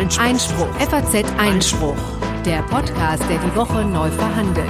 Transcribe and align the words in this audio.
Einspruch. 0.00 0.24
Einspruch. 0.24 0.74
FAZ 0.76 1.24
Einspruch. 1.36 1.96
Der 2.46 2.62
Podcast, 2.62 3.22
der 3.28 3.36
die 3.36 3.54
Woche 3.54 3.84
neu 3.84 4.08
verhandelt. 4.10 4.66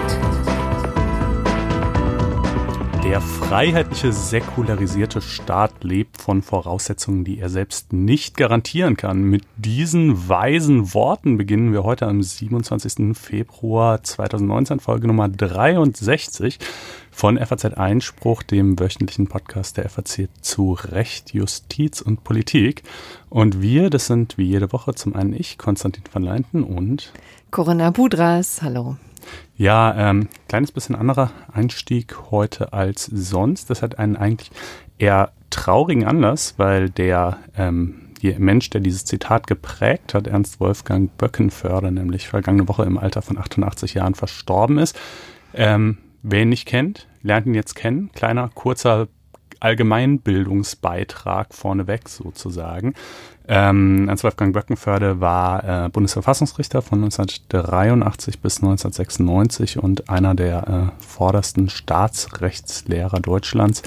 Der 3.04 3.20
freiheitliche, 3.20 4.12
säkularisierte 4.12 5.20
Staat 5.20 5.84
lebt 5.84 6.20
von 6.20 6.42
Voraussetzungen, 6.42 7.22
die 7.22 7.38
er 7.38 7.48
selbst 7.48 7.92
nicht 7.92 8.36
garantieren 8.36 8.96
kann. 8.96 9.22
Mit 9.22 9.44
diesen 9.56 10.28
weisen 10.28 10.94
Worten 10.94 11.36
beginnen 11.36 11.72
wir 11.72 11.84
heute 11.84 12.08
am 12.08 12.24
27. 12.24 13.16
Februar 13.16 14.02
2019, 14.02 14.80
Folge 14.80 15.06
Nummer 15.06 15.28
63 15.28 16.58
von 17.20 17.36
FAZ 17.36 17.66
Einspruch, 17.74 18.42
dem 18.42 18.80
wöchentlichen 18.80 19.26
Podcast 19.26 19.76
der 19.76 19.90
FAZ 19.90 20.22
zu 20.40 20.72
Recht, 20.72 21.34
Justiz 21.34 22.00
und 22.00 22.24
Politik. 22.24 22.82
Und 23.28 23.60
wir, 23.60 23.90
das 23.90 24.06
sind 24.06 24.38
wie 24.38 24.44
jede 24.44 24.72
Woche 24.72 24.94
zum 24.94 25.14
einen 25.14 25.34
ich, 25.34 25.58
Konstantin 25.58 26.02
van 26.10 26.22
Leinten 26.22 26.64
und 26.64 27.12
Corinna 27.50 27.90
Budras. 27.90 28.62
Hallo. 28.62 28.96
Ja, 29.54 29.94
ähm, 29.98 30.28
kleines 30.48 30.72
bisschen 30.72 30.96
anderer 30.96 31.30
Einstieg 31.52 32.16
heute 32.30 32.72
als 32.72 33.04
sonst. 33.04 33.68
Das 33.68 33.82
hat 33.82 33.98
einen 33.98 34.16
eigentlich 34.16 34.50
eher 34.98 35.32
traurigen 35.50 36.06
Anlass, 36.06 36.54
weil 36.56 36.88
der 36.88 37.36
ähm, 37.54 38.12
Mensch, 38.22 38.70
der 38.70 38.80
dieses 38.80 39.04
Zitat 39.04 39.46
geprägt 39.46 40.14
hat, 40.14 40.26
Ernst 40.26 40.58
Wolfgang 40.58 41.14
Böckenförder, 41.18 41.90
nämlich 41.90 42.28
vergangene 42.28 42.66
Woche 42.66 42.84
im 42.84 42.96
Alter 42.96 43.20
von 43.20 43.36
88 43.36 43.92
Jahren 43.92 44.14
verstorben 44.14 44.78
ist. 44.78 44.98
Ähm, 45.52 45.98
wer 46.22 46.42
ihn 46.42 46.48
nicht 46.48 46.66
kennt, 46.66 47.06
lernt 47.22 47.46
ihn 47.46 47.54
jetzt 47.54 47.74
kennen. 47.74 48.10
Kleiner, 48.12 48.50
kurzer 48.54 49.08
Allgemeinbildungsbeitrag 49.60 51.54
vorneweg 51.54 52.08
sozusagen. 52.08 52.94
Ähm, 53.46 54.08
Ernst 54.08 54.24
Wolfgang 54.24 54.54
Böckenförde 54.54 55.20
war 55.20 55.86
äh, 55.86 55.88
Bundesverfassungsrichter 55.88 56.82
von 56.82 57.02
1983 57.04 58.40
bis 58.40 58.58
1996 58.58 59.78
und 59.78 60.08
einer 60.08 60.34
der 60.34 60.92
äh, 61.00 61.04
vordersten 61.04 61.68
Staatsrechtslehrer 61.68 63.20
Deutschlands. 63.20 63.82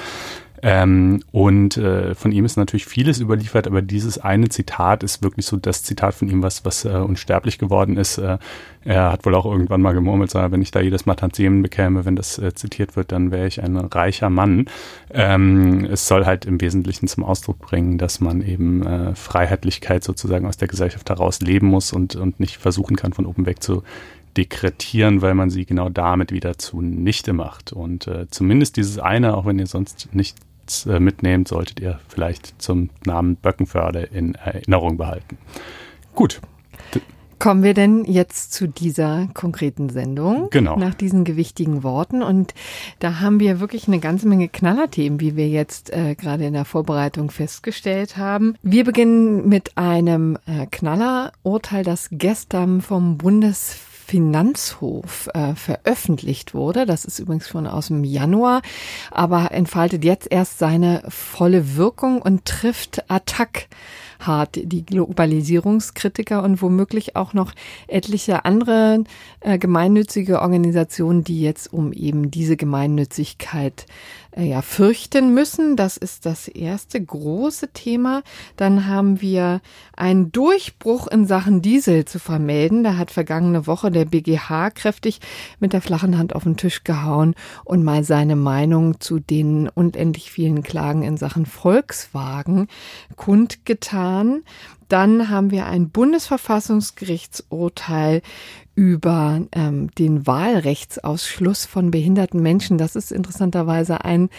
Ähm, 0.66 1.22
und 1.33 1.75
äh, 1.75 2.16
von 2.16 2.31
ihm 2.31 2.45
ist 2.45 2.56
natürlich 2.56 2.86
vieles 2.86 3.19
überliefert, 3.19 3.67
aber 3.67 3.81
dieses 3.81 4.17
eine 4.17 4.47
Zitat 4.47 5.03
ist 5.03 5.22
wirklich 5.22 5.45
so 5.45 5.58
das 5.58 5.83
Zitat 5.83 6.16
von 6.16 6.30
ihm, 6.30 6.42
was, 6.42 6.64
was 6.64 6.86
äh, 6.86 6.89
unsterblich 6.89 7.59
geworden 7.59 7.97
ist. 7.97 8.17
Äh, 8.17 8.38
er 8.86 9.11
hat 9.11 9.25
wohl 9.25 9.36
auch 9.36 9.45
irgendwann 9.45 9.81
mal 9.81 9.92
gemurmelt, 9.92 10.33
wenn 10.33 10.61
ich 10.61 10.72
da 10.72 10.80
jedes 10.80 11.05
Mal 11.05 11.16
Tantiemen 11.16 11.61
bekäme, 11.61 12.05
wenn 12.05 12.16
das 12.16 12.38
äh, 12.38 12.53
zitiert 12.53 12.95
wird, 12.95 13.11
dann 13.11 13.30
wäre 13.30 13.45
ich 13.45 13.61
ein 13.61 13.75
reicher 13.75 14.30
Mann. 14.30 14.67
Ähm, 15.11 15.83
es 15.83 16.08
soll 16.08 16.25
halt 16.25 16.45
im 16.45 16.61
Wesentlichen 16.61 17.09
zum 17.09 17.25
Ausdruck 17.25 17.59
bringen, 17.59 17.98
dass 17.98 18.22
man 18.22 18.42
eben 18.42 18.88
äh, 18.88 19.16
Freiheitlichkeit 19.16 20.05
sozusagen 20.05 20.45
aus 20.45 20.55
der 20.55 20.70
Gesellschaft 20.70 21.09
heraus 21.09 21.42
leben 21.42 21.67
muss 21.67 21.92
und, 21.92 22.16
und 22.16 22.39
nicht 22.39 22.55
versuchen 22.55 22.95
kann, 22.95 23.11
von 23.11 23.25
oben 23.25 23.45
weg 23.45 23.61
zu 23.61 23.83
dekretieren, 24.38 25.22
weil 25.22 25.36
man 25.36 25.50
sie 25.50 25.66
genau 25.66 25.89
damit 25.89 26.31
wieder 26.31 26.58
zunichte 26.58 27.33
macht. 27.33 27.73
Und 27.73 28.08
äh, 28.08 28.27
zumindest 28.30 28.77
dieses 28.77 28.98
eine, 28.98 29.36
auch 29.36 29.45
wenn 29.45 29.59
ihr 29.59 29.67
sonst 29.67 30.08
nicht 30.14 30.38
mitnehmt, 30.86 31.47
solltet 31.47 31.80
ihr 31.80 32.00
vielleicht 32.08 32.61
zum 32.61 32.89
Namen 33.06 33.36
Böckenförde 33.36 34.02
in 34.02 34.36
Erinnerung 34.36 34.97
behalten. 34.97 35.38
Gut. 36.16 36.42
Kommen 37.44 37.64
wir 37.64 37.73
denn 37.73 38.05
jetzt 38.05 38.53
zu 38.53 38.70
dieser 38.70 39.28
konkreten 39.33 39.89
Sendung? 39.89 40.47
Genau. 40.50 40.78
Nach 40.78 40.94
diesen 40.94 41.25
gewichtigen 41.25 41.83
Worten. 41.83 42.23
Und 42.23 42.53
da 43.00 43.20
haben 43.20 43.42
wir 43.42 43.59
wirklich 43.59 43.88
eine 43.89 44.00
ganze 44.00 44.30
Menge 44.30 44.47
Knallerthemen, 44.47 45.20
wie 45.20 45.36
wir 45.36 45.50
jetzt 45.50 45.92
äh, 45.92 46.16
gerade 46.16 46.45
in 46.45 46.53
der 46.53 46.64
Vorbereitung 46.64 47.31
festgestellt 47.31 48.16
haben. 48.16 48.55
Wir 48.61 48.86
beginnen 48.86 49.50
mit 49.50 49.77
einem 49.77 50.38
äh, 50.45 50.67
Knallerurteil, 50.67 51.83
das 51.83 52.08
gestern 52.11 52.81
vom 52.81 53.17
Bundes 53.17 53.77
Finanzhof 54.05 55.29
äh, 55.33 55.55
veröffentlicht 55.55 56.53
wurde. 56.53 56.85
Das 56.85 57.05
ist 57.05 57.19
übrigens 57.19 57.47
schon 57.47 57.67
aus 57.67 57.87
dem 57.87 58.03
Januar, 58.03 58.61
aber 59.11 59.52
entfaltet 59.52 60.03
jetzt 60.03 60.27
erst 60.30 60.59
seine 60.59 61.03
volle 61.08 61.75
Wirkung 61.75 62.21
und 62.21 62.45
trifft 62.45 63.09
Attack 63.09 63.67
hart 64.28 64.60
die 64.61 64.86
Globalisierungskritiker 64.86 66.44
und 66.44 66.61
womöglich 66.61 67.16
auch 67.16 67.34
noch 67.34 67.54
etliche 67.88 68.45
andere 68.45 69.04
äh, 69.42 69.58
gemeinnützige 69.58 70.42
Organisationen, 70.42 71.23
die 71.23 71.42
jetzt 71.42 71.72
um 71.72 71.94
eben 71.94 72.32
diese 72.32 72.58
Gemeinnützigkeit 72.58 73.86
äh, 74.36 74.45
ja, 74.45 74.61
fürchten 74.61 75.34
müssen. 75.34 75.76
Das 75.76 75.98
ist 75.98 76.26
das 76.26 76.48
erste 76.48 77.04
große 77.04 77.70
Thema. 77.70 78.23
Dann 78.58 78.88
haben 78.88 79.22
wir 79.22 79.61
einen 79.95 80.32
Durchbruch 80.32 81.08
in 81.08 81.26
Sachen 81.26 81.61
Diesel 81.61 82.05
zu 82.05 82.20
vermelden. 82.20 82.84
Da 82.84 82.98
hat 82.98 83.11
vergangene 83.11 83.67
Woche 83.67 83.92
der 83.92 84.05
BGH 84.05 84.72
kräftig 84.72 85.20
mit 85.60 85.73
der 85.73 85.82
flachen 85.82 86.17
Hand 86.17 86.36
auf 86.36 86.44
den 86.44 86.58
Tisch 86.58 86.84
gehauen 86.84 87.36
und 87.64 87.84
mal 87.84 88.04
seine 88.04 88.36
Meinung 88.36 89.00
zu 89.00 89.20
den 89.20 89.70
unendlich 89.70 90.32
vielen 90.32 90.64
Klagen 90.64 91.04
in 91.04 91.17
Sachen 91.17 91.45
Volkswagen 91.45 92.67
kundgetan. 93.16 94.12
Dann 94.89 95.29
haben 95.29 95.51
wir 95.51 95.65
ein 95.65 95.89
Bundesverfassungsgerichtsurteil 95.89 98.21
über 98.75 99.41
ähm, 99.51 99.91
den 99.91 100.25
Wahlrechtsausschluss 100.25 101.65
von 101.65 101.91
behinderten 101.91 102.41
Menschen. 102.41 102.77
Das 102.77 102.95
ist 102.95 103.11
interessanterweise 103.11 104.03
ein 104.03 104.29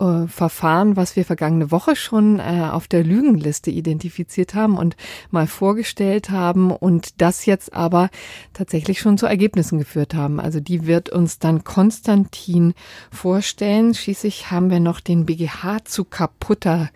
äh, 0.00 0.26
Verfahren, 0.28 0.96
was 0.96 1.16
wir 1.16 1.24
vergangene 1.24 1.70
Woche 1.70 1.96
schon 1.96 2.38
äh, 2.38 2.68
auf 2.70 2.88
der 2.88 3.04
Lügenliste 3.04 3.70
identifiziert 3.70 4.54
haben 4.54 4.78
und 4.78 4.96
mal 5.30 5.46
vorgestellt 5.46 6.30
haben 6.30 6.70
und 6.70 7.20
das 7.20 7.46
jetzt 7.46 7.74
aber 7.74 8.10
tatsächlich 8.52 9.00
schon 9.00 9.18
zu 9.18 9.26
Ergebnissen 9.26 9.78
geführt 9.78 10.14
haben. 10.14 10.40
Also 10.40 10.60
die 10.60 10.86
wird 10.86 11.10
uns 11.10 11.38
dann 11.38 11.64
Konstantin 11.64 12.74
vorstellen. 13.10 13.94
Schließlich 13.94 14.50
haben 14.50 14.70
wir 14.70 14.80
noch 14.80 15.00
den 15.00 15.26
BGH 15.26 15.84
zu 15.84 16.04
kaputter 16.04 16.90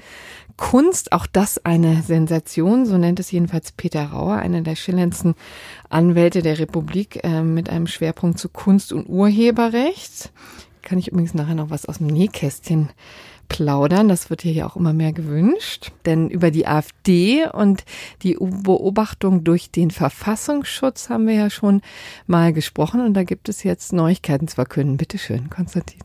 Kunst, 0.57 1.13
auch 1.13 1.27
das 1.27 1.65
eine 1.65 2.03
Sensation, 2.03 2.87
so 2.87 2.97
nennt 2.97 3.21
es 3.21 3.31
jedenfalls 3.31 3.73
Peter 3.73 4.05
Rauer, 4.05 4.37
einer 4.37 4.61
der 4.61 4.77
schillerndsten 4.77 5.35
Anwälte 5.89 6.43
der 6.43 6.59
Republik 6.59 7.21
äh, 7.25 7.43
mit 7.43 7.71
einem 7.71 7.87
Schwerpunkt 7.87 8.39
zu 8.39 8.49
Kunst 8.49 8.93
und 8.93 9.09
Urheberrecht. 9.09 10.31
Kann 10.83 10.99
ich 10.99 11.09
übrigens 11.09 11.35
nachher 11.35 11.55
noch 11.55 11.71
was 11.71 11.87
aus 11.87 11.99
dem 11.99 12.09
Nähkästchen 12.09 12.91
plaudern. 13.49 14.09
Das 14.09 14.31
wird 14.31 14.43
hier 14.43 14.53
ja 14.53 14.67
auch 14.67 14.77
immer 14.77 14.93
mehr 14.93 15.13
gewünscht. 15.13 15.93
Denn 16.07 16.29
über 16.29 16.51
die 16.51 16.67
AfD 16.67 17.47
und 17.47 17.85
die 18.23 18.37
Beobachtung 18.39 19.45
durch 19.45 19.71
den 19.71 19.91
Verfassungsschutz 19.91 21.09
haben 21.09 21.27
wir 21.27 21.35
ja 21.35 21.51
schon 21.51 21.83
mal 22.27 22.53
gesprochen. 22.53 23.01
Und 23.01 23.15
da 23.15 23.25
gibt 23.25 23.49
es 23.49 23.63
jetzt 23.63 23.93
Neuigkeiten 23.93 24.49
zu 24.49 24.57
verkünden. 24.57 24.97
Bitte 24.97 25.19
schön, 25.19 25.51
Konstantin. 25.51 26.01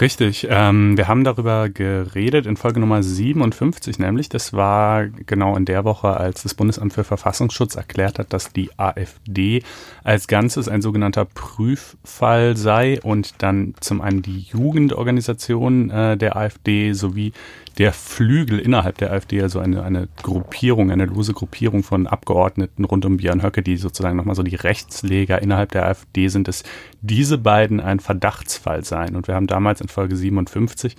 Richtig. 0.00 0.46
Ähm, 0.50 0.96
wir 0.96 1.08
haben 1.08 1.24
darüber 1.24 1.68
geredet 1.68 2.46
in 2.46 2.56
Folge 2.56 2.80
Nummer 2.80 3.02
57, 3.02 3.98
nämlich 3.98 4.28
das 4.28 4.52
war 4.52 5.06
genau 5.06 5.56
in 5.56 5.64
der 5.64 5.84
Woche, 5.84 6.16
als 6.16 6.42
das 6.42 6.54
Bundesamt 6.54 6.92
für 6.92 7.04
Verfassungsschutz 7.04 7.76
erklärt 7.76 8.18
hat, 8.18 8.32
dass 8.32 8.52
die 8.52 8.70
AfD 8.78 9.62
als 10.02 10.26
Ganzes 10.26 10.68
ein 10.68 10.82
sogenannter 10.82 11.24
Prüffall 11.24 12.56
sei 12.56 13.00
und 13.02 13.34
dann 13.38 13.74
zum 13.80 14.00
einen 14.00 14.22
die 14.22 14.40
Jugendorganisation 14.40 15.90
äh, 15.90 16.16
der 16.16 16.36
AfD 16.36 16.92
sowie 16.92 17.32
der 17.78 17.92
Flügel 17.92 18.58
innerhalb 18.58 18.98
der 18.98 19.12
AfD, 19.12 19.42
also 19.42 19.58
eine, 19.58 19.82
eine 19.82 20.08
Gruppierung, 20.22 20.90
eine 20.90 21.06
lose 21.06 21.32
Gruppierung 21.32 21.82
von 21.82 22.06
Abgeordneten 22.06 22.84
rund 22.84 23.04
um 23.04 23.16
Björn 23.16 23.42
Höcke, 23.42 23.62
die 23.62 23.76
sozusagen 23.76 24.16
nochmal 24.16 24.34
so 24.34 24.42
die 24.42 24.56
Rechtsleger 24.56 25.40
innerhalb 25.40 25.72
der 25.72 25.86
AfD 25.86 26.28
sind, 26.28 26.48
dass 26.48 26.64
diese 27.00 27.38
beiden 27.38 27.80
ein 27.80 28.00
Verdachtsfall 28.00 28.84
seien. 28.84 29.16
Und 29.16 29.28
wir 29.28 29.34
haben 29.34 29.46
damals 29.46 29.80
in 29.80 29.88
Folge 29.88 30.16
57 30.16 30.96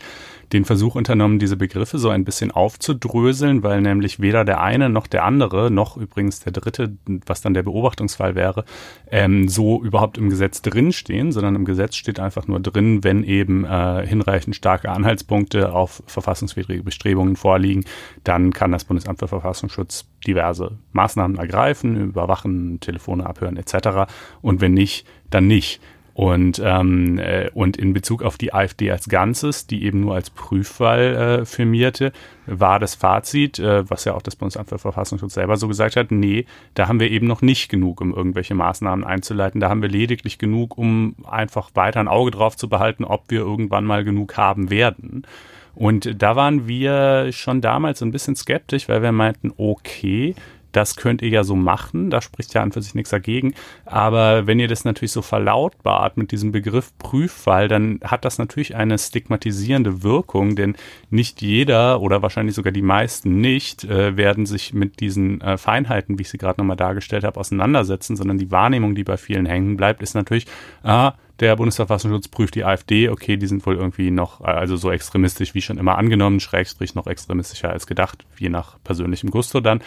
den 0.54 0.66
Versuch 0.66 0.96
unternommen, 0.96 1.40
diese 1.40 1.58
Begriffe 1.58 1.98
so 1.98 2.10
ein 2.10 2.24
bisschen 2.24 2.52
aufzudröseln, 2.52 3.64
weil 3.64 3.82
nämlich 3.82 4.20
weder 4.20 4.46
der 4.46 4.62
eine 4.62 4.90
noch 4.90 5.08
der 5.08 5.24
andere, 5.24 5.72
noch 5.72 5.98
übrigens 5.98 6.40
der 6.42 6.54
dritte, 6.54 6.96
was 7.26 7.42
dann 7.42 7.54
der 7.54 7.64
Beobachtungsfall 7.64 8.36
wäre, 8.36 8.64
ähm, 9.10 9.48
so 9.48 9.84
überhaupt 9.84 10.18
im 10.18 10.30
Gesetz 10.30 10.62
drinstehen, 10.62 11.32
sondern 11.32 11.56
im 11.56 11.66
Gesetz 11.66 11.96
steht 11.96 12.20
einfach 12.20 12.48
nur 12.48 12.60
drin, 12.60 13.04
wenn 13.04 13.24
eben 13.24 13.66
äh, 13.66 14.06
hinreichend 14.06 14.56
starke 14.56 14.90
Anhaltspunkte 14.90 15.74
auf 15.74 16.04
verfassungswidrige 16.06 16.84
Bestrebungen 16.84 17.36
vorliegen, 17.36 17.86
dann 18.24 18.54
kann 18.54 18.72
das 18.72 18.86
Bundesamt 18.86 19.20
für 19.20 19.28
Verfassungsschutz 19.28 20.06
diverse 20.26 20.78
Maßnahmen 20.92 21.38
ergreifen, 21.38 22.10
überwachen, 22.10 22.80
Telefone 22.80 23.26
abhören 23.26 23.58
etc. 23.58 24.12
Und 24.42 24.62
wenn 24.62 24.74
nicht, 24.74 25.08
dann 25.30 25.48
nicht. 25.48 25.82
Und, 26.14 26.62
ähm, 26.64 27.18
äh, 27.18 27.50
und 27.56 27.76
in 27.76 27.94
Bezug 27.94 28.22
auf 28.22 28.38
die 28.38 28.54
AfD 28.54 28.92
als 28.92 29.10
Ganzes, 29.10 29.66
die 29.66 29.84
eben 29.84 30.02
nur 30.02 30.14
als 30.14 30.30
Prüffall 30.30 31.16
äh, 31.42 31.46
firmierte, 31.46 32.12
war 32.46 32.80
das 32.80 32.94
Fazit, 32.94 33.58
äh, 33.58 33.90
was 33.90 34.06
ja 34.06 34.14
auch 34.14 34.22
das 34.22 34.36
Bundesamt 34.36 34.70
für 34.70 34.78
Verfassungsschutz 34.78 35.34
selber 35.34 35.58
so 35.58 35.68
gesagt 35.68 35.96
hat, 35.96 36.12
nee, 36.12 36.46
da 36.76 36.88
haben 36.88 37.00
wir 37.00 37.10
eben 37.10 37.26
noch 37.26 37.42
nicht 37.42 37.68
genug, 37.68 38.00
um 38.00 38.14
irgendwelche 38.14 38.54
Maßnahmen 38.54 39.04
einzuleiten. 39.04 39.60
Da 39.60 39.70
haben 39.70 39.82
wir 39.82 39.90
lediglich 39.90 40.38
genug, 40.38 40.78
um 40.78 41.16
einfach 41.28 41.72
weiter 41.74 42.00
ein 42.00 42.08
Auge 42.08 42.30
drauf 42.30 42.58
zu 42.58 42.70
behalten, 42.70 43.06
ob 43.06 43.32
wir 43.32 43.40
irgendwann 43.40 43.86
mal 43.86 44.04
genug 44.04 44.38
haben 44.38 44.70
werden. 44.70 45.26
Und 45.74 46.22
da 46.22 46.36
waren 46.36 46.68
wir 46.68 47.32
schon 47.32 47.60
damals 47.60 48.04
ein 48.04 48.12
bisschen 48.12 48.36
skeptisch, 48.36 48.88
weil 48.88 49.02
wir 49.02 49.12
meinten, 49.12 49.52
okay, 49.58 50.36
das 50.74 50.96
könnt 50.96 51.22
ihr 51.22 51.30
ja 51.30 51.44
so 51.44 51.56
machen, 51.56 52.10
da 52.10 52.22
spricht 52.22 52.54
ja 52.54 52.62
an 52.62 52.72
für 52.72 52.82
sich 52.82 52.96
nichts 52.96 53.12
dagegen. 53.12 53.54
Aber 53.86 54.48
wenn 54.48 54.60
ihr 54.60 54.68
das 54.68 54.86
natürlich 54.86 55.12
so 55.12 55.22
verlautbart 55.22 56.18
mit 56.18 56.32
diesem 56.32 56.52
Begriff 56.52 56.92
Prüffall, 56.98 57.68
dann 57.68 58.00
hat 58.04 58.26
das 58.26 58.38
natürlich 58.38 58.76
eine 58.76 58.98
stigmatisierende 58.98 60.04
Wirkung, 60.04 60.56
denn 60.56 60.76
nicht 61.10 61.42
jeder 61.42 62.02
oder 62.02 62.22
wahrscheinlich 62.22 62.56
sogar 62.56 62.74
die 62.74 62.82
meisten 62.82 63.40
nicht 63.40 63.84
äh, 63.86 64.18
werden 64.18 64.46
sich 64.46 64.74
mit 64.74 65.00
diesen 65.00 65.42
äh, 65.42 65.58
Feinheiten, 65.58 66.18
wie 66.18 66.24
ich 66.24 66.30
sie 66.30 66.38
gerade 66.38 66.60
nochmal 66.60 66.78
dargestellt 66.78 67.24
habe, 67.24 67.40
auseinandersetzen, 67.40 68.16
sondern 68.16 68.38
die 68.38 68.52
Wahrnehmung, 68.52 68.96
die 68.96 69.04
bei 69.04 69.18
vielen 69.18 69.46
hängen 69.46 69.78
bleibt, 69.78 70.02
ist 70.02 70.16
natürlich, 70.16 70.48
ah, 70.84 71.14
der 71.40 71.56
Bundesverfassungsschutz 71.56 72.28
prüft 72.28 72.56
die 72.56 72.64
AfD, 72.64 73.10
okay, 73.10 73.38
die 73.38 73.48
sind 73.48 73.66
wohl 73.66 73.76
irgendwie 73.76 74.12
noch, 74.12 74.42
also 74.42 74.76
so 74.76 74.92
extremistisch 74.92 75.54
wie 75.54 75.62
schon 75.62 75.78
immer 75.78 75.98
angenommen, 75.98 76.40
Schrägstrich 76.40 76.96
noch 76.96 77.08
extremistischer 77.08 77.70
als 77.70 77.88
gedacht, 77.88 78.26
je 78.38 78.50
nach 78.50 78.78
persönlichem 78.84 79.32
Gusto 79.32 79.60
dann. 79.60 79.82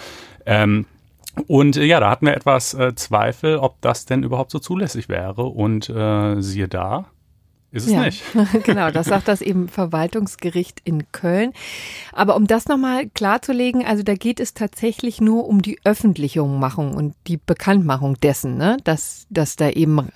Ähm, 0.44 0.86
und 1.46 1.76
äh, 1.76 1.84
ja, 1.84 2.00
da 2.00 2.10
hatten 2.10 2.26
wir 2.26 2.34
etwas 2.34 2.74
äh, 2.74 2.94
Zweifel, 2.94 3.58
ob 3.58 3.80
das 3.80 4.06
denn 4.06 4.22
überhaupt 4.22 4.50
so 4.50 4.58
zulässig 4.58 5.08
wäre. 5.08 5.44
Und 5.44 5.88
äh, 5.88 6.40
siehe 6.40 6.68
da, 6.68 7.06
ist 7.72 7.86
es 7.86 7.92
ja, 7.92 8.04
nicht. 8.04 8.22
genau, 8.64 8.90
das 8.90 9.06
sagt 9.06 9.28
das 9.28 9.42
eben 9.42 9.68
Verwaltungsgericht 9.68 10.80
in 10.84 11.10
Köln. 11.12 11.52
Aber 12.12 12.36
um 12.36 12.46
das 12.46 12.66
nochmal 12.68 13.08
klarzulegen, 13.08 13.84
also 13.84 14.02
da 14.02 14.14
geht 14.14 14.40
es 14.40 14.54
tatsächlich 14.54 15.20
nur 15.20 15.46
um 15.46 15.62
die 15.62 15.78
Öffentlichung 15.84 16.62
und 16.62 17.14
die 17.26 17.36
Bekanntmachung 17.36 18.18
dessen, 18.20 18.56
ne? 18.56 18.78
dass, 18.84 19.26
dass 19.30 19.56
da 19.56 19.68
eben 19.68 20.08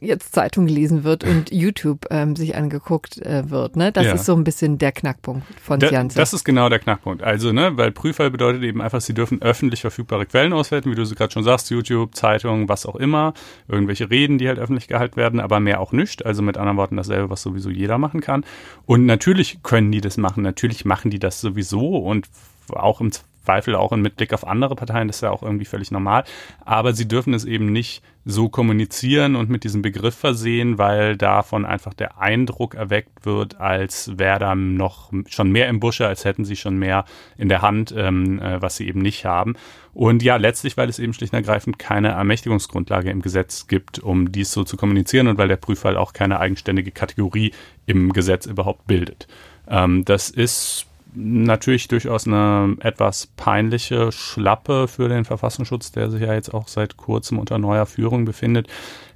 jetzt 0.00 0.34
Zeitung 0.34 0.66
gelesen 0.66 1.04
wird 1.04 1.24
und 1.24 1.50
YouTube 1.52 2.06
ähm, 2.10 2.36
sich 2.36 2.56
angeguckt 2.56 3.18
äh, 3.18 3.50
wird. 3.50 3.76
Ne? 3.76 3.92
Das 3.92 4.06
ja. 4.06 4.14
ist 4.14 4.24
so 4.24 4.34
ein 4.34 4.44
bisschen 4.44 4.78
der 4.78 4.92
Knackpunkt 4.92 5.46
von 5.60 5.80
da, 5.80 5.90
Janssen. 5.90 6.18
Das 6.18 6.32
ist 6.32 6.44
genau 6.44 6.68
der 6.68 6.78
Knackpunkt. 6.78 7.22
Also, 7.22 7.52
ne, 7.52 7.76
weil 7.76 7.92
Prüffall 7.92 8.30
bedeutet 8.30 8.62
eben 8.62 8.80
einfach, 8.80 9.00
sie 9.00 9.14
dürfen 9.14 9.42
öffentlich 9.42 9.80
verfügbare 9.80 10.26
Quellen 10.26 10.52
auswerten, 10.52 10.90
wie 10.90 10.94
du 10.94 11.08
gerade 11.14 11.32
schon 11.32 11.44
sagst, 11.44 11.70
YouTube, 11.70 12.14
Zeitung, 12.14 12.68
was 12.68 12.86
auch 12.86 12.96
immer, 12.96 13.34
irgendwelche 13.66 14.10
Reden, 14.10 14.38
die 14.38 14.48
halt 14.48 14.58
öffentlich 14.58 14.88
gehalten 14.88 15.16
werden, 15.16 15.40
aber 15.40 15.60
mehr 15.60 15.80
auch 15.80 15.92
nicht. 15.92 16.24
Also 16.24 16.42
mit 16.42 16.56
anderen 16.56 16.76
Worten 16.76 16.96
dasselbe, 16.96 17.30
was 17.30 17.42
sowieso 17.42 17.70
jeder 17.70 17.98
machen 17.98 18.20
kann. 18.20 18.44
Und 18.86 19.06
natürlich 19.06 19.62
können 19.62 19.92
die 19.92 20.00
das 20.00 20.16
machen, 20.16 20.42
natürlich 20.42 20.84
machen 20.84 21.10
die 21.10 21.18
das 21.18 21.40
sowieso 21.40 21.96
und 21.98 22.28
auch 22.70 23.00
im 23.00 23.10
Zweifel 23.48 23.76
auch 23.76 23.92
mit 23.92 24.16
Blick 24.16 24.34
auf 24.34 24.46
andere 24.46 24.76
Parteien, 24.76 25.08
das 25.08 25.16
ist 25.16 25.22
ja 25.22 25.30
auch 25.30 25.42
irgendwie 25.42 25.64
völlig 25.64 25.90
normal. 25.90 26.24
Aber 26.66 26.92
sie 26.92 27.08
dürfen 27.08 27.32
es 27.32 27.46
eben 27.46 27.72
nicht 27.72 28.02
so 28.26 28.50
kommunizieren 28.50 29.36
und 29.36 29.48
mit 29.48 29.64
diesem 29.64 29.80
Begriff 29.80 30.14
versehen, 30.14 30.76
weil 30.76 31.16
davon 31.16 31.64
einfach 31.64 31.94
der 31.94 32.20
Eindruck 32.20 32.74
erweckt 32.74 33.24
wird, 33.24 33.58
als 33.58 34.18
wäre 34.18 34.38
da 34.38 34.54
noch 34.54 35.10
schon 35.28 35.50
mehr 35.50 35.68
im 35.68 35.80
Busche, 35.80 36.06
als 36.06 36.26
hätten 36.26 36.44
sie 36.44 36.56
schon 36.56 36.76
mehr 36.76 37.06
in 37.38 37.48
der 37.48 37.62
Hand, 37.62 37.94
ähm, 37.96 38.38
äh, 38.38 38.60
was 38.60 38.76
sie 38.76 38.86
eben 38.86 39.00
nicht 39.00 39.24
haben. 39.24 39.54
Und 39.94 40.22
ja, 40.22 40.36
letztlich, 40.36 40.76
weil 40.76 40.90
es 40.90 40.98
eben 40.98 41.14
schlicht 41.14 41.32
und 41.32 41.38
ergreifend 41.38 41.78
keine 41.78 42.08
Ermächtigungsgrundlage 42.08 43.10
im 43.10 43.22
Gesetz 43.22 43.66
gibt, 43.66 43.98
um 43.98 44.30
dies 44.30 44.52
so 44.52 44.62
zu 44.62 44.76
kommunizieren 44.76 45.26
und 45.26 45.38
weil 45.38 45.48
der 45.48 45.56
Prüffall 45.56 45.96
auch 45.96 46.12
keine 46.12 46.38
eigenständige 46.38 46.90
Kategorie 46.90 47.52
im 47.86 48.12
Gesetz 48.12 48.44
überhaupt 48.44 48.86
bildet. 48.86 49.26
Ähm, 49.68 50.04
das 50.04 50.28
ist 50.28 50.87
natürlich 51.14 51.88
durchaus 51.88 52.26
eine 52.26 52.76
etwas 52.80 53.26
peinliche 53.36 54.12
Schlappe 54.12 54.88
für 54.88 55.08
den 55.08 55.24
Verfassungsschutz, 55.24 55.92
der 55.92 56.10
sich 56.10 56.22
ja 56.22 56.34
jetzt 56.34 56.52
auch 56.52 56.68
seit 56.68 56.96
kurzem 56.96 57.38
unter 57.38 57.58
neuer 57.58 57.86
Führung 57.86 58.24
befindet. 58.24 58.68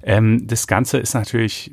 Ähm, 0.03 0.47
das 0.47 0.67
Ganze 0.67 0.97
ist 0.97 1.13
natürlich, 1.13 1.71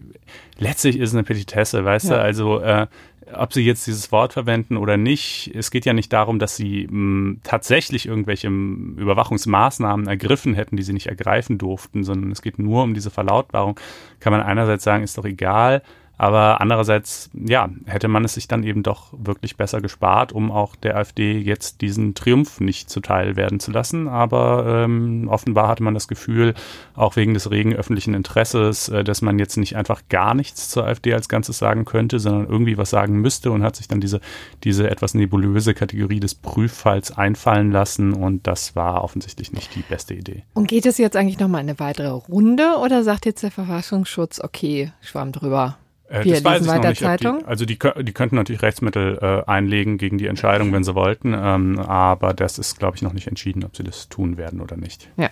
letztlich 0.59 0.99
ist 0.99 1.11
es 1.11 1.15
eine 1.15 1.25
Petitesse, 1.25 1.85
weißt 1.85 2.11
ja. 2.11 2.17
du, 2.17 2.23
also 2.23 2.61
äh, 2.61 2.87
ob 3.33 3.53
sie 3.53 3.63
jetzt 3.63 3.87
dieses 3.87 4.11
Wort 4.13 4.33
verwenden 4.33 4.77
oder 4.77 4.97
nicht, 4.97 5.53
es 5.55 5.71
geht 5.71 5.85
ja 5.85 5.93
nicht 5.93 6.13
darum, 6.13 6.39
dass 6.39 6.57
sie 6.57 6.89
mh, 6.91 7.39
tatsächlich 7.43 8.07
irgendwelche 8.07 8.49
Überwachungsmaßnahmen 8.49 10.07
ergriffen 10.07 10.55
hätten, 10.55 10.77
die 10.77 10.83
sie 10.83 10.93
nicht 10.93 11.07
ergreifen 11.07 11.59
durften, 11.59 12.05
sondern 12.05 12.31
es 12.33 12.43
geht 12.43 12.59
nur 12.59 12.83
um 12.83 12.95
diese 12.95 13.11
Verlautbarung. 13.11 13.79
Kann 14.19 14.33
man 14.33 14.43
einerseits 14.43 14.85
sagen, 14.85 15.05
ist 15.05 15.19
doch 15.19 15.25
egal, 15.25 15.83
aber 16.21 16.61
andererseits, 16.61 17.31
ja, 17.33 17.71
hätte 17.87 18.07
man 18.07 18.27
es 18.27 18.35
sich 18.35 18.47
dann 18.47 18.63
eben 18.63 18.83
doch 18.83 19.15
wirklich 19.17 19.57
besser 19.57 19.81
gespart, 19.81 20.33
um 20.33 20.53
auch 20.53 20.77
der 20.77 20.99
AfD 20.99 21.39
jetzt 21.39 21.81
diesen 21.81 22.15
Triumph 22.15 22.61
nicht 22.61 22.91
zuteil 22.91 23.37
werden 23.37 23.59
zu 23.59 23.71
lassen. 23.71 24.07
Aber 24.07 24.67
ähm, 24.85 25.29
offenbar 25.31 25.69
hatte 25.69 25.83
man 25.83 25.95
das 25.95 26.09
Gefühl, 26.09 26.53
auch 26.95 27.17
wegen 27.17 27.33
des 27.33 27.51
regen 27.51 27.75
öffentlichen 27.75 28.13
Interesses, 28.13 28.91
äh, 28.91 29.03
dass 29.03 29.23
man 29.23 29.39
jetzt 29.39 29.57
nicht 29.57 29.77
einfach 29.77 30.03
gar 30.11 30.35
nichts 30.35 30.69
zur 30.69 30.85
AfD 30.85 31.15
als 31.15 31.31
Ganzes 31.31 31.57
sagen 31.57 31.87
könnte, 31.87 32.21
sondern 32.21 32.47
irgendwie 32.47 32.77
was 32.77 32.91
sagen 32.91 33.23
müsste 33.23 33.51
und 33.51 33.63
hat 33.63 33.77
sich 33.77 33.89
dann 33.89 34.03
diese, 34.03 34.21
diese 34.63 34.91
etwas 34.91 35.15
nebulöse 35.15 35.73
Kategorie 35.73 36.21
des 36.21 36.35
Prüffalls 36.35 37.17
einfallen 37.17 37.73
lassen. 37.73 38.13
Und 38.13 38.47
das 38.47 38.77
war 38.77 39.05
offensichtlich 39.05 39.55
nicht 39.55 39.75
die 39.75 39.85
beste 39.89 40.13
Idee. 40.13 40.43
Und 40.53 40.69
geht 40.69 40.85
es 40.85 40.99
jetzt 40.99 41.17
eigentlich 41.17 41.39
nochmal 41.39 41.63
eine 41.63 41.79
weitere 41.81 42.09
Runde 42.09 42.77
oder 42.85 43.05
sagt 43.05 43.25
jetzt 43.25 43.43
der 43.43 43.51
Verfassungsschutz, 43.51 44.39
okay, 44.41 44.93
schwamm 45.01 45.33
drüber? 45.33 45.79
Äh, 46.11 46.25
das 46.29 46.45
weiß 46.45 46.63
ich 46.63 46.67
noch 46.67 46.83
nicht. 46.83 47.01
Zeitung? 47.01 47.39
Die, 47.39 47.45
also 47.45 47.65
die, 47.65 47.79
die 47.79 48.13
könnten 48.13 48.35
natürlich 48.35 48.63
Rechtsmittel 48.63 49.19
äh, 49.23 49.49
einlegen 49.49 49.97
gegen 49.97 50.19
die 50.19 50.27
Entscheidung, 50.27 50.73
wenn 50.73 50.83
sie 50.83 50.95
wollten, 50.95 51.35
ähm, 51.35 51.79
aber 51.79 52.35
das 52.35 52.59
ist, 52.59 52.79
glaube 52.79 52.97
ich, 52.97 53.03
noch 53.03 53.13
nicht 53.13 53.29
entschieden, 53.29 53.65
ob 53.65 53.77
sie 53.77 53.85
das 53.85 54.09
tun 54.09 54.37
werden 54.37 54.61
oder 54.61 54.77
nicht. 54.77 55.09
Ja. 55.17 55.31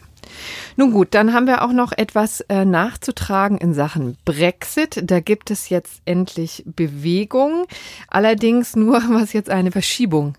Nun 0.76 0.92
gut, 0.92 1.08
dann 1.12 1.32
haben 1.32 1.46
wir 1.46 1.62
auch 1.62 1.72
noch 1.72 1.92
etwas 1.92 2.42
äh, 2.42 2.64
nachzutragen 2.64 3.58
in 3.58 3.74
Sachen 3.74 4.16
Brexit. 4.24 5.02
Da 5.02 5.20
gibt 5.20 5.50
es 5.50 5.68
jetzt 5.68 6.00
endlich 6.04 6.62
Bewegung, 6.66 7.64
allerdings 8.08 8.76
nur 8.76 9.02
was 9.10 9.32
jetzt 9.32 9.50
eine 9.50 9.72
Verschiebung 9.72 10.36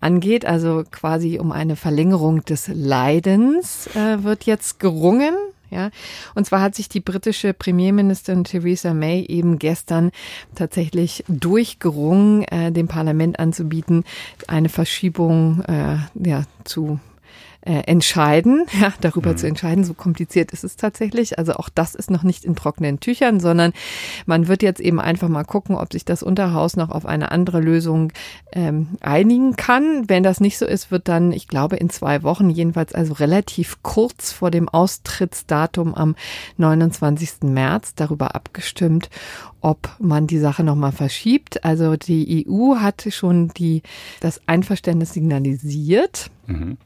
angeht, 0.00 0.44
also 0.44 0.84
quasi 0.90 1.38
um 1.38 1.52
eine 1.52 1.76
Verlängerung 1.76 2.44
des 2.44 2.68
Leidens 2.68 3.88
äh, 3.96 4.22
wird 4.22 4.44
jetzt 4.44 4.78
gerungen. 4.80 5.34
Ja, 5.72 5.90
und 6.34 6.44
zwar 6.44 6.60
hat 6.60 6.74
sich 6.74 6.90
die 6.90 7.00
britische 7.00 7.54
Premierministerin 7.54 8.44
Theresa 8.44 8.92
May 8.92 9.24
eben 9.24 9.58
gestern 9.58 10.10
tatsächlich 10.54 11.24
durchgerungen, 11.28 12.42
äh, 12.44 12.70
dem 12.72 12.88
Parlament 12.88 13.38
anzubieten, 13.38 14.04
eine 14.48 14.68
Verschiebung 14.68 15.62
äh, 15.62 15.96
ja, 16.22 16.42
zu 16.64 17.00
äh, 17.62 17.82
entscheiden, 17.86 18.66
ja, 18.80 18.92
darüber 19.00 19.32
mhm. 19.32 19.36
zu 19.36 19.46
entscheiden. 19.46 19.84
So 19.84 19.94
kompliziert 19.94 20.52
ist 20.52 20.64
es 20.64 20.76
tatsächlich. 20.76 21.38
Also 21.38 21.54
auch 21.54 21.68
das 21.68 21.94
ist 21.94 22.10
noch 22.10 22.22
nicht 22.22 22.44
in 22.44 22.56
trockenen 22.56 23.00
Tüchern, 23.00 23.40
sondern 23.40 23.72
man 24.26 24.48
wird 24.48 24.62
jetzt 24.62 24.80
eben 24.80 25.00
einfach 25.00 25.28
mal 25.28 25.44
gucken, 25.44 25.76
ob 25.76 25.92
sich 25.92 26.04
das 26.04 26.22
Unterhaus 26.22 26.76
noch 26.76 26.90
auf 26.90 27.06
eine 27.06 27.30
andere 27.30 27.60
Lösung 27.60 28.12
ähm, 28.52 28.88
einigen 29.00 29.56
kann. 29.56 30.08
Wenn 30.08 30.22
das 30.22 30.40
nicht 30.40 30.58
so 30.58 30.66
ist, 30.66 30.90
wird 30.90 31.08
dann, 31.08 31.32
ich 31.32 31.48
glaube, 31.48 31.76
in 31.76 31.90
zwei 31.90 32.22
Wochen, 32.22 32.50
jedenfalls 32.50 32.94
also 32.94 33.14
relativ 33.14 33.82
kurz 33.82 34.32
vor 34.32 34.50
dem 34.50 34.68
Austrittsdatum 34.68 35.94
am 35.94 36.16
29. 36.56 37.42
März 37.42 37.94
darüber 37.94 38.34
abgestimmt, 38.34 39.08
ob 39.60 39.94
man 40.00 40.26
die 40.26 40.38
Sache 40.38 40.64
nochmal 40.64 40.92
verschiebt. 40.92 41.64
Also 41.64 41.96
die 41.96 42.46
EU 42.48 42.76
hat 42.76 43.06
schon 43.10 43.48
die, 43.48 43.82
das 44.20 44.40
Einverständnis 44.46 45.12
signalisiert. 45.12 46.30
Mhm. 46.46 46.76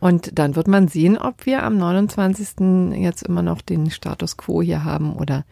Und 0.00 0.38
dann 0.38 0.56
wird 0.56 0.66
man 0.66 0.88
sehen, 0.88 1.18
ob 1.18 1.46
wir 1.46 1.62
am 1.62 1.76
29. 1.76 2.98
jetzt 2.98 3.22
immer 3.22 3.42
noch 3.42 3.60
den 3.60 3.90
Status 3.90 4.36
quo 4.36 4.62
hier 4.62 4.82
haben 4.82 5.14
oder 5.14 5.44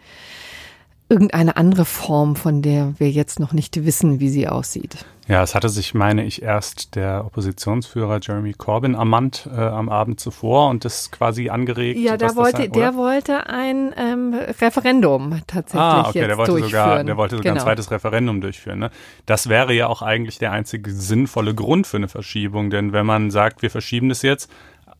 irgendeine 1.08 1.56
andere 1.56 1.84
Form, 1.84 2.36
von 2.36 2.62
der 2.62 2.94
wir 2.98 3.10
jetzt 3.10 3.40
noch 3.40 3.52
nicht 3.52 3.84
wissen, 3.84 4.20
wie 4.20 4.28
sie 4.28 4.48
aussieht. 4.48 5.04
Ja, 5.28 5.42
es 5.42 5.54
hatte 5.54 5.68
sich, 5.68 5.92
meine 5.92 6.24
ich, 6.24 6.40
erst 6.40 6.94
der 6.94 7.26
Oppositionsführer 7.26 8.18
Jeremy 8.22 8.54
Corbyn 8.54 8.94
ermannt 8.94 9.46
äh, 9.54 9.60
am 9.60 9.90
Abend 9.90 10.18
zuvor 10.18 10.70
und 10.70 10.86
das 10.86 11.10
quasi 11.10 11.50
angeregt. 11.50 12.00
Ja, 12.00 12.16
da 12.16 12.34
wollte, 12.34 12.62
sein, 12.62 12.72
der 12.72 12.94
wollte 12.94 13.46
ein 13.46 13.94
ähm, 13.98 14.34
Referendum 14.34 15.42
tatsächlich 15.46 15.82
ah, 15.82 16.08
okay, 16.08 16.20
jetzt 16.20 16.28
der 16.28 16.38
wollte 16.38 16.52
durchführen. 16.52 16.70
sogar, 16.70 17.04
der 17.04 17.16
wollte 17.18 17.36
sogar 17.36 17.52
genau. 17.52 17.62
ein 17.62 17.66
zweites 17.66 17.90
Referendum 17.90 18.40
durchführen. 18.40 18.78
Ne? 18.78 18.90
Das 19.26 19.50
wäre 19.50 19.74
ja 19.74 19.88
auch 19.88 20.00
eigentlich 20.00 20.38
der 20.38 20.52
einzige 20.52 20.90
sinnvolle 20.90 21.54
Grund 21.54 21.86
für 21.86 21.98
eine 21.98 22.08
Verschiebung, 22.08 22.70
denn 22.70 22.94
wenn 22.94 23.04
man 23.04 23.30
sagt, 23.30 23.60
wir 23.60 23.70
verschieben 23.70 24.08
das 24.08 24.22
jetzt, 24.22 24.50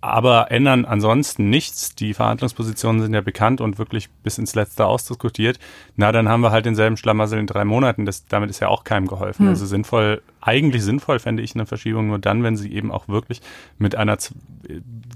aber 0.00 0.52
ändern 0.52 0.84
ansonsten 0.84 1.50
nichts. 1.50 1.94
Die 1.96 2.14
Verhandlungspositionen 2.14 3.02
sind 3.02 3.14
ja 3.14 3.20
bekannt 3.20 3.60
und 3.60 3.78
wirklich 3.78 4.08
bis 4.22 4.38
ins 4.38 4.54
Letzte 4.54 4.86
ausdiskutiert. 4.86 5.58
Na, 5.96 6.12
dann 6.12 6.28
haben 6.28 6.40
wir 6.40 6.52
halt 6.52 6.66
denselben 6.66 6.96
Schlamassel 6.96 7.38
in 7.38 7.48
drei 7.48 7.64
Monaten. 7.64 8.06
Das, 8.06 8.26
damit 8.26 8.48
ist 8.50 8.60
ja 8.60 8.68
auch 8.68 8.84
keinem 8.84 9.08
geholfen. 9.08 9.46
Hm. 9.46 9.48
Also 9.48 9.66
sinnvoll, 9.66 10.22
eigentlich 10.40 10.84
sinnvoll 10.84 11.18
fände 11.18 11.42
ich 11.42 11.54
eine 11.54 11.66
Verschiebung 11.66 12.06
nur 12.08 12.20
dann, 12.20 12.44
wenn 12.44 12.56
sie 12.56 12.72
eben 12.72 12.92
auch 12.92 13.08
wirklich 13.08 13.40
mit 13.78 13.96
einer 13.96 14.18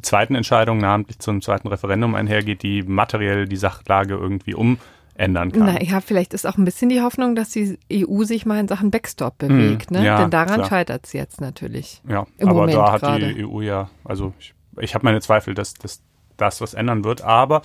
zweiten 0.03 0.35
Entscheidung, 0.35 0.79
namentlich 0.79 1.21
zum 1.21 1.43
zweiten 1.43 1.69
Referendum 1.69 2.17
einhergeht, 2.17 2.65
die 2.65 2.83
materiell 2.83 3.47
die 3.47 3.57
Sachlage 3.57 4.15
irgendwie 4.15 4.55
um 4.55 4.79
ändern 5.15 5.53
kann. 5.53 5.67
Na 5.67 5.81
ja, 5.81 6.01
vielleicht 6.01 6.35
ist 6.35 6.47
auch 6.47 6.57
ein 6.57 6.65
bisschen 6.65 6.89
die 6.89 7.03
Hoffnung, 7.03 7.37
dass 7.37 7.51
die 7.51 7.79
EU 7.93 8.25
sich 8.25 8.47
mal 8.47 8.59
in 8.59 8.67
Sachen 8.67 8.91
Backstop 8.91 9.39
bewegt, 9.39 9.91
hm, 9.91 9.99
ne? 9.99 10.07
Ja, 10.07 10.19
Denn 10.23 10.31
daran 10.31 10.65
scheitert 10.65 11.07
es 11.07 11.13
jetzt 11.13 11.41
natürlich. 11.41 12.03
Ja, 12.09 12.27
aber 12.41 12.53
Moment 12.53 12.75
da 12.75 12.93
hat 12.93 13.01
grade. 13.03 13.35
die 13.35 13.45
EU 13.45 13.61
ja, 13.61 13.91
also 14.05 14.33
ich 14.41 14.55
ich 14.79 14.95
habe 14.95 15.05
meine 15.05 15.21
Zweifel, 15.21 15.55
dass, 15.55 15.75
dass 15.75 16.03
das 16.37 16.61
was 16.61 16.75
ändern 16.75 17.05
wird. 17.05 17.23
Aber 17.23 17.63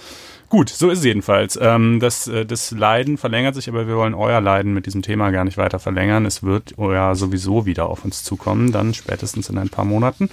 gut, 0.49 0.69
so 0.69 0.89
ist 0.89 0.99
es 0.99 1.05
jedenfalls. 1.05 1.57
Ähm, 1.61 1.99
das, 1.99 2.27
äh, 2.27 2.45
das 2.45 2.71
Leiden 2.71 3.17
verlängert 3.17 3.55
sich, 3.55 3.69
aber 3.69 3.87
wir 3.87 3.95
wollen 3.97 4.13
euer 4.13 4.41
Leiden 4.41 4.73
mit 4.73 4.85
diesem 4.85 5.01
Thema 5.01 5.31
gar 5.31 5.43
nicht 5.43 5.57
weiter 5.57 5.79
verlängern. 5.79 6.25
Es 6.25 6.43
wird 6.43 6.77
euer 6.77 7.15
sowieso 7.15 7.65
wieder 7.65 7.87
auf 7.87 8.05
uns 8.05 8.23
zukommen, 8.23 8.71
dann 8.71 8.93
spätestens 8.93 9.49
in 9.49 9.57
ein 9.57 9.69
paar 9.69 9.85
Monaten. 9.85 10.29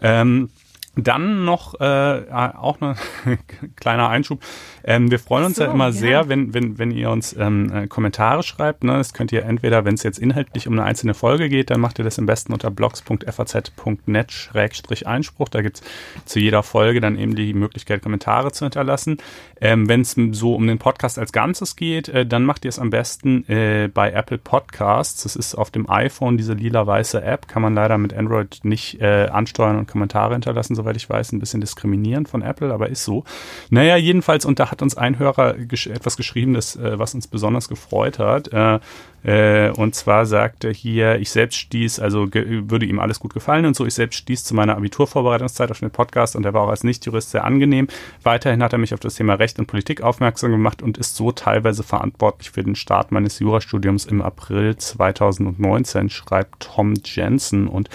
Ähm, 0.00 0.50
Dann 0.94 1.46
noch 1.46 1.80
äh, 1.80 2.24
auch 2.30 2.78
ein 2.82 2.96
kleiner 3.76 4.10
Einschub. 4.10 4.42
Ähm, 4.84 5.10
wir 5.10 5.18
freuen 5.18 5.46
uns 5.46 5.56
so, 5.56 5.64
ja 5.64 5.72
immer 5.72 5.86
ja. 5.86 5.92
sehr, 5.92 6.28
wenn, 6.28 6.52
wenn, 6.52 6.78
wenn 6.78 6.90
ihr 6.90 7.08
uns 7.08 7.34
ähm, 7.34 7.72
äh, 7.72 7.86
Kommentare 7.86 8.42
schreibt. 8.42 8.84
Ne? 8.84 8.98
Das 8.98 9.14
könnt 9.14 9.32
ihr 9.32 9.46
entweder, 9.46 9.86
wenn 9.86 9.94
es 9.94 10.02
jetzt 10.02 10.18
inhaltlich 10.18 10.68
um 10.68 10.74
eine 10.74 10.84
einzelne 10.84 11.14
Folge 11.14 11.48
geht, 11.48 11.70
dann 11.70 11.80
macht 11.80 11.98
ihr 11.98 12.04
das 12.04 12.18
am 12.18 12.26
besten 12.26 12.52
unter 12.52 12.70
blogs.faz.net-einspruch. 12.70 15.48
Da 15.48 15.62
gibt's 15.62 15.80
zu 16.26 16.40
jeder 16.40 16.62
Folge 16.62 17.00
dann 17.00 17.18
eben 17.18 17.36
die 17.36 17.54
Möglichkeit, 17.54 18.02
Kommentare 18.02 18.52
zu 18.52 18.66
hinterlassen. 18.66 19.16
Ähm, 19.62 19.88
wenn 19.88 20.02
es 20.02 20.14
so 20.32 20.54
um 20.54 20.66
den 20.66 20.78
Podcast 20.78 21.18
als 21.18 21.32
Ganzes 21.32 21.74
geht, 21.76 22.10
äh, 22.10 22.26
dann 22.26 22.44
macht 22.44 22.66
ihr 22.66 22.68
es 22.68 22.78
am 22.78 22.90
besten 22.90 23.48
äh, 23.48 23.88
bei 23.88 24.12
Apple 24.12 24.36
Podcasts. 24.36 25.22
Das 25.22 25.36
ist 25.36 25.54
auf 25.54 25.70
dem 25.70 25.88
iPhone 25.88 26.36
diese 26.36 26.52
lila-weiße 26.52 27.22
App. 27.22 27.48
Kann 27.48 27.62
man 27.62 27.72
leider 27.72 27.96
mit 27.96 28.12
Android 28.12 28.60
nicht 28.62 29.00
äh, 29.00 29.28
ansteuern 29.28 29.78
und 29.78 29.86
Kommentare 29.86 30.34
hinterlassen 30.34 30.81
soweit 30.82 30.96
ich 30.96 31.08
weiß, 31.08 31.32
ein 31.32 31.38
bisschen 31.38 31.60
diskriminierend 31.60 32.28
von 32.28 32.42
Apple, 32.42 32.72
aber 32.72 32.88
ist 32.88 33.04
so. 33.04 33.24
Naja, 33.70 33.96
jedenfalls, 33.96 34.44
und 34.44 34.58
da 34.58 34.70
hat 34.70 34.82
uns 34.82 34.96
ein 34.96 35.18
Hörer 35.18 35.54
gesch 35.54 35.86
etwas 35.86 36.16
geschrieben, 36.16 36.54
das, 36.54 36.76
äh, 36.76 36.98
was 36.98 37.14
uns 37.14 37.26
besonders 37.26 37.68
gefreut 37.68 38.18
hat. 38.18 38.52
Äh, 38.52 38.80
äh, 39.24 39.70
und 39.70 39.94
zwar 39.94 40.26
sagte 40.26 40.70
hier, 40.70 41.16
ich 41.20 41.30
selbst 41.30 41.56
stieß, 41.56 42.00
also 42.00 42.28
würde 42.32 42.86
ihm 42.86 42.98
alles 42.98 43.20
gut 43.20 43.34
gefallen 43.34 43.66
und 43.66 43.76
so, 43.76 43.86
ich 43.86 43.94
selbst 43.94 44.16
stieß 44.16 44.44
zu 44.44 44.54
meiner 44.54 44.76
Abiturvorbereitungszeit 44.76 45.70
auf 45.70 45.78
den 45.78 45.90
Podcast 45.90 46.34
und 46.34 46.44
er 46.44 46.54
war 46.54 46.62
auch 46.62 46.70
als 46.70 46.82
Nichtjurist 46.82 47.30
sehr 47.30 47.44
angenehm. 47.44 47.86
Weiterhin 48.24 48.62
hat 48.62 48.72
er 48.72 48.80
mich 48.80 48.94
auf 48.94 49.00
das 49.00 49.14
Thema 49.14 49.34
Recht 49.34 49.60
und 49.60 49.66
Politik 49.66 50.00
aufmerksam 50.02 50.50
gemacht 50.50 50.82
und 50.82 50.98
ist 50.98 51.14
so 51.14 51.30
teilweise 51.30 51.84
verantwortlich 51.84 52.50
für 52.50 52.64
den 52.64 52.74
Start 52.74 53.12
meines 53.12 53.38
Jurastudiums 53.38 54.06
im 54.06 54.22
April 54.22 54.76
2019, 54.76 56.10
schreibt 56.10 56.68
Tom 56.74 56.94
Jensen 57.04 57.68
und 57.68 57.88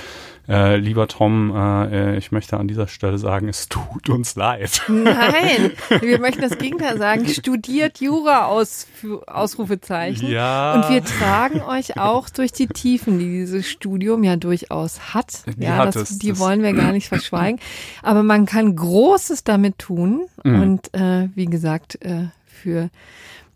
äh, 0.49 0.77
lieber 0.77 1.09
Tom, 1.09 1.53
äh, 1.53 2.13
äh, 2.13 2.17
ich 2.17 2.31
möchte 2.31 2.57
an 2.57 2.69
dieser 2.69 2.87
Stelle 2.87 3.17
sagen, 3.17 3.49
es 3.49 3.67
tut 3.67 4.09
uns 4.09 4.35
leid. 4.37 4.81
Nein, 4.87 5.71
wir 6.01 6.19
möchten 6.19 6.41
das 6.41 6.57
Gegenteil 6.57 6.97
sagen. 6.97 7.27
Studiert 7.27 7.99
Jura 7.99 8.45
aus 8.45 8.87
Ausrufezeichen. 9.27 10.29
Ja. 10.29 10.75
Und 10.75 10.89
wir 10.89 11.03
tragen 11.03 11.61
euch 11.61 11.97
auch 11.99 12.29
durch 12.29 12.53
die 12.53 12.67
Tiefen, 12.67 13.19
die 13.19 13.25
dieses 13.25 13.69
Studium 13.69 14.23
ja 14.23 14.37
durchaus 14.37 15.13
hat. 15.13 15.43
Die 15.57 15.65
ja, 15.65 15.75
hat 15.77 15.95
das, 15.95 16.11
es, 16.11 16.19
die 16.19 16.29
das 16.29 16.39
wollen 16.39 16.63
wir 16.63 16.71
gar 16.71 16.93
nicht 16.93 17.07
verschweigen. 17.09 17.59
Aber 18.01 18.23
man 18.23 18.45
kann 18.45 18.73
Großes 18.73 19.43
damit 19.43 19.79
tun. 19.79 20.27
Mhm. 20.45 20.61
Und 20.61 20.93
äh, 20.93 21.27
wie 21.35 21.47
gesagt, 21.47 22.01
äh, 22.05 22.27
für 22.45 22.89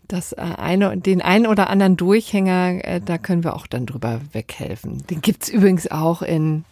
das 0.10 0.34
äh, 0.34 0.42
eine, 0.42 0.98
den 0.98 1.22
einen 1.22 1.48
oder 1.48 1.70
anderen 1.70 1.96
Durchhänger, 1.96 3.00
da 3.00 3.18
können 3.18 3.46
wir 3.46 3.56
auch 3.56 3.66
dann 3.66 3.86
drüber 3.86 4.20
weghelfen. 4.34 5.08
Den 5.08 5.22
gibt's 5.22 5.48
übrigens 5.48 5.90
auch 5.90 6.22
in 6.22 6.66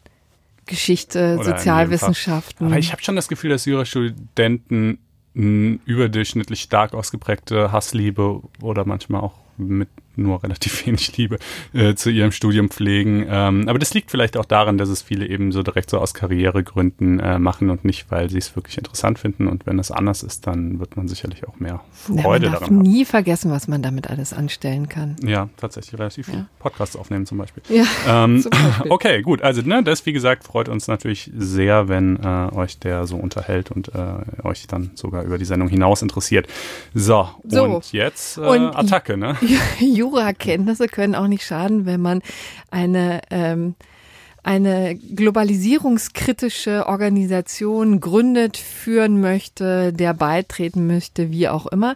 Geschichte, 0.70 1.38
Oder 1.40 1.58
Sozialwissenschaften. 1.58 2.68
Aber 2.68 2.78
ich 2.78 2.92
habe 2.92 3.04
schon 3.04 3.16
das 3.16 3.28
Gefühl, 3.28 3.50
dass 3.50 3.66
Jurastudenten 3.66 5.00
eine 5.36 5.80
überdurchschnittlich 5.86 6.62
stark 6.62 6.94
ausgeprägte 6.94 7.72
Hassliebe 7.72 8.42
oder 8.62 8.86
manchmal 8.86 9.22
auch 9.22 9.34
mit 9.58 9.90
nur 10.22 10.44
relativ 10.44 10.86
wenig 10.86 11.16
Liebe 11.18 11.40
äh, 11.74 11.96
zu 11.96 12.10
ihrem 12.10 12.32
Studium 12.32 12.70
pflegen. 12.70 13.26
Ähm, 13.30 13.68
aber 13.68 13.80
das 13.80 13.94
liegt 13.94 14.12
vielleicht 14.12 14.38
auch 14.38 14.46
daran, 14.46 14.78
dass 14.78 14.90
es 14.90 15.02
viele 15.02 15.28
eben 15.28 15.52
so 15.52 15.64
direkt 15.64 15.90
so 15.90 15.98
aus 16.00 16.14
Karrieregründen 16.14 17.20
äh, 17.20 17.40
machen 17.40 17.70
und 17.70 17.86
nicht, 17.86 18.10
weil 18.12 18.30
sie 18.30 18.38
es 18.38 18.56
wirklich 18.56 18.78
interessant 18.78 19.20
finden. 19.20 19.48
Und 19.48 19.66
wenn 19.66 19.80
es 19.80 19.92
anders 19.92 20.24
ist, 20.24 20.48
dann 20.48 20.80
wird 20.80 20.98
man 20.98 21.08
sicherlich 21.08 21.48
auch 21.48 21.60
mehr 21.60 21.82
Freude 21.92 22.18
ja, 22.18 22.24
man 22.24 22.42
darf 22.42 22.52
daran 22.62 22.76
haben. 22.78 22.82
nie 22.82 23.06
vergessen, 23.06 23.52
was 23.52 23.68
man 23.68 23.82
damit 23.82 24.10
alles 24.10 24.34
anstellen 24.34 24.90
kann. 24.90 25.16
Ja, 25.24 25.50
tatsächlich 25.58 26.00
relativ 26.00 26.26
viel. 26.28 26.36
Ja. 26.36 26.46
Podcasts 26.60 26.96
aufnehmen 26.96 27.26
zum 27.26 27.38
Beispiel. 27.38 27.64
Ja, 27.70 27.84
Ähm, 28.08 28.42
zum 28.42 28.52
Beispiel. 28.52 28.92
okay, 28.92 29.22
gut. 29.22 29.42
Also 29.42 29.62
ne, 29.62 29.84
das, 29.84 30.06
wie 30.06 30.14
gesagt, 30.14 30.44
freut 30.44 30.70
uns 30.70 30.88
natürlich 30.88 31.30
sehr, 31.38 31.88
wenn 31.88 32.18
äh, 32.24 32.50
euch 32.54 32.80
der 32.80 33.06
so 33.08 33.18
unterhält 33.18 33.72
und 33.72 33.90
äh, 33.96 34.44
euch 34.44 34.68
dann 34.68 34.92
sogar 34.96 35.24
über 35.24 35.38
die 35.38 35.46
Sendung 35.46 35.68
hinaus 35.70 36.02
interessiert. 36.02 36.48
So, 36.94 37.28
So. 37.48 37.64
und 37.64 37.92
jetzt 37.94 38.38
äh, 38.38 38.42
Und- 38.42 38.76
Attacke, 38.76 39.18
ne? 39.18 39.36
Jurakenntnisse 40.10 40.88
können 40.88 41.16
auch 41.16 41.28
nicht 41.28 41.44
schaden, 41.44 41.86
wenn 41.86 42.02
man 42.02 42.22
eine 42.72 43.22
ähm, 43.30 43.76
eine 44.44 44.96
globalisierungskritische 44.96 46.88
Organisation 46.88 48.00
gründet, 48.00 48.58
führen 48.58 49.20
möchte, 49.22 49.92
der 49.94 50.14
beitreten 50.14 50.88
möchte, 50.88 51.32
wie 51.32 51.50
auch 51.50 51.68
immer. 51.68 51.96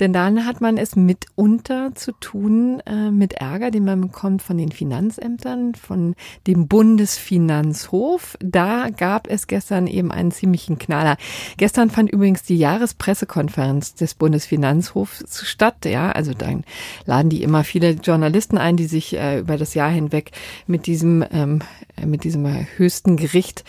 Denn 0.00 0.12
dann 0.12 0.46
hat 0.46 0.60
man 0.60 0.78
es 0.78 0.96
mitunter 0.96 1.94
zu 1.94 2.12
tun 2.12 2.80
äh, 2.86 3.10
mit 3.10 3.34
Ärger, 3.34 3.70
den 3.70 3.84
man 3.84 4.00
bekommt 4.00 4.42
von 4.42 4.56
den 4.56 4.72
Finanzämtern, 4.72 5.74
von 5.74 6.14
dem 6.46 6.66
Bundesfinanzhof. 6.66 8.36
Da 8.40 8.88
gab 8.90 9.28
es 9.28 9.46
gestern 9.46 9.86
eben 9.86 10.10
einen 10.10 10.32
ziemlichen 10.32 10.78
Knaller. 10.78 11.16
Gestern 11.56 11.90
fand 11.90 12.10
übrigens 12.10 12.42
die 12.42 12.56
Jahrespressekonferenz 12.56 13.94
des 13.94 14.14
Bundesfinanzhofs 14.14 15.24
statt. 15.46 15.84
Ja, 15.84 16.10
also 16.12 16.32
dann 16.32 16.64
laden 17.04 17.28
die 17.28 17.42
immer 17.42 17.64
viele 17.64 17.90
Journalisten 17.92 18.58
ein, 18.58 18.76
die 18.76 18.86
sich 18.86 19.16
äh, 19.16 19.40
über 19.40 19.56
das 19.56 19.74
Jahr 19.74 19.90
hinweg 19.90 20.32
mit 20.66 20.86
diesem 20.86 21.24
ähm, 21.32 21.60
äh, 21.91 21.91
mit 22.04 22.24
diesem 22.24 22.46
höchsten 22.76 23.16
Gericht 23.16 23.64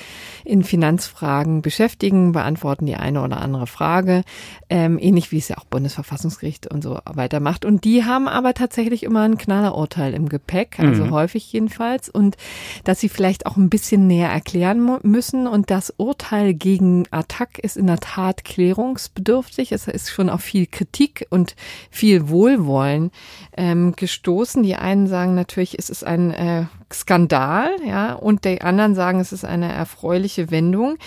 in 0.45 0.63
Finanzfragen 0.63 1.61
beschäftigen, 1.61 2.31
beantworten 2.31 2.85
die 2.85 2.95
eine 2.95 3.21
oder 3.21 3.41
andere 3.41 3.67
Frage, 3.67 4.23
ähm, 4.69 4.97
ähnlich 4.99 5.31
wie 5.31 5.37
es 5.37 5.47
ja 5.47 5.57
auch 5.57 5.65
Bundesverfassungsgericht 5.65 6.67
und 6.67 6.83
so 6.83 6.97
weiter 7.05 7.39
macht. 7.39 7.65
Und 7.65 7.83
die 7.83 8.03
haben 8.05 8.27
aber 8.27 8.53
tatsächlich 8.53 9.03
immer 9.03 9.21
ein 9.21 9.37
Knallerurteil 9.37 10.13
im 10.13 10.29
Gepäck, 10.29 10.79
also 10.79 11.05
Mhm. 11.05 11.11
häufig 11.11 11.51
jedenfalls, 11.51 12.09
und 12.09 12.35
dass 12.83 12.99
sie 12.99 13.09
vielleicht 13.09 13.45
auch 13.45 13.57
ein 13.57 13.69
bisschen 13.69 14.07
näher 14.07 14.29
erklären 14.29 14.99
müssen. 15.03 15.47
Und 15.47 15.69
das 15.69 15.93
Urteil 15.97 16.53
gegen 16.53 17.05
Attac 17.11 17.59
ist 17.59 17.77
in 17.77 17.87
der 17.87 17.99
Tat 17.99 18.43
klärungsbedürftig. 18.43 19.71
Es 19.71 19.87
ist 19.87 20.09
schon 20.09 20.29
auf 20.29 20.41
viel 20.41 20.67
Kritik 20.67 21.27
und 21.29 21.55
viel 21.89 22.29
Wohlwollen 22.29 23.11
ähm, 23.55 23.93
gestoßen. 23.95 24.63
Die 24.63 24.75
einen 24.75 25.07
sagen 25.07 25.35
natürlich, 25.35 25.77
es 25.77 25.89
ist 25.89 26.03
ein 26.03 26.31
äh, 26.31 26.65
Skandal, 26.91 27.69
ja, 27.85 28.13
und 28.13 28.45
die 28.45 28.61
anderen 28.61 28.95
sagen, 28.95 29.19
es 29.19 29.31
ist 29.31 29.45
eine 29.45 29.71
erfreuliche 29.71 30.32
Wendung. 30.51 30.97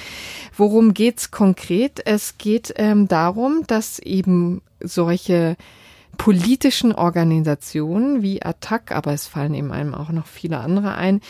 Worum 0.56 0.94
geht's 0.94 1.30
konkret? 1.30 2.00
Es 2.04 2.38
geht 2.38 2.74
ähm, 2.76 3.08
darum, 3.08 3.64
dass 3.66 3.98
eben 3.98 4.62
solche 4.80 5.56
politischen 6.16 6.92
Organisationen 6.92 8.22
wie 8.22 8.42
Attac, 8.42 8.92
aber 8.92 9.12
es 9.12 9.26
fallen 9.26 9.54
eben 9.54 9.72
einem 9.72 9.94
auch 9.94 10.10
noch 10.10 10.26
viele 10.26 10.58
andere 10.58 10.94
ein, 10.94 11.20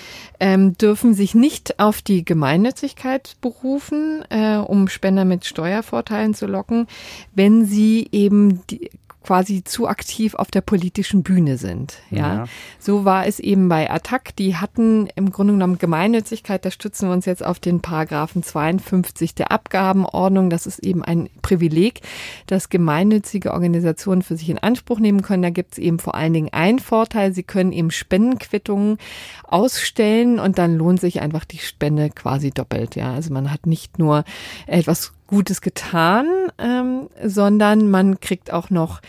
ähm, 0.40 0.76
dürfen 0.78 1.14
sich 1.14 1.34
nicht 1.34 1.78
auf 1.78 2.02
die 2.02 2.24
Gemeinnützigkeit 2.24 3.36
berufen, 3.40 4.24
äh, 4.30 4.56
um 4.56 4.88
Spender 4.88 5.24
mit 5.24 5.44
Steuervorteilen 5.44 6.34
zu 6.34 6.46
locken, 6.46 6.86
wenn 7.34 7.66
sie 7.66 8.08
eben 8.12 8.64
die, 8.68 8.90
quasi 9.26 9.64
zu 9.64 9.88
aktiv 9.88 10.36
auf 10.36 10.52
der 10.52 10.60
politischen 10.60 11.24
Bühne 11.24 11.58
sind. 11.58 11.98
Ja? 12.10 12.34
Ja. 12.34 12.44
so 12.78 13.04
war 13.04 13.26
es 13.26 13.40
eben 13.40 13.68
bei 13.68 13.90
Attac. 13.90 14.36
Die 14.36 14.54
hatten 14.54 15.08
im 15.16 15.32
Grunde 15.32 15.54
genommen 15.54 15.78
Gemeinnützigkeit. 15.78 16.64
Da 16.64 16.70
stützen 16.70 17.08
wir 17.08 17.12
uns 17.12 17.26
jetzt 17.26 17.44
auf 17.44 17.58
den 17.58 17.80
Paragraphen 17.80 18.44
52 18.44 19.34
der 19.34 19.50
Abgabenordnung. 19.50 20.48
Das 20.48 20.66
ist 20.66 20.78
eben 20.78 21.02
ein 21.02 21.28
Privileg, 21.42 22.02
das 22.46 22.68
gemeinnützige 22.68 23.52
Organisationen 23.52 24.22
für 24.22 24.36
sich 24.36 24.48
in 24.48 24.58
Anspruch 24.58 25.00
nehmen 25.00 25.22
können. 25.22 25.42
Da 25.42 25.50
gibt 25.50 25.72
es 25.72 25.78
eben 25.78 25.98
vor 25.98 26.14
allen 26.14 26.32
Dingen 26.32 26.52
einen 26.52 26.78
Vorteil. 26.78 27.32
Sie 27.32 27.42
können 27.42 27.72
eben 27.72 27.90
Spendenquittungen 27.90 28.98
ausstellen 29.42 30.38
und 30.38 30.58
dann 30.58 30.76
lohnt 30.76 31.00
sich 31.00 31.20
einfach 31.20 31.44
die 31.44 31.58
Spende 31.58 32.10
quasi 32.10 32.52
doppelt. 32.52 32.94
Ja, 32.94 33.12
also 33.12 33.32
man 33.32 33.50
hat 33.52 33.66
nicht 33.66 33.98
nur 33.98 34.22
etwas 34.68 35.15
Gutes 35.26 35.60
getan, 35.60 36.26
ähm, 36.58 37.08
sondern 37.24 37.90
man 37.90 38.20
kriegt 38.20 38.52
auch 38.52 38.70
noch 38.70 39.00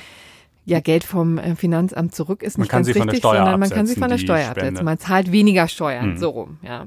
ja, 0.66 0.82
Geld 0.82 1.06
vom 1.06 1.38
äh, 1.38 1.56
Finanzamt 1.56 2.14
zurück 2.14 2.44
ist 2.44 2.58
Man 2.58 2.64
nicht 2.64 2.72
kann 2.72 2.80
ganz 2.80 2.88
sie 2.88 2.94
von 2.94 3.08
der 3.08 3.14
richtig, 3.14 3.22
Steuer 3.22 3.38
sondern 3.38 3.60
man 3.62 3.70
kann 3.70 3.88
sie 3.88 3.96
von 3.96 4.10
der 4.10 4.18
Steuer 4.18 4.44
Spende. 4.46 4.62
absetzen. 4.62 4.86
Man 4.86 4.98
zahlt 5.00 5.32
weniger 5.32 5.68
Steuern, 5.70 6.12
Hm. 6.12 6.18
so 6.18 6.30
rum, 6.30 6.58
ja. 6.62 6.86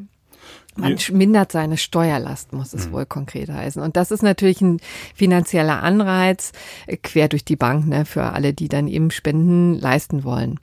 Man 0.77 0.97
mindert 1.13 1.51
seine 1.51 1.77
Steuerlast, 1.77 2.53
muss 2.53 2.73
es 2.75 2.93
wohl 2.93 3.05
konkret 3.05 3.51
heißen. 3.51 3.83
Und 3.83 3.97
das 3.97 4.11
ist 4.13 4.23
natürlich 4.23 4.61
ein 4.61 4.81
finanzieller 5.15 5.83
Anreiz, 5.83 6.53
äh, 6.87 6.97
quer 6.97 7.29
durch 7.29 7.45
die 7.45 7.57
Bank, 7.57 7.87
ne, 7.87 8.05
für 8.05 8.23
alle, 8.25 8.53
die 8.55 8.69
dann 8.69 8.87
eben 8.87 9.11
Spenden 9.11 9.75
leisten 9.75 10.25
wollen. 10.25 10.61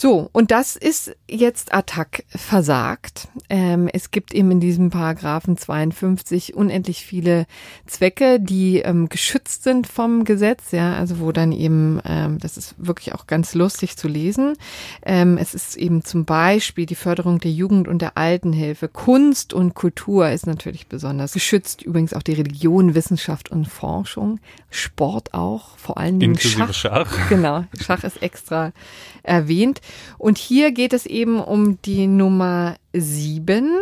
So, 0.00 0.30
und 0.30 0.52
das 0.52 0.76
ist 0.76 1.16
jetzt 1.28 1.74
Attac 1.74 2.22
versagt. 2.28 3.26
Ähm, 3.50 3.88
es 3.92 4.12
gibt 4.12 4.32
eben 4.32 4.52
in 4.52 4.60
diesem 4.60 4.90
Paragraphen 4.90 5.56
52 5.56 6.54
unendlich 6.54 7.04
viele 7.04 7.46
Zwecke, 7.84 8.38
die 8.38 8.78
ähm, 8.78 9.08
geschützt 9.08 9.64
sind 9.64 9.88
vom 9.88 10.22
Gesetz, 10.22 10.70
ja, 10.70 10.94
also 10.94 11.18
wo 11.18 11.32
dann 11.32 11.50
eben, 11.50 12.00
ähm, 12.04 12.38
das 12.38 12.56
ist 12.56 12.76
wirklich 12.78 13.12
auch 13.12 13.26
ganz 13.26 13.54
lustig 13.54 13.96
zu 13.96 14.06
lesen. 14.06 14.54
Ähm, 15.02 15.36
es 15.36 15.52
ist 15.52 15.76
eben 15.76 16.04
zum 16.04 16.24
Beispiel 16.24 16.86
die 16.86 16.94
Förderung 16.94 17.40
der 17.40 17.50
Jugend- 17.50 17.88
und 17.88 18.00
der 18.00 18.16
Altenhilfe. 18.16 18.86
Kunst 18.86 19.52
und 19.52 19.74
Kultur 19.74 20.30
ist 20.30 20.46
natürlich 20.46 20.86
besonders 20.86 21.32
geschützt. 21.32 21.82
Übrigens 21.82 22.14
auch 22.14 22.22
die 22.22 22.34
Religion, 22.34 22.94
Wissenschaft 22.94 23.50
und 23.50 23.64
Forschung. 23.66 24.38
Sport 24.70 25.34
auch, 25.34 25.76
vor 25.76 25.98
allen 25.98 26.20
Dingen 26.20 26.34
Inklusive 26.34 26.72
Schach. 26.72 27.08
Schach. 27.08 27.28
Genau, 27.28 27.64
Schach 27.80 28.04
ist 28.04 28.22
extra 28.22 28.72
erwähnt. 29.24 29.80
Und 30.18 30.38
hier 30.38 30.72
geht 30.72 30.92
es 30.92 31.06
eben 31.06 31.40
um 31.40 31.80
die 31.82 32.06
Nummer 32.06 32.76
sieben 32.92 33.76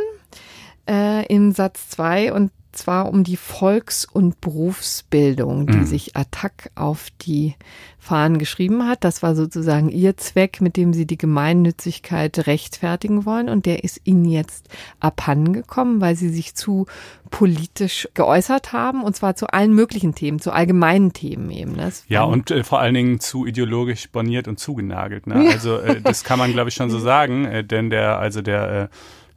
äh, 0.89 1.27
in 1.27 1.53
Satz 1.53 1.89
zwei. 1.89 2.33
Und 2.33 2.51
zwar 2.79 3.09
um 3.09 3.25
die 3.25 3.37
Volks- 3.37 4.05
und 4.05 4.41
Berufsbildung, 4.41 5.67
die 5.67 5.79
Mhm. 5.79 5.85
sich 5.87 6.17
Attac 6.17 6.71
auf 6.75 7.09
die 7.23 7.55
Fahnen 7.99 8.39
geschrieben 8.39 8.87
hat. 8.87 9.03
Das 9.03 9.23
war 9.23 9.35
sozusagen 9.35 9.89
ihr 9.89 10.17
Zweck, 10.17 10.61
mit 10.61 10.77
dem 10.77 10.93
sie 10.93 11.07
die 11.07 11.19
Gemeinnützigkeit 11.19 12.47
rechtfertigen 12.47 13.27
wollen. 13.27 13.49
Und 13.49 13.67
der 13.67 13.83
ist 13.83 14.01
ihnen 14.05 14.25
jetzt 14.27 14.69
abhandengekommen, 15.01 16.01
weil 16.01 16.15
sie 16.15 16.29
sich 16.29 16.55
zu 16.55 16.87
politisch 17.31 18.09
geäußert 18.15 18.73
haben. 18.73 19.03
Und 19.03 19.17
zwar 19.17 19.35
zu 19.35 19.49
allen 19.49 19.75
möglichen 19.75 20.15
Themen, 20.15 20.39
zu 20.39 20.53
allgemeinen 20.53 21.13
Themen 21.13 21.51
eben. 21.51 21.73
ne? 21.73 21.83
Das 21.87 22.05
Ja, 22.09 22.21
waren- 22.21 22.33
und 22.33 22.51
äh, 22.53 22.63
vor 22.63 22.79
allen 22.81 22.95
Dingen 22.95 23.19
zu 23.21 23.45
ideologisch 23.47 24.09
borniert 24.11 24.47
und 24.47 24.61
zugenagelt. 24.61 25.27
Ne? 25.27 25.49
Also 25.51 25.79
äh, 25.79 26.01
das 26.01 26.23
kann 26.23 26.39
man, 26.39 26.53
glaube 26.53 26.69
ich, 26.69 26.75
schon 26.77 26.91
so 26.91 26.99
sagen, 27.01 27.45
äh, 27.45 27.65
denn 27.65 27.91
der, 27.91 28.19
also 28.19 28.41
der 28.43 28.89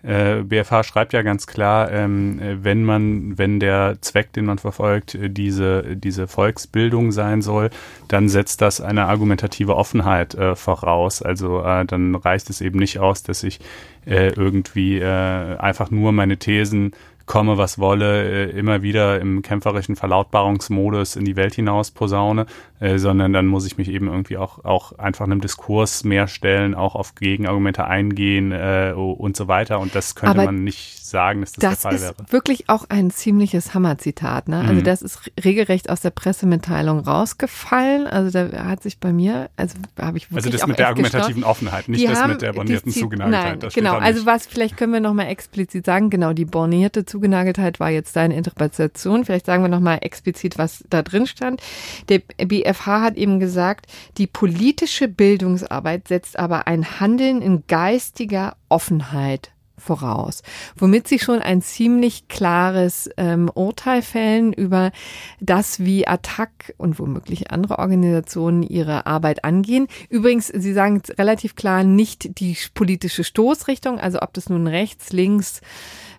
äh, 0.04 0.40
äh, 0.40 0.44
BFH 0.44 0.84
schreibt 0.84 1.14
ja 1.14 1.22
ganz 1.22 1.48
klar, 1.48 1.92
ähm, 1.92 2.40
äh, 2.40 2.64
wenn 2.64 2.84
man, 2.84 3.38
wenn 3.38 3.60
der 3.60 3.98
Zweck, 4.02 4.34
den 4.34 4.46
man 4.46 4.58
verfolgt, 4.58 5.16
äh, 5.16 5.30
diese, 5.30 5.96
diese 5.96 6.28
Volksbildung 6.28 7.12
sein 7.12 7.42
soll, 7.42 7.70
dann 8.08 8.30
setzt 8.30 8.62
das 8.62 8.82
eine 8.82 9.06
argumentative 9.06 9.76
Offenheit 9.76 10.36
äh, 10.36 10.56
voraus. 10.56 11.22
Also 11.22 11.62
äh, 11.64 11.86
dann 11.86 12.16
reicht 12.16 12.50
es 12.50 12.62
eben 12.62 12.80
nicht 12.80 13.00
aus, 13.00 13.24
dass 13.24 13.44
ich 13.44 13.60
irgendwie 14.06 15.04
einfach 15.04 15.92
nur 15.92 16.14
meine 16.14 16.38
Thesen 16.38 16.94
komme, 17.30 17.60
was 17.60 17.78
wolle, 17.78 18.48
äh, 18.48 18.58
immer 18.58 18.82
wieder 18.82 19.22
im 19.22 19.44
kämpferischen 19.44 19.96
Verlautbarungsmodus 19.96 21.16
in 21.16 21.26
die 21.26 21.36
Welt 21.36 21.54
hinaus 21.54 21.92
posaune, 21.92 22.48
äh, 22.80 22.98
sondern 22.98 23.34
dann 23.34 23.46
muss 23.46 23.68
ich 23.68 23.78
mich 23.78 23.88
eben 23.90 24.08
irgendwie 24.08 24.38
auch, 24.38 24.66
auch 24.66 24.98
einfach 24.98 25.26
einem 25.26 25.40
Diskurs 25.40 26.04
mehr 26.04 26.28
stellen, 26.28 26.74
auch 26.74 26.96
auf 26.96 27.14
Gegenargumente 27.14 27.86
eingehen 27.86 28.52
äh, 28.52 28.94
und 28.96 29.38
so 29.38 29.48
weiter. 29.48 29.80
Und 29.80 29.94
das 29.94 30.16
könnte 30.16 30.38
Aber 30.40 30.46
man 30.46 30.64
nicht 30.64 31.06
sagen, 31.06 31.42
dass 31.42 31.52
das, 31.54 31.62
Das 31.62 31.72
der 31.72 31.78
Fall 31.82 31.96
ist 31.96 32.02
wäre. 32.02 32.32
wirklich 32.32 32.68
auch 32.68 32.86
ein 32.90 33.12
ziemliches 33.12 33.76
Hammerzitat. 33.76 34.48
Ne? 34.48 34.60
Also 34.62 34.74
Mhm. 34.74 34.84
das 34.84 35.02
ist 35.04 35.32
regelrecht 35.44 35.90
aus 35.92 36.02
der 36.02 36.10
Pressemitteilung 36.12 37.00
rausgefallen. 37.00 38.08
Also 38.08 38.32
da 38.32 38.66
hat 38.66 38.82
sich 38.82 39.00
bei 39.00 39.14
mir, 39.14 39.50
also 39.56 39.76
habe 40.00 40.18
ich 40.18 40.32
wirklich 40.32 40.46
Also 40.46 40.58
das 40.58 40.68
mit 40.68 40.80
der 40.80 40.88
argumentativen 40.88 41.44
Offenheit, 41.44 41.90
nicht 41.90 42.02
Die 42.04 42.08
das 42.08 42.22
haben 42.22 42.32
mit 42.32 42.42
der 42.42 42.54
bornierten 42.54 42.92
Zugeneigtheit. 42.92 43.44
Nein, 43.44 43.60
das 43.60 43.74
genau. 43.74 43.98
Also 43.98 44.26
was, 44.26 44.48
vielleicht 44.48 44.78
können 44.78 44.94
wir 44.94 45.00
nochmal 45.00 45.28
explizit 45.28 45.86
sagen, 45.86 46.10
genau, 46.10 46.34
die 46.34 46.46
bornierte 46.46 47.06
Zugenageltheit 47.20 47.82
war 47.82 47.90
jetzt 47.90 48.16
deine 48.16 48.36
Interpretation. 48.36 49.26
Vielleicht 49.26 49.46
sagen 49.46 49.62
wir 49.62 49.68
nochmal 49.68 50.00
explizit, 50.02 50.58
was 50.58 50.86
da 50.90 51.02
drin 51.02 51.28
stand. 51.28 51.62
Der 52.08 52.20
BFH 52.20 53.02
hat 53.02 53.18
eben 53.18 53.42
gesagt, 53.42 53.88
die 54.18 54.28
politische 54.28 55.10
Bildungsarbeit 55.10 56.08
setzt 56.08 56.40
aber 56.40 56.68
ein 56.68 57.02
Handeln 57.02 57.42
in 57.42 57.64
geistiger 57.68 58.56
Offenheit 58.70 59.52
voraus, 59.80 60.44
womit 60.78 61.08
sie 61.08 61.20
schon 61.20 61.40
ein 61.40 61.62
ziemlich 61.62 62.28
klares 62.28 63.10
ähm, 63.18 63.50
Urteil 63.54 64.02
fällen 64.02 64.54
über 64.54 64.92
das, 65.40 65.80
wie 65.80 66.08
Attac 66.08 66.74
und 66.78 67.00
womöglich 67.00 67.52
andere 67.52 67.80
Organisationen 67.80 68.64
ihre 68.64 69.06
Arbeit 69.08 69.44
angehen. 69.44 69.88
Übrigens, 70.10 70.48
sie 70.48 70.74
sagen 70.74 71.02
relativ 71.18 71.56
klar, 71.56 71.84
nicht 71.84 72.40
die 72.40 72.58
politische 72.74 73.24
Stoßrichtung, 73.24 74.00
also 74.00 74.22
ob 74.22 74.34
das 74.34 74.50
nun 74.50 74.68
rechts, 74.68 75.12
links, 75.12 75.62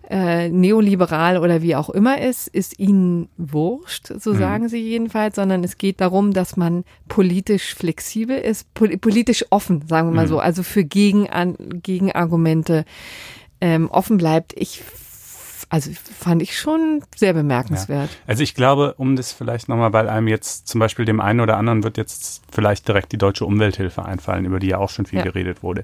äh, 0.09 0.49
neoliberal 0.49 1.37
oder 1.37 1.61
wie 1.61 1.75
auch 1.75 1.89
immer 1.89 2.19
ist, 2.21 2.47
ist 2.47 2.79
ihnen 2.79 3.29
wurscht, 3.37 4.07
so 4.19 4.33
Mhm. 4.33 4.37
sagen 4.37 4.69
sie 4.69 4.77
jedenfalls, 4.79 5.35
sondern 5.35 5.63
es 5.63 5.77
geht 5.77 6.01
darum, 6.01 6.33
dass 6.33 6.57
man 6.57 6.83
politisch 7.07 7.73
flexibel 7.75 8.37
ist, 8.37 8.73
pol 8.73 8.97
politisch 8.97 9.45
offen, 9.51 9.87
sagen 9.87 10.09
wir 10.09 10.15
mal 10.15 10.25
Mhm. 10.25 10.29
so, 10.29 10.39
also 10.39 10.63
für 10.63 10.83
Gegenan 10.83 11.55
Gegenargumente 11.81 12.83
ähm, 13.61 13.89
offen 13.89 14.17
bleibt. 14.17 14.53
Ich, 14.57 14.81
also 15.69 15.91
fand 16.19 16.41
ich 16.41 16.57
schon 16.57 17.03
sehr 17.15 17.33
bemerkenswert. 17.33 18.09
Also 18.27 18.43
ich 18.43 18.55
glaube, 18.55 18.95
um 18.97 19.15
das 19.15 19.31
vielleicht 19.31 19.69
nochmal, 19.69 19.93
weil 19.93 20.09
einem 20.09 20.27
jetzt 20.27 20.67
zum 20.67 20.79
Beispiel 20.79 21.05
dem 21.05 21.21
einen 21.21 21.39
oder 21.39 21.57
anderen 21.57 21.83
wird 21.83 21.97
jetzt 21.97 22.41
vielleicht 22.51 22.87
direkt 22.87 23.11
die 23.11 23.17
deutsche 23.17 23.45
Umwelthilfe 23.45 24.03
einfallen, 24.03 24.45
über 24.45 24.59
die 24.59 24.67
ja 24.67 24.77
auch 24.79 24.89
schon 24.89 25.05
viel 25.05 25.19
Ja. 25.19 25.23
geredet 25.25 25.63
wurde. 25.63 25.83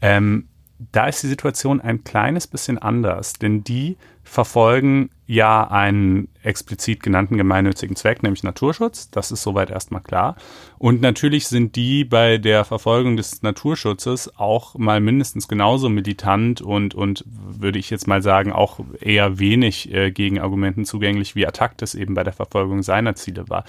Ähm, 0.00 0.48
da 0.92 1.08
ist 1.08 1.22
die 1.22 1.28
Situation 1.28 1.80
ein 1.80 2.04
kleines 2.04 2.46
bisschen 2.46 2.78
anders, 2.78 3.32
denn 3.32 3.64
die 3.64 3.96
verfolgen 4.22 5.10
ja 5.26 5.68
einen 5.68 6.28
explizit 6.42 7.02
genannten 7.02 7.36
gemeinnützigen 7.36 7.96
Zweck, 7.96 8.22
nämlich 8.22 8.42
Naturschutz. 8.42 9.10
Das 9.10 9.32
ist 9.32 9.42
soweit 9.42 9.70
erstmal 9.70 10.02
klar. 10.02 10.36
Und 10.78 11.00
natürlich 11.00 11.48
sind 11.48 11.76
die 11.76 12.04
bei 12.04 12.38
der 12.38 12.64
Verfolgung 12.64 13.16
des 13.16 13.42
Naturschutzes 13.42 14.38
auch 14.38 14.76
mal 14.76 15.00
mindestens 15.00 15.48
genauso 15.48 15.88
militant 15.88 16.60
und, 16.60 16.94
und 16.94 17.24
würde 17.26 17.78
ich 17.78 17.90
jetzt 17.90 18.06
mal 18.06 18.22
sagen, 18.22 18.52
auch 18.52 18.80
eher 19.00 19.38
wenig 19.38 19.92
äh, 19.92 20.10
gegen 20.12 20.38
Argumenten 20.38 20.84
zugänglich, 20.84 21.34
wie 21.34 21.46
Attac 21.46 21.76
das 21.78 21.94
eben 21.94 22.14
bei 22.14 22.22
der 22.22 22.32
Verfolgung 22.34 22.82
seiner 22.82 23.14
Ziele 23.16 23.48
war. 23.48 23.64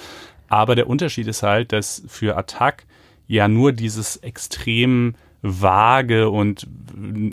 Aber 0.50 0.76
der 0.76 0.88
Unterschied 0.88 1.28
ist 1.28 1.42
halt, 1.42 1.72
dass 1.72 2.04
für 2.08 2.38
Attac 2.38 2.86
ja 3.28 3.48
nur 3.48 3.72
dieses 3.72 4.18
extrem 4.18 5.16
vage 5.42 6.30
und 6.30 6.68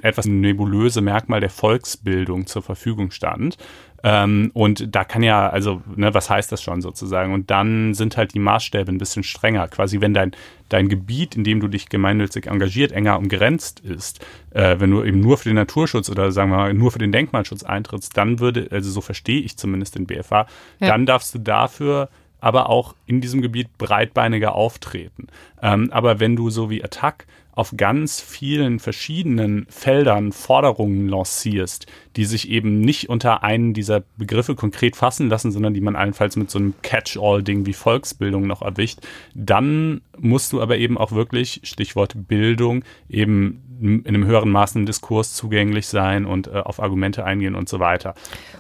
etwas 0.03 0.27
nebulöse 0.27 1.01
Merkmal 1.01 1.41
der 1.41 1.51
Volksbildung 1.51 2.47
zur 2.47 2.63
Verfügung 2.63 3.11
stand. 3.11 3.57
Ähm, 4.05 4.51
und 4.55 4.95
da 4.95 5.03
kann 5.05 5.23
ja, 5.23 5.49
also, 5.49 5.83
ne, 5.97 6.15
was 6.15 6.31
heißt 6.31 6.53
das 6.53 6.63
schon 6.63 6.81
sozusagen? 6.83 7.33
Und 7.33 7.51
dann 7.51 7.95
sind 7.95 8.17
halt 8.17 8.35
die 8.35 8.39
Maßstäbe 8.39 8.93
ein 8.93 8.99
bisschen 8.99 9.25
strenger. 9.25 9.67
Quasi, 9.69 10.01
wenn 10.01 10.15
dein, 10.15 10.33
dein 10.69 10.89
Gebiet, 10.89 11.35
in 11.35 11.43
dem 11.43 11.59
du 11.61 11.67
dich 11.67 11.89
gemeinnützig 11.89 12.47
engagiert, 12.47 12.93
enger 12.93 13.19
umgrenzt 13.19 13.81
ist, 13.81 14.25
äh, 14.51 14.77
wenn 14.79 14.91
du 14.91 15.03
eben 15.03 15.19
nur 15.21 15.39
für 15.39 15.49
den 15.49 15.57
Naturschutz 15.57 16.09
oder 16.11 16.31
sagen 16.31 16.51
wir 16.51 16.59
mal 16.59 16.75
nur 16.75 16.93
für 16.93 16.99
den 17.01 17.11
Denkmalschutz 17.11 17.65
eintrittst, 17.65 18.17
dann 18.17 18.39
würde, 18.39 18.69
also 18.71 18.91
so 18.91 19.01
verstehe 19.01 19.41
ich 19.41 19.57
zumindest 19.57 19.97
den 19.97 20.07
BFH, 20.07 20.47
Ja. 20.79 20.89
dann 20.89 21.07
darfst 21.07 21.35
du 21.35 21.39
dafür 21.39 22.09
aber 22.39 22.69
auch 22.69 22.95
in 23.07 23.21
diesem 23.21 23.43
Gebiet 23.43 23.77
breitbeiniger 23.79 24.55
auftreten. 24.55 25.27
Ähm, 25.63 25.89
aber 25.91 26.21
wenn 26.21 26.37
du 26.37 26.51
so 26.51 26.71
wie 26.71 26.85
Attac 26.85 27.27
auf 27.57 27.73
ganz 27.77 28.21
vielen 28.21 28.79
verschiedenen 28.79 29.67
Feldern 29.71 30.31
Forderungen 30.31 31.09
lancierst, 31.09 31.87
die 32.15 32.27
sich 32.27 32.51
eben 32.51 32.83
nicht 32.83 33.09
unter 33.09 33.43
einen 33.43 33.73
dieser 33.73 34.05
Begriffe 34.19 34.55
konkret 34.55 34.95
fassen 34.95 35.31
lassen, 35.31 35.51
sondern 35.51 35.73
die 35.73 35.81
man 35.81 35.97
allenfalls 35.97 36.37
mit 36.37 36.51
so 36.51 36.59
einem 36.59 36.75
Catch-all-Ding 36.83 37.65
wie 37.65 37.73
Volksbildung 37.73 38.47
noch 38.47 38.61
erwischt, 38.61 38.99
dann 39.35 40.03
musst 40.19 40.53
du 40.53 40.61
aber 40.61 40.77
eben 40.77 40.99
auch 40.99 41.13
wirklich, 41.13 41.63
Stichwort 41.65 42.29
Bildung, 42.29 42.85
eben 43.09 43.63
in 43.81 44.07
einem 44.07 44.27
höheren 44.27 44.51
Maß 44.51 44.77
im 44.77 44.87
Diskurs 44.87 45.35
zugänglich 45.35 45.87
sein 45.87 46.27
und 46.27 46.49
äh, 46.49 46.59
auf 46.59 46.81
Argumente 46.81 47.25
eingehen 47.25 47.55
und 47.55 47.69
so 47.69 47.81
weiter. 47.81 48.15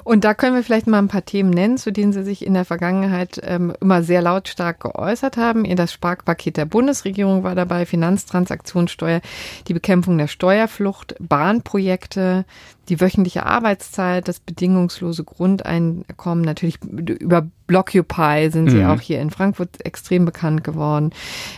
Und 0.04 0.24
da 0.24 0.34
können 0.34 0.54
wir 0.54 0.62
vielleicht 0.62 0.86
mal 0.86 0.98
ein 0.98 1.08
paar 1.08 1.24
Themen 1.24 1.50
nennen, 1.50 1.78
zu 1.78 1.92
denen 1.92 2.12
Sie 2.12 2.22
sich 2.22 2.46
in 2.46 2.54
der 2.54 2.64
Vergangenheit 2.64 3.40
ähm, 3.42 3.72
immer 3.80 4.02
sehr 4.02 4.22
lautstark 4.22 4.80
geäußert 4.80 5.36
haben. 5.36 5.64
Das 5.76 5.92
Sparpaket 5.92 6.56
der 6.56 6.64
Bundesregierung 6.64 7.42
war 7.42 7.54
dabei, 7.54 7.86
Finanztransaktionssteuer, 7.86 9.20
die 9.68 9.74
Bekämpfung 9.74 10.16
der 10.16 10.28
Steuerflucht, 10.28 11.16
Bahnprojekte, 11.18 12.44
die 12.88 13.00
wöchentliche 13.00 13.44
Arbeitszeit, 13.44 14.28
das 14.28 14.40
bedingungslose 14.40 15.24
Grundeinkommen, 15.24 16.44
natürlich 16.44 16.78
über 16.82 17.46
Blockupy 17.66 18.48
sind 18.50 18.70
sie 18.70 18.78
Mhm. 18.78 18.86
auch 18.86 19.00
hier 19.00 19.20
in 19.20 19.30
Frankfurt 19.30 19.84
extrem 19.84 20.24
bekannt 20.24 20.62
geworden, 20.62 21.10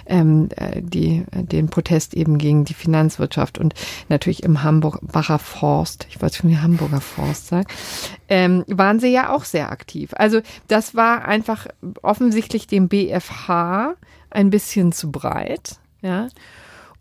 ähm, 0.06 0.48
äh, 0.56 0.80
die, 0.80 1.24
den 1.32 1.68
Protest 1.68 2.14
eben 2.14 2.38
gegen 2.38 2.64
die 2.64 2.74
Finanzwirtschaft 2.74 3.58
und 3.58 3.74
natürlich 4.08 4.42
im 4.42 4.62
Hamburger 4.62 5.38
Forst, 5.38 6.06
ich 6.08 6.22
wollte 6.22 6.36
schon 6.36 6.50
die 6.50 6.58
Hamburger 6.58 7.00
Forst 7.02 7.48
sagen, 7.48 7.66
ähm, 8.28 8.64
waren 8.68 9.00
sie 9.00 9.12
ja 9.12 9.34
auch 9.34 9.44
sehr 9.44 9.70
aktiv. 9.70 10.12
Also 10.14 10.40
das 10.66 10.94
war 10.94 11.26
einfach 11.26 11.66
offensichtlich 12.02 12.66
dem 12.66 12.88
BFH 12.88 13.94
ein 14.30 14.50
bisschen 14.50 14.92
zu 14.92 15.10
breit, 15.10 15.76
ja. 16.00 16.28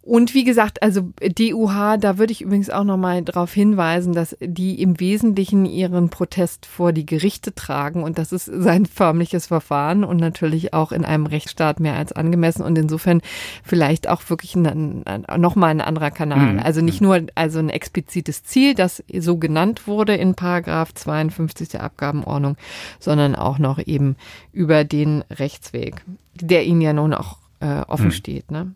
Und 0.08 0.34
wie 0.34 0.46
gesagt, 0.46 0.82
also 0.82 1.10
DUH, 1.20 1.98
da 2.00 2.18
würde 2.18 2.32
ich 2.32 2.42
übrigens 2.42 2.70
auch 2.70 2.86
nochmal 2.86 3.24
darauf 3.24 3.52
hinweisen, 3.52 4.14
dass 4.14 4.38
die 4.40 4.82
im 4.82 5.02
Wesentlichen 5.02 5.66
ihren 5.66 6.08
Protest 6.08 6.66
vor 6.66 6.94
die 6.94 7.06
Gerichte 7.06 7.54
tragen 7.54 8.04
und 8.04 8.18
das 8.18 8.32
ist 8.32 8.46
sein 8.46 8.86
förmliches 8.86 9.48
Verfahren 9.48 10.06
und 10.06 10.16
natürlich 10.16 10.74
auch 10.74 10.94
in 10.94 11.04
einem 11.04 11.26
Rechtsstaat 11.26 11.82
mehr 11.82 11.96
als 11.96 12.14
angemessen 12.14 12.62
und 12.62 12.78
insofern 12.78 13.22
vielleicht 13.66 14.08
auch 14.08 14.22
wirklich 14.30 14.56
nochmal 14.56 15.72
ein 15.72 15.82
anderer 15.82 16.12
Kanal. 16.12 16.54
Mhm. 16.54 16.60
Also 16.60 16.80
nicht 16.80 17.02
nur 17.02 17.24
also 17.36 17.60
ein 17.60 17.70
explizites 17.70 18.46
Ziel, 18.46 18.76
das 18.76 19.04
so 19.20 19.36
genannt 19.36 19.88
wurde 19.88 20.16
in 20.16 20.36
Paragraph 20.36 20.94
52 20.94 21.68
der 21.68 21.84
Abgabenordnung, 21.84 22.56
sondern 23.02 23.36
auch 23.36 23.60
noch 23.60 23.78
eben 23.86 24.16
über 24.54 24.86
den 24.86 25.26
Rechtsweg, 25.30 26.06
der 26.34 26.64
ihnen 26.64 26.80
ja 26.80 26.94
nun 26.94 27.14
auch 27.14 27.40
äh, 27.60 27.82
offen 27.88 28.08
Mhm. 28.08 28.12
steht. 28.12 28.52
Ne? 28.52 28.74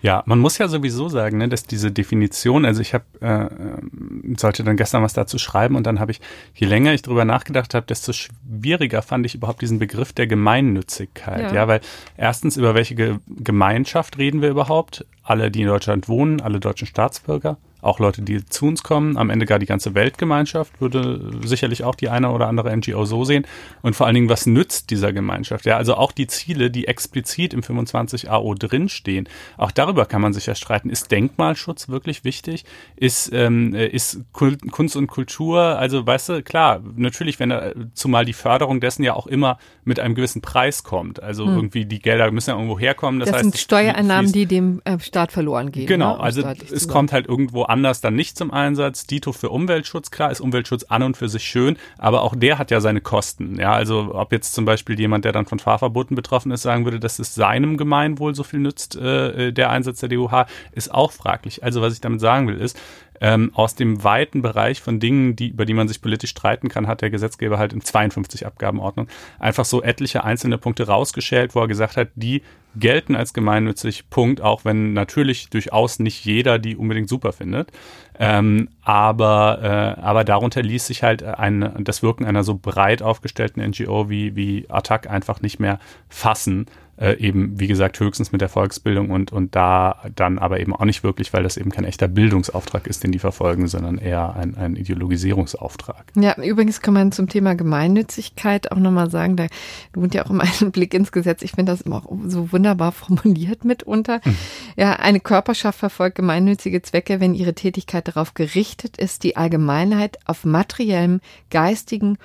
Ja, 0.00 0.22
man 0.26 0.38
muss 0.38 0.56
ja 0.58 0.66
sowieso 0.68 1.08
sagen, 1.08 1.38
ne, 1.38 1.48
dass 1.48 1.64
diese 1.64 1.90
Definition, 1.92 2.64
also 2.64 2.80
ich 2.80 2.94
habe 2.94 3.04
äh, 3.20 3.44
äh, 3.44 4.36
sollte 4.38 4.64
dann 4.64 4.76
gestern 4.76 5.02
was 5.02 5.12
dazu 5.12 5.38
schreiben 5.38 5.76
und 5.76 5.86
dann 5.86 6.00
habe 6.00 6.12
ich, 6.12 6.20
je 6.54 6.66
länger 6.66 6.94
ich 6.94 7.02
drüber 7.02 7.24
nachgedacht 7.24 7.74
habe, 7.74 7.86
desto 7.86 8.12
schwieriger 8.12 9.02
fand 9.02 9.26
ich 9.26 9.34
überhaupt 9.34 9.60
diesen 9.60 9.78
Begriff 9.78 10.12
der 10.12 10.26
Gemeinnützigkeit. 10.26 11.40
Ja. 11.42 11.52
Ja, 11.54 11.68
weil 11.68 11.80
erstens 12.16 12.56
über 12.56 12.74
welche 12.74 12.94
Ge 12.94 13.18
Gemeinschaft 13.28 14.16
reden 14.18 14.40
wir 14.42 14.48
überhaupt? 14.50 15.04
Alle, 15.22 15.50
die 15.50 15.60
in 15.62 15.68
Deutschland 15.68 16.08
wohnen, 16.08 16.40
alle 16.40 16.58
deutschen 16.58 16.86
Staatsbürger, 16.86 17.58
auch 17.82 17.98
Leute, 17.98 18.22
die 18.22 18.44
zu 18.46 18.66
uns 18.66 18.82
kommen, 18.82 19.16
am 19.16 19.28
Ende 19.28 19.44
gar 19.44 19.58
die 19.58 19.66
ganze 19.66 19.94
Weltgemeinschaft 19.94 20.80
würde 20.80 21.32
sicherlich 21.44 21.84
auch 21.84 21.96
die 21.96 22.08
eine 22.08 22.30
oder 22.30 22.46
andere 22.46 22.74
NGO 22.74 23.04
so 23.04 23.24
sehen. 23.24 23.44
Und 23.82 23.96
vor 23.96 24.06
allen 24.06 24.14
Dingen, 24.14 24.28
was 24.28 24.46
nützt 24.46 24.90
dieser 24.90 25.12
Gemeinschaft? 25.12 25.66
Ja, 25.66 25.76
also 25.76 25.96
auch 25.96 26.12
die 26.12 26.28
Ziele, 26.28 26.70
die 26.70 26.86
explizit 26.86 27.52
im 27.52 27.62
25 27.62 28.30
AO 28.30 28.54
drinstehen, 28.54 29.28
auch 29.56 29.72
darüber 29.72 30.06
kann 30.06 30.22
man 30.22 30.32
sich 30.32 30.46
ja 30.46 30.54
streiten. 30.54 30.90
Ist 30.90 31.10
Denkmalschutz 31.10 31.88
wirklich 31.88 32.24
wichtig? 32.24 32.64
Ist, 32.94 33.32
ähm, 33.32 33.74
ist 33.74 34.20
Kunst 34.32 34.96
und 34.96 35.08
Kultur, 35.08 35.60
also 35.60 36.06
weißt 36.06 36.28
du, 36.28 36.42
klar, 36.42 36.80
natürlich, 36.94 37.40
wenn 37.40 37.50
er, 37.50 37.74
zumal 37.94 38.24
die 38.24 38.32
Förderung 38.32 38.80
dessen 38.80 39.02
ja 39.02 39.14
auch 39.14 39.26
immer 39.26 39.58
mit 39.84 39.98
einem 39.98 40.14
gewissen 40.14 40.40
Preis 40.40 40.84
kommt. 40.84 41.20
Also 41.20 41.46
hm. 41.46 41.56
irgendwie 41.56 41.84
die 41.84 41.98
Gelder 41.98 42.30
müssen 42.30 42.50
ja 42.50 42.56
irgendwo 42.56 42.78
herkommen. 42.78 43.18
Das, 43.18 43.28
das 43.28 43.36
heißt, 43.38 43.44
sind 43.50 43.58
Steuereinnahmen, 43.58 44.30
die 44.30 44.46
dem 44.46 44.80
äh, 44.84 45.00
Staat 45.00 45.32
verloren 45.32 45.72
gehen. 45.72 45.86
Genau, 45.86 46.16
ne? 46.16 46.20
also 46.20 46.42
es 46.42 46.86
kommt 46.86 47.12
halt 47.12 47.26
irgendwo 47.26 47.64
anders 47.72 48.00
dann 48.00 48.14
nicht 48.14 48.36
zum 48.36 48.50
Einsatz. 48.50 49.06
Dito 49.06 49.32
für 49.32 49.48
Umweltschutz, 49.48 50.10
klar, 50.10 50.30
ist 50.30 50.40
Umweltschutz 50.40 50.84
an 50.84 51.02
und 51.02 51.16
für 51.16 51.28
sich 51.28 51.44
schön, 51.44 51.76
aber 51.98 52.22
auch 52.22 52.36
der 52.36 52.58
hat 52.58 52.70
ja 52.70 52.80
seine 52.80 53.00
Kosten. 53.00 53.58
Ja, 53.58 53.72
also 53.72 54.14
ob 54.14 54.32
jetzt 54.32 54.52
zum 54.52 54.64
Beispiel 54.64 55.00
jemand, 55.00 55.24
der 55.24 55.32
dann 55.32 55.46
von 55.46 55.58
Fahrverboten 55.58 56.14
betroffen 56.14 56.52
ist, 56.52 56.62
sagen 56.62 56.84
würde, 56.84 57.00
dass 57.00 57.18
es 57.18 57.34
seinem 57.34 57.76
Gemeinwohl 57.76 58.34
so 58.34 58.42
viel 58.42 58.60
nützt, 58.60 58.96
äh, 58.96 59.48
äh 59.48 59.52
der 59.52 59.70
Einsatz 59.70 60.00
der 60.00 60.10
DUH, 60.10 60.46
ist 60.72 60.92
auch 60.92 61.12
fraglich. 61.12 61.64
Also 61.64 61.80
was 61.80 61.94
ich 61.94 62.00
damit 62.00 62.20
sagen 62.20 62.46
will, 62.48 62.58
ist, 62.58 62.78
ähm, 63.22 63.52
aus 63.54 63.76
dem 63.76 64.02
weiten 64.02 64.42
Bereich 64.42 64.80
von 64.80 64.98
Dingen, 64.98 65.36
die, 65.36 65.50
über 65.50 65.64
die 65.64 65.74
man 65.74 65.86
sich 65.86 66.02
politisch 66.02 66.30
streiten 66.30 66.68
kann, 66.68 66.88
hat 66.88 67.02
der 67.02 67.10
Gesetzgeber 67.10 67.56
halt 67.56 67.72
in 67.72 67.80
52 67.80 68.44
Abgabenordnung 68.44 69.06
einfach 69.38 69.64
so 69.64 69.80
etliche 69.80 70.24
einzelne 70.24 70.58
Punkte 70.58 70.88
rausgeschält, 70.88 71.54
wo 71.54 71.60
er 71.60 71.68
gesagt 71.68 71.96
hat, 71.96 72.08
die 72.16 72.42
gelten 72.74 73.14
als 73.14 73.32
gemeinnützig, 73.32 74.10
Punkt, 74.10 74.40
auch 74.40 74.64
wenn 74.64 74.92
natürlich 74.92 75.50
durchaus 75.50 76.00
nicht 76.00 76.24
jeder 76.24 76.58
die 76.58 76.76
unbedingt 76.76 77.08
super 77.08 77.32
findet. 77.32 77.70
Ähm, 78.18 78.70
aber, 78.82 79.60
äh, 79.62 80.00
aber 80.00 80.24
darunter 80.24 80.62
ließ 80.62 80.88
sich 80.88 81.04
halt 81.04 81.22
ein, 81.22 81.84
das 81.84 82.02
Wirken 82.02 82.24
einer 82.24 82.42
so 82.42 82.58
breit 82.60 83.02
aufgestellten 83.02 83.62
NGO 83.64 84.10
wie, 84.10 84.34
wie 84.34 84.66
Attac 84.68 85.08
einfach 85.08 85.42
nicht 85.42 85.60
mehr 85.60 85.78
fassen 86.08 86.66
äh, 87.02 87.18
eben, 87.18 87.58
wie 87.58 87.66
gesagt, 87.66 87.98
höchstens 87.98 88.30
mit 88.30 88.40
der 88.40 88.48
Volksbildung 88.48 89.10
und, 89.10 89.32
und 89.32 89.56
da 89.56 89.96
dann 90.14 90.38
aber 90.38 90.60
eben 90.60 90.74
auch 90.74 90.84
nicht 90.84 91.02
wirklich, 91.02 91.32
weil 91.32 91.42
das 91.42 91.56
eben 91.56 91.70
kein 91.70 91.84
echter 91.84 92.06
Bildungsauftrag 92.06 92.86
ist, 92.86 93.02
den 93.02 93.10
die 93.10 93.18
verfolgen, 93.18 93.66
sondern 93.66 93.98
eher 93.98 94.36
ein, 94.36 94.56
ein 94.56 94.76
Ideologisierungsauftrag. 94.76 96.04
Ja, 96.14 96.40
übrigens 96.40 96.80
kann 96.80 96.94
man 96.94 97.10
zum 97.10 97.28
Thema 97.28 97.56
Gemeinnützigkeit 97.56 98.70
auch 98.70 98.76
nochmal 98.76 99.10
sagen, 99.10 99.36
da 99.36 99.46
lohnt 99.94 100.14
ja 100.14 100.24
auch 100.24 100.30
immer 100.30 100.44
einen 100.60 100.70
Blick 100.70 100.94
ins 100.94 101.10
Gesetz. 101.10 101.42
Ich 101.42 101.52
finde 101.52 101.72
das 101.72 101.80
immer 101.80 101.96
auch 101.96 102.12
so 102.26 102.52
wunderbar 102.52 102.92
formuliert 102.92 103.64
mitunter. 103.64 104.20
Mhm. 104.24 104.36
Ja, 104.76 104.92
eine 104.92 105.18
Körperschaft 105.18 105.80
verfolgt 105.80 106.16
gemeinnützige 106.16 106.82
Zwecke, 106.82 107.18
wenn 107.18 107.34
ihre 107.34 107.54
Tätigkeit 107.54 108.06
darauf 108.06 108.34
gerichtet 108.34 108.96
ist, 108.96 109.24
die 109.24 109.36
Allgemeinheit 109.36 110.18
auf 110.26 110.44
materiellem, 110.44 111.20
geistigen 111.50 112.16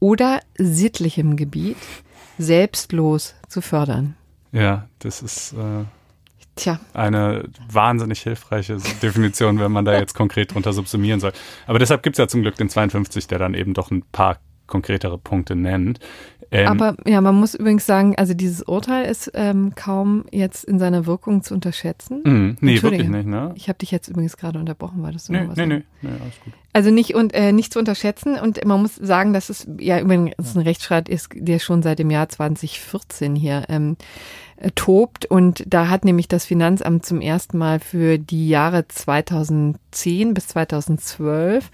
oder 0.00 0.40
sittlichem 0.56 1.36
Gebiet 1.36 1.76
selbstlos 2.38 3.34
zu 3.46 3.60
fördern. 3.60 4.16
Ja, 4.52 4.86
das 4.98 5.22
ist 5.22 5.54
äh, 5.54 5.84
Tja. 6.54 6.78
eine 6.92 7.48
wahnsinnig 7.70 8.20
hilfreiche 8.20 8.76
Definition, 9.02 9.58
wenn 9.58 9.72
man 9.72 9.84
da 9.84 9.98
jetzt 9.98 10.14
konkret 10.14 10.54
drunter 10.54 10.72
subsumieren 10.72 11.20
soll. 11.20 11.32
Aber 11.66 11.78
deshalb 11.78 12.02
gibt 12.02 12.14
es 12.14 12.18
ja 12.18 12.28
zum 12.28 12.42
Glück 12.42 12.56
den 12.56 12.68
52, 12.68 13.26
der 13.26 13.38
dann 13.38 13.54
eben 13.54 13.72
doch 13.72 13.90
ein 13.90 14.02
paar 14.12 14.38
konkretere 14.66 15.18
Punkte 15.18 15.56
nennt. 15.56 16.00
Ähm, 16.52 16.68
Aber 16.68 16.96
ja, 17.06 17.22
man 17.22 17.34
muss 17.34 17.54
übrigens 17.54 17.86
sagen, 17.86 18.14
also 18.18 18.34
dieses 18.34 18.62
Urteil 18.62 19.06
ist 19.06 19.30
ähm, 19.32 19.72
kaum 19.74 20.26
jetzt 20.30 20.64
in 20.64 20.78
seiner 20.78 21.06
Wirkung 21.06 21.42
zu 21.42 21.54
unterschätzen. 21.54 22.20
Mm, 22.24 22.58
nee, 22.60 22.82
wirklich 22.82 23.08
nicht, 23.08 23.26
ne? 23.26 23.52
Ich 23.54 23.68
habe 23.68 23.78
dich 23.78 23.90
jetzt 23.90 24.08
übrigens 24.08 24.36
gerade 24.36 24.58
unterbrochen, 24.58 25.02
war 25.02 25.12
das 25.12 25.26
so? 25.26 25.32
Nee, 25.32 25.48
nee, 25.56 25.66
nee, 25.66 25.82
nee, 26.02 26.08
alles 26.10 26.38
gut. 26.44 26.52
Also 26.74 26.90
nicht 26.90 27.14
und 27.14 27.32
äh, 27.32 27.52
nicht 27.52 27.72
zu 27.72 27.78
unterschätzen 27.78 28.38
und 28.38 28.62
man 28.66 28.82
muss 28.82 28.96
sagen, 28.96 29.32
dass 29.32 29.48
es 29.48 29.66
ja 29.78 29.98
übrigens 29.98 30.54
ein 30.54 30.62
Rechtsstreit 30.62 31.08
ist, 31.08 31.30
der 31.34 31.58
schon 31.58 31.82
seit 31.82 31.98
dem 31.98 32.10
Jahr 32.10 32.28
2014 32.28 33.34
hier 33.34 33.64
ähm, 33.70 33.96
äh, 34.51 34.51
tobt. 34.74 35.26
Und 35.26 35.64
da 35.66 35.88
hat 35.88 36.04
nämlich 36.04 36.28
das 36.28 36.44
Finanzamt 36.44 37.04
zum 37.04 37.20
ersten 37.20 37.58
Mal 37.58 37.80
für 37.80 38.18
die 38.18 38.48
Jahre 38.48 38.86
2010 38.88 40.34
bis 40.34 40.48
2012 40.48 41.70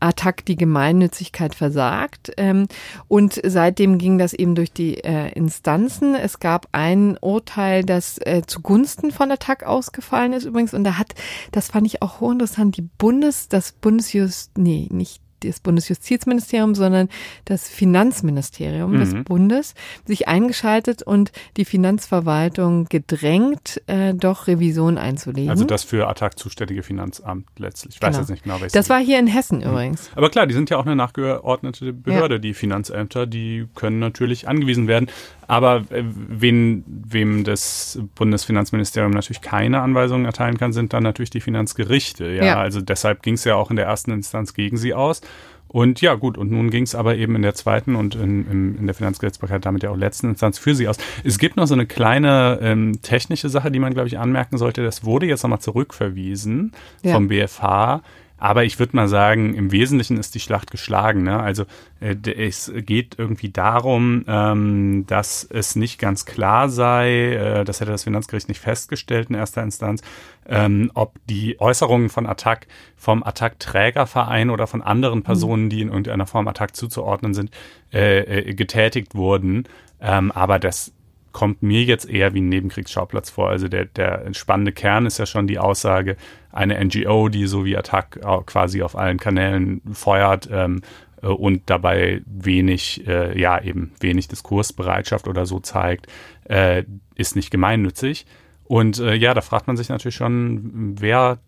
Attac 0.00 0.44
die 0.44 0.56
Gemeinnützigkeit 0.56 1.54
versagt. 1.54 2.32
Ähm, 2.36 2.68
und 3.08 3.40
seitdem 3.44 3.98
ging 3.98 4.18
das 4.18 4.32
eben 4.32 4.54
durch 4.54 4.72
die 4.72 5.02
äh, 5.02 5.32
Instanzen. 5.32 6.14
Es 6.14 6.38
gab 6.38 6.68
ein 6.72 7.18
Urteil, 7.20 7.84
das 7.84 8.18
äh, 8.18 8.42
zugunsten 8.46 9.10
von 9.10 9.30
Attac 9.30 9.64
ausgefallen 9.64 10.32
ist 10.32 10.44
übrigens. 10.44 10.74
Und 10.74 10.84
da 10.84 10.98
hat, 10.98 11.14
das 11.52 11.68
fand 11.68 11.86
ich 11.86 12.02
auch 12.02 12.20
hochinteressant, 12.20 12.76
die 12.76 12.82
Bundes, 12.82 13.48
das 13.48 13.72
Bundesjust, 13.72 14.56
nee, 14.56 14.88
nicht 14.90 15.20
das 15.40 15.60
Bundesjustizministerium, 15.60 16.74
sondern 16.74 17.08
das 17.44 17.68
Finanzministerium 17.68 18.92
mhm. 18.92 18.98
des 18.98 19.14
Bundes 19.24 19.74
sich 20.04 20.28
eingeschaltet 20.28 21.02
und 21.02 21.32
die 21.56 21.64
Finanzverwaltung 21.64 22.86
gedrängt, 22.86 23.80
äh, 23.86 24.14
doch 24.14 24.46
Revision 24.46 24.98
einzulegen. 24.98 25.50
Also 25.50 25.64
das 25.64 25.84
für 25.84 26.08
Attac 26.08 26.38
zuständige 26.38 26.82
Finanzamt 26.82 27.46
letztlich. 27.58 27.96
Ich 27.96 28.02
weiß 28.02 28.10
genau. 28.10 28.20
jetzt 28.20 28.30
nicht 28.30 28.42
genau, 28.44 28.56
welches. 28.56 28.72
Das 28.72 28.88
war 28.88 29.00
hier 29.00 29.18
in 29.18 29.26
Hessen 29.26 29.58
mhm. 29.58 29.70
übrigens. 29.70 30.10
Aber 30.14 30.30
klar, 30.30 30.46
die 30.46 30.54
sind 30.54 30.70
ja 30.70 30.78
auch 30.78 30.86
eine 30.86 30.96
nachgeordnete 30.96 31.92
Behörde, 31.92 32.36
ja. 32.36 32.38
die 32.38 32.54
Finanzämter, 32.54 33.26
die 33.26 33.66
können 33.74 33.98
natürlich 33.98 34.48
angewiesen 34.48 34.88
werden. 34.88 35.08
Aber 35.48 35.84
äh, 35.90 36.04
wen, 36.04 36.84
wem 36.86 37.42
das 37.42 37.98
Bundesfinanzministerium 38.14 39.12
natürlich 39.12 39.40
keine 39.40 39.80
Anweisungen 39.80 40.26
erteilen 40.26 40.58
kann, 40.58 40.74
sind 40.74 40.92
dann 40.92 41.02
natürlich 41.02 41.30
die 41.30 41.40
Finanzgerichte. 41.40 42.26
Ja, 42.26 42.44
ja. 42.44 42.58
also 42.58 42.82
deshalb 42.82 43.22
ging 43.22 43.34
es 43.34 43.44
ja 43.44 43.54
auch 43.56 43.70
in 43.70 43.76
der 43.76 43.86
ersten 43.86 44.10
Instanz 44.10 44.52
gegen 44.52 44.76
sie 44.76 44.92
aus. 44.92 45.22
Und 45.68 46.00
ja, 46.00 46.14
gut, 46.14 46.38
und 46.38 46.50
nun 46.50 46.70
ging 46.70 46.84
es 46.84 46.94
aber 46.94 47.16
eben 47.16 47.36
in 47.36 47.42
der 47.42 47.54
zweiten 47.54 47.94
und 47.94 48.14
in, 48.14 48.76
in, 48.78 48.86
der 48.86 48.94
Finanzgerichtsbarkeit 48.94 49.66
damit 49.66 49.82
ja 49.82 49.90
auch 49.90 49.96
letzten 49.96 50.30
Instanz 50.30 50.58
für 50.58 50.74
sie 50.74 50.88
aus. 50.88 50.96
Es 51.24 51.38
gibt 51.38 51.56
noch 51.56 51.66
so 51.66 51.74
eine 51.74 51.86
kleine 51.86 52.58
ähm, 52.62 53.00
technische 53.02 53.48
Sache, 53.50 53.70
die 53.70 53.78
man, 53.78 53.92
glaube 53.92 54.08
ich, 54.08 54.18
anmerken 54.18 54.56
sollte. 54.56 54.82
Das 54.82 55.04
wurde 55.04 55.26
jetzt 55.26 55.42
nochmal 55.42 55.60
zurückverwiesen 55.60 56.72
ja. 57.02 57.12
vom 57.12 57.28
BFH 57.28 58.02
aber 58.38 58.64
ich 58.64 58.78
würde 58.78 58.96
mal 58.96 59.08
sagen, 59.08 59.54
im 59.54 59.72
Wesentlichen 59.72 60.16
ist 60.16 60.34
die 60.34 60.40
Schlacht 60.40 60.70
geschlagen. 60.70 61.24
Ne? 61.24 61.38
Also 61.40 61.64
äh, 62.00 62.14
es 62.30 62.72
geht 62.76 63.16
irgendwie 63.18 63.50
darum, 63.50 64.24
ähm, 64.28 65.04
dass 65.08 65.44
es 65.44 65.74
nicht 65.74 65.98
ganz 65.98 66.24
klar 66.24 66.68
sei, 66.68 67.34
äh, 67.34 67.64
das 67.64 67.80
hätte 67.80 67.90
das 67.90 68.04
Finanzgericht 68.04 68.48
nicht 68.48 68.60
festgestellt 68.60 69.28
in 69.28 69.34
erster 69.34 69.62
Instanz, 69.62 70.02
ähm, 70.48 70.90
ob 70.94 71.14
die 71.28 71.60
Äußerungen 71.60 72.08
von 72.08 72.26
Attac 72.26 72.66
vom 72.96 73.22
Attac-Trägerverein 73.22 74.50
oder 74.50 74.66
von 74.66 74.82
anderen 74.82 75.22
Personen, 75.22 75.68
die 75.70 75.82
in 75.82 75.88
irgendeiner 75.88 76.26
Form 76.26 76.48
Attac 76.48 76.74
zuzuordnen 76.74 77.34
sind, 77.34 77.50
äh, 77.92 78.20
äh, 78.20 78.54
getätigt 78.54 79.14
wurden. 79.14 79.64
Ähm, 80.00 80.32
aber 80.32 80.58
das 80.58 80.92
kommt 81.32 81.62
mir 81.62 81.84
jetzt 81.84 82.08
eher 82.08 82.34
wie 82.34 82.40
ein 82.40 82.48
Nebenkriegsschauplatz 82.48 83.30
vor. 83.30 83.50
Also 83.50 83.68
der, 83.68 83.84
der 83.84 84.32
spannende 84.32 84.72
Kern 84.72 85.06
ist 85.06 85.18
ja 85.18 85.26
schon 85.26 85.46
die 85.46 85.58
Aussage, 85.58 86.16
eine 86.50 86.82
NGO, 86.82 87.28
die 87.28 87.46
so 87.46 87.64
wie 87.64 87.76
Attac 87.76 88.18
quasi 88.46 88.82
auf 88.82 88.96
allen 88.96 89.18
Kanälen 89.18 89.82
feuert 89.92 90.48
ähm, 90.50 90.80
äh, 91.22 91.26
und 91.26 91.62
dabei 91.66 92.22
wenig, 92.26 93.06
äh, 93.06 93.38
ja 93.38 93.60
eben 93.62 93.92
wenig 94.00 94.28
Diskursbereitschaft 94.28 95.28
oder 95.28 95.46
so 95.46 95.60
zeigt, 95.60 96.06
äh, 96.44 96.84
ist 97.14 97.36
nicht 97.36 97.50
gemeinnützig. 97.50 98.26
Und 98.68 98.98
äh, 98.98 99.14
ja, 99.14 99.32
da 99.32 99.40
fragt 99.40 99.66
man 99.66 99.76
sich 99.76 99.88
natürlich 99.88 100.14
schon, 100.14 100.94
wer 101.00 101.38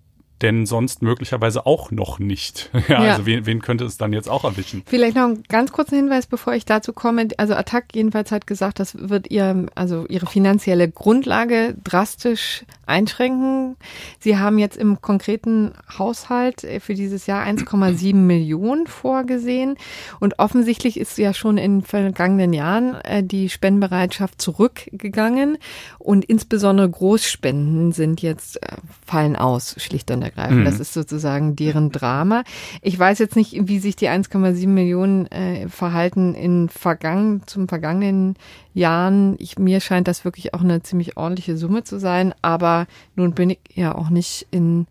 denn 0.42 0.66
sonst 0.66 1.03
möglicherweise 1.03 1.66
auch 1.66 1.90
noch 1.90 2.18
nicht. 2.18 2.70
ja, 2.88 3.05
ja, 3.05 3.12
also 3.12 3.26
wen, 3.26 3.46
wen 3.46 3.61
könnte 3.61 3.85
es 3.85 3.98
dann 3.98 4.12
jetzt 4.12 4.29
auch 4.29 4.44
erwischen? 4.44 4.83
Vielleicht 4.87 5.16
noch 5.16 5.24
einen 5.24 5.42
ganz 5.44 5.72
kurzen 5.72 5.96
Hinweis, 5.96 6.26
bevor 6.26 6.55
ich 6.55 6.64
dazu 6.64 6.92
komme. 6.92 7.29
Also 7.37 7.55
Attac 7.55 7.87
jedenfalls 7.94 8.33
hat 8.33 8.46
gesagt, 8.46 8.79
das 8.79 8.96
wird 9.09 9.31
ihr, 9.31 9.66
also 9.74 10.07
ihre 10.07 10.26
finanzielle 10.26 10.90
Grundlage 10.90 11.76
drastisch 11.85 12.64
einschränken. 12.87 13.76
Sie 14.18 14.38
haben 14.38 14.59
jetzt 14.59 14.76
im 14.76 15.00
konkreten 15.00 15.72
Haushalt 15.98 16.66
für 16.81 16.94
dieses 16.94 17.26
Jahr 17.26 17.46
1,7 17.46 18.14
Millionen 18.14 18.87
vorgesehen. 18.87 19.76
Und 20.18 20.38
offensichtlich 20.38 20.98
ist 20.98 21.18
ja 21.18 21.35
schon 21.35 21.59
in 21.59 21.83
vergangenen 21.83 22.53
Jahren 22.53 22.94
äh, 23.03 23.22
die 23.22 23.48
Spendenbereitschaft 23.48 24.40
zurückgegangen. 24.40 25.59
Und 25.98 26.24
insbesondere 26.24 26.88
Großspenden 26.88 27.92
sind 27.92 28.22
jetzt, 28.22 28.62
äh, 28.62 28.76
fallen 29.07 29.37
aus, 29.37 29.76
schlicht 29.79 30.11
und 30.11 30.22
ergreifend. 30.22 30.30
Mhm. 30.37 30.64
Das 30.64 30.81
ist 30.81 30.93
sozusagen 30.93 31.57
deren 31.57 31.90
Drama. 31.90 32.45
Ich 32.83 32.99
weiß 32.99 33.19
jetzt 33.19 33.37
nicht, 33.37 33.57
wie 33.69 33.79
sich 33.79 33.97
die 33.97 34.09
1,7 34.09 34.66
Millionen 34.69 35.27
äh, 35.27 35.69
verhalten 35.69 36.35
in 36.35 36.69
vergangen, 36.69 37.43
zum 37.47 37.69
vergangenen 37.69 38.37
Jahren. 38.75 39.37
Ich, 39.38 39.59
mir 39.59 39.81
scheint 39.81 40.09
das 40.09 40.25
wirklich 40.25 40.55
auch 40.55 40.62
eine 40.62 40.83
ziemlich 40.83 41.16
ordentliche 41.16 41.57
Summe 41.57 41.85
zu 41.85 41.99
sein, 41.99 42.35
aber 42.43 42.87
nun 43.16 43.35
bin 43.35 43.51
ich 43.51 43.59
ja 43.75 43.95
auch 43.95 44.11
nicht 44.11 44.47
in 44.51 44.87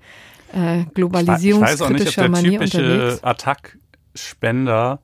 äh, 0.53 0.83
globalisierungskritischer 0.93 2.29
Manier 2.29 2.61
unterwegs. 2.61 3.23
Attack-Spender 3.23 4.99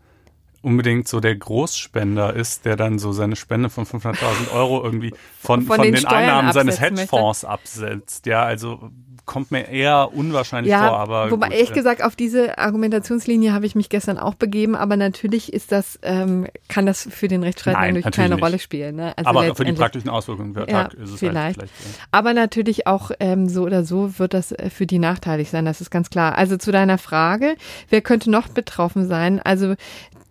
unbedingt 0.66 1.08
so 1.08 1.20
der 1.20 1.36
Großspender 1.36 2.34
ist, 2.34 2.66
der 2.66 2.76
dann 2.76 2.98
so 2.98 3.12
seine 3.12 3.36
Spende 3.36 3.70
von 3.70 3.86
500.000 3.86 4.52
Euro 4.52 4.84
irgendwie 4.84 5.14
von, 5.40 5.62
von, 5.62 5.76
von 5.76 5.84
den, 5.84 5.94
den 5.94 6.06
Einnahmen 6.06 6.52
seines 6.54 6.82
Hedgefonds 6.82 7.44
möchte. 7.44 7.50
absetzt. 7.50 8.26
Ja, 8.26 8.44
also 8.44 8.90
kommt 9.26 9.52
mir 9.52 9.68
eher 9.68 10.14
unwahrscheinlich 10.14 10.72
ja, 10.72 10.88
vor. 10.88 11.00
Aber 11.00 11.32
wobei 11.32 11.48
gut, 11.48 11.56
ehrlich 11.56 11.70
ja. 11.70 11.76
gesagt 11.76 12.04
auf 12.04 12.16
diese 12.16 12.58
Argumentationslinie 12.58 13.54
habe 13.54 13.66
ich 13.66 13.76
mich 13.76 13.90
gestern 13.90 14.18
auch 14.18 14.36
begeben, 14.36 14.76
aber 14.76 14.98
natürlich 14.98 15.52
ist 15.52 15.72
das 15.72 16.00
ähm, 16.04 16.48
kann 16.68 16.86
das 16.86 17.08
für 17.10 17.28
den 17.28 17.44
Rechtsstreit 17.44 17.74
Nein, 17.74 17.96
natürlich 17.96 18.16
keine 18.16 18.36
nicht. 18.36 18.44
Rolle 18.44 18.60
spielen. 18.60 18.96
Ne? 18.96 19.18
Also 19.18 19.30
aber 19.30 19.56
für 19.56 19.66
die 19.66 19.74
praktischen 19.74 20.10
Auswirkungen 20.10 20.56
ja, 20.56 20.66
Tag 20.66 20.94
ist 20.94 21.12
es 21.12 21.20
vielleicht. 21.20 21.60
Halt 21.60 21.70
vielleicht 21.72 21.98
ja. 21.98 22.04
Aber 22.12 22.34
natürlich 22.34 22.88
auch 22.88 23.12
ähm, 23.20 23.50
so 23.50 23.64
oder 23.64 23.84
so 23.84 24.20
wird 24.20 24.34
das 24.34 24.52
äh, 24.52 24.70
für 24.70 24.86
die 24.86 25.00
nachteilig 25.00 25.50
sein. 25.50 25.66
Das 25.66 25.82
ist 25.82 25.90
ganz 25.90 26.10
klar. 26.10 26.38
Also 26.38 26.58
zu 26.58 26.72
deiner 26.72 26.98
Frage, 26.98 27.56
wer 27.90 28.02
könnte 28.02 28.30
noch 28.30 28.48
betroffen 28.48 29.08
sein? 29.08 29.40
Also 29.44 29.76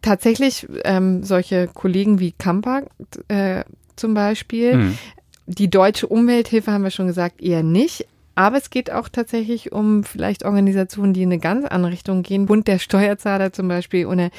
tatsächlich 0.02 0.68
ähm, 0.84 1.24
solche 1.24 1.66
Kollegen 1.66 2.20
wie 2.20 2.32
Kampa 2.32 2.82
äh, 3.28 3.64
zum 3.96 4.14
Beispiel. 4.14 4.76
Mhm. 4.76 4.98
Die 5.46 5.68
deutsche 5.68 6.06
Umwelthilfe 6.06 6.72
haben 6.72 6.84
wir 6.84 6.90
schon 6.90 7.06
gesagt, 7.06 7.42
eher 7.42 7.62
nicht. 7.62 8.06
Aber 8.34 8.56
es 8.56 8.70
geht 8.70 8.90
auch 8.90 9.08
tatsächlich 9.08 9.72
um 9.72 10.02
vielleicht 10.02 10.44
Organisationen, 10.44 11.12
die 11.12 11.22
in 11.22 11.30
eine 11.30 11.38
ganz 11.38 11.66
andere 11.66 11.92
Richtung 11.92 12.22
gehen. 12.22 12.46
Bund 12.46 12.66
der 12.66 12.78
Steuerzahler 12.78 13.52
zum 13.52 13.68
Beispiel 13.68 14.06
oder 14.06 14.30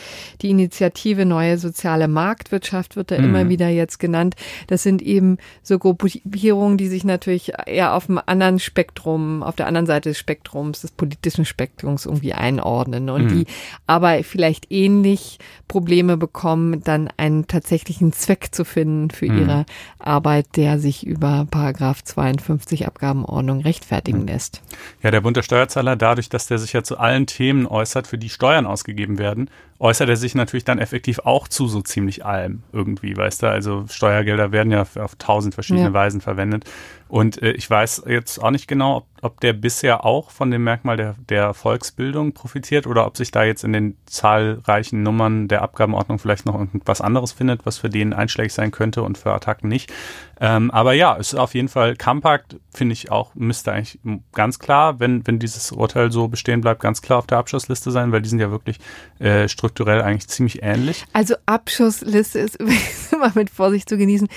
die 0.41 0.49
Initiative 0.49 1.25
Neue 1.25 1.57
Soziale 1.57 2.07
Marktwirtschaft 2.07 2.95
wird 2.95 3.11
da 3.11 3.17
mhm. 3.17 3.25
immer 3.25 3.49
wieder 3.49 3.69
jetzt 3.69 3.99
genannt. 3.99 4.35
Das 4.67 4.83
sind 4.83 5.01
eben 5.01 5.37
so 5.63 5.79
Gruppierungen, 5.79 6.77
die 6.77 6.87
sich 6.87 7.03
natürlich 7.03 7.53
eher 7.65 7.93
auf 7.93 8.07
dem 8.07 8.19
anderen 8.25 8.59
Spektrum, 8.59 9.43
auf 9.43 9.55
der 9.55 9.67
anderen 9.67 9.85
Seite 9.85 10.09
des 10.09 10.17
Spektrums, 10.17 10.81
des 10.81 10.91
politischen 10.91 11.45
Spektrums 11.45 12.05
irgendwie 12.05 12.33
einordnen 12.33 13.09
und 13.09 13.25
mhm. 13.25 13.29
die 13.29 13.45
aber 13.87 14.23
vielleicht 14.23 14.71
ähnlich 14.71 15.39
Probleme 15.67 16.17
bekommen, 16.17 16.83
dann 16.83 17.09
einen 17.17 17.47
tatsächlichen 17.47 18.13
Zweck 18.13 18.49
zu 18.51 18.65
finden 18.65 19.09
für 19.09 19.29
mhm. 19.29 19.39
ihre 19.39 19.65
Arbeit, 19.99 20.57
der 20.57 20.79
sich 20.79 21.05
über 21.05 21.47
Paragraph 21.49 22.03
52 22.03 22.85
Abgabenordnung 22.87 23.61
recht 23.61 23.84
rechtfertigen 23.85 24.27
lässt. 24.27 24.61
Ja, 25.01 25.11
der 25.11 25.21
Bund 25.21 25.37
der 25.37 25.43
Steuerzahler, 25.43 25.95
dadurch, 25.95 26.29
dass 26.29 26.47
der 26.47 26.57
sich 26.57 26.73
ja 26.73 26.83
zu 26.83 26.97
allen 26.97 27.27
Themen 27.27 27.67
äußert, 27.67 28.07
für 28.07 28.17
die 28.17 28.29
Steuern 28.29 28.65
ausgegeben 28.65 29.17
werden, 29.17 29.49
äußert 29.79 30.09
er 30.09 30.15
sich 30.15 30.35
natürlich 30.35 30.63
dann 30.63 30.79
effektiv 30.79 31.19
auch 31.19 31.47
zu 31.47 31.67
so 31.67 31.81
ziemlich 31.81 32.25
allem 32.25 32.63
irgendwie, 32.71 33.15
weißt 33.15 33.43
du? 33.43 33.47
Also 33.47 33.85
Steuergelder 33.89 34.51
werden 34.51 34.71
ja 34.71 34.81
auf 34.81 35.15
tausend 35.17 35.53
verschiedene 35.53 35.87
ja. 35.87 35.93
Weisen 35.93 36.21
verwendet. 36.21 36.65
Und 37.07 37.41
äh, 37.41 37.51
ich 37.51 37.69
weiß 37.69 38.03
jetzt 38.07 38.39
auch 38.39 38.49
nicht 38.49 38.67
genau, 38.67 38.97
ob, 38.97 39.05
ob 39.21 39.39
der 39.39 39.53
bisher 39.53 40.05
auch 40.05 40.31
von 40.31 40.49
dem 40.49 40.63
Merkmal 40.63 40.97
der, 40.97 41.15
der 41.29 41.53
Volksbildung 41.53 42.33
profitiert 42.33 42.87
oder 42.87 43.05
ob 43.05 43.15
sich 43.15 43.29
da 43.29 43.43
jetzt 43.43 43.63
in 43.63 43.73
den 43.73 43.97
zahlreichen 44.05 45.03
Nummern 45.03 45.47
der 45.47 45.61
Abgabenordnung 45.61 46.17
vielleicht 46.17 46.47
noch 46.47 46.55
irgendwas 46.55 47.01
anderes 47.01 47.31
findet, 47.31 47.65
was 47.65 47.77
für 47.77 47.89
den 47.89 48.13
einschlägig 48.13 48.53
sein 48.53 48.71
könnte 48.71 49.03
und 49.03 49.19
für 49.19 49.33
Attacken 49.33 49.69
nicht. 49.69 49.93
Ähm, 50.41 50.71
aber 50.71 50.93
ja, 50.93 51.15
es 51.17 51.33
ist 51.33 51.39
auf 51.39 51.53
jeden 51.53 51.69
Fall 51.69 51.95
Compact, 51.95 52.57
finde 52.73 52.93
ich 52.93 53.11
auch, 53.11 53.35
müsste 53.35 53.71
eigentlich 53.71 53.99
ganz 54.33 54.59
klar, 54.59 54.99
wenn, 54.99 55.25
wenn 55.27 55.39
dieses 55.39 55.71
Urteil 55.71 56.11
so 56.11 56.27
bestehen 56.27 56.61
bleibt, 56.61 56.81
ganz 56.81 57.01
klar 57.01 57.19
auf 57.19 57.27
der 57.27 57.37
Abschlussliste 57.37 57.91
sein, 57.91 58.11
weil 58.11 58.21
die 58.21 58.29
sind 58.29 58.39
ja 58.39 58.51
wirklich 58.51 58.79
äh, 59.19 59.47
strukturell 59.65 60.01
eigentlich 60.01 60.27
ziemlich 60.27 60.61
ähnlich. 60.61 61.03
Also 61.13 61.35
Abschussliste 61.45 62.39
ist 62.39 62.55
übrigens 62.59 63.11
immer 63.11 63.31
mit 63.35 63.49
Vorsicht 63.49 63.89
zu 63.89 63.97
genießen. 63.97 64.27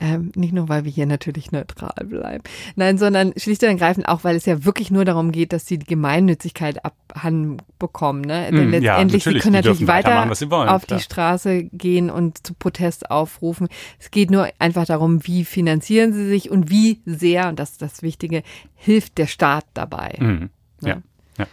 Ähm, 0.00 0.32
nicht 0.34 0.52
nur, 0.52 0.68
weil 0.68 0.84
wir 0.84 0.90
hier 0.90 1.06
natürlich 1.06 1.52
neutral 1.52 2.04
bleiben. 2.04 2.42
Nein, 2.74 2.98
sondern 2.98 3.32
schlicht 3.36 3.62
und 3.62 3.68
ergreifend 3.68 4.08
auch, 4.08 4.24
weil 4.24 4.34
es 4.34 4.44
ja 4.44 4.64
wirklich 4.64 4.90
nur 4.90 5.04
darum 5.04 5.30
geht, 5.30 5.52
dass 5.52 5.66
sie 5.66 5.78
die 5.78 5.86
Gemeinnützigkeit 5.86 6.84
abhanden 6.84 7.58
bekommen. 7.78 8.22
Ne? 8.22 8.50
Denn 8.50 8.70
mm, 8.70 8.70
letztendlich, 8.72 9.24
ja, 9.24 9.32
sie 9.32 9.38
können 9.38 9.54
natürlich 9.54 9.86
weiter 9.86 10.28
wollen, 10.50 10.68
auf 10.68 10.86
klar. 10.86 10.98
die 10.98 11.04
Straße 11.04 11.64
gehen 11.64 12.10
und 12.10 12.44
zu 12.44 12.54
Protest 12.54 13.10
aufrufen. 13.10 13.68
Es 14.00 14.10
geht 14.10 14.32
nur 14.32 14.48
einfach 14.58 14.84
darum, 14.84 15.24
wie 15.26 15.44
finanzieren 15.44 16.12
sie 16.12 16.26
sich 16.26 16.50
und 16.50 16.70
wie 16.70 17.00
sehr, 17.06 17.48
und 17.48 17.60
das 17.60 17.72
ist 17.72 17.82
das 17.82 18.02
Wichtige, 18.02 18.42
hilft 18.74 19.16
der 19.18 19.28
Staat 19.28 19.64
dabei. 19.74 20.16
Mm, 20.18 20.50
ja. 20.80 21.02
ja. 21.38 21.46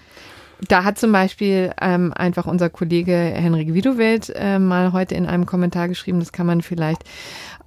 Da 0.68 0.84
hat 0.84 1.00
zum 1.00 1.12
Beispiel 1.12 1.74
ähm, 1.82 2.14
einfach 2.14 2.46
unser 2.46 2.70
Kollege 2.70 3.14
Henrik 3.14 3.74
Wiedowelt 3.74 4.32
äh, 4.36 4.60
mal 4.60 4.94
heute 4.94 5.16
in 5.16 5.26
einem 5.26 5.46
Kommentar 5.46 5.88
geschrieben, 5.88 6.20
das 6.20 6.32
kann 6.32 6.46
man 6.46 6.62
vielleicht 6.62 7.04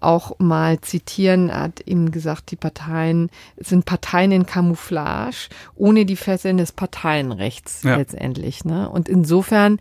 auch 0.00 0.38
mal 0.38 0.80
zitieren. 0.80 1.48
Er 1.48 1.62
hat 1.62 1.80
eben 1.80 2.12
gesagt, 2.12 2.50
die 2.50 2.56
Parteien 2.56 3.30
sind 3.56 3.84
Parteien 3.84 4.30
in 4.30 4.46
Camouflage, 4.46 5.48
ohne 5.74 6.04
die 6.04 6.16
Fesseln 6.16 6.58
des 6.58 6.72
Parteienrechts 6.72 7.82
ja. 7.82 7.96
letztendlich. 7.96 8.64
Ne? 8.64 8.88
Und 8.88 9.08
insofern 9.08 9.80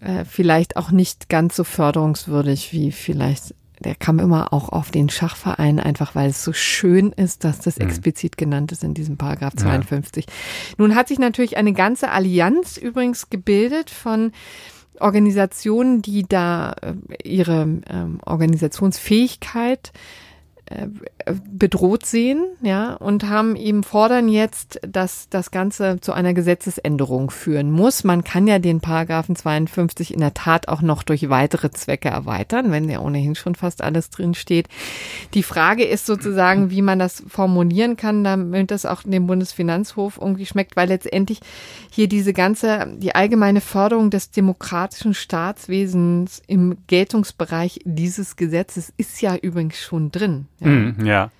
äh, 0.00 0.24
vielleicht 0.24 0.76
auch 0.76 0.90
nicht 0.90 1.28
ganz 1.28 1.54
so 1.54 1.64
förderungswürdig 1.64 2.72
wie 2.72 2.92
vielleicht 2.92 3.54
der 3.80 3.94
kam 3.94 4.18
immer 4.18 4.52
auch 4.52 4.70
auf 4.70 4.90
den 4.90 5.08
Schachverein, 5.08 5.80
einfach 5.80 6.14
weil 6.14 6.30
es 6.30 6.42
so 6.42 6.52
schön 6.52 7.12
ist, 7.12 7.44
dass 7.44 7.60
das 7.60 7.78
mhm. 7.78 7.86
explizit 7.86 8.36
genannt 8.36 8.72
ist 8.72 8.84
in 8.84 8.94
diesem 8.94 9.16
Paragraph 9.16 9.54
52. 9.56 10.26
Ja. 10.26 10.32
Nun 10.78 10.94
hat 10.94 11.08
sich 11.08 11.18
natürlich 11.18 11.56
eine 11.56 11.72
ganze 11.72 12.10
Allianz 12.10 12.76
übrigens 12.76 13.30
gebildet 13.30 13.90
von 13.90 14.32
Organisationen, 14.98 16.02
die 16.02 16.24
da 16.26 16.74
äh, 16.80 16.94
ihre 17.22 17.80
ähm, 17.88 18.20
Organisationsfähigkeit 18.24 19.92
äh, 19.94 19.98
bedroht 21.52 22.06
sehen, 22.06 22.44
ja, 22.60 22.94
und 22.94 23.28
haben 23.28 23.54
eben 23.54 23.84
fordern 23.84 24.28
jetzt, 24.28 24.80
dass 24.86 25.28
das 25.28 25.52
Ganze 25.52 26.00
zu 26.00 26.12
einer 26.12 26.34
Gesetzesänderung 26.34 27.30
führen 27.30 27.70
muss. 27.70 28.02
Man 28.02 28.24
kann 28.24 28.48
ja 28.48 28.58
den 28.58 28.80
Paragraphen 28.80 29.36
52 29.36 30.12
in 30.12 30.20
der 30.20 30.34
Tat 30.34 30.66
auch 30.66 30.82
noch 30.82 31.04
durch 31.04 31.28
weitere 31.28 31.70
Zwecke 31.70 32.08
erweitern, 32.08 32.72
wenn 32.72 32.88
ja 32.88 32.98
ohnehin 32.98 33.36
schon 33.36 33.54
fast 33.54 33.80
alles 33.80 34.10
drin 34.10 34.34
steht. 34.34 34.68
Die 35.34 35.44
Frage 35.44 35.84
ist 35.84 36.04
sozusagen, 36.04 36.70
wie 36.70 36.82
man 36.82 36.98
das 36.98 37.22
formulieren 37.28 37.96
kann, 37.96 38.24
damit 38.24 38.72
das 38.72 38.86
auch 38.86 39.02
dem 39.04 39.28
Bundesfinanzhof 39.28 40.18
irgendwie 40.20 40.46
schmeckt, 40.46 40.74
weil 40.74 40.88
letztendlich 40.88 41.40
hier 41.90 42.08
diese 42.08 42.32
ganze, 42.32 42.88
die 42.98 43.14
allgemeine 43.14 43.60
Förderung 43.60 44.10
des 44.10 44.32
demokratischen 44.32 45.14
Staatswesens 45.14 46.42
im 46.48 46.76
Geltungsbereich 46.88 47.80
dieses 47.84 48.34
Gesetzes 48.34 48.92
ist 48.96 49.20
ja 49.22 49.36
übrigens 49.36 49.78
schon 49.78 50.10
drin. 50.10 50.46
Ja. 50.60 50.68
Mm, 50.68 51.06
ja. 51.06 51.30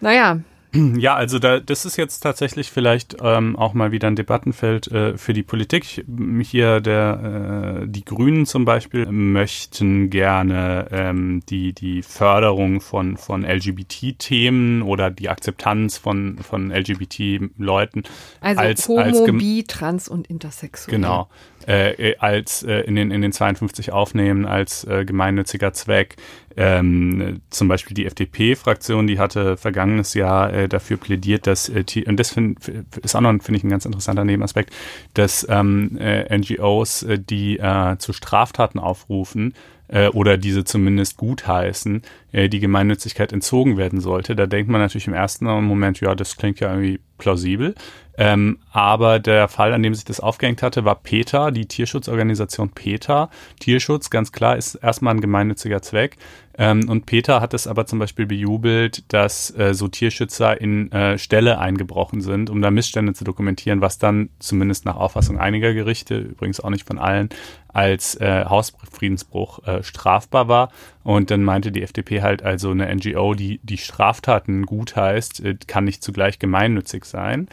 Naja. 0.00 0.40
Ja, 0.98 1.14
also 1.14 1.38
da, 1.38 1.60
das 1.60 1.84
ist 1.84 1.96
jetzt 1.96 2.20
tatsächlich 2.20 2.70
vielleicht 2.70 3.16
ähm, 3.22 3.56
auch 3.56 3.74
mal 3.74 3.92
wieder 3.92 4.08
ein 4.08 4.16
Debattenfeld 4.16 4.88
äh, 4.88 5.16
für 5.16 5.32
die 5.32 5.42
Politik. 5.42 6.04
Hier 6.42 6.80
der 6.80 7.82
äh, 7.82 7.86
die 7.88 8.04
Grünen 8.04 8.46
zum 8.46 8.64
Beispiel 8.64 9.06
möchten 9.06 10.10
gerne 10.10 10.88
ähm, 10.90 11.42
die 11.48 11.72
die 11.72 12.02
Förderung 12.02 12.80
von 12.80 13.16
von 13.16 13.42
LGBT-Themen 13.44 14.82
oder 14.82 15.10
die 15.10 15.28
Akzeptanz 15.28 15.98
von 15.98 16.38
von 16.38 16.70
LGBT-Leuten 16.70 18.04
also 18.40 18.60
als 18.60 18.88
Homo, 18.88 19.00
als 19.00 19.22
Bi, 19.22 19.64
Trans 19.66 20.08
und 20.08 20.26
Intersexuell. 20.26 20.96
Genau 20.96 21.28
äh, 21.66 22.16
als 22.18 22.62
äh, 22.62 22.80
in, 22.80 22.94
den, 22.94 23.10
in 23.10 23.20
den 23.20 23.32
52 23.32 23.92
aufnehmen 23.92 24.46
als 24.46 24.84
äh, 24.84 25.04
gemeinnütziger 25.04 25.72
Zweck. 25.72 26.16
Ähm, 26.56 27.42
zum 27.50 27.68
Beispiel 27.68 27.94
die 27.94 28.06
FDP-Fraktion, 28.06 29.06
die 29.06 29.18
hatte 29.18 29.56
vergangenes 29.56 30.14
Jahr 30.14 30.52
äh, 30.52 30.68
dafür 30.68 30.96
plädiert, 30.96 31.46
dass, 31.46 31.68
äh, 31.68 31.84
und 32.06 32.18
das 32.18 32.30
find, 32.30 32.66
ist 33.02 33.14
auch 33.14 33.20
noch, 33.20 33.30
finde 33.42 33.58
ich, 33.58 33.64
ein 33.64 33.68
ganz 33.68 33.84
interessanter 33.84 34.24
Nebenaspekt, 34.24 34.72
dass 35.14 35.46
ähm, 35.50 35.98
äh, 35.98 36.36
NGOs, 36.36 37.02
äh, 37.02 37.18
die 37.18 37.58
äh, 37.58 37.98
zu 37.98 38.12
Straftaten 38.14 38.78
aufrufen, 38.78 39.52
äh, 39.88 40.08
oder 40.08 40.36
diese 40.36 40.64
zumindest 40.64 41.16
gutheißen, 41.16 42.02
äh, 42.32 42.48
die 42.48 42.60
Gemeinnützigkeit 42.60 43.32
entzogen 43.32 43.76
werden 43.76 44.00
sollte. 44.00 44.34
Da 44.34 44.46
denkt 44.46 44.70
man 44.70 44.80
natürlich 44.80 45.06
im 45.06 45.14
ersten 45.14 45.44
Moment, 45.44 46.00
ja, 46.00 46.14
das 46.14 46.36
klingt 46.36 46.60
ja 46.60 46.70
irgendwie 46.70 47.00
plausibel. 47.18 47.74
Ähm, 48.18 48.58
aber 48.72 49.18
der 49.18 49.46
Fall, 49.48 49.74
an 49.74 49.82
dem 49.82 49.94
sich 49.94 50.04
das 50.04 50.20
aufgehängt 50.20 50.62
hatte, 50.62 50.84
war 50.84 50.94
PETA, 50.94 51.50
die 51.50 51.66
Tierschutzorganisation 51.66 52.70
PETA. 52.70 53.30
Tierschutz, 53.60 54.08
ganz 54.08 54.32
klar, 54.32 54.56
ist 54.56 54.76
erstmal 54.76 55.14
ein 55.14 55.20
gemeinnütziger 55.20 55.82
Zweck. 55.82 56.16
Ähm, 56.58 56.88
und 56.88 57.04
PETA 57.04 57.40
hat 57.40 57.52
es 57.52 57.66
aber 57.66 57.86
zum 57.86 57.98
Beispiel 57.98 58.26
bejubelt, 58.26 59.12
dass 59.12 59.50
äh, 59.56 59.74
so 59.74 59.88
Tierschützer 59.88 60.58
in 60.58 60.90
äh, 60.90 61.18
Ställe 61.18 61.58
eingebrochen 61.58 62.22
sind, 62.22 62.48
um 62.48 62.62
da 62.62 62.70
Missstände 62.70 63.12
zu 63.12 63.24
dokumentieren, 63.24 63.82
was 63.82 63.98
dann 63.98 64.30
zumindest 64.38 64.86
nach 64.86 64.96
Auffassung 64.96 65.38
einiger 65.38 65.74
Gerichte, 65.74 66.16
übrigens 66.16 66.60
auch 66.60 66.70
nicht 66.70 66.86
von 66.86 66.98
allen, 66.98 67.28
als 67.68 68.14
äh, 68.14 68.46
Hausfriedensbruch 68.46 69.66
äh, 69.66 69.82
strafbar 69.82 70.48
war. 70.48 70.70
Und 71.02 71.30
dann 71.30 71.44
meinte 71.44 71.72
die 71.72 71.82
FDP 71.82 72.22
halt, 72.22 72.42
also 72.42 72.70
eine 72.70 72.94
NGO, 72.94 73.34
die 73.34 73.60
die 73.62 73.76
Straftaten 73.76 74.64
gut 74.64 74.96
heißt, 74.96 75.44
äh, 75.44 75.56
kann 75.66 75.84
nicht 75.84 76.02
zugleich 76.02 76.38
gemeinnützig 76.38 77.04
sein. 77.04 77.48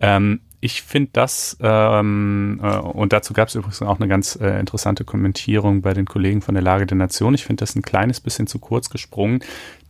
Ähm, 0.00 0.40
ich 0.66 0.82
finde 0.82 1.10
das, 1.12 1.56
ähm, 1.60 2.60
äh, 2.60 2.76
und 2.76 3.12
dazu 3.12 3.32
gab 3.32 3.48
es 3.48 3.54
übrigens 3.54 3.80
auch 3.82 4.00
eine 4.00 4.08
ganz 4.08 4.34
äh, 4.34 4.58
interessante 4.58 5.04
Kommentierung 5.04 5.80
bei 5.80 5.94
den 5.94 6.06
Kollegen 6.06 6.42
von 6.42 6.54
der 6.54 6.62
Lage 6.62 6.86
der 6.86 6.96
Nation. 6.96 7.34
Ich 7.34 7.44
finde 7.44 7.60
das 7.60 7.76
ein 7.76 7.82
kleines 7.82 8.20
bisschen 8.20 8.48
zu 8.48 8.58
kurz 8.58 8.90
gesprungen, 8.90 9.44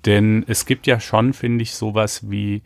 denn 0.05 0.45
es 0.47 0.67
gibt 0.67 0.87
ja 0.87 1.01
schon, 1.01 1.33
finde 1.33 1.63
ich, 1.63 1.75
sowas 1.75 2.31
wie 2.31 2.63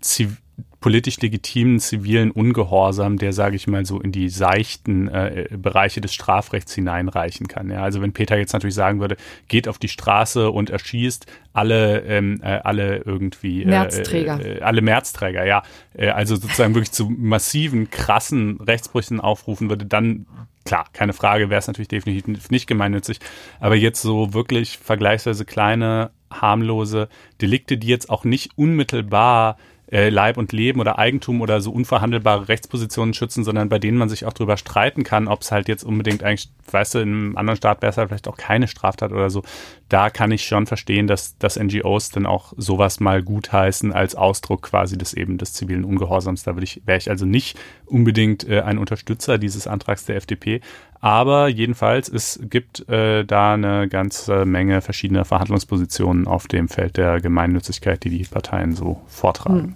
Ziv 0.00 0.42
politisch 0.86 1.20
legitimen 1.20 1.80
zivilen 1.80 2.30
Ungehorsam, 2.30 3.18
der, 3.18 3.32
sage 3.32 3.56
ich 3.56 3.66
mal, 3.66 3.84
so 3.84 4.00
in 4.00 4.12
die 4.12 4.28
seichten 4.28 5.08
äh, 5.08 5.48
Bereiche 5.50 6.00
des 6.00 6.14
Strafrechts 6.14 6.72
hineinreichen 6.76 7.48
kann. 7.48 7.70
Ja, 7.70 7.82
also 7.82 8.02
wenn 8.02 8.12
Peter 8.12 8.38
jetzt 8.38 8.52
natürlich 8.52 8.76
sagen 8.76 9.00
würde, 9.00 9.16
geht 9.48 9.66
auf 9.66 9.78
die 9.78 9.88
Straße 9.88 10.48
und 10.48 10.70
erschießt 10.70 11.26
alle, 11.52 12.02
ähm, 12.02 12.40
äh, 12.40 12.60
alle 12.62 12.98
irgendwie 12.98 13.64
äh, 13.64 13.66
Märzträger, 13.66 14.38
äh, 14.40 14.60
alle 14.60 14.80
Märzträger, 14.80 15.44
ja, 15.44 15.64
äh, 15.94 16.10
also 16.10 16.36
sozusagen 16.36 16.76
wirklich 16.76 16.92
zu 16.92 17.10
massiven, 17.10 17.90
krassen 17.90 18.60
Rechtsbrüchen 18.60 19.18
aufrufen 19.18 19.68
würde, 19.68 19.86
dann 19.86 20.26
klar, 20.64 20.86
keine 20.92 21.14
Frage, 21.14 21.50
wäre 21.50 21.58
es 21.58 21.66
natürlich 21.66 21.88
definitiv 21.88 22.48
nicht 22.50 22.68
gemeinnützig. 22.68 23.18
Aber 23.58 23.74
jetzt 23.74 24.02
so 24.02 24.34
wirklich 24.34 24.78
vergleichsweise 24.78 25.44
kleine, 25.44 26.12
harmlose 26.30 27.08
Delikte, 27.42 27.76
die 27.76 27.88
jetzt 27.88 28.08
auch 28.08 28.22
nicht 28.22 28.50
unmittelbar 28.54 29.56
äh, 29.90 30.08
Leib 30.08 30.36
und 30.36 30.52
Leben 30.52 30.80
oder 30.80 30.98
Eigentum 30.98 31.40
oder 31.40 31.60
so 31.60 31.70
unverhandelbare 31.70 32.48
Rechtspositionen 32.48 33.14
schützen, 33.14 33.44
sondern 33.44 33.68
bei 33.68 33.78
denen 33.78 33.98
man 33.98 34.08
sich 34.08 34.24
auch 34.24 34.32
drüber 34.32 34.56
streiten 34.56 35.04
kann, 35.04 35.28
ob 35.28 35.42
es 35.42 35.52
halt 35.52 35.68
jetzt 35.68 35.84
unbedingt 35.84 36.22
eigentlich, 36.22 36.50
weißt 36.70 36.94
du, 36.94 36.98
in 36.98 37.08
einem 37.08 37.36
anderen 37.36 37.56
Staat 37.56 37.82
wäre 37.82 37.90
es 37.90 37.96
halt 37.96 38.08
vielleicht 38.08 38.28
auch 38.28 38.36
keine 38.36 38.68
Straftat 38.68 39.12
oder 39.12 39.30
so. 39.30 39.42
Da 39.88 40.10
kann 40.10 40.32
ich 40.32 40.44
schon 40.44 40.66
verstehen, 40.66 41.06
dass, 41.06 41.38
dass 41.38 41.58
NGOs 41.58 42.10
dann 42.10 42.26
auch 42.26 42.52
sowas 42.56 42.98
mal 42.98 43.22
gutheißen 43.22 43.92
als 43.92 44.16
Ausdruck 44.16 44.62
quasi 44.62 44.98
des 44.98 45.14
eben 45.14 45.38
des 45.38 45.52
zivilen 45.52 45.84
Ungehorsams. 45.84 46.42
Da 46.42 46.56
würde 46.56 46.64
ich, 46.64 46.82
wäre 46.84 46.98
ich 46.98 47.08
also 47.08 47.24
nicht 47.24 47.56
unbedingt 47.86 48.48
äh, 48.48 48.62
ein 48.62 48.78
Unterstützer 48.78 49.38
dieses 49.38 49.66
Antrags 49.66 50.04
der 50.04 50.16
FDP. 50.16 50.60
Aber 51.00 51.48
jedenfalls, 51.48 52.08
es 52.08 52.40
gibt 52.42 52.88
äh, 52.88 53.24
da 53.24 53.54
eine 53.54 53.88
ganze 53.88 54.44
Menge 54.44 54.80
verschiedener 54.80 55.24
Verhandlungspositionen 55.24 56.26
auf 56.26 56.46
dem 56.46 56.68
Feld 56.68 56.96
der 56.96 57.20
Gemeinnützigkeit, 57.20 58.04
die 58.04 58.10
die 58.10 58.24
Parteien 58.24 58.74
so 58.74 59.00
vortragen. 59.06 59.60
Hm. 59.60 59.74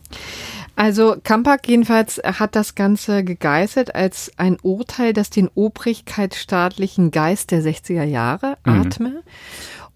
Also 0.77 1.17
Kampak 1.23 1.69
jedenfalls 1.69 2.23
hat 2.25 2.57
das 2.57 2.75
Ganze 2.75 3.23
gegeißelt 3.23 3.95
als 3.95 4.33
ein 4.39 4.57
Urteil, 4.63 5.13
das 5.13 5.29
den 5.29 5.51
obrigkeitsstaatlichen 5.55 7.11
Geist 7.11 7.51
der 7.51 7.61
60er 7.61 8.05
Jahre 8.05 8.57
mhm. 8.65 8.81
atme. 8.81 9.09
Mhm. 9.09 9.19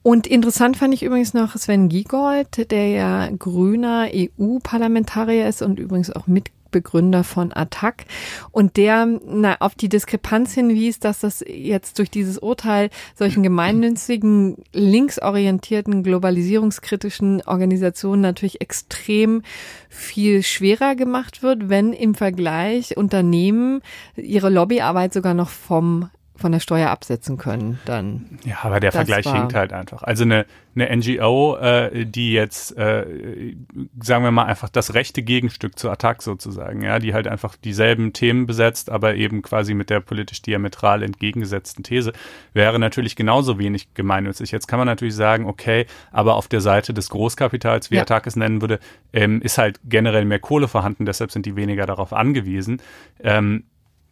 Und 0.03 0.27
interessant 0.27 0.77
fand 0.77 0.93
ich 0.93 1.03
übrigens 1.03 1.33
noch 1.33 1.57
Sven 1.57 1.89
Giegold, 1.89 2.71
der 2.71 2.89
ja 2.89 3.31
grüner 3.39 4.09
EU-Parlamentarier 4.13 5.49
ist 5.49 5.63
und 5.63 5.79
übrigens 5.79 6.11
auch 6.11 6.27
mit 6.27 6.51
Mitbegründer 6.75 7.25
von 7.25 7.53
Attac. 7.53 8.05
Und 8.51 8.77
der 8.77 9.07
na, 9.07 9.57
auf 9.61 9.75
die 9.75 9.89
Diskrepanz 9.89 10.55
hinwies, 10.55 10.99
dass 10.99 11.21
das 11.21 11.45
jetzt 11.47 11.99
durch 11.99 12.11
dieses 12.11 12.39
Urteil 12.39 12.91
solchen 13.15 13.43
gemeinnützigen, 13.43 14.57
linksorientierten, 14.73 16.03
globalisierungskritischen 16.03 17.43
Organisationen 17.43 18.23
natürlich 18.23 18.61
extrem 18.61 19.43
viel 19.89 20.43
schwerer 20.43 20.97
gemacht 20.97 21.43
wird, 21.43 21.69
wenn 21.69 21.93
im 21.93 22.15
Vergleich 22.15 22.97
Unternehmen 22.97 23.81
ihre 24.17 24.51
Lobbyarbeit 24.51 25.13
sogar 25.13 25.35
noch 25.35 25.51
vom 25.51 26.11
von 26.37 26.51
der 26.51 26.59
Steuer 26.59 26.91
absetzen 26.91 27.37
können, 27.37 27.79
dann. 27.85 28.39
Ja, 28.45 28.59
aber 28.63 28.81
der 28.81 28.91
Vergleich 28.91 29.31
hinkt 29.31 29.55
halt 29.55 29.73
einfach. 29.73 30.03
Also 30.03 30.25
eine, 30.25 30.47
eine 30.75 30.97
NGO, 30.97 31.57
äh, 31.57 32.05
die 32.07 32.33
jetzt, 32.33 32.77
äh, 32.77 33.55
sagen 34.03 34.25
wir 34.25 34.33
mal, 34.33 34.45
einfach 34.45 34.69
das 34.69 34.95
rechte 34.95 35.23
Gegenstück 35.23 35.79
zur 35.79 35.93
Attack 35.93 36.23
sozusagen, 36.23 36.83
ja, 36.83 36.99
die 36.99 37.15
halt 37.15 37.29
einfach 37.29 37.55
dieselben 37.57 38.13
Themen 38.13 38.47
besetzt, 38.47 38.91
aber 38.91 39.15
eben 39.15 39.43
quasi 39.43 39.75
mit 39.75 39.91
der 39.91 40.01
politisch 40.01 40.43
diametral 40.43 41.05
entgegengesetzten 41.05 41.85
These, 41.85 42.13
wäre 42.53 42.81
natürlich 42.81 43.15
genauso 43.15 43.61
wenig 43.61 43.95
gemeinnützig. 43.95 44.51
Jetzt 44.51 44.67
kann 44.67 44.81
man 44.81 44.87
natürlich 44.87 45.15
sagen, 45.15 45.47
okay, 45.47 45.87
aber 46.11 46.35
auf 46.35 46.49
der 46.49 46.61
Seite 46.61 46.93
des 46.93 47.11
Großkapitals, 47.11 47.93
wie 47.93 47.97
ja. 47.97 48.03
Attack 48.03 48.27
es 48.27 48.35
nennen 48.35 48.61
würde, 48.61 48.81
ähm, 49.13 49.41
ist 49.41 49.59
halt 49.59 49.79
generell 49.85 50.25
mehr 50.25 50.41
Kohle 50.41 50.67
vorhanden, 50.67 51.07
deshalb 51.07 51.31
sind 51.31 51.47
die 51.47 51.55
weniger 51.55 51.87
darauf 51.87 52.13
angewiesen. 52.13 52.83
Ähm, 53.23 53.65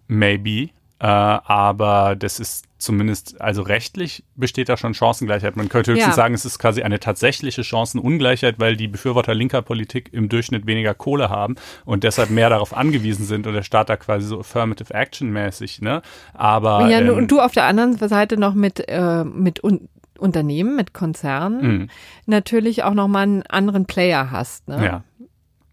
maybe, 0.06 0.70
äh, 1.02 1.06
aber 1.06 2.14
das 2.14 2.38
ist 2.38 2.66
zumindest, 2.78 3.40
also 3.40 3.62
rechtlich 3.62 4.22
besteht 4.36 4.68
da 4.68 4.76
schon 4.76 4.94
Chancengleichheit. 4.94 5.56
Man 5.56 5.68
könnte 5.68 5.90
höchstens 5.90 6.12
ja. 6.12 6.14
sagen, 6.14 6.32
es 6.32 6.44
ist 6.44 6.60
quasi 6.60 6.82
eine 6.82 7.00
tatsächliche 7.00 7.64
Chancenungleichheit, 7.64 8.60
weil 8.60 8.76
die 8.76 8.86
Befürworter 8.86 9.34
linker 9.34 9.62
Politik 9.62 10.10
im 10.12 10.28
Durchschnitt 10.28 10.64
weniger 10.64 10.94
Kohle 10.94 11.28
haben 11.28 11.56
und 11.84 12.04
deshalb 12.04 12.30
mehr 12.30 12.50
darauf 12.50 12.76
angewiesen 12.76 13.26
sind 13.26 13.48
und 13.48 13.54
der 13.54 13.64
Staat 13.64 13.88
da 13.88 13.96
quasi 13.96 14.28
so 14.28 14.38
Affirmative 14.38 14.94
Action 14.94 15.30
mäßig, 15.30 15.82
ne? 15.82 16.02
Aber. 16.34 16.88
Ja, 16.88 17.00
ähm, 17.00 17.16
und 17.16 17.32
du 17.32 17.40
auf 17.40 17.50
der 17.50 17.64
anderen 17.64 17.96
Seite 17.96 18.36
noch 18.36 18.54
mit, 18.54 18.88
äh, 18.88 19.24
mit 19.24 19.64
un 19.64 19.88
Unternehmen, 20.20 20.76
mit 20.76 20.94
Konzernen 20.94 21.62
mhm. 21.62 21.90
natürlich 22.26 22.84
auch 22.84 22.94
nochmal 22.94 23.24
einen 23.24 23.42
anderen 23.42 23.86
Player 23.86 24.30
hast, 24.30 24.68
ne? 24.68 24.84
Ja. 24.84 25.04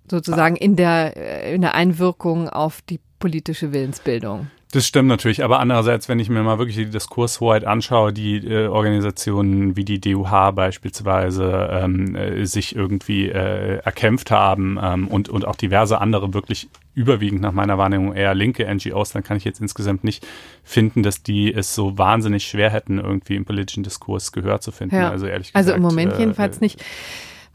Sozusagen 0.09 0.55
in 0.55 0.75
der, 0.75 1.15
äh, 1.15 1.53
in 1.53 1.61
der 1.61 1.75
Einwirkung 1.75 2.49
auf 2.49 2.81
die 2.81 2.99
politische 3.19 3.73
Willensbildung. 3.73 4.47
Das 4.71 4.85
stimmt 4.85 5.07
natürlich, 5.07 5.43
aber 5.43 5.59
andererseits, 5.59 6.09
wenn 6.09 6.19
ich 6.19 6.29
mir 6.29 6.43
mal 6.43 6.59
wirklich 6.59 6.75
die 6.75 6.85
Diskurshoheit 6.85 7.65
anschaue, 7.65 8.13
die 8.13 8.37
äh, 8.37 8.67
Organisationen 8.67 9.75
wie 9.75 9.83
die 9.83 9.99
DUH 9.99 10.51
beispielsweise 10.51 11.69
ähm, 11.71 12.15
äh, 12.15 12.45
sich 12.45 12.75
irgendwie 12.75 13.29
äh, 13.29 13.77
erkämpft 13.77 14.29
haben 14.29 14.77
ähm, 14.79 15.07
und, 15.07 15.27
und 15.27 15.45
auch 15.45 15.55
diverse 15.55 15.99
andere 15.99 16.35
wirklich 16.35 16.69
überwiegend 16.93 17.41
nach 17.41 17.51
meiner 17.51 17.79
Wahrnehmung 17.79 18.13
eher 18.13 18.35
linke 18.35 18.71
NGOs, 18.71 19.11
dann 19.11 19.23
kann 19.23 19.37
ich 19.37 19.43
jetzt 19.43 19.59
insgesamt 19.59 20.03
nicht 20.03 20.27
finden, 20.63 21.01
dass 21.01 21.23
die 21.23 21.51
es 21.51 21.73
so 21.73 21.97
wahnsinnig 21.97 22.45
schwer 22.45 22.69
hätten, 22.69 22.99
irgendwie 22.99 23.37
im 23.37 23.45
politischen 23.45 23.81
Diskurs 23.81 24.31
Gehör 24.31 24.61
zu 24.61 24.71
finden. 24.71 24.97
Ja. 24.97 25.09
Also 25.09 25.25
ehrlich 25.25 25.47
gesagt. 25.47 25.55
Also 25.55 25.73
im 25.73 25.81
Moment 25.81 26.13
äh, 26.13 26.19
jedenfalls 26.19 26.61
nicht. 26.61 26.83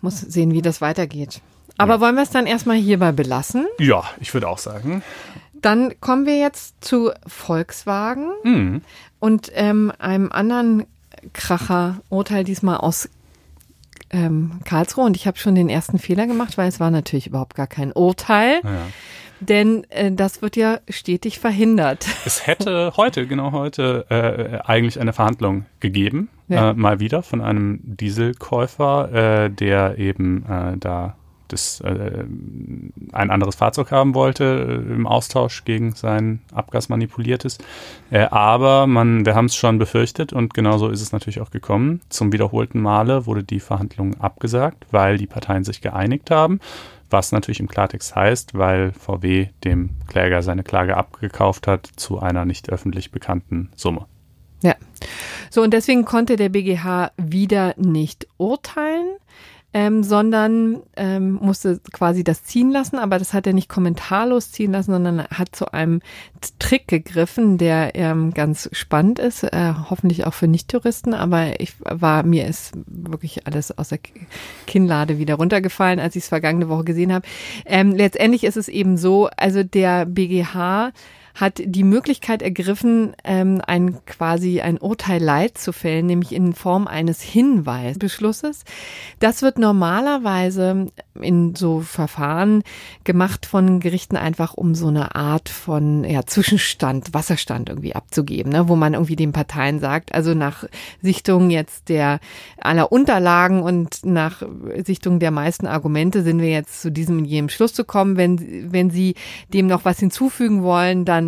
Muss 0.01 0.21
sehen, 0.21 0.53
wie 0.53 0.63
das 0.63 0.81
weitergeht. 0.81 1.43
Aber 1.79 1.95
ja. 1.95 2.01
wollen 2.01 2.17
wir 2.17 2.23
es 2.23 2.31
dann 2.31 2.47
erstmal 2.47 2.77
hierbei 2.77 3.13
belassen? 3.13 3.67
Ja, 3.79 4.03
ich 4.21 4.35
würde 4.35 4.49
auch 4.49 4.59
sagen. 4.59 5.03
Dann 5.65 5.99
kommen 6.01 6.27
wir 6.27 6.37
jetzt 6.37 6.85
zu 6.85 7.11
Volkswagen 7.27 8.29
mhm. 8.43 8.83
und 9.19 9.51
ähm, 9.55 9.91
einem 9.99 10.31
anderen 10.31 10.85
Kracher-Urteil 11.33 12.45
diesmal 12.45 12.77
aus 12.77 13.09
ähm, 14.11 14.61
Karlsruhe. 14.67 15.07
Und 15.07 15.17
ich 15.17 15.27
habe 15.27 15.39
schon 15.39 15.55
den 15.55 15.71
ersten 15.71 15.99
Fehler 15.99 16.27
gemacht, 16.27 16.59
weil 16.59 16.69
es 16.69 16.81
war 16.81 16.91
natürlich 16.91 17.29
überhaupt 17.29 17.55
gar 17.55 17.67
kein 17.67 17.93
Urteil. 17.93 18.61
Ja. 18.63 18.89
Denn 19.41 19.85
äh, 19.89 20.13
das 20.13 20.43
wird 20.43 20.57
ja 20.57 20.81
stetig 20.91 21.39
verhindert. 21.39 22.07
Es 22.27 22.47
hätte 22.47 22.93
heute, 22.99 23.27
genau 23.27 23.53
heute, 23.53 24.05
äh, 24.11 24.69
eigentlich 24.69 25.01
eine 25.01 25.15
Verhandlung 25.15 25.65
gegeben, 25.81 26.29
ja. 26.49 26.73
äh, 26.73 26.75
mal 26.75 27.01
wieder 27.01 27.23
von 27.23 27.41
einem 27.41 27.81
Dieselkäufer, 27.83 29.47
äh, 29.47 29.51
der 29.51 29.97
eben 29.97 30.45
äh, 30.45 30.77
da 30.77 31.17
das, 31.49 31.81
äh, 31.81 32.25
ein 33.13 33.31
anderes 33.31 33.57
Fahrzeug 33.57 33.91
haben 33.91 34.15
wollte 34.15 34.45
äh, 34.45 34.93
im 34.93 35.07
Austausch 35.07 35.65
gegen 35.65 35.95
sein 35.95 36.41
abgasmanipuliertes. 36.53 37.59
Äh, 38.11 38.27
aber 38.31 38.87
man, 38.87 39.27
wir 39.27 39.35
haben 39.35 39.47
es 39.47 39.57
schon 39.57 39.79
befürchtet 39.79 40.33
und 40.33 40.55
genauso 40.55 40.89
ist 40.89 41.01
es 41.01 41.13
natürlich 41.13 41.41
auch 41.41 41.51
gekommen. 41.51 42.01
Zum 42.09 42.33
wiederholten 42.33 42.81
Male 42.81 43.27
wurde 43.27 43.45
die 43.45 43.61
Verhandlung 43.61 44.21
abgesagt, 44.21 44.87
weil 44.91 45.19
die 45.19 45.27
Parteien 45.27 45.65
sich 45.65 45.81
geeinigt 45.81 46.31
haben. 46.31 46.61
Was 47.11 47.33
natürlich 47.33 47.61
im 47.61 47.69
Klartext 47.69 48.17
heißt, 48.17 48.55
weil 48.55 48.93
VW 48.93 49.49
dem 49.63 49.91
Kläger 50.09 50.43
seine 50.43 50.65
Klage 50.65 50.97
abgekauft 50.97 51.67
hat 51.67 51.89
zu 51.97 52.19
einer 52.19 52.45
nicht 52.45 52.71
öffentlich 52.71 53.13
bekannten 53.13 53.71
Summe. 53.77 54.07
Ja. 54.63 54.75
So, 55.51 55.63
und 55.63 55.73
deswegen 55.73 56.07
konnte 56.07 56.37
der 56.37 56.49
BGH 56.49 57.13
wieder 57.19 57.75
nicht 57.77 58.27
urteilen 58.39 59.14
ähm, 59.75 60.05
sondern 60.05 60.83
ähm, 60.97 61.33
musste 61.35 61.81
quasi 61.93 62.23
das 62.23 62.45
ziehen 62.45 62.71
lassen, 62.71 62.97
aber 62.97 63.19
das 63.19 63.35
hat 63.35 63.47
er 63.47 63.53
nicht 63.53 63.69
kommentarlos 63.69 64.53
ziehen 64.53 64.71
lassen, 64.71 64.93
sondern 64.93 65.25
hat 65.25 65.55
zu 65.55 65.73
einem 65.75 66.01
Trick 66.61 66.87
gegriffen, 66.87 67.59
der 67.59 67.97
ähm, 67.97 68.33
ganz 68.33 68.71
spannend 68.73 69.19
ist, 69.19 69.43
äh, 69.43 69.75
hoffentlich 69.91 70.27
auch 70.27 70.33
für 70.33 70.47
Nicht-Touristen, 70.47 71.13
aber 71.13 71.61
ich 71.61 71.75
war, 71.81 72.23
mir 72.23 72.47
ist 72.47 72.73
wirklich 72.87 73.49
alles 73.49 73.77
aus 73.77 73.89
der 73.89 73.99
Kinnlade 74.69 75.19
wieder 75.19 75.35
runtergefallen, 75.35 75.99
als 75.99 76.15
ich 76.15 76.23
es 76.23 76.29
vergangene 76.29 76.69
Woche 76.69 76.85
gesehen 76.85 77.13
habe. 77.13 77.27
Ähm, 77.67 77.97
letztendlich 77.97 78.45
ist 78.45 78.57
es 78.57 78.69
eben 78.69 78.97
so, 78.97 79.29
also 79.37 79.65
der 79.65 80.07
BGH 80.07 80.93
hat 81.35 81.61
die 81.65 81.83
Möglichkeit 81.83 82.43
ergriffen, 82.43 83.15
ähm, 83.25 83.61
ein 83.67 84.05
quasi 84.07 84.61
ein 84.61 84.79
Urteil 84.79 85.21
Leid 85.21 85.59
zu 85.59 85.73
fällen, 85.73 86.07
nämlich 86.07 86.33
in 86.33 86.53
Form 86.55 86.87
eines 86.87 87.21
Hinweisbeschlusses. 87.23 88.65
Das 89.19 89.43
wird 89.43 89.59
normalerweise 89.59 90.87
in 91.21 91.57
so 91.57 91.81
Verfahren 91.81 92.63
gemacht 93.03 93.47
von 93.47 93.81
Gerichten 93.81 94.17
einfach, 94.17 94.55
um 94.55 94.77
so 94.77 94.89
eine 94.89 95.17
Art 95.17 95.49
von 95.49 96.05
ja, 96.05 96.25
Zwischenstand, 96.25 97.15
Wasserstand 97.15 97.69
irgendwie 97.69 97.97
abzugeben, 97.97 98.53
ne? 98.53 98.69
wo 98.69 98.77
man 98.77 98.95
irgendwie 98.95 99.17
den 99.17 99.33
Parteien 99.33 99.81
sagt, 99.81 100.15
also 100.15 100.35
nach 100.35 100.65
Sichtung 101.03 101.51
jetzt 101.51 101.89
der 101.89 102.21
aller 102.59 102.93
Unterlagen 102.93 103.61
und 103.61 104.07
nach 104.07 104.43
Sichtung 104.85 105.19
der 105.19 105.33
meisten 105.33 105.67
Argumente 105.67 106.23
sind 106.23 106.41
wir 106.41 106.51
jetzt 106.51 106.81
zu 106.81 106.93
diesem 106.93 107.19
und 107.19 107.25
jenem 107.25 107.49
Schluss 107.49 107.73
zu 107.73 107.85
kommen. 107.85 108.17
Wenn, 108.17 108.73
wenn 108.73 108.91
Sie 108.91 109.15
dem 109.53 109.67
noch 109.67 109.85
was 109.85 109.99
hinzufügen 109.99 110.63
wollen, 110.63 111.05
dann 111.05 111.24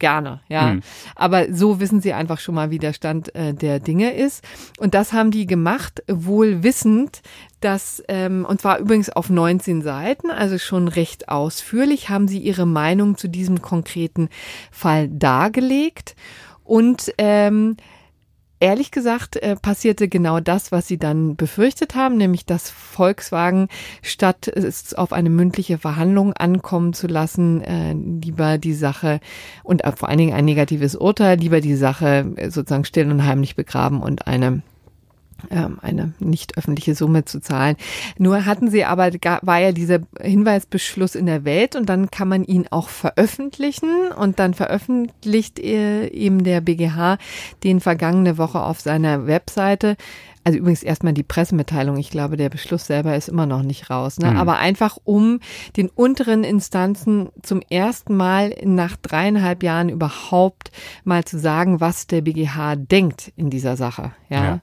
gerne, 0.00 0.40
ja. 0.48 0.74
Mhm. 0.74 0.82
Aber 1.14 1.54
so 1.54 1.78
wissen 1.78 2.00
sie 2.00 2.12
einfach 2.12 2.40
schon 2.40 2.56
mal, 2.56 2.70
wie 2.70 2.80
der 2.80 2.92
Stand 2.92 3.32
äh, 3.36 3.54
der 3.54 3.78
Dinge 3.78 4.12
ist. 4.12 4.44
Und 4.78 4.94
das 4.94 5.12
haben 5.12 5.30
die 5.30 5.46
gemacht, 5.46 6.02
wohl 6.08 6.64
wissend, 6.64 7.22
dass, 7.60 8.02
ähm, 8.08 8.44
und 8.48 8.60
zwar 8.60 8.78
übrigens 8.78 9.10
auf 9.10 9.30
19 9.30 9.82
Seiten, 9.82 10.30
also 10.30 10.58
schon 10.58 10.88
recht 10.88 11.28
ausführlich, 11.28 12.08
haben 12.08 12.26
sie 12.26 12.38
ihre 12.38 12.66
Meinung 12.66 13.16
zu 13.16 13.28
diesem 13.28 13.62
konkreten 13.62 14.28
Fall 14.72 15.08
dargelegt. 15.08 16.16
Und 16.64 17.12
ähm, 17.18 17.76
ehrlich 18.60 18.90
gesagt 18.90 19.36
äh, 19.36 19.56
passierte 19.56 20.08
genau 20.08 20.38
das, 20.38 20.70
was 20.70 20.86
sie 20.86 20.98
dann 20.98 21.34
befürchtet 21.34 21.94
haben, 21.94 22.16
nämlich 22.16 22.46
dass 22.46 22.70
Volkswagen 22.70 23.68
statt 24.02 24.46
es 24.48 24.94
auf 24.94 25.12
eine 25.12 25.30
mündliche 25.30 25.78
Verhandlung 25.78 26.34
ankommen 26.34 26.92
zu 26.92 27.06
lassen, 27.06 27.62
äh, 27.62 27.94
lieber 27.94 28.58
die 28.58 28.74
Sache 28.74 29.20
und 29.64 29.82
vor 29.96 30.08
allen 30.08 30.18
Dingen 30.18 30.34
ein 30.34 30.44
negatives 30.44 30.94
Urteil, 30.94 31.38
lieber 31.38 31.60
die 31.60 31.74
Sache 31.74 32.32
äh, 32.36 32.50
sozusagen 32.50 32.84
still 32.84 33.10
und 33.10 33.24
heimlich 33.24 33.56
begraben 33.56 34.02
und 34.02 34.26
eine 34.26 34.62
eine 35.50 36.12
nicht 36.18 36.56
öffentliche 36.58 36.94
Summe 36.94 37.24
zu 37.24 37.40
zahlen. 37.40 37.76
Nur 38.18 38.44
hatten 38.46 38.70
sie 38.70 38.84
aber, 38.84 39.10
war 39.42 39.58
ja 39.58 39.72
dieser 39.72 40.00
Hinweisbeschluss 40.20 41.14
in 41.14 41.26
der 41.26 41.44
Welt 41.44 41.76
und 41.76 41.88
dann 41.88 42.10
kann 42.10 42.28
man 42.28 42.44
ihn 42.44 42.66
auch 42.70 42.88
veröffentlichen 42.88 44.12
und 44.16 44.38
dann 44.38 44.54
veröffentlicht 44.54 45.58
eben 45.58 46.44
der 46.44 46.60
BGH 46.60 47.18
den 47.64 47.80
vergangene 47.80 48.38
Woche 48.38 48.62
auf 48.62 48.80
seiner 48.80 49.26
Webseite 49.26 49.96
also 50.42 50.58
übrigens 50.58 50.82
erstmal 50.82 51.12
die 51.12 51.22
Pressemitteilung. 51.22 51.96
Ich 51.98 52.10
glaube, 52.10 52.36
der 52.36 52.48
Beschluss 52.48 52.86
selber 52.86 53.14
ist 53.14 53.28
immer 53.28 53.46
noch 53.46 53.62
nicht 53.62 53.90
raus. 53.90 54.18
Ne? 54.18 54.30
Mhm. 54.30 54.36
Aber 54.38 54.58
einfach 54.58 54.96
um 55.04 55.40
den 55.76 55.88
unteren 55.88 56.44
Instanzen 56.44 57.28
zum 57.42 57.60
ersten 57.68 58.16
Mal 58.16 58.54
nach 58.64 58.96
dreieinhalb 58.96 59.62
Jahren 59.62 59.88
überhaupt 59.90 60.70
mal 61.04 61.24
zu 61.24 61.38
sagen, 61.38 61.80
was 61.80 62.06
der 62.06 62.22
BGH 62.22 62.76
denkt 62.76 63.32
in 63.36 63.50
dieser 63.50 63.76
Sache. 63.76 64.12
Ja, 64.28 64.44
ja. 64.44 64.60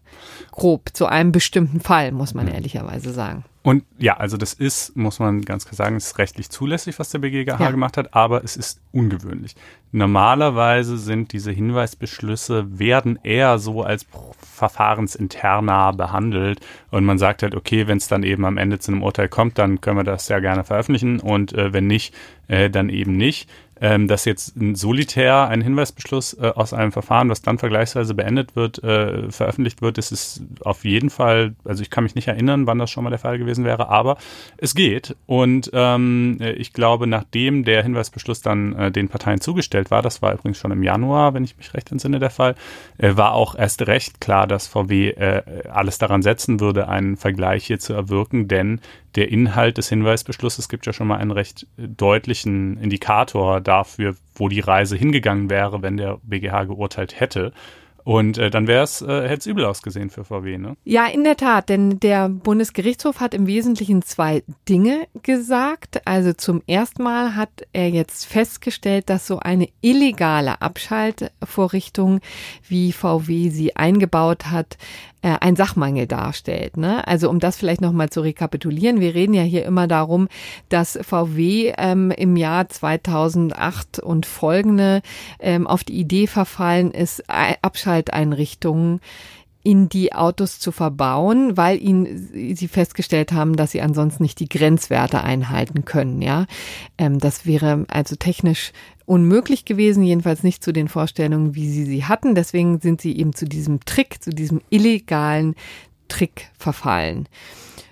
grob 0.51 0.89
zu 0.93 1.05
einem 1.05 1.32
bestimmten 1.32 1.80
Fall 1.80 2.11
muss 2.11 2.34
man 2.34 2.45
mhm. 2.45 2.53
ehrlicherweise 2.53 3.11
sagen. 3.11 3.45
Und 3.64 3.84
ja, 3.97 4.16
also 4.16 4.38
das 4.38 4.53
ist, 4.53 4.95
muss 4.95 5.20
man 5.20 5.41
ganz 5.41 5.66
klar 5.66 5.76
sagen, 5.76 5.97
ist 5.97 6.18
rechtlich 6.20 6.49
zulässig, 6.49 6.99
was 6.99 7.10
der 7.10 7.20
BGH 7.20 7.60
ja. 7.60 7.72
gemacht 7.72 7.97
hat, 7.97 8.14
aber 8.14 8.43
es 8.43 8.55
ist 8.55 8.80
ungewöhnlich. 8.93 9.55
Normalerweise 9.91 10.97
sind 10.97 11.34
diese 11.34 11.51
Hinweisbeschlüsse, 11.51 12.80
werden 12.80 13.20
eher 13.24 13.60
so 13.60 13.84
als 13.84 14.05
verfahrensinterner 14.41 15.91
behandelt 15.93 16.62
und 16.91 17.03
man 17.03 17.18
sagt 17.18 17.43
halt, 17.43 17.55
okay, 17.55 17.88
wenn 17.88 17.97
es 17.97 18.08
dann 18.08 18.24
eben 18.24 18.45
am 18.45 18.58
Ende 18.58 18.80
zu 18.80 18.91
einem 18.91 19.03
Urteil 19.03 19.28
kommt, 19.28 19.58
dann 19.58 19.82
können 19.82 19.97
wir 19.97 20.03
das 20.03 20.30
ja 20.30 20.39
gerne 20.39 20.64
veröffentlichen 20.64 21.20
und 21.20 21.53
äh, 21.53 21.74
wenn 21.74 21.88
nicht, 21.88 22.14
äh, 22.47 22.70
dann 22.70 22.89
eben 22.89 23.18
nicht 23.18 23.49
ähm, 23.82 24.07
dass 24.07 24.25
jetzt 24.25 24.55
ein 24.55 24.75
solitär 24.75 25.47
ein 25.47 25.61
Hinweisbeschluss 25.61 26.34
äh, 26.34 26.51
aus 26.55 26.73
einem 26.73 26.91
Verfahren, 26.91 27.30
was 27.30 27.41
dann 27.41 27.57
vergleichsweise 27.57 28.13
beendet 28.13 28.55
wird, 28.55 28.84
äh, 28.84 29.32
veröffentlicht 29.32 29.82
wird, 29.82 29.97
ist 29.97 30.41
auf 30.61 30.86
jeden 30.86 31.09
Fall, 31.09 31.55
also 31.63 31.82
ich 31.82 31.89
kann 31.89 32.03
mich 32.03 32.15
nicht 32.15 32.28
erinnern, 32.28 32.67
wann 32.67 32.80
das 32.80 32.89
schon 32.91 33.03
mal 33.03 33.09
der 33.09 33.19
Fall 33.19 33.38
gewesen 33.38 33.65
wäre, 33.65 33.89
aber 33.89 34.17
es 34.57 34.75
geht. 34.75 35.15
Und 35.25 35.69
ähm, 35.73 36.38
ich 36.57 36.73
glaube, 36.73 37.07
nachdem 37.07 37.63
der 37.63 37.84
Hinweisbeschluss 37.84 38.41
dann 38.41 38.73
äh, 38.75 38.91
den 38.91 39.09
Parteien 39.09 39.41
zugestellt 39.41 39.91
war, 39.91 40.01
das 40.01 40.21
war 40.21 40.34
übrigens 40.34 40.57
schon 40.57 40.71
im 40.71 40.84
Januar, 40.84 41.34
wenn 41.34 41.43
ich 41.43 41.57
mich 41.57 41.73
recht 41.73 41.91
entsinne, 41.91 42.19
der 42.19 42.30
Fall, 42.30 42.55
äh, 42.97 43.15
war 43.15 43.34
auch 43.34 43.55
erst 43.55 43.88
recht 43.88 44.21
klar, 44.21 44.47
dass 44.47 44.67
VW 44.67 45.09
äh, 45.09 45.43
alles 45.69 45.97
daran 45.97 46.21
setzen 46.21 46.59
würde, 46.59 46.88
einen 46.88 47.17
Vergleich 47.17 47.65
hier 47.65 47.80
zu 47.80 47.93
erwirken, 47.93 48.47
denn 48.47 48.82
der 49.18 49.32
Inhalt 49.32 49.80
des 49.80 49.89
Hinweisbeschlusses 49.89 50.70
gibt 50.70 50.86
ja 50.86 50.93
schon 50.93 51.07
mal 51.07 51.18
einen 51.18 51.32
recht 51.32 51.65
deutlichen 51.76 52.78
Indikator 52.78 53.59
dafür, 53.61 54.15
wo 54.36 54.47
die 54.47 54.59
Reise 54.59 54.95
hingegangen 54.95 55.49
wäre, 55.49 55.82
wenn 55.82 55.97
der 55.97 56.20
BGH 56.22 56.65
geurteilt 56.65 57.20
hätte. 57.20 57.51
Und 58.08 58.38
äh, 58.38 58.49
dann 58.49 58.68
wäre 58.68 58.86
äh, 58.86 59.28
hätte 59.28 59.39
es 59.39 59.45
übel 59.47 59.66
ausgesehen 59.66 60.10
für 60.10 60.24
VW, 60.24 60.58
ne? 60.58 60.78
Ja, 60.86 61.08
in 61.08 61.26
der 61.26 61.36
Tat, 61.36 61.68
denn 61.68 61.99
der 61.99 62.30
Bundesgerichtshof 62.30 63.20
hat 63.20 63.34
im 63.34 63.47
Wesentlichen 63.47 64.01
zwei 64.01 64.43
Dinge 64.70 65.10
gesagt. 65.24 66.08
Also 66.08 66.32
zum 66.32 66.62
ersten 66.68 67.03
Mal 67.03 67.36
hat 67.36 67.49
er 67.74 67.89
jetzt 67.89 68.26
festgestellt, 68.26 69.10
dass 69.10 69.28
so 69.28 69.39
eine 69.39 69.68
illegale 69.82 70.62
Abschaltvorrichtung, 70.62 72.22
wie 72.70 72.93
VW 72.93 73.49
sie 73.49 73.76
eingebaut 73.76 74.45
hat, 74.45 74.78
äh, 75.28 75.36
ein 75.41 75.55
Sachmangel 75.55 76.08
darstellt. 76.08 76.78
Ne? 76.78 77.05
Also 77.08 77.30
um 77.30 77.39
das 77.39 77.58
vielleicht 77.58 77.82
nochmal 77.82 78.10
zu 78.10 78.22
rekapitulieren, 78.22 79.01
wir 79.01 79.16
reden 79.16 79.34
ja 79.34 79.41
hier 79.41 79.66
immer 79.66 79.88
darum, 79.88 80.28
dass 80.70 80.97
VW 81.01 81.74
ähm, 81.78 82.12
im 82.12 82.38
Jahr 82.38 82.70
2008 82.70 83.99
und 83.99 84.26
folgende 84.26 85.01
ähm, 85.39 85.68
auf 85.68 85.84
die 85.84 85.99
Idee 85.99 86.28
verfallen 86.28 86.91
ist, 86.91 87.24
Abschalteinrichtungen 87.98 89.02
in 89.64 89.89
die 89.89 90.14
Autos 90.14 90.60
zu 90.60 90.72
verbauen, 90.72 91.58
weil 91.58 91.82
ihnen 91.82 92.56
sie 92.56 92.68
festgestellt 92.70 93.34
haben, 93.34 93.58
dass 93.58 93.72
sie 93.72 93.82
ansonsten 93.82 94.24
nicht 94.24 94.39
die 94.39 94.48
Grenzwerte 94.48 95.22
einhalten 95.24 95.84
können. 95.84 96.22
Ja, 96.22 96.45
ähm, 96.98 97.20
das 97.20 97.45
wäre 97.45 97.86
also 97.89 98.16
technisch 98.16 98.72
unmöglich 99.06 99.66
gewesen, 99.66 100.04
jedenfalls 100.04 100.43
nicht 100.43 100.64
zu 100.64 100.72
den 100.72 100.88
Vorstellungen, 100.88 101.56
wie 101.56 101.70
sie 101.70 101.86
sie 101.86 102.06
hatten. 102.06 102.34
Deswegen 102.34 102.80
sind 102.80 103.02
sie 103.02 103.18
eben 103.18 103.34
zu 103.34 103.45
diesem 103.45 103.82
Trick, 103.84 104.24
zu 104.24 104.30
diesem 104.30 104.62
illegalen 104.70 105.56
Trick 106.08 106.50
verfallen. 106.58 107.28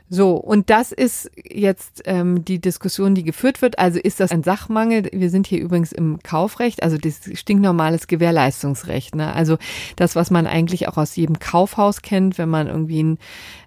So, 0.10 0.36
und 0.36 0.70
das 0.70 0.92
ist 0.92 1.32
jetzt 1.44 2.04
ähm, 2.06 2.46
die 2.46 2.60
Diskussion, 2.60 3.16
die 3.16 3.24
geführt 3.24 3.62
wird. 3.62 3.80
Also 3.80 4.00
ist 4.00 4.20
das 4.20 4.32
ein 4.32 4.44
Sachmangel? 4.44 5.10
Wir 5.12 5.30
sind 5.32 5.48
hier 5.48 5.60
übrigens 5.60 5.92
im 5.92 6.20
Kaufrecht, 6.22 6.84
also 6.84 6.98
das 6.98 7.22
stinknormales 7.34 8.08
Gewährleistungsrecht. 8.08 9.16
Ne? 9.16 9.34
Also 9.34 9.58
das, 9.96 10.16
was 10.16 10.30
man 10.30 10.46
eigentlich 10.46 10.88
auch 10.88 10.98
aus 10.98 11.16
jedem 11.16 11.40
Kaufhaus 11.40 12.04
kennt, 12.04 12.38
wenn 12.38 12.50
man 12.50 12.68
irgendwie 12.68 13.04
ein 13.04 13.18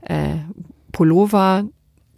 äh, 0.02 0.36
Pullover 0.92 1.64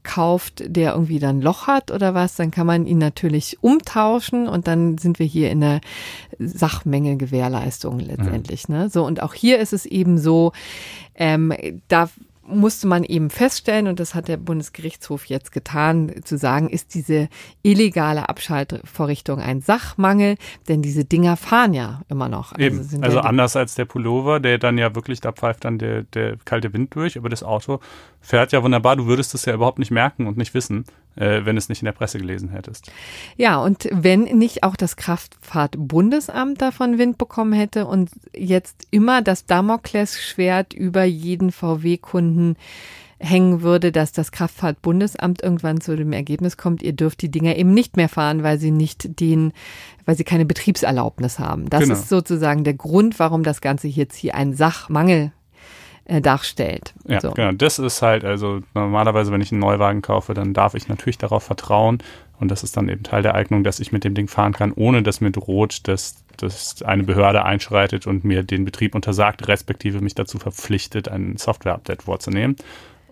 kauft, 0.03 0.62
der 0.66 0.93
irgendwie 0.93 1.18
dann 1.18 1.41
Loch 1.41 1.66
hat 1.66 1.91
oder 1.91 2.14
was, 2.14 2.35
dann 2.37 2.51
kann 2.51 2.66
man 2.66 2.87
ihn 2.87 2.99
natürlich 2.99 3.59
umtauschen 3.62 4.49
und 4.49 4.66
dann 4.66 4.99
sind 4.99 5.18
wir 5.18 5.27
hier 5.27 5.51
in 5.51 5.61
der 5.61 5.81
Sachmenge-Gewährleistung 6.39 8.01
letztendlich. 8.01 8.68
Mhm. 8.68 8.75
Ne? 8.75 8.91
So, 8.91 9.05
und 9.05 9.23
auch 9.23 9.35
hier 9.35 9.59
ist 9.59 9.73
es 9.73 9.87
eben 9.87 10.18
so, 10.18 10.53
ähm, 11.14 11.53
da 11.89 12.09
musste 12.51 12.86
man 12.86 13.05
eben 13.05 13.30
feststellen, 13.30 13.88
und 13.88 14.01
das 14.01 14.14
hat 14.14 14.28
der 14.28 14.36
Bundesgerichtshof 14.36 15.26
jetzt 15.26 15.53
getan, 15.53 16.12
zu 16.24 16.36
sagen, 16.36 16.68
ist 16.68 16.94
diese 16.94 17.28
illegale 17.62 18.28
Abschaltvorrichtung 18.28 19.40
ein 19.40 19.61
Sachmangel, 19.61 20.36
denn 20.68 20.82
diese 20.82 21.05
Dinger 21.05 21.36
fahren 21.36 21.74
ja 21.74 22.03
immer 22.09 22.28
noch. 22.28 22.53
Also 22.53 22.64
eben. 22.64 23.05
Also, 23.05 23.18
ja 23.18 23.24
anders 23.24 23.57
als 23.57 23.74
der 23.74 23.84
Pullover, 23.84 24.40
der 24.40 24.59
dann 24.59 24.78
ja 24.78 24.94
wirklich, 24.94 25.20
da 25.20 25.32
pfeift 25.32 25.64
dann 25.64 25.78
der, 25.78 26.03
der 26.03 26.36
kalte 26.44 26.72
Wind 26.72 26.94
durch, 26.94 27.16
aber 27.16 27.28
das 27.28 27.42
Auto 27.42 27.80
fährt 28.21 28.53
ja 28.53 28.62
wunderbar. 28.62 28.97
Du 28.97 29.07
würdest 29.07 29.35
es 29.35 29.45
ja 29.45 29.55
überhaupt 29.55 29.79
nicht 29.79 29.91
merken 29.91 30.27
und 30.27 30.37
nicht 30.37 30.55
wissen, 30.55 30.85
äh, 31.16 31.45
wenn 31.45 31.57
es 31.57 31.68
nicht 31.68 31.83
in 31.83 31.87
der 31.87 31.93
Presse 31.93 32.18
gelesen 32.18 32.51
hättest. 32.51 32.91
Ja, 33.37 33.62
und 33.62 33.89
wenn 33.91 34.23
nicht 34.23 34.62
auch 34.62 34.77
das 34.77 34.97
Kraftfahrtbundesamt 34.97 36.61
davon 36.61 36.99
Wind 36.99 37.18
bekommen 37.18 37.53
hätte 37.53 37.87
und 37.87 38.11
jetzt 38.35 38.87
immer 38.91 39.23
das 39.23 39.47
Damoklesschwert 39.47 40.73
über 40.75 41.05
jeden 41.05 41.53
VW-Kunden 41.53 42.57
hängen 43.21 43.61
würde, 43.61 43.93
dass 43.93 44.12
das 44.12 44.33
Kraftfahrtbundesamt 44.33 45.43
irgendwann 45.43 45.81
zu 45.81 45.95
dem 45.95 46.12
Ergebnis 46.12 46.57
kommt, 46.57 46.83
ihr 46.83 46.95
dürft 46.95 47.21
die 47.21 47.31
Dinger 47.31 47.55
eben 47.57 47.75
nicht 47.75 47.97
mehr 47.97 48.09
fahren, 48.09 48.43
weil 48.43 48.59
sie 48.59 48.71
nicht 48.71 49.21
den, 49.21 49.53
weil 50.07 50.16
sie 50.16 50.25
keine 50.25 50.47
Betriebserlaubnis 50.47 51.39
haben. 51.39 51.68
Das 51.68 51.83
genau. 51.83 51.95
ist 51.95 52.09
sozusagen 52.09 52.64
der 52.64 52.75
Grund, 52.75 53.18
warum 53.18 53.43
das 53.43 53.61
Ganze 53.61 53.89
jetzt 53.89 54.16
hier 54.16 54.35
ein 54.35 54.55
Sachmangel 54.55 55.33
äh, 56.05 56.20
darstellt. 56.20 56.94
Ja, 57.07 57.20
so. 57.20 57.32
genau. 57.32 57.53
Das 57.53 57.78
ist 57.78 58.03
halt, 58.03 58.24
also 58.24 58.61
normalerweise, 58.74 59.32
wenn 59.32 59.40
ich 59.40 59.53
einen 59.53 59.61
Neuwagen 59.61 60.03
kaufe, 60.03 60.34
dann 60.34 60.53
darf 60.53 60.74
ich 60.74 60.88
natürlich 60.88 61.18
darauf 61.18 61.42
vertrauen. 61.42 61.98
Und 62.38 62.51
das 62.51 62.62
ist 62.62 62.76
dann 62.76 62.88
eben 62.88 63.03
Teil 63.03 63.22
der 63.22 63.34
Eignung, 63.34 63.64
dass 63.64 63.80
ich 63.80 63.92
mit 63.92 64.03
dem 64.03 64.14
Ding 64.14 64.26
fahren 64.26 64.55
kann, 64.55 64.72
ohne 64.72 65.03
dass 65.03 65.20
mir 65.20 65.30
droht, 65.30 65.86
dass, 65.88 66.24
dass 66.38 66.82
eine 66.82 67.03
Behörde 67.03 67.44
einschreitet 67.44 68.07
und 68.07 68.24
mir 68.24 68.42
den 68.42 68.64
Betrieb 68.64 68.94
untersagt, 68.94 69.46
respektive 69.46 70.01
mich 70.01 70.14
dazu 70.14 70.38
verpflichtet, 70.38 71.09
ein 71.09 71.36
Software-Update 71.36 72.03
vorzunehmen 72.03 72.57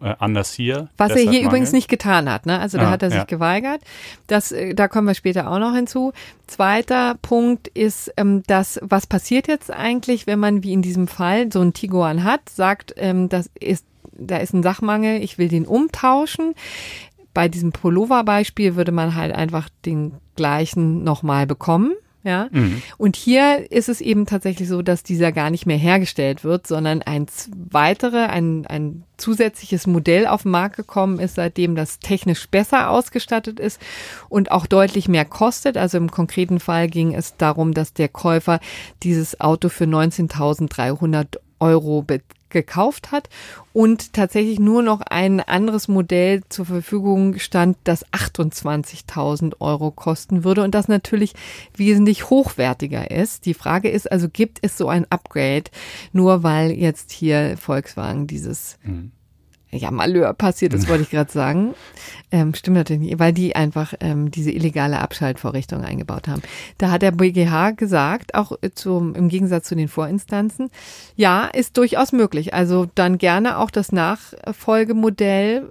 äh, 0.02 0.14
anders 0.18 0.52
hier. 0.52 0.88
Was 0.96 1.12
er 1.12 1.30
hier 1.30 1.42
übrigens 1.42 1.72
nicht 1.72 1.88
getan 1.88 2.30
hat, 2.30 2.46
ne? 2.46 2.58
Also 2.58 2.78
da 2.78 2.88
ah, 2.88 2.90
hat 2.90 3.02
er 3.02 3.10
sich 3.10 3.18
ja. 3.18 3.24
geweigert. 3.24 3.80
Das, 4.26 4.52
äh, 4.52 4.74
da 4.74 4.88
kommen 4.88 5.06
wir 5.06 5.14
später 5.14 5.50
auch 5.50 5.58
noch 5.58 5.74
hinzu. 5.74 6.12
Zweiter 6.46 7.16
Punkt 7.20 7.68
ist, 7.68 8.12
ähm, 8.16 8.42
dass 8.46 8.78
was 8.82 9.06
passiert 9.06 9.48
jetzt 9.48 9.70
eigentlich, 9.70 10.26
wenn 10.26 10.38
man 10.38 10.62
wie 10.62 10.72
in 10.72 10.82
diesem 10.82 11.08
Fall 11.08 11.52
so 11.52 11.60
ein 11.60 11.72
Tiguan 11.72 12.24
hat, 12.24 12.48
sagt, 12.48 12.94
ähm, 12.96 13.28
das 13.28 13.50
ist, 13.58 13.84
da 14.12 14.38
ist 14.38 14.52
ein 14.52 14.62
Sachmangel, 14.62 15.22
ich 15.22 15.38
will 15.38 15.48
den 15.48 15.66
umtauschen. 15.66 16.54
Bei 17.34 17.48
diesem 17.48 17.72
Pullover-Beispiel 17.72 18.76
würde 18.76 18.92
man 18.92 19.14
halt 19.14 19.34
einfach 19.34 19.68
den 19.84 20.14
gleichen 20.34 21.04
nochmal 21.04 21.46
bekommen 21.46 21.92
Ja. 22.24 22.48
Mhm. 22.50 22.82
Und 22.96 23.16
hier 23.16 23.70
ist 23.70 23.88
es 23.88 24.00
eben 24.00 24.26
tatsächlich 24.26 24.68
so, 24.68 24.82
dass 24.82 25.02
dieser 25.02 25.30
gar 25.30 25.50
nicht 25.50 25.66
mehr 25.66 25.76
hergestellt 25.76 26.42
wird, 26.42 26.66
sondern 26.66 27.00
ein 27.02 27.26
weitere, 27.70 28.26
ein, 28.26 28.66
ein 28.66 29.04
zusätzliches 29.16 29.86
Modell 29.86 30.26
auf 30.26 30.42
den 30.42 30.50
Markt 30.50 30.76
gekommen 30.76 31.20
ist, 31.20 31.36
seitdem 31.36 31.76
das 31.76 32.00
technisch 32.00 32.48
besser 32.48 32.90
ausgestattet 32.90 33.60
ist 33.60 33.80
und 34.28 34.50
auch 34.50 34.66
deutlich 34.66 35.08
mehr 35.08 35.24
kostet. 35.24 35.76
Also 35.76 35.96
im 35.98 36.10
konkreten 36.10 36.60
Fall 36.60 36.88
ging 36.88 37.14
es 37.14 37.36
darum, 37.36 37.72
dass 37.72 37.92
der 37.92 38.08
Käufer 38.08 38.60
dieses 39.02 39.40
Auto 39.40 39.68
für 39.68 39.84
19.300 39.84 41.38
Euro 41.60 42.02
gekauft 42.50 43.12
hat 43.12 43.28
und 43.72 44.12
tatsächlich 44.12 44.58
nur 44.58 44.82
noch 44.82 45.00
ein 45.00 45.40
anderes 45.40 45.88
Modell 45.88 46.42
zur 46.48 46.66
Verfügung 46.66 47.38
stand, 47.38 47.76
das 47.84 48.06
28.000 48.06 49.60
Euro 49.60 49.90
kosten 49.90 50.44
würde 50.44 50.62
und 50.62 50.74
das 50.74 50.88
natürlich 50.88 51.34
wesentlich 51.76 52.30
hochwertiger 52.30 53.10
ist. 53.10 53.46
Die 53.46 53.54
Frage 53.54 53.88
ist 53.88 54.10
also, 54.10 54.28
gibt 54.28 54.58
es 54.62 54.76
so 54.76 54.88
ein 54.88 55.06
Upgrade, 55.10 55.70
nur 56.12 56.42
weil 56.42 56.72
jetzt 56.72 57.12
hier 57.12 57.56
Volkswagen 57.58 58.26
dieses 58.26 58.78
mhm 58.82 59.12
ja, 59.70 59.90
Malheur 59.90 60.32
passiert 60.32 60.72
ist, 60.72 60.88
wollte 60.88 61.02
ich 61.02 61.10
gerade 61.10 61.30
sagen. 61.30 61.74
Ähm, 62.30 62.54
stimmt 62.54 62.76
natürlich 62.76 63.02
nicht, 63.02 63.18
weil 63.18 63.32
die 63.32 63.54
einfach 63.54 63.94
ähm, 64.00 64.30
diese 64.30 64.50
illegale 64.50 64.98
Abschaltvorrichtung 64.98 65.84
eingebaut 65.84 66.26
haben. 66.28 66.42
Da 66.78 66.90
hat 66.90 67.02
der 67.02 67.10
BGH 67.10 67.72
gesagt, 67.72 68.34
auch 68.34 68.52
zum, 68.74 69.14
im 69.14 69.28
Gegensatz 69.28 69.68
zu 69.68 69.76
den 69.76 69.88
Vorinstanzen, 69.88 70.70
ja, 71.16 71.46
ist 71.46 71.76
durchaus 71.76 72.12
möglich. 72.12 72.54
Also 72.54 72.86
dann 72.94 73.18
gerne 73.18 73.58
auch 73.58 73.70
das 73.70 73.92
Nachfolgemodell 73.92 75.68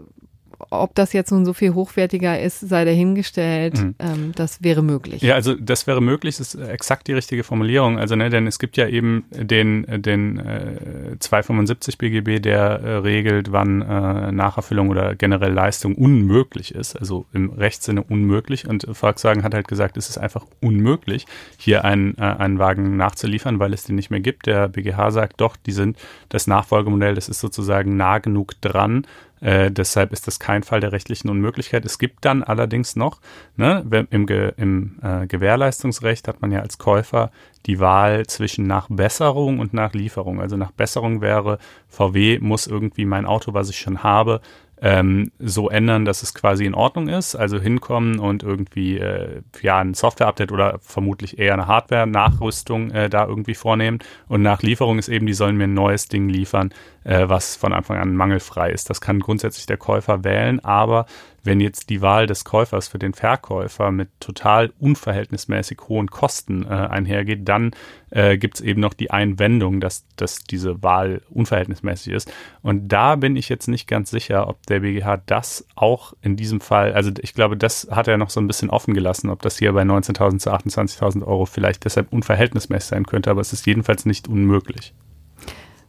ob 0.70 0.95
das 0.95 1.14
jetzt 1.14 1.32
nun 1.32 1.45
so 1.45 1.53
viel 1.53 1.74
hochwertiger 1.74 2.39
ist, 2.39 2.60
sei 2.60 2.84
dahingestellt. 2.84 3.78
Mhm. 3.78 3.95
Ähm, 3.99 4.32
das 4.36 4.64
wäre 4.64 4.82
möglich. 4.82 5.22
Ja, 5.22 5.36
also 5.36 5.53
das 5.53 5.86
wäre 5.86 6.01
möglich, 6.01 6.38
das 6.38 6.55
ist 6.55 6.68
exakt 6.68 7.08
die 7.08 7.14
richtige 7.14 7.43
Formulierung. 7.43 7.99
Also, 7.99 8.16
ne, 8.16 8.30
denn 8.30 8.47
es 8.47 8.58
gibt 8.58 8.76
ja 8.76 8.88
eben 8.88 9.26
den, 9.32 9.86
den 10.01 10.39
äh, 10.39 11.20
275 11.20 11.97
BGB, 11.97 12.41
der 12.41 12.60
äh, 12.60 12.89
regelt, 12.97 13.51
wann 13.51 13.82
äh, 13.82 14.32
Nacherfüllung 14.32 14.89
oder 14.89 15.16
generell 15.16 15.53
Leistung 15.53 15.95
unmöglich 15.95 16.74
ist. 16.74 16.95
Also 16.95 17.26
im 17.34 17.51
Rechtssinne 17.51 18.03
unmöglich. 18.03 18.68
Und 18.68 18.88
Volkswagen 18.91 19.43
hat 19.43 19.53
halt 19.53 19.68
gesagt, 19.68 19.95
es 19.97 20.10
ist 20.10 20.18
einfach 20.18 20.45
unmöglich, 20.60 21.28
hier 21.58 21.86
einen, 21.86 22.18
äh, 22.18 22.22
einen 22.22 22.58
Wagen 22.58 22.97
nachzuliefern, 22.97 23.60
weil 23.60 23.74
es 23.74 23.84
den 23.84 23.95
nicht 23.95 24.10
mehr 24.10 24.22
gibt. 24.22 24.47
Der 24.47 24.68
BGH 24.68 25.12
sagt 25.12 25.39
doch, 25.39 25.55
die 25.55 25.72
sind 25.72 25.97
das 26.30 26.47
Nachfolgemodell, 26.47 27.14
das 27.14 27.30
ist 27.30 27.39
sozusagen 27.39 27.95
nah 27.95 28.18
genug 28.18 28.60
dran, 28.62 29.05
äh, 29.42 29.72
deshalb 29.72 30.12
ist 30.12 30.28
das 30.28 30.40
kein 30.40 30.64
Fall 30.64 30.80
der 30.80 30.92
rechtlichen 30.92 31.30
Unmöglichkeit. 31.30 31.86
Es 31.86 32.00
gibt 32.00 32.26
dann 32.26 32.44
allerdings 32.44 32.96
noch, 32.96 33.20
ne, 33.56 33.86
im, 34.10 34.26
Ge 34.26 34.54
im 34.58 35.00
äh, 35.02 35.28
Gewährleistungsrecht 35.28 36.28
hat 36.28 36.42
man 36.42 36.52
ja 36.52 36.62
als 36.62 36.78
Käufer 36.78 37.32
die 37.66 37.80
Wahl 37.80 38.26
zwischen 38.28 38.66
Nachbesserung 38.66 39.60
und 39.60 39.74
Nachlieferung. 39.74 40.40
Also 40.40 40.58
Nachbesserung 40.58 41.22
wäre, 41.22 41.60
VW 41.88 42.40
muss 42.40 42.68
irgendwie 42.68 43.06
mein 43.06 43.26
Auto, 43.26 43.54
was 43.54 43.70
ich 43.70 43.80
schon 43.80 44.04
habe, 44.04 44.42
ähm, 44.80 45.32
so 45.40 45.70
ändern, 45.70 46.06
dass 46.06 46.22
es 46.22 46.34
quasi 46.34 46.66
in 46.66 46.76
Ordnung 46.76 47.08
ist. 47.08 47.36
Also 47.36 47.60
hinkommen 47.60 48.20
und 48.20 48.44
irgendwie 48.44 48.98
äh, 48.98 49.42
ja 49.62 49.80
ein 49.80 49.94
Software-Update 49.94 50.52
oder 50.52 50.80
vermutlich 50.82 51.40
eher 51.40 51.54
eine 51.54 51.68
Hardware-Nachrüstung 51.68 52.92
äh, 52.92 53.10
da 53.10 53.26
irgendwie 53.26 53.56
vornehmen. 53.56 54.00
Und 54.28 54.42
nach 54.42 54.62
Lieferung 54.62 55.00
ist 55.00 55.10
eben, 55.10 55.26
die 55.26 55.34
sollen 55.34 55.58
mir 55.58 55.66
ein 55.66 55.74
neues 55.74 56.08
Ding 56.08 56.30
liefern, 56.30 56.74
äh, 57.08 57.30
was 57.30 57.55
von 57.55 57.74
Anfang 57.74 57.97
an 57.97 58.16
mangelfrei 58.16 58.70
ist. 58.70 58.89
Das 58.89 58.99
kann 58.99 59.20
grundsätzlich 59.20 59.66
der 59.66 59.78
Käufer 59.78 60.24
wählen, 60.24 60.60
aber 60.64 61.05
wenn 61.43 61.62
jetzt 61.62 61.89
die 61.89 62.01
Wahl 62.01 62.28
des 62.28 62.43
Käufers 62.43 62.89
für 62.89 62.99
den 62.99 63.14
Verkäufer 63.14 63.91
mit 63.91 64.10
total 64.20 64.74
unverhältnismäßig 64.80 65.80
hohen 65.88 66.12
Kosten 66.12 66.66
äh, 66.66 66.68
einhergeht, 66.68 67.47
dann 67.47 67.72
äh, 68.10 68.38
gibt 68.38 68.55
es 68.55 68.62
eben 68.62 68.82
noch 68.82 68.93
die 68.93 69.12
Einwendung, 69.12 69.80
dass, 69.80 70.05
dass 70.18 70.39
diese 70.39 70.84
Wahl 70.84 71.22
unverhältnismäßig 71.30 72.12
ist. 72.12 72.34
Und 72.62 72.89
da 72.89 73.16
bin 73.16 73.38
ich 73.38 73.47
jetzt 73.47 73.70
nicht 73.70 73.88
ganz 73.88 74.12
sicher, 74.12 74.49
ob 74.49 74.66
der 74.66 74.82
BGH 74.82 75.22
das 75.26 75.66
auch 75.76 76.14
in 76.22 76.36
diesem 76.36 76.60
Fall, 76.60 76.91
also 76.91 77.12
ich 77.22 77.34
glaube, 77.34 77.55
das 77.55 77.88
hat 77.89 78.10
er 78.10 78.18
noch 78.18 78.30
so 78.30 78.41
ein 78.41 78.47
bisschen 78.47 78.70
offen 78.70 78.93
gelassen, 78.93 79.30
ob 79.30 79.41
das 79.41 79.58
hier 79.58 79.72
bei 79.72 79.84
19.000 79.84 80.39
zu 80.39 80.51
28.000 80.51 81.26
Euro 81.26 81.45
vielleicht 81.45 81.86
deshalb 81.86 82.12
unverhältnismäßig 82.12 82.89
sein 82.89 83.05
könnte, 83.05 83.32
aber 83.32 83.39
es 83.39 83.53
ist 83.53 83.66
jedenfalls 83.66 84.05
nicht 84.05 84.28
unmöglich. 84.28 84.93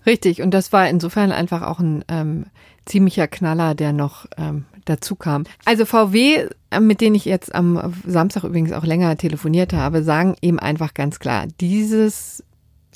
Richtig, 0.09 0.41
und 0.41 0.53
das 0.53 0.73
war 0.73 0.89
insofern 0.89 1.33
einfach 1.33 1.61
auch 1.61 1.81
ein 1.81 2.03
ähm, 2.09 2.47
ziemlicher 2.87 3.29
Knaller, 3.29 3.75
der 3.75 3.93
noch 3.93 4.25
ähm, 4.39 4.65
dazu 4.87 5.17
kam. 5.17 5.45
Also 5.67 5.85
VW, 5.85 6.49
äh, 6.71 6.81
mit 6.81 7.03
denen 7.03 7.15
ich 7.15 7.27
jetzt 7.27 7.55
am 7.55 7.93
Samstag 8.07 8.45
übrigens 8.45 8.73
auch 8.73 8.85
länger 8.85 9.19
telefoniert 9.19 9.75
habe, 9.75 10.03
sagen 10.03 10.35
eben 10.41 10.59
einfach 10.59 10.95
ganz 10.95 11.19
klar, 11.19 11.47
dieses 11.61 12.43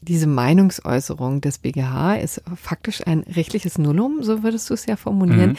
diese 0.02 0.26
Meinungsäußerung 0.26 1.40
des 1.40 1.58
BGH 1.58 2.16
ist 2.16 2.42
faktisch 2.56 3.06
ein 3.06 3.20
rechtliches 3.20 3.78
Nullum, 3.78 4.22
so 4.22 4.42
würdest 4.42 4.68
du 4.68 4.74
es 4.74 4.84
ja 4.86 4.96
formulieren, 4.96 5.50
mhm. 5.50 5.56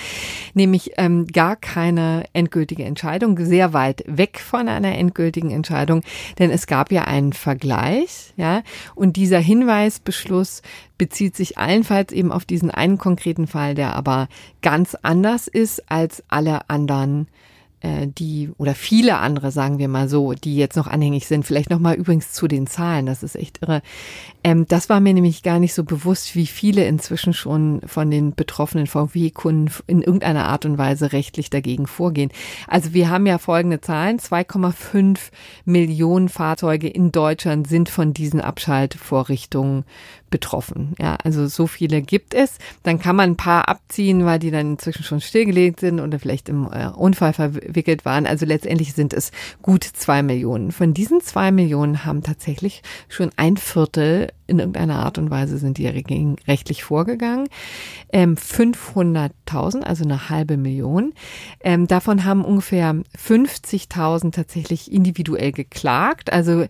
nämlich 0.54 0.92
ähm, 0.98 1.28
gar 1.28 1.56
keine 1.56 2.26
endgültige 2.34 2.84
Entscheidung, 2.84 3.38
sehr 3.44 3.74
weit 3.74 4.04
weg 4.06 4.40
von 4.40 4.68
einer 4.68 4.98
endgültigen 4.98 5.50
Entscheidung, 5.50 6.02
denn 6.40 6.52
es 6.52 6.68
gab 6.68 6.92
ja 6.92 7.06
einen 7.06 7.34
Vergleich, 7.34 8.34
ja, 8.36 8.64
und 8.96 9.16
dieser 9.16 9.40
Hinweisbeschluss 9.40 10.62
bezieht 10.98 11.36
sich 11.36 11.58
allenfalls 11.58 12.12
eben 12.12 12.32
auf 12.32 12.46
diesen 12.46 12.70
einen 12.70 12.98
konkreten 12.98 13.48
Fall, 13.48 13.76
der 13.76 13.96
aber 13.96 14.28
ganz 14.62 14.96
anders 15.02 15.48
ist 15.48 15.90
als 15.90 16.24
alle 16.28 16.70
anderen 16.70 17.28
die 17.84 18.50
oder 18.58 18.76
viele 18.76 19.18
andere, 19.18 19.52
sagen 19.52 19.78
wir 19.78 19.88
mal 19.88 20.08
so, 20.08 20.34
die 20.34 20.56
jetzt 20.56 20.78
noch 20.78 20.88
anhängig 20.88 21.28
sind. 21.28 21.46
Vielleicht 21.46 21.70
nochmal 21.70 21.96
übrigens 21.96 22.32
zu 22.32 22.48
den 22.48 22.68
Zahlen, 22.68 23.06
das 23.06 23.24
ist 23.24 23.36
echt 23.36 23.62
irre. 23.62 23.82
Ähm, 24.44 24.66
das 24.68 24.90
war 24.90 25.00
mir 25.00 25.14
nämlich 25.14 25.44
gar 25.44 25.60
nicht 25.60 25.74
so 25.74 25.84
bewusst, 25.84 26.36
wie 26.36 26.48
viele 26.48 26.86
inzwischen 26.86 27.34
schon 27.34 27.82
von 27.86 28.10
den 28.10 28.36
betroffenen 28.36 28.88
VW-Kunden 28.88 29.72
in 29.88 30.02
irgendeiner 30.02 30.46
Art 30.46 30.66
und 30.66 30.78
Weise 30.78 31.12
rechtlich 31.12 31.50
dagegen 31.50 31.88
vorgehen. 31.88 32.32
Also 32.68 32.94
wir 32.94 33.10
haben 33.10 33.26
ja 33.26 33.38
folgende 33.38 33.82
Zahlen. 33.82 34.18
2,5 34.18 35.20
Millionen 35.66 36.30
Fahrzeuge 36.30 36.88
in 36.88 37.12
Deutschland 37.12 37.68
sind 37.68 37.90
von 37.90 38.14
diesen 38.14 38.42
Abschaltvorrichtungen 38.42 39.86
betroffen. 40.34 40.96
Ja, 41.00 41.16
also 41.24 41.46
so 41.46 41.68
viele 41.68 42.02
gibt 42.02 42.34
es. 42.34 42.58
Dann 42.82 42.98
kann 42.98 43.16
man 43.16 43.30
ein 43.30 43.38
paar 43.38 43.70
abziehen, 43.70 44.26
weil 44.26 44.40
die 44.40 44.50
dann 44.50 44.72
inzwischen 44.72 45.04
schon 45.04 45.22
stillgelegt 45.22 45.80
sind 45.80 46.00
oder 46.00 46.18
vielleicht 46.18 46.50
im 46.50 46.68
äh, 46.74 46.88
Unfall 46.88 47.34
verwickelt 47.34 48.04
waren. 48.04 48.26
Also 48.26 48.48
letztendlich 48.48 48.94
sind 48.94 49.14
es 49.14 49.32
gut 49.62 49.84
zwei 49.84 50.24
Millionen. 50.24 50.72
Von 50.72 50.96
diesen 50.96 51.22
zwei 51.22 51.52
Millionen 51.52 52.04
haben 52.04 52.24
tatsächlich 52.24 52.82
schon 53.10 53.30
ein 53.38 53.58
Viertel 53.58 54.32
in 54.48 54.58
irgendeiner 54.58 55.06
Art 55.06 55.20
und 55.20 55.30
Weise 55.30 55.60
sind 55.60 55.78
die 55.78 55.88
rechtlich 55.88 56.84
vorgegangen. 56.84 57.48
Ähm, 58.12 58.34
500.000, 58.36 59.84
also 59.84 60.04
eine 60.04 60.30
halbe 60.30 60.58
Million. 60.58 61.14
Ähm, 61.60 61.86
davon 61.86 62.26
haben 62.26 62.44
ungefähr 62.44 62.96
50.000 63.24 64.32
tatsächlich 64.32 64.92
individuell 64.92 65.52
geklagt. 65.52 66.34
Also 66.34 66.66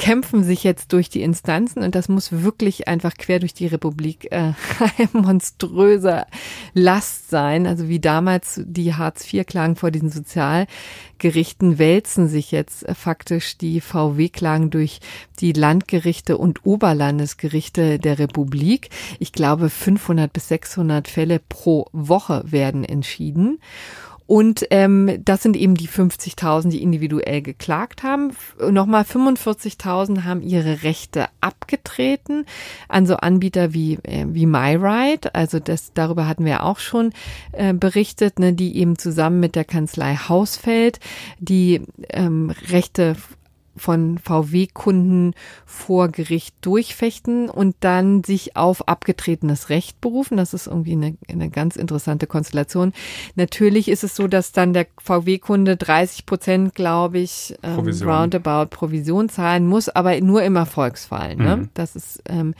kämpfen 0.00 0.44
sich 0.44 0.64
jetzt 0.64 0.94
durch 0.94 1.10
die 1.10 1.20
Instanzen 1.20 1.82
und 1.82 1.94
das 1.94 2.08
muss 2.08 2.32
wirklich 2.32 2.88
einfach 2.88 3.14
quer 3.18 3.38
durch 3.38 3.52
die 3.52 3.66
Republik 3.66 4.32
äh, 4.32 4.54
eine 4.98 5.08
monströse 5.12 6.24
Last 6.72 7.28
sein. 7.28 7.66
Also 7.66 7.86
wie 7.86 8.00
damals 8.00 8.62
die 8.64 8.94
Hartz-IV-Klagen 8.94 9.76
vor 9.76 9.90
diesen 9.90 10.10
Sozialgerichten 10.10 11.78
wälzen 11.78 12.28
sich 12.28 12.50
jetzt 12.50 12.88
äh, 12.88 12.94
faktisch 12.94 13.58
die 13.58 13.82
VW-Klagen 13.82 14.70
durch 14.70 15.00
die 15.38 15.52
Landgerichte 15.52 16.38
und 16.38 16.64
Oberlandesgerichte 16.64 17.98
der 17.98 18.18
Republik. 18.18 18.88
Ich 19.18 19.32
glaube, 19.32 19.68
500 19.68 20.32
bis 20.32 20.48
600 20.48 21.08
Fälle 21.08 21.40
pro 21.46 21.88
Woche 21.92 22.42
werden 22.46 22.84
entschieden. 22.84 23.58
Und 24.30 24.64
ähm, 24.70 25.18
das 25.24 25.42
sind 25.42 25.56
eben 25.56 25.74
die 25.74 25.88
50.000, 25.88 26.68
die 26.68 26.84
individuell 26.84 27.42
geklagt 27.42 28.04
haben. 28.04 28.30
Nochmal 28.70 29.02
45.000 29.02 30.22
haben 30.22 30.40
ihre 30.40 30.84
Rechte 30.84 31.26
abgetreten 31.40 32.46
an 32.88 33.06
so 33.06 33.16
Anbieter 33.16 33.74
wie 33.74 33.94
äh, 34.04 34.26
wie 34.28 34.46
MyRide. 34.46 35.34
Also 35.34 35.58
das 35.58 35.94
darüber 35.94 36.28
hatten 36.28 36.44
wir 36.44 36.62
auch 36.62 36.78
schon 36.78 37.12
äh, 37.50 37.74
berichtet, 37.74 38.38
ne, 38.38 38.52
die 38.52 38.76
eben 38.76 38.96
zusammen 38.98 39.40
mit 39.40 39.56
der 39.56 39.64
Kanzlei 39.64 40.14
Hausfeld 40.14 41.00
die 41.40 41.82
ähm, 42.10 42.52
Rechte 42.68 43.16
von 43.80 44.18
VW-Kunden 44.18 45.34
vor 45.64 46.08
Gericht 46.08 46.54
durchfechten 46.60 47.48
und 47.48 47.74
dann 47.80 48.22
sich 48.22 48.56
auf 48.56 48.86
abgetretenes 48.88 49.70
Recht 49.70 50.00
berufen. 50.02 50.36
Das 50.36 50.52
ist 50.52 50.66
irgendwie 50.66 50.92
eine, 50.92 51.16
eine 51.28 51.48
ganz 51.48 51.76
interessante 51.76 52.26
Konstellation. 52.26 52.92
Natürlich 53.36 53.88
ist 53.88 54.04
es 54.04 54.14
so, 54.14 54.28
dass 54.28 54.52
dann 54.52 54.74
der 54.74 54.86
VW-Kunde 55.02 55.78
30 55.78 56.26
Prozent, 56.26 56.74
glaube 56.74 57.20
ich, 57.20 57.54
ähm, 57.62 57.88
roundabout 58.02 58.66
Provision 58.66 59.30
zahlen 59.30 59.66
muss, 59.66 59.88
aber 59.88 60.20
nur 60.20 60.42
im 60.42 60.56
Erfolgsfall. 60.56 61.36
Ne? 61.36 61.56
Mhm. 61.56 61.68
Das 61.72 61.96
ist 61.96 62.22
ähm, 62.28 62.54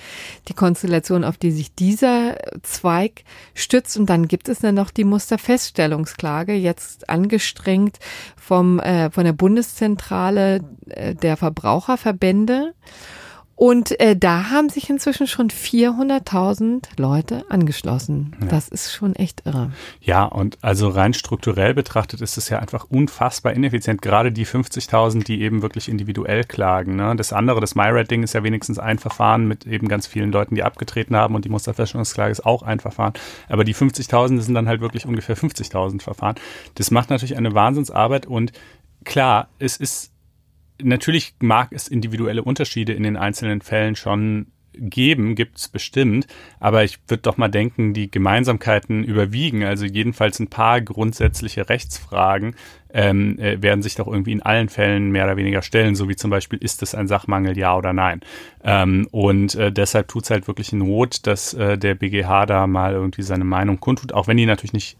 die 0.49 0.55
Konstellation, 0.55 1.23
auf 1.25 1.37
die 1.37 1.51
sich 1.51 1.75
dieser 1.75 2.39
Zweig 2.63 3.25
stützt. 3.53 3.99
Und 3.99 4.09
dann 4.09 4.27
gibt 4.27 4.49
es 4.49 4.61
dann 4.61 4.75
noch 4.75 4.91
die 4.91 5.05
Musterfeststellungsklage, 5.05 6.55
jetzt 6.55 7.11
angestrengt 7.11 7.99
vom, 8.37 8.81
äh, 8.81 9.11
von 9.11 9.25
der 9.25 9.35
Bundeszentrale 9.35 10.61
äh, 10.89 11.10
der 11.15 11.37
Verbraucherverbände. 11.37 12.75
Und 13.61 14.01
äh, 14.01 14.17
da 14.17 14.49
haben 14.49 14.71
sich 14.71 14.89
inzwischen 14.89 15.27
schon 15.27 15.51
400.000 15.51 16.99
Leute 16.99 17.45
angeschlossen. 17.51 18.35
Ja. 18.41 18.47
Das 18.47 18.69
ist 18.69 18.91
schon 18.91 19.15
echt 19.15 19.43
irre. 19.45 19.71
Ja, 20.01 20.25
und 20.25 20.57
also 20.63 20.89
rein 20.89 21.13
strukturell 21.13 21.75
betrachtet 21.75 22.23
ist 22.23 22.39
es 22.39 22.49
ja 22.49 22.59
einfach 22.59 22.87
unfassbar 22.89 23.53
ineffizient. 23.53 24.01
Gerade 24.01 24.33
die 24.33 24.47
50.000, 24.47 25.25
die 25.25 25.43
eben 25.43 25.61
wirklich 25.61 25.91
individuell 25.91 26.45
klagen. 26.45 26.97
Ne? 26.97 27.15
Das 27.17 27.35
andere, 27.35 27.61
das 27.61 27.75
MyRed-Ding 27.75 28.23
ist 28.23 28.33
ja 28.33 28.43
wenigstens 28.43 28.79
ein 28.79 28.99
Verfahren 28.99 29.47
mit 29.47 29.67
eben 29.67 29.89
ganz 29.89 30.07
vielen 30.07 30.33
Leuten, 30.33 30.55
die 30.55 30.63
abgetreten 30.63 31.15
haben 31.15 31.35
und 31.35 31.45
die 31.45 31.51
Musterfeststellungsklage 31.51 32.33
ist 32.33 32.47
auch 32.47 32.63
ein 32.63 32.81
Verfahren. 32.81 33.13
Aber 33.51 33.65
die 33.65 33.75
50.000 33.75 34.41
sind 34.41 34.55
dann 34.55 34.69
halt 34.69 34.81
wirklich 34.81 35.05
ungefähr 35.05 35.37
50.000 35.37 36.01
Verfahren. 36.01 36.37
Das 36.77 36.91
macht 36.91 37.11
natürlich 37.11 37.37
eine 37.37 37.53
Wahnsinnsarbeit 37.53 38.25
und 38.25 38.53
klar, 39.05 39.49
es 39.59 39.77
ist 39.77 40.10
natürlich 40.83 41.35
mag 41.41 41.73
es 41.73 41.89
individuelle 41.89 42.43
Unterschiede 42.43 42.93
in 42.93 43.03
den 43.03 43.17
einzelnen 43.17 43.61
Fällen 43.61 43.97
schon 43.97 44.47
geben, 44.73 45.35
gibt 45.35 45.59
es 45.59 45.69
bestimmt, 45.69 46.27
aber 46.59 46.85
ich 46.85 46.99
würde 47.09 47.23
doch 47.23 47.37
mal 47.37 47.49
denken, 47.49 47.93
die 47.93 48.11
Gemeinsamkeiten 48.11 49.05
überwiegen. 49.05 49.65
Also 49.65 49.85
jedenfalls 49.85 50.39
ein 50.39 50.49
paar 50.49 50.81
grundsätzliche 50.81 51.69
Rechtsfragen 51.69 52.55
ähm, 52.93 53.39
äh, 53.39 53.61
werden 53.63 53.83
sich 53.83 53.97
doch 53.97 54.07
irgendwie 54.07 54.33
in 54.33 54.43
allen 54.43 54.69
Fällen 54.69 55.11
mehr 55.11 55.25
oder 55.25 55.37
weniger 55.37 55.63
stellen, 55.63 55.95
so 55.95 56.09
wie 56.09 56.17
zum 56.17 56.31
Beispiel, 56.31 56.59
ist 56.59 56.83
es 56.83 56.95
ein 56.95 57.09
Sachmangel, 57.09 57.57
ja 57.59 57.77
oder 57.77 57.93
nein? 57.93 58.21
Ähm, 58.65 59.09
und 59.11 59.55
äh, 59.55 59.73
deshalb 59.73 60.09
tut 60.09 60.25
es 60.25 60.31
halt 60.31 60.47
wirklich 60.47 60.73
Not, 60.73 61.27
dass 61.27 61.55
äh, 61.55 61.77
der 61.79 61.95
BGH 61.95 62.47
da 62.47 62.67
mal 62.67 62.93
irgendwie 62.93 63.23
seine 63.23 63.45
Meinung 63.45 63.81
kundtut, 63.81 64.13
auch 64.13 64.29
wenn 64.29 64.37
die 64.37 64.47
natürlich 64.47 64.73
nicht 64.73 64.97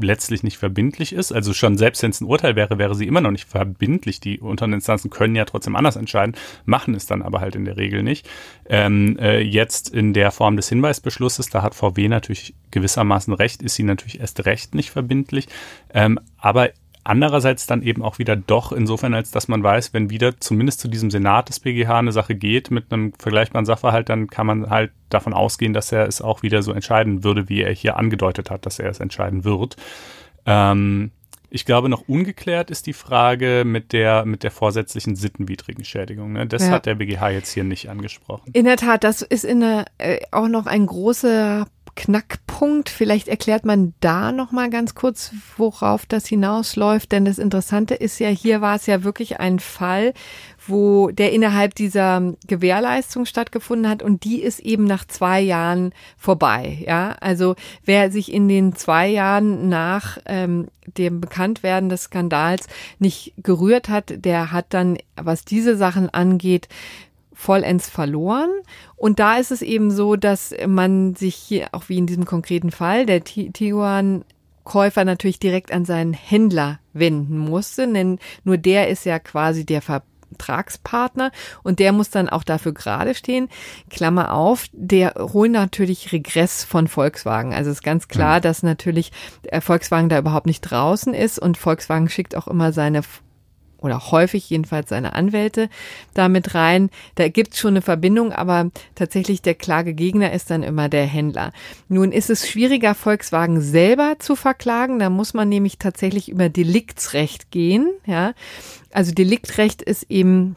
letztlich 0.00 0.42
nicht 0.42 0.58
verbindlich 0.58 1.12
ist. 1.12 1.32
Also 1.32 1.52
schon 1.52 1.76
selbst 1.76 2.02
wenn 2.02 2.10
es 2.10 2.20
ein 2.20 2.26
Urteil 2.26 2.56
wäre, 2.56 2.78
wäre 2.78 2.94
sie 2.94 3.06
immer 3.06 3.20
noch 3.20 3.30
nicht 3.30 3.48
verbindlich. 3.48 4.20
Die 4.20 4.40
unteren 4.40 4.72
Instanzen 4.72 5.10
können 5.10 5.36
ja 5.36 5.44
trotzdem 5.44 5.76
anders 5.76 5.96
entscheiden, 5.96 6.34
machen 6.64 6.94
es 6.94 7.06
dann 7.06 7.22
aber 7.22 7.40
halt 7.40 7.54
in 7.54 7.64
der 7.64 7.76
Regel 7.76 8.02
nicht. 8.02 8.28
Ähm, 8.66 9.18
äh, 9.18 9.40
jetzt 9.40 9.88
in 9.88 10.12
der 10.12 10.30
Form 10.30 10.56
des 10.56 10.68
Hinweisbeschlusses, 10.68 11.48
da 11.48 11.62
hat 11.62 11.74
VW 11.74 12.08
natürlich 12.08 12.54
gewissermaßen 12.70 13.34
recht, 13.34 13.62
ist 13.62 13.74
sie 13.74 13.82
natürlich 13.82 14.20
erst 14.20 14.44
recht 14.46 14.74
nicht 14.74 14.90
verbindlich. 14.90 15.48
Ähm, 15.92 16.18
aber 16.38 16.70
Andererseits 17.04 17.66
dann 17.66 17.82
eben 17.82 18.02
auch 18.02 18.18
wieder 18.18 18.36
doch 18.36 18.70
insofern, 18.70 19.14
als 19.14 19.32
dass 19.32 19.48
man 19.48 19.62
weiß, 19.62 19.92
wenn 19.92 20.10
wieder 20.10 20.38
zumindest 20.38 20.80
zu 20.80 20.88
diesem 20.88 21.10
Senat 21.10 21.48
des 21.48 21.58
BGH 21.58 21.98
eine 21.98 22.12
Sache 22.12 22.36
geht 22.36 22.70
mit 22.70 22.92
einem 22.92 23.12
vergleichbaren 23.18 23.66
Sachverhalt, 23.66 24.08
dann 24.08 24.28
kann 24.28 24.46
man 24.46 24.70
halt 24.70 24.92
davon 25.08 25.34
ausgehen, 25.34 25.72
dass 25.72 25.90
er 25.90 26.06
es 26.06 26.22
auch 26.22 26.42
wieder 26.42 26.62
so 26.62 26.72
entscheiden 26.72 27.24
würde, 27.24 27.48
wie 27.48 27.62
er 27.62 27.72
hier 27.72 27.96
angedeutet 27.96 28.50
hat, 28.50 28.66
dass 28.66 28.78
er 28.78 28.88
es 28.88 29.00
entscheiden 29.00 29.42
wird. 29.44 29.76
Ähm, 30.46 31.10
ich 31.54 31.66
glaube, 31.66 31.90
noch 31.90 32.08
ungeklärt 32.08 32.70
ist 32.70 32.86
die 32.86 32.94
Frage 32.94 33.64
mit 33.66 33.92
der, 33.92 34.24
mit 34.24 34.42
der 34.42 34.50
vorsätzlichen 34.50 35.16
sittenwidrigen 35.16 35.84
Schädigung. 35.84 36.32
Ne? 36.32 36.46
Das 36.46 36.66
ja. 36.66 36.70
hat 36.70 36.86
der 36.86 36.94
BGH 36.94 37.30
jetzt 37.30 37.52
hier 37.52 37.64
nicht 37.64 37.90
angesprochen. 37.90 38.50
In 38.54 38.64
der 38.64 38.78
Tat, 38.78 39.04
das 39.04 39.20
ist 39.20 39.44
in 39.44 39.60
der, 39.60 39.84
äh, 39.98 40.20
auch 40.30 40.48
noch 40.48 40.66
ein 40.66 40.86
großer 40.86 41.66
Knackpunkt. 41.94 42.88
Vielleicht 42.88 43.28
erklärt 43.28 43.64
man 43.64 43.94
da 44.00 44.32
noch 44.32 44.52
mal 44.52 44.70
ganz 44.70 44.94
kurz, 44.94 45.32
worauf 45.56 46.06
das 46.06 46.26
hinausläuft, 46.26 47.12
denn 47.12 47.24
das 47.24 47.38
Interessante 47.38 47.94
ist 47.94 48.18
ja, 48.18 48.28
hier 48.28 48.60
war 48.60 48.76
es 48.76 48.86
ja 48.86 49.04
wirklich 49.04 49.40
ein 49.40 49.58
Fall, 49.58 50.14
wo 50.66 51.10
der 51.10 51.32
innerhalb 51.32 51.74
dieser 51.74 52.34
Gewährleistung 52.46 53.26
stattgefunden 53.26 53.88
hat 53.88 54.02
und 54.02 54.24
die 54.24 54.42
ist 54.42 54.60
eben 54.60 54.84
nach 54.84 55.04
zwei 55.06 55.40
Jahren 55.40 55.92
vorbei. 56.16 56.82
Ja, 56.86 57.16
also 57.20 57.56
wer 57.84 58.10
sich 58.10 58.32
in 58.32 58.48
den 58.48 58.74
zwei 58.74 59.08
Jahren 59.08 59.68
nach 59.68 60.18
ähm, 60.26 60.68
dem 60.96 61.20
Bekanntwerden 61.20 61.88
des 61.88 62.04
Skandals 62.04 62.66
nicht 62.98 63.34
gerührt 63.38 63.88
hat, 63.88 64.24
der 64.24 64.52
hat 64.52 64.66
dann, 64.70 64.98
was 65.16 65.44
diese 65.44 65.76
Sachen 65.76 66.08
angeht, 66.10 66.68
vollends 67.42 67.88
verloren. 67.88 68.50
Und 69.02 69.18
da 69.18 69.36
ist 69.38 69.50
es 69.50 69.62
eben 69.62 69.90
so, 69.90 70.14
dass 70.14 70.54
man 70.64 71.16
sich 71.16 71.34
hier, 71.34 71.70
auch 71.72 71.88
wie 71.88 71.98
in 71.98 72.06
diesem 72.06 72.24
konkreten 72.24 72.70
Fall, 72.70 73.04
der 73.04 73.24
Tiguan 73.24 74.24
Käufer 74.62 75.04
natürlich 75.04 75.40
direkt 75.40 75.72
an 75.72 75.84
seinen 75.84 76.12
Händler 76.12 76.78
wenden 76.92 77.36
musste, 77.36 77.92
denn 77.92 78.20
nur 78.44 78.58
der 78.58 78.90
ist 78.90 79.04
ja 79.04 79.18
quasi 79.18 79.66
der 79.66 79.82
Vertragspartner 79.82 81.32
und 81.64 81.80
der 81.80 81.90
muss 81.90 82.10
dann 82.10 82.28
auch 82.28 82.44
dafür 82.44 82.74
gerade 82.74 83.16
stehen. 83.16 83.48
Klammer 83.90 84.34
auf, 84.34 84.66
der 84.70 85.14
holen 85.18 85.50
natürlich 85.50 86.12
Regress 86.12 86.62
von 86.62 86.86
Volkswagen. 86.86 87.52
Also 87.52 87.72
ist 87.72 87.82
ganz 87.82 88.06
klar, 88.06 88.36
mhm. 88.36 88.42
dass 88.42 88.62
natürlich 88.62 89.10
Volkswagen 89.58 90.10
da 90.10 90.18
überhaupt 90.20 90.46
nicht 90.46 90.60
draußen 90.60 91.12
ist 91.12 91.40
und 91.40 91.58
Volkswagen 91.58 92.08
schickt 92.08 92.36
auch 92.36 92.46
immer 92.46 92.72
seine 92.72 93.02
oder 93.82 94.10
häufig 94.10 94.48
jedenfalls 94.48 94.88
seine 94.88 95.14
Anwälte 95.14 95.68
damit 96.14 96.54
rein. 96.54 96.90
Da 97.16 97.28
gibt's 97.28 97.58
schon 97.58 97.70
eine 97.72 97.82
Verbindung, 97.82 98.32
aber 98.32 98.70
tatsächlich 98.94 99.42
der 99.42 99.54
Klagegegner 99.54 100.32
ist 100.32 100.50
dann 100.50 100.62
immer 100.62 100.88
der 100.88 101.06
Händler. 101.06 101.52
Nun 101.88 102.12
ist 102.12 102.30
es 102.30 102.48
schwieriger, 102.48 102.94
Volkswagen 102.94 103.60
selber 103.60 104.16
zu 104.18 104.36
verklagen. 104.36 104.98
Da 104.98 105.10
muss 105.10 105.34
man 105.34 105.48
nämlich 105.48 105.78
tatsächlich 105.78 106.28
über 106.28 106.48
Deliktsrecht 106.48 107.50
gehen. 107.50 107.90
Ja, 108.06 108.32
also 108.92 109.12
Deliktrecht 109.12 109.82
ist 109.82 110.10
eben 110.10 110.56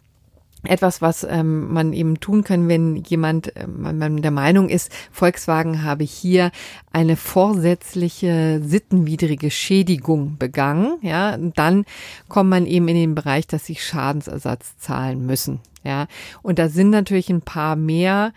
etwas, 0.65 1.01
was 1.01 1.23
ähm, 1.23 1.73
man 1.73 1.93
eben 1.93 2.19
tun 2.19 2.43
kann, 2.43 2.67
wenn 2.67 2.95
jemand 2.95 3.55
äh, 3.55 3.67
man 3.67 4.21
der 4.21 4.31
Meinung 4.31 4.69
ist, 4.69 4.91
Volkswagen 5.11 5.83
habe 5.83 6.03
hier 6.03 6.51
eine 6.91 7.15
vorsätzliche 7.15 8.61
sittenwidrige 8.63 9.51
Schädigung 9.51 10.37
begangen, 10.37 10.97
ja, 11.01 11.37
dann 11.37 11.85
kommt 12.27 12.49
man 12.49 12.65
eben 12.65 12.87
in 12.87 12.95
den 12.95 13.15
Bereich, 13.15 13.47
dass 13.47 13.65
sie 13.65 13.75
Schadensersatz 13.75 14.77
zahlen 14.77 15.25
müssen, 15.25 15.59
ja. 15.83 16.07
Und 16.41 16.59
da 16.59 16.69
sind 16.69 16.89
natürlich 16.89 17.29
ein 17.29 17.41
paar 17.41 17.75
mehr 17.75 18.33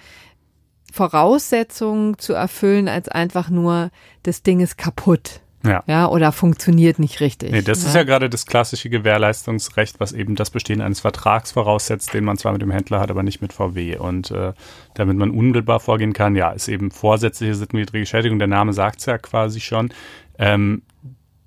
Voraussetzungen 0.93 2.19
zu 2.19 2.33
erfüllen 2.33 2.89
als 2.89 3.09
einfach 3.09 3.51
nur 3.51 3.91
das 4.23 4.43
Ding 4.43 4.61
ist 4.61 4.79
kaputt, 4.79 5.41
ja. 5.65 5.83
ja, 5.87 6.09
oder 6.09 6.31
funktioniert 6.31 6.99
nicht 6.99 7.21
richtig. 7.21 7.51
Nee, 7.51 7.63
das 7.63 7.83
ja. 7.83 7.89
ist 7.89 7.95
ja 7.95 8.05
gerade 8.05 8.31
das 8.31 8.47
klassische 8.47 8.91
Gewährleistungsrecht, 8.91 9.99
was 9.99 10.13
eben 10.13 10.37
das 10.37 10.51
Bestehen 10.51 10.81
eines 10.81 11.01
Vertrags 11.01 11.51
voraussetzt, 11.53 12.15
den 12.15 12.25
man 12.25 12.39
zwar 12.39 12.53
mit 12.53 12.63
dem 12.63 12.71
Händler 12.71 13.01
hat, 13.01 13.11
aber 13.11 13.23
nicht 13.23 13.43
mit 13.43 13.53
VW. 13.53 13.97
Und 13.97 14.31
äh, 14.31 14.53
damit 14.95 15.17
man 15.17 15.31
unmittelbar 15.31 15.81
vorgehen 15.81 16.13
kann, 16.13 16.37
ja, 16.37 16.51
ist 16.51 16.69
eben 16.69 16.91
vorsätzliche 16.91 17.55
sittenwidrige 17.55 18.07
Schädigung. 18.07 18.39
Der 18.39 18.49
Name 18.49 18.73
sagt 18.73 19.01
es 19.01 19.07
ja 19.07 19.19
quasi 19.19 19.61
schon. 19.61 19.91
Ähm, 20.39 20.83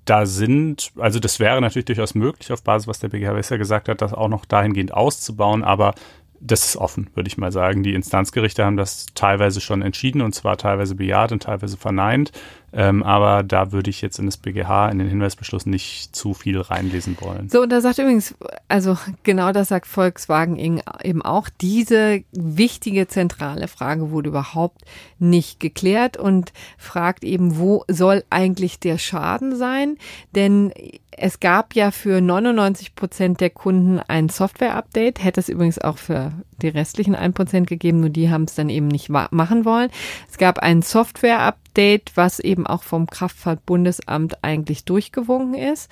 da 0.04 0.26
sind, 0.26 0.92
also 0.98 1.18
das 1.18 1.38
wäre 1.40 1.60
natürlich 1.60 1.86
durchaus 1.86 2.14
möglich, 2.14 2.52
auf 2.52 2.62
Basis, 2.62 2.88
was 2.88 2.98
der 2.98 3.08
BGH 3.08 3.32
bisher 3.34 3.58
gesagt 3.58 3.88
hat, 3.88 4.02
das 4.02 4.12
auch 4.12 4.28
noch 4.28 4.44
dahingehend 4.44 4.92
auszubauen, 4.92 5.62
aber 5.62 5.94
das 6.40 6.64
ist 6.64 6.76
offen, 6.76 7.08
würde 7.14 7.28
ich 7.28 7.38
mal 7.38 7.52
sagen. 7.52 7.84
Die 7.84 7.94
Instanzgerichte 7.94 8.64
haben 8.64 8.76
das 8.76 9.06
teilweise 9.14 9.60
schon 9.60 9.80
entschieden 9.80 10.22
und 10.22 10.34
zwar 10.34 10.56
teilweise 10.56 10.96
bejaht 10.96 11.30
und 11.30 11.44
teilweise 11.44 11.76
verneint. 11.76 12.32
Ähm, 12.72 13.02
aber 13.02 13.42
da 13.42 13.72
würde 13.72 13.90
ich 13.90 14.00
jetzt 14.00 14.18
in 14.18 14.26
das 14.26 14.36
BGH, 14.36 14.88
in 14.88 14.98
den 14.98 15.08
Hinweisbeschluss 15.08 15.66
nicht 15.66 16.14
zu 16.16 16.34
viel 16.34 16.60
reinlesen 16.60 17.16
wollen. 17.20 17.48
So, 17.48 17.62
und 17.62 17.70
da 17.70 17.80
sagt 17.80 17.98
übrigens, 17.98 18.34
also 18.68 18.96
genau 19.22 19.52
das 19.52 19.68
sagt 19.68 19.86
Volkswagen 19.86 20.56
eben 20.56 21.22
auch, 21.22 21.48
diese 21.60 22.24
wichtige 22.32 23.08
zentrale 23.08 23.68
Frage 23.68 24.10
wurde 24.10 24.30
überhaupt 24.30 24.82
nicht 25.18 25.60
geklärt 25.60 26.16
und 26.16 26.52
fragt 26.78 27.24
eben, 27.24 27.58
wo 27.58 27.84
soll 27.88 28.24
eigentlich 28.30 28.80
der 28.80 28.98
Schaden 28.98 29.56
sein? 29.56 29.98
Denn 30.34 30.72
es 31.10 31.40
gab 31.40 31.74
ja 31.74 31.90
für 31.90 32.20
99 32.20 32.94
Prozent 32.94 33.40
der 33.40 33.50
Kunden 33.50 34.00
ein 34.00 34.28
Software-Update, 34.28 35.22
hätte 35.22 35.40
es 35.40 35.48
übrigens 35.48 35.78
auch 35.78 35.98
für 35.98 36.32
die 36.62 36.68
restlichen 36.68 37.14
1 37.14 37.34
Prozent 37.34 37.68
gegeben, 37.68 38.00
nur 38.00 38.10
die 38.10 38.30
haben 38.30 38.44
es 38.44 38.54
dann 38.54 38.70
eben 38.70 38.88
nicht 38.88 39.10
machen 39.10 39.64
wollen. 39.64 39.90
Es 40.30 40.38
gab 40.38 40.60
ein 40.60 40.80
Software-Update, 40.80 41.61
Update, 41.72 42.12
was 42.16 42.38
eben 42.38 42.66
auch 42.66 42.82
vom 42.82 43.06
Kraftfahrtbundesamt 43.06 44.44
eigentlich 44.44 44.84
durchgewunken 44.84 45.54
ist. 45.54 45.90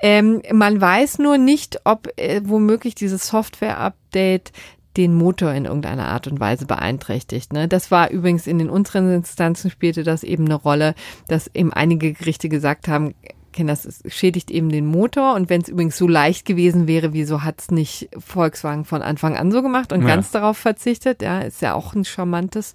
Ähm, 0.00 0.42
man 0.52 0.80
weiß 0.80 1.18
nur 1.18 1.38
nicht, 1.38 1.80
ob 1.84 2.08
äh, 2.16 2.42
womöglich 2.44 2.94
dieses 2.94 3.28
Software-Update 3.28 4.52
den 4.96 5.14
Motor 5.14 5.52
in 5.52 5.64
irgendeiner 5.64 6.08
Art 6.08 6.26
und 6.26 6.40
Weise 6.40 6.66
beeinträchtigt. 6.66 7.52
Ne? 7.52 7.68
Das 7.68 7.90
war 7.90 8.10
übrigens 8.10 8.46
in 8.46 8.58
den 8.58 8.68
unteren 8.68 9.12
Instanzen 9.12 9.70
spielte 9.70 10.02
das 10.02 10.24
eben 10.24 10.44
eine 10.44 10.54
Rolle, 10.54 10.94
dass 11.28 11.50
eben 11.54 11.72
einige 11.72 12.12
Gerichte 12.12 12.48
gesagt 12.48 12.88
haben, 12.88 13.14
kenne 13.52 13.72
das, 13.72 13.84
es 13.84 14.02
schädigt 14.12 14.50
eben 14.50 14.68
den 14.68 14.86
Motor. 14.86 15.34
Und 15.34 15.50
wenn 15.50 15.60
es 15.60 15.68
übrigens 15.68 15.96
so 15.96 16.06
leicht 16.06 16.44
gewesen 16.44 16.86
wäre, 16.86 17.12
wieso 17.12 17.42
hat 17.42 17.60
es 17.60 17.70
nicht 17.70 18.08
Volkswagen 18.18 18.84
von 18.84 19.02
Anfang 19.02 19.36
an 19.36 19.50
so 19.50 19.62
gemacht 19.62 19.92
und 19.92 20.02
ja. 20.02 20.06
ganz 20.06 20.30
darauf 20.30 20.58
verzichtet? 20.58 21.22
Ja, 21.22 21.40
ist 21.40 21.62
ja 21.62 21.74
auch 21.74 21.94
ein 21.94 22.04
charmantes 22.04 22.74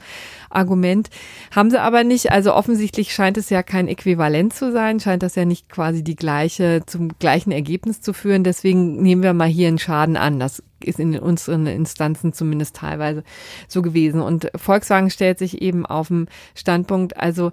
Argument. 0.50 1.10
Haben 1.56 1.70
sie 1.70 1.82
aber 1.82 2.04
nicht. 2.04 2.32
Also 2.32 2.54
offensichtlich 2.54 3.14
scheint 3.14 3.38
es 3.38 3.50
ja 3.50 3.64
kein 3.64 3.88
Äquivalent 3.88 4.54
zu 4.54 4.72
sein, 4.72 5.00
scheint 5.00 5.24
das 5.24 5.36
ja 5.36 5.46
nicht 5.46 5.70
quasi 5.70 6.04
die 6.04 6.16
gleiche, 6.16 6.84
zum 6.86 7.10
gleichen 7.20 7.52
Ergebnis 7.52 8.02
zu 8.02 8.14
führen. 8.14 8.44
Deswegen 8.44 9.02
nehmen 9.02 9.24
wir 9.24 9.34
mal 9.34 9.48
hier 9.48 9.68
einen 9.68 9.80
Schaden 9.80 10.18
an. 10.18 10.40
Das 10.40 10.64
ist 10.84 11.00
in 11.00 11.18
unseren 11.18 11.66
Instanzen 11.66 12.34
zumindest 12.34 12.76
teilweise 12.76 13.24
so 13.68 13.82
gewesen. 13.82 14.22
Und 14.22 14.52
Volkswagen 14.56 15.10
stellt 15.10 15.40
sich 15.40 15.62
eben 15.62 15.86
auf 15.86 16.08
dem 16.10 16.28
Standpunkt, 16.56 17.18
also 17.18 17.52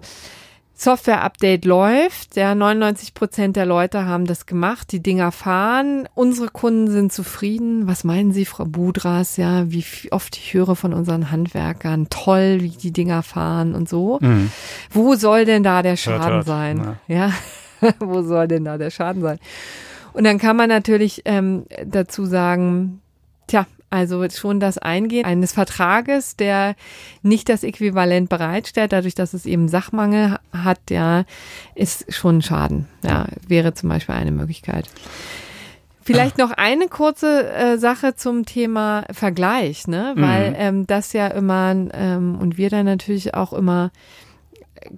Software-Update 0.81 1.65
läuft. 1.65 2.35
Ja, 2.35 2.55
99 2.55 3.13
Prozent 3.13 3.55
der 3.55 3.67
Leute 3.67 4.05
haben 4.05 4.25
das 4.25 4.47
gemacht. 4.47 4.91
Die 4.91 4.99
Dinger 4.99 5.31
fahren. 5.31 6.09
Unsere 6.15 6.47
Kunden 6.47 6.89
sind 6.89 7.13
zufrieden. 7.13 7.87
Was 7.87 8.03
meinen 8.03 8.31
Sie, 8.31 8.45
Frau 8.45 8.65
Budras? 8.65 9.37
Ja, 9.37 9.71
wie 9.71 9.83
oft 10.11 10.35
ich 10.37 10.55
höre 10.55 10.75
von 10.75 10.93
unseren 10.93 11.29
Handwerkern. 11.29 12.07
Toll, 12.09 12.61
wie 12.61 12.69
die 12.69 12.91
Dinger 12.91 13.21
fahren 13.21 13.75
und 13.75 13.87
so. 13.87 14.17
Mhm. 14.21 14.49
Wo 14.89 15.13
soll 15.13 15.45
denn 15.45 15.61
da 15.61 15.83
der 15.83 15.97
Schaden 15.97 16.21
hört, 16.21 16.33
hört. 16.33 16.45
sein? 16.47 16.97
Ja, 17.07 17.31
ja. 17.81 17.93
wo 17.99 18.23
soll 18.23 18.47
denn 18.47 18.65
da 18.65 18.79
der 18.79 18.89
Schaden 18.89 19.21
sein? 19.21 19.37
Und 20.13 20.23
dann 20.23 20.39
kann 20.39 20.57
man 20.57 20.67
natürlich 20.67 21.21
ähm, 21.25 21.65
dazu 21.85 22.25
sagen, 22.25 23.01
also 23.91 24.27
schon 24.29 24.59
das 24.59 24.77
Eingehen 24.77 25.25
eines 25.25 25.51
Vertrages, 25.51 26.37
der 26.37 26.75
nicht 27.21 27.49
das 27.49 27.63
Äquivalent 27.63 28.29
bereitstellt, 28.29 28.93
dadurch, 28.93 29.15
dass 29.15 29.33
es 29.33 29.45
eben 29.45 29.67
Sachmangel 29.67 30.39
hat, 30.53 30.79
ja, 30.89 31.25
ist 31.75 32.11
schon 32.13 32.37
ein 32.37 32.41
Schaden. 32.41 32.87
Ja, 33.03 33.27
wäre 33.47 33.73
zum 33.73 33.89
Beispiel 33.89 34.15
eine 34.15 34.31
Möglichkeit. 34.31 34.87
Vielleicht 36.03 36.37
noch 36.37 36.51
eine 36.51 36.87
kurze 36.87 37.51
äh, 37.51 37.77
Sache 37.77 38.15
zum 38.15 38.45
Thema 38.45 39.03
Vergleich, 39.11 39.87
ne? 39.87 40.13
Weil 40.15 40.49
mhm. 40.49 40.55
ähm, 40.57 40.87
das 40.87 41.13
ja 41.13 41.27
immer 41.27 41.75
ähm, 41.93 42.37
und 42.39 42.57
wir 42.57 42.69
dann 42.69 42.85
natürlich 42.85 43.35
auch 43.35 43.53
immer 43.53 43.91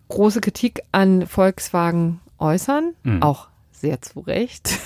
große 0.08 0.40
Kritik 0.40 0.82
an 0.92 1.28
Volkswagen 1.28 2.22
äußern, 2.40 2.94
mhm. 3.04 3.22
auch 3.22 3.48
sehr 3.84 4.02
zu 4.02 4.22
Recht. 4.22 4.80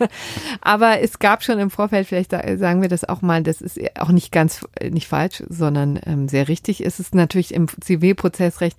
Aber 0.60 1.00
es 1.00 1.20
gab 1.20 1.44
schon 1.44 1.60
im 1.60 1.70
Vorfeld, 1.70 2.08
vielleicht 2.08 2.32
sagen 2.32 2.82
wir 2.82 2.88
das 2.88 3.08
auch 3.08 3.22
mal, 3.22 3.44
das 3.44 3.60
ist 3.60 3.78
auch 3.96 4.08
nicht 4.08 4.32
ganz, 4.32 4.66
nicht 4.82 5.06
falsch, 5.06 5.44
sondern 5.48 6.00
ähm, 6.04 6.28
sehr 6.28 6.48
richtig. 6.48 6.84
Es 6.84 6.98
ist 6.98 7.14
natürlich 7.14 7.54
im 7.54 7.68
Zivilprozessrecht 7.80 8.76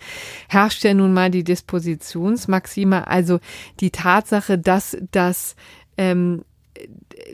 herrscht 0.49 0.83
ja 0.83 0.93
nun 0.93 1.13
mal 1.13 1.31
die 1.31 1.45
Dispositionsmaxime, 1.45 3.07
also 3.07 3.39
die 3.79 3.91
Tatsache, 3.91 4.57
dass 4.57 4.97
das 5.11 5.55
ähm, 5.97 6.43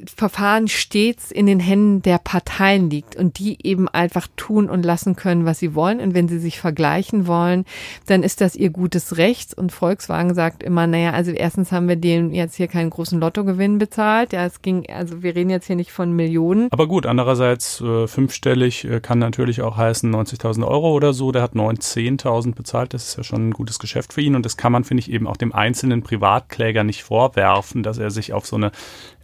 Verfahren 0.05 0.67
stets 0.67 1.31
in 1.31 1.45
den 1.45 1.59
Händen 1.59 2.01
der 2.01 2.17
Parteien 2.17 2.89
liegt 2.89 3.15
und 3.15 3.39
die 3.39 3.57
eben 3.65 3.87
einfach 3.87 4.27
tun 4.35 4.69
und 4.69 4.83
lassen 4.83 5.15
können, 5.15 5.45
was 5.45 5.59
sie 5.59 5.75
wollen. 5.75 5.99
Und 5.99 6.13
wenn 6.13 6.27
sie 6.27 6.39
sich 6.39 6.59
vergleichen 6.59 7.27
wollen, 7.27 7.65
dann 8.05 8.23
ist 8.23 8.41
das 8.41 8.55
ihr 8.55 8.69
gutes 8.69 9.17
Recht. 9.17 9.53
Und 9.53 9.71
Volkswagen 9.71 10.33
sagt 10.33 10.63
immer, 10.63 10.87
naja, 10.87 11.11
also 11.11 11.31
erstens 11.31 11.71
haben 11.71 11.87
wir 11.87 11.95
denen 11.95 12.33
jetzt 12.33 12.55
hier 12.55 12.67
keinen 12.67 12.89
großen 12.89 13.19
Lottogewinn 13.19 13.77
bezahlt. 13.77 14.33
Ja, 14.33 14.45
es 14.45 14.61
ging, 14.61 14.85
also 14.89 15.23
wir 15.23 15.35
reden 15.35 15.49
jetzt 15.49 15.67
hier 15.67 15.75
nicht 15.75 15.91
von 15.91 16.13
Millionen. 16.13 16.67
Aber 16.71 16.87
gut, 16.87 17.05
andererseits 17.05 17.81
äh, 17.81 18.07
fünfstellig 18.07 18.85
äh, 18.85 18.99
kann 18.99 19.19
natürlich 19.19 19.61
auch 19.61 19.77
heißen 19.77 20.13
90.000 20.13 20.65
Euro 20.67 20.91
oder 20.91 21.13
so. 21.13 21.31
Der 21.31 21.41
hat 21.41 21.55
9, 21.55 21.77
10.000 21.77 22.55
bezahlt. 22.55 22.93
Das 22.93 23.09
ist 23.09 23.17
ja 23.17 23.23
schon 23.23 23.49
ein 23.49 23.53
gutes 23.53 23.79
Geschäft 23.79 24.13
für 24.13 24.21
ihn. 24.21 24.35
Und 24.35 24.45
das 24.45 24.57
kann 24.57 24.71
man, 24.71 24.83
finde 24.83 25.01
ich, 25.01 25.11
eben 25.11 25.27
auch 25.27 25.37
dem 25.37 25.53
einzelnen 25.53 26.03
Privatkläger 26.03 26.83
nicht 26.83 27.03
vorwerfen, 27.03 27.83
dass 27.83 27.97
er 27.97 28.11
sich 28.11 28.33
auf 28.33 28.45
so 28.45 28.55
eine 28.55 28.71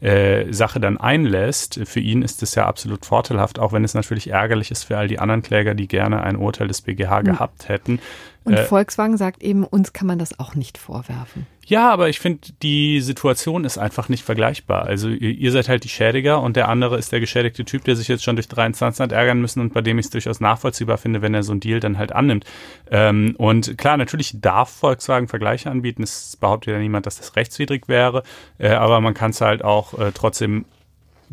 äh, 0.01 0.12
Sache 0.51 0.79
dann 0.79 0.97
einlässt. 0.97 1.79
Für 1.85 1.99
ihn 1.99 2.21
ist 2.21 2.43
es 2.43 2.55
ja 2.55 2.65
absolut 2.65 3.05
vorteilhaft, 3.05 3.59
auch 3.59 3.73
wenn 3.73 3.83
es 3.83 3.93
natürlich 3.93 4.29
ärgerlich 4.29 4.71
ist 4.71 4.83
für 4.83 4.97
all 4.97 5.07
die 5.07 5.19
anderen 5.19 5.41
Kläger, 5.41 5.75
die 5.75 5.87
gerne 5.87 6.23
ein 6.23 6.35
Urteil 6.35 6.67
des 6.67 6.81
BGH 6.81 7.21
mhm. 7.21 7.25
gehabt 7.25 7.69
hätten. 7.69 7.99
Und 8.43 8.53
äh, 8.53 8.63
Volkswagen 8.63 9.17
sagt 9.17 9.43
eben, 9.43 9.63
uns 9.63 9.93
kann 9.93 10.07
man 10.07 10.19
das 10.19 10.39
auch 10.39 10.55
nicht 10.55 10.77
vorwerfen. 10.77 11.47
Ja, 11.65 11.91
aber 11.91 12.09
ich 12.09 12.19
finde, 12.19 12.49
die 12.61 12.99
Situation 12.99 13.63
ist 13.63 13.77
einfach 13.77 14.09
nicht 14.09 14.23
vergleichbar. 14.23 14.83
Also 14.83 15.07
ihr, 15.07 15.31
ihr, 15.31 15.51
seid 15.51 15.69
halt 15.69 15.85
die 15.85 15.89
Schädiger 15.89 16.41
und 16.41 16.57
der 16.57 16.67
andere 16.67 16.97
ist 16.97 17.13
der 17.13 17.21
geschädigte 17.21 17.63
Typ, 17.63 17.85
der 17.85 17.95
sich 17.95 18.09
jetzt 18.09 18.23
schon 18.23 18.35
durch 18.35 18.49
drei 18.49 18.65
Instanzen 18.65 19.03
hat 19.03 19.13
ärgern 19.13 19.39
müssen 19.39 19.61
und 19.61 19.73
bei 19.73 19.81
dem 19.81 19.97
ich 19.97 20.07
es 20.07 20.11
durchaus 20.11 20.41
nachvollziehbar 20.41 20.97
finde, 20.97 21.21
wenn 21.21 21.33
er 21.33 21.43
so 21.43 21.53
einen 21.53 21.61
Deal 21.61 21.79
dann 21.79 21.97
halt 21.97 22.11
annimmt. 22.11 22.45
Ähm, 22.91 23.35
und 23.37 23.77
klar, 23.77 23.95
natürlich 23.95 24.41
darf 24.41 24.71
Volkswagen 24.71 25.29
Vergleiche 25.29 25.71
anbieten. 25.71 26.03
Es 26.03 26.35
behauptet 26.35 26.73
ja 26.73 26.79
niemand, 26.79 27.05
dass 27.05 27.17
das 27.17 27.37
rechtswidrig 27.37 27.87
wäre, 27.87 28.23
äh, 28.57 28.71
aber 28.71 28.99
man 28.99 29.13
kann 29.13 29.31
es 29.31 29.39
halt 29.39 29.63
auch 29.63 29.97
äh, 29.97 30.11
trotzdem 30.13 30.65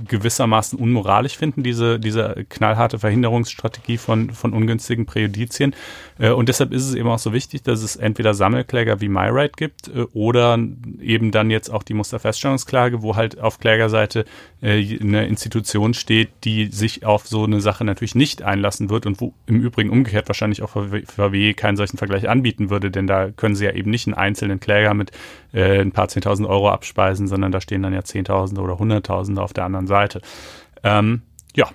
gewissermaßen 0.09 0.79
unmoralisch 0.79 1.37
finden, 1.37 1.63
diese, 1.63 1.99
diese 1.99 2.45
knallharte 2.49 2.99
Verhinderungsstrategie 2.99 3.99
von, 3.99 4.31
von 4.31 4.53
ungünstigen 4.53 5.07
Präjudizien. 5.07 5.75
Äh, 6.19 6.31
und 6.31 6.49
deshalb 6.49 6.73
ist 6.73 6.87
es 6.87 6.95
eben 6.95 7.09
auch 7.09 7.19
so 7.19 7.33
wichtig, 7.33 7.63
dass 7.63 7.83
es 7.83 7.97
entweder 7.97 8.35
Sammelkläger 8.35 9.01
wie 9.01 9.09
MyRight 9.09 9.57
gibt 9.57 9.89
äh, 9.89 10.03
oder 10.13 10.59
eben 11.01 11.31
dann 11.31 11.51
jetzt 11.51 11.71
auch 11.71 11.83
die 11.83 11.95
Musterfeststellungsklage, 11.95 13.03
wo 13.03 13.17
halt 13.17 13.41
auf 13.41 13.59
Klägerseite 13.59 14.25
äh, 14.63 14.99
eine 15.01 15.27
Institution 15.27 15.95
steht, 15.95 16.29
die 16.45 16.67
sich 16.67 17.05
auf 17.05 17.27
so 17.27 17.45
eine 17.45 17.61
Sache 17.61 17.85
natürlich 17.85 18.15
nicht 18.15 18.43
einlassen 18.43 18.91
wird 18.91 19.07
und 19.07 19.21
wo 19.21 19.33
im 19.47 19.61
Übrigen 19.61 19.91
umgekehrt 19.91 20.29
wahrscheinlich 20.29 20.63
auch 20.63 20.71
VW 20.71 21.55
keinen 21.55 21.77
solchen 21.77 21.97
Vergleich 21.97 22.29
anbieten 22.29 22.71
würde, 22.71 22.91
denn 22.91 23.07
da 23.07 23.31
können 23.31 23.55
sie 23.55 23.65
ja 23.65 23.73
eben 23.73 23.91
nicht 23.91 24.07
einen 24.07 24.15
einzelnen 24.15 24.61
Kläger 24.61 24.95
mit 24.95 25.13
ein 25.53 25.91
paar 25.91 26.07
Zehntausend 26.07 26.49
Euro 26.49 26.71
abspeisen, 26.71 27.27
sondern 27.27 27.51
da 27.51 27.61
stehen 27.61 27.83
dann 27.83 27.93
ja 27.93 28.05
Zehntausende 28.05 28.61
oder 28.61 28.79
Hunderttausende 28.79 29.43
auf 29.43 29.53
der 29.53 29.65
anderen 29.65 29.89
Seite. 29.91 30.23
Ähm, 30.83 31.21
ja. 31.55 31.69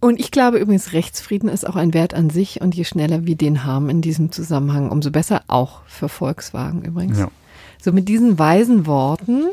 Und 0.00 0.18
ich 0.18 0.30
glaube 0.30 0.58
übrigens, 0.58 0.92
Rechtsfrieden 0.92 1.48
ist 1.48 1.66
auch 1.66 1.76
ein 1.76 1.94
Wert 1.94 2.14
an 2.14 2.30
sich 2.30 2.60
und 2.60 2.74
je 2.74 2.84
schneller 2.84 3.26
wir 3.26 3.36
den 3.36 3.64
haben 3.64 3.90
in 3.90 4.00
diesem 4.00 4.32
Zusammenhang, 4.32 4.90
umso 4.90 5.10
besser 5.10 5.42
auch 5.48 5.82
für 5.86 6.08
Volkswagen 6.08 6.82
übrigens. 6.82 7.18
Ja. 7.18 7.30
So 7.80 7.92
mit 7.92 8.08
diesen 8.08 8.38
weisen 8.38 8.86
Worten 8.86 9.46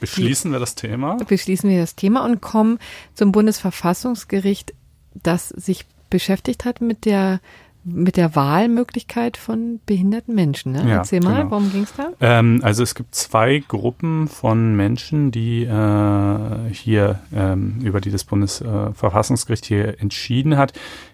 beschließen 0.00 0.52
wir 0.52 0.58
das 0.58 0.74
Thema. 0.74 1.16
Beschließen 1.16 1.68
wir 1.68 1.80
das 1.80 1.96
Thema 1.96 2.24
und 2.24 2.40
kommen 2.40 2.78
zum 3.14 3.32
Bundesverfassungsgericht, 3.32 4.74
das 5.14 5.48
sich 5.48 5.86
beschäftigt 6.10 6.64
hat 6.64 6.80
mit 6.80 7.04
der 7.04 7.40
mit 7.84 8.16
der 8.16 8.34
Wahlmöglichkeit 8.36 9.36
von 9.36 9.80
behinderten 9.86 10.34
Menschen. 10.34 10.72
Ne? 10.72 10.84
Ja, 10.88 10.96
Erzähl 10.96 11.20
mal, 11.20 11.38
genau. 11.38 11.50
worum 11.50 11.72
ging 11.72 11.84
es 11.84 11.94
da? 11.94 12.10
Ähm, 12.20 12.60
also 12.62 12.82
es 12.82 12.94
gibt 12.94 13.14
zwei 13.14 13.62
Gruppen 13.66 14.28
von 14.28 14.76
Menschen, 14.76 15.30
die 15.30 15.64
äh, 15.64 16.72
hier 16.72 17.20
ähm, 17.34 17.78
über 17.82 18.00
die 18.00 18.10
das 18.10 18.24
Bundesverfassungsgericht 18.24 19.64
hier 19.64 20.00
entschieden 20.00 20.56
hat, 20.56 20.72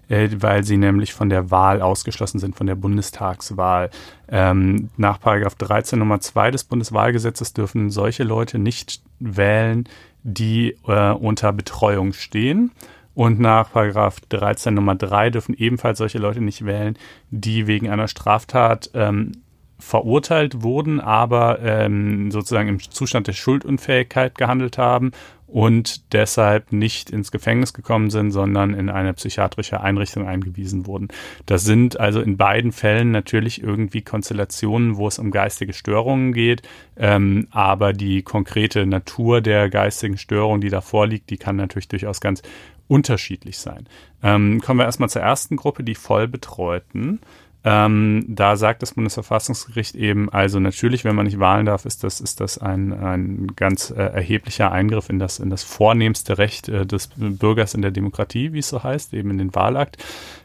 äh, 0.08 0.28
weil 0.38 0.64
sie 0.64 0.76
nämlich 0.76 1.12
von 1.12 1.28
der 1.28 1.50
Wahl 1.50 1.80
ausgeschlossen 1.82 2.38
sind, 2.38 2.56
von 2.56 2.66
der 2.66 2.74
Bundestagswahl. 2.74 3.90
Ähm, 4.28 4.88
nach 4.96 5.20
Paragraph 5.20 5.54
13 5.54 5.98
Nummer 5.98 6.20
2 6.20 6.50
des 6.50 6.64
Bundeswahlgesetzes 6.64 7.52
dürfen 7.52 7.90
solche 7.90 8.24
Leute 8.24 8.58
nicht 8.58 9.02
wählen, 9.20 9.84
die 10.22 10.76
äh, 10.86 11.10
unter 11.10 11.52
Betreuung 11.52 12.12
stehen. 12.14 12.72
Und 13.14 13.38
nach 13.38 13.72
Paragraph 13.72 14.20
13 14.28 14.74
Nummer 14.74 14.96
3 14.96 15.30
dürfen 15.30 15.54
ebenfalls 15.54 15.98
solche 15.98 16.18
Leute 16.18 16.40
nicht 16.40 16.66
wählen, 16.66 16.98
die 17.30 17.66
wegen 17.66 17.88
einer 17.88 18.08
Straftat 18.08 18.90
ähm, 18.94 19.32
verurteilt 19.78 20.62
wurden, 20.62 21.00
aber 21.00 21.60
ähm, 21.60 22.30
sozusagen 22.30 22.68
im 22.68 22.80
Zustand 22.80 23.26
der 23.26 23.32
Schuldunfähigkeit 23.32 24.36
gehandelt 24.36 24.78
haben 24.78 25.12
und 25.54 26.12
deshalb 26.12 26.72
nicht 26.72 27.10
ins 27.10 27.30
Gefängnis 27.30 27.74
gekommen 27.74 28.10
sind, 28.10 28.32
sondern 28.32 28.74
in 28.74 28.88
eine 28.88 29.14
psychiatrische 29.14 29.80
Einrichtung 29.80 30.26
eingewiesen 30.26 30.86
wurden. 30.86 31.08
Das 31.46 31.62
sind 31.64 32.00
also 32.00 32.20
in 32.20 32.36
beiden 32.36 32.72
Fällen 32.72 33.12
natürlich 33.12 33.62
irgendwie 33.62 34.02
Konstellationen, 34.02 34.96
wo 34.96 35.06
es 35.06 35.20
um 35.20 35.30
geistige 35.30 35.72
Störungen 35.72 36.32
geht, 36.32 36.62
ähm, 36.96 37.46
aber 37.52 37.92
die 37.92 38.22
konkrete 38.22 38.84
Natur 38.84 39.40
der 39.40 39.70
geistigen 39.70 40.18
Störung, 40.18 40.60
die 40.60 40.70
da 40.70 40.80
vorliegt, 40.80 41.30
die 41.30 41.36
kann 41.36 41.54
natürlich 41.54 41.86
durchaus 41.86 42.20
ganz 42.20 42.42
unterschiedlich 42.88 43.58
sein. 43.58 43.88
Ähm, 44.22 44.60
kommen 44.60 44.80
wir 44.80 44.84
erstmal 44.84 45.08
zur 45.08 45.22
ersten 45.22 45.56
Gruppe, 45.56 45.84
die 45.84 45.94
Vollbetreuten. 45.94 47.20
Ähm, 47.66 48.26
da 48.28 48.56
sagt 48.56 48.82
das 48.82 48.92
Bundesverfassungsgericht 48.92 49.94
eben, 49.94 50.28
also 50.28 50.60
natürlich, 50.60 51.04
wenn 51.04 51.16
man 51.16 51.24
nicht 51.24 51.38
wahlen 51.38 51.64
darf, 51.64 51.86
ist 51.86 52.04
das, 52.04 52.20
ist 52.20 52.40
das 52.40 52.58
ein, 52.58 52.92
ein 52.92 53.46
ganz 53.56 53.90
äh, 53.90 54.02
erheblicher 54.02 54.70
Eingriff 54.70 55.08
in 55.08 55.18
das, 55.18 55.38
in 55.38 55.48
das 55.48 55.62
vornehmste 55.62 56.36
Recht 56.36 56.68
äh, 56.68 56.84
des 56.84 57.08
Bürgers 57.16 57.72
in 57.72 57.80
der 57.80 57.90
Demokratie, 57.90 58.52
wie 58.52 58.58
es 58.58 58.68
so 58.68 58.82
heißt, 58.82 59.14
eben 59.14 59.30
in 59.30 59.38
den 59.38 59.54
Wahlakt. 59.54 59.96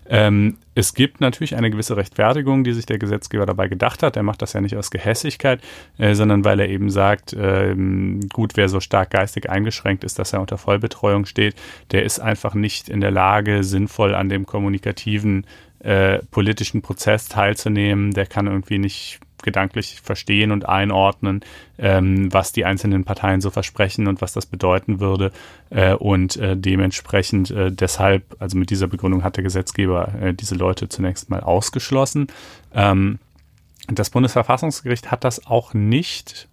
Ähm, 0.10 0.58
es 0.74 0.96
gibt 0.96 1.22
natürlich 1.22 1.56
eine 1.56 1.70
gewisse 1.70 1.96
Rechtfertigung, 1.96 2.64
die 2.64 2.74
sich 2.74 2.88
der 2.88 2.98
Gesetzgeber 2.98 3.46
dabei 3.46 3.68
gedacht 3.68 4.02
hat. 4.02 4.18
Er 4.18 4.24
macht 4.24 4.42
das 4.42 4.54
ja 4.54 4.62
nicht 4.62 4.76
aus 4.76 4.90
Gehässigkeit, 4.90 5.62
äh, 6.00 6.16
sondern 6.16 6.44
weil 6.44 6.60
er 6.60 6.68
eben 6.68 6.90
sagt, 6.90 7.36
ähm, 7.40 8.22
gut, 8.34 8.54
wer 8.56 8.70
so 8.70 8.80
stark 8.80 9.12
geistig 9.12 9.50
eingeschränkt 9.50 10.04
ist, 10.04 10.18
dass 10.18 10.34
er 10.34 10.42
unter 10.42 10.58
Vollbetreuung 10.58 11.26
steht, 11.26 11.56
der 11.92 12.04
ist 12.04 12.20
einfach 12.20 12.56
nicht 12.56 12.90
in 12.90 13.02
der 13.02 13.12
Lage, 13.12 13.64
sinnvoll 13.64 14.16
an 14.16 14.30
dem 14.30 14.48
kommunikativen 14.48 15.46
äh, 15.80 16.20
politischen 16.32 16.82
Prozess 16.82 17.28
teilzunehmen. 17.28 18.12
Der 18.12 18.26
kann 18.26 18.48
irgendwie 18.48 18.80
nicht 18.80 19.20
gedanklich 19.44 20.02
verstehen 20.02 20.52
und 20.52 20.68
einordnen, 20.68 21.42
ähm, 21.78 22.32
was 22.34 22.52
die 22.52 22.66
einzelnen 22.66 23.06
Parteien 23.06 23.42
so 23.42 23.50
versprechen 23.50 24.08
und 24.08 24.22
was 24.22 24.34
das 24.34 24.46
bedeuten 24.46 25.00
würde. 25.00 25.32
Äh, 25.70 25.94
und 25.94 26.38
äh, 26.38 26.58
dementsprechend 26.58 27.52
äh, 27.52 27.72
deshalb, 27.72 28.36
also 28.40 28.58
mit 28.58 28.70
dieser 28.70 28.88
Begründung 28.88 29.24
hat 29.24 29.38
der 29.38 29.44
Gesetzgeber 29.44 30.14
äh, 30.22 30.34
diese 30.34 30.56
Leute 30.56 30.90
zunächst 30.90 31.30
mal 31.30 31.42
ausgeschlossen. 31.42 32.28
Ähm, 32.74 33.20
das 33.88 34.10
Bundesverfassungsgericht 34.10 35.12
hat 35.12 35.24
das 35.24 35.46
auch 35.48 35.74
nicht 35.74 36.48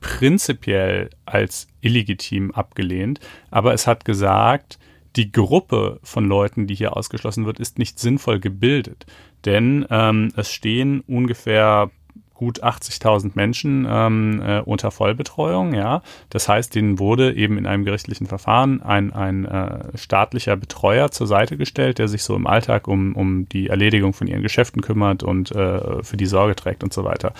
prinzipiell 0.00 1.10
als 1.24 1.66
illegitim 1.80 2.52
abgelehnt, 2.52 3.18
aber 3.50 3.74
es 3.74 3.86
hat 3.86 4.04
gesagt, 4.04 4.78
die 5.16 5.32
Gruppe 5.32 5.98
von 6.02 6.26
Leuten, 6.26 6.66
die 6.66 6.74
hier 6.74 6.96
ausgeschlossen 6.96 7.46
wird, 7.46 7.58
ist 7.58 7.78
nicht 7.78 7.98
sinnvoll 7.98 8.38
gebildet. 8.38 9.06
Denn 9.44 9.86
ähm, 9.90 10.32
es 10.36 10.52
stehen 10.52 11.00
ungefähr 11.00 11.90
gut 12.36 12.62
80.000 12.62 13.32
Menschen 13.34 13.86
ähm, 13.88 14.42
äh, 14.42 14.60
unter 14.60 14.90
Vollbetreuung. 14.90 15.74
Ja, 15.74 16.02
das 16.30 16.48
heißt, 16.48 16.74
denen 16.74 16.98
wurde 16.98 17.34
eben 17.34 17.58
in 17.58 17.66
einem 17.66 17.84
gerichtlichen 17.84 18.26
Verfahren 18.26 18.82
ein, 18.82 19.12
ein 19.12 19.44
äh, 19.46 19.96
staatlicher 19.96 20.56
Betreuer 20.56 21.10
zur 21.10 21.26
Seite 21.26 21.56
gestellt, 21.56 21.98
der 21.98 22.08
sich 22.08 22.22
so 22.22 22.36
im 22.36 22.46
Alltag 22.46 22.88
um, 22.88 23.16
um 23.16 23.48
die 23.48 23.68
Erledigung 23.68 24.12
von 24.12 24.26
ihren 24.26 24.42
Geschäften 24.42 24.82
kümmert 24.82 25.22
und 25.22 25.50
äh, 25.52 26.02
für 26.02 26.16
die 26.16 26.26
Sorge 26.26 26.54
trägt 26.54 26.84
und 26.84 26.92
so 26.92 27.04
weiter. 27.04 27.32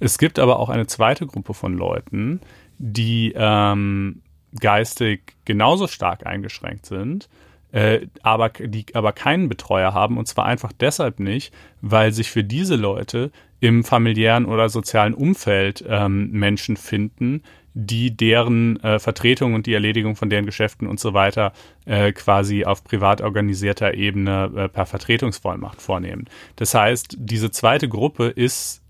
Es 0.00 0.18
gibt 0.18 0.38
aber 0.38 0.58
auch 0.58 0.68
eine 0.68 0.86
zweite 0.86 1.26
Gruppe 1.26 1.54
von 1.54 1.76
Leuten, 1.76 2.40
die 2.78 3.32
ähm, 3.36 4.22
geistig 4.58 5.34
genauso 5.44 5.88
stark 5.88 6.26
eingeschränkt 6.26 6.86
sind 6.86 7.28
äh, 7.74 8.06
aber 8.22 8.50
die 8.50 8.86
aber 8.94 9.12
keinen 9.12 9.48
Betreuer 9.48 9.92
haben 9.92 10.16
und 10.16 10.28
zwar 10.28 10.46
einfach 10.46 10.70
deshalb 10.72 11.18
nicht, 11.18 11.52
weil 11.80 12.12
sich 12.12 12.30
für 12.30 12.44
diese 12.44 12.76
Leute 12.76 13.32
im 13.64 13.82
familiären 13.82 14.44
oder 14.44 14.68
sozialen 14.68 15.14
Umfeld 15.14 15.82
ähm, 15.88 16.30
Menschen 16.32 16.76
finden, 16.76 17.42
die 17.72 18.14
deren 18.14 18.78
äh, 18.82 18.98
Vertretung 18.98 19.54
und 19.54 19.64
die 19.64 19.72
Erledigung 19.72 20.16
von 20.16 20.28
deren 20.28 20.44
Geschäften 20.44 20.86
und 20.86 21.00
so 21.00 21.14
weiter 21.14 21.54
äh, 21.86 22.12
quasi 22.12 22.66
auf 22.66 22.84
privat 22.84 23.22
organisierter 23.22 23.94
Ebene 23.94 24.52
äh, 24.54 24.68
per 24.68 24.84
Vertretungsvollmacht 24.84 25.80
vornehmen. 25.80 26.26
Das 26.56 26.74
heißt, 26.74 27.16
diese 27.18 27.50
zweite 27.50 27.88
Gruppe 27.88 28.26
ist, 28.26 28.82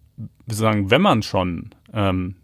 sozusagen, 0.48 0.90
wenn 0.90 1.02
man 1.02 1.22
schon 1.22 1.70
ähm, 1.92 2.34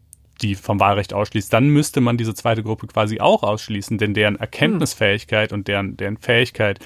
die 0.40 0.54
vom 0.54 0.78
Wahlrecht 0.78 1.12
ausschließt, 1.12 1.52
dann 1.52 1.68
müsste 1.68 2.00
man 2.00 2.16
diese 2.16 2.34
zweite 2.34 2.62
Gruppe 2.62 2.86
quasi 2.86 3.18
auch 3.18 3.42
ausschließen, 3.42 3.98
denn 3.98 4.14
deren 4.14 4.36
Erkenntnisfähigkeit 4.36 5.52
und 5.52 5.66
deren, 5.66 5.96
deren 5.96 6.16
Fähigkeit, 6.16 6.78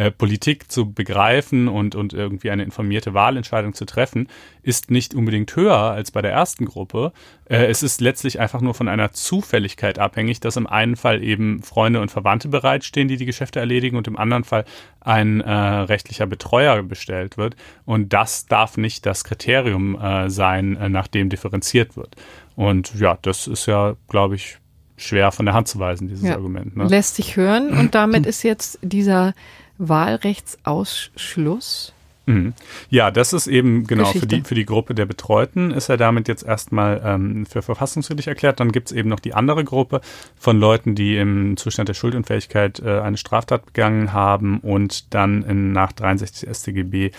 äh, 0.00 0.10
Politik 0.10 0.72
zu 0.72 0.90
begreifen 0.90 1.68
und, 1.68 1.94
und 1.94 2.14
irgendwie 2.14 2.50
eine 2.50 2.62
informierte 2.62 3.12
Wahlentscheidung 3.12 3.74
zu 3.74 3.84
treffen, 3.84 4.28
ist 4.62 4.90
nicht 4.90 5.14
unbedingt 5.14 5.54
höher 5.54 5.76
als 5.76 6.10
bei 6.10 6.22
der 6.22 6.32
ersten 6.32 6.64
Gruppe. 6.64 7.12
Äh, 7.44 7.66
es 7.66 7.82
ist 7.82 8.00
letztlich 8.00 8.40
einfach 8.40 8.62
nur 8.62 8.72
von 8.72 8.88
einer 8.88 9.12
Zufälligkeit 9.12 9.98
abhängig, 9.98 10.40
dass 10.40 10.56
im 10.56 10.66
einen 10.66 10.96
Fall 10.96 11.22
eben 11.22 11.62
Freunde 11.62 12.00
und 12.00 12.10
Verwandte 12.10 12.48
bereitstehen, 12.48 13.08
die 13.08 13.18
die 13.18 13.26
Geschäfte 13.26 13.60
erledigen 13.60 13.98
und 13.98 14.08
im 14.08 14.16
anderen 14.16 14.44
Fall 14.44 14.64
ein 15.00 15.42
äh, 15.42 15.52
rechtlicher 15.52 16.26
Betreuer 16.26 16.82
bestellt 16.82 17.36
wird. 17.36 17.56
Und 17.84 18.14
das 18.14 18.46
darf 18.46 18.78
nicht 18.78 19.04
das 19.04 19.22
Kriterium 19.22 20.00
äh, 20.00 20.30
sein, 20.30 20.76
äh, 20.76 20.88
nach 20.88 21.08
dem 21.08 21.28
differenziert 21.28 21.98
wird. 21.98 22.16
Und 22.56 22.98
ja, 22.98 23.18
das 23.20 23.46
ist 23.46 23.66
ja, 23.66 23.96
glaube 24.08 24.36
ich, 24.36 24.56
schwer 24.96 25.30
von 25.30 25.44
der 25.44 25.54
Hand 25.54 25.68
zu 25.68 25.78
weisen, 25.78 26.08
dieses 26.08 26.26
ja. 26.26 26.36
Argument. 26.36 26.74
Ne? 26.74 26.84
Lässt 26.84 27.16
sich 27.16 27.36
hören 27.36 27.70
und 27.78 27.94
damit 27.94 28.24
ist 28.24 28.42
jetzt 28.42 28.78
dieser 28.80 29.34
Wahlrechtsausschluss. 29.80 31.92
Mhm. 32.26 32.52
Ja, 32.90 33.10
das 33.10 33.32
ist 33.32 33.46
eben 33.46 33.86
genau 33.86 34.12
für 34.12 34.26
die, 34.26 34.42
für 34.42 34.54
die 34.54 34.66
Gruppe 34.66 34.94
der 34.94 35.06
Betreuten 35.06 35.70
ist 35.70 35.88
er 35.88 35.96
damit 35.96 36.28
jetzt 36.28 36.44
erstmal 36.44 37.00
ähm, 37.04 37.46
für 37.46 37.62
verfassungswidrig 37.62 38.28
erklärt. 38.28 38.60
Dann 38.60 38.72
gibt 38.72 38.90
es 38.90 38.96
eben 38.96 39.08
noch 39.08 39.20
die 39.20 39.34
andere 39.34 39.64
Gruppe 39.64 40.00
von 40.38 40.58
Leuten, 40.58 40.94
die 40.94 41.16
im 41.16 41.56
Zustand 41.56 41.88
der 41.88 41.94
Schuldunfähigkeit 41.94 42.80
äh, 42.80 43.00
eine 43.00 43.16
Straftat 43.16 43.66
begangen 43.66 44.12
haben 44.12 44.60
und 44.60 45.14
dann 45.14 45.42
in, 45.42 45.72
nach 45.72 45.92
63 45.92 46.48
StGB 46.54 47.10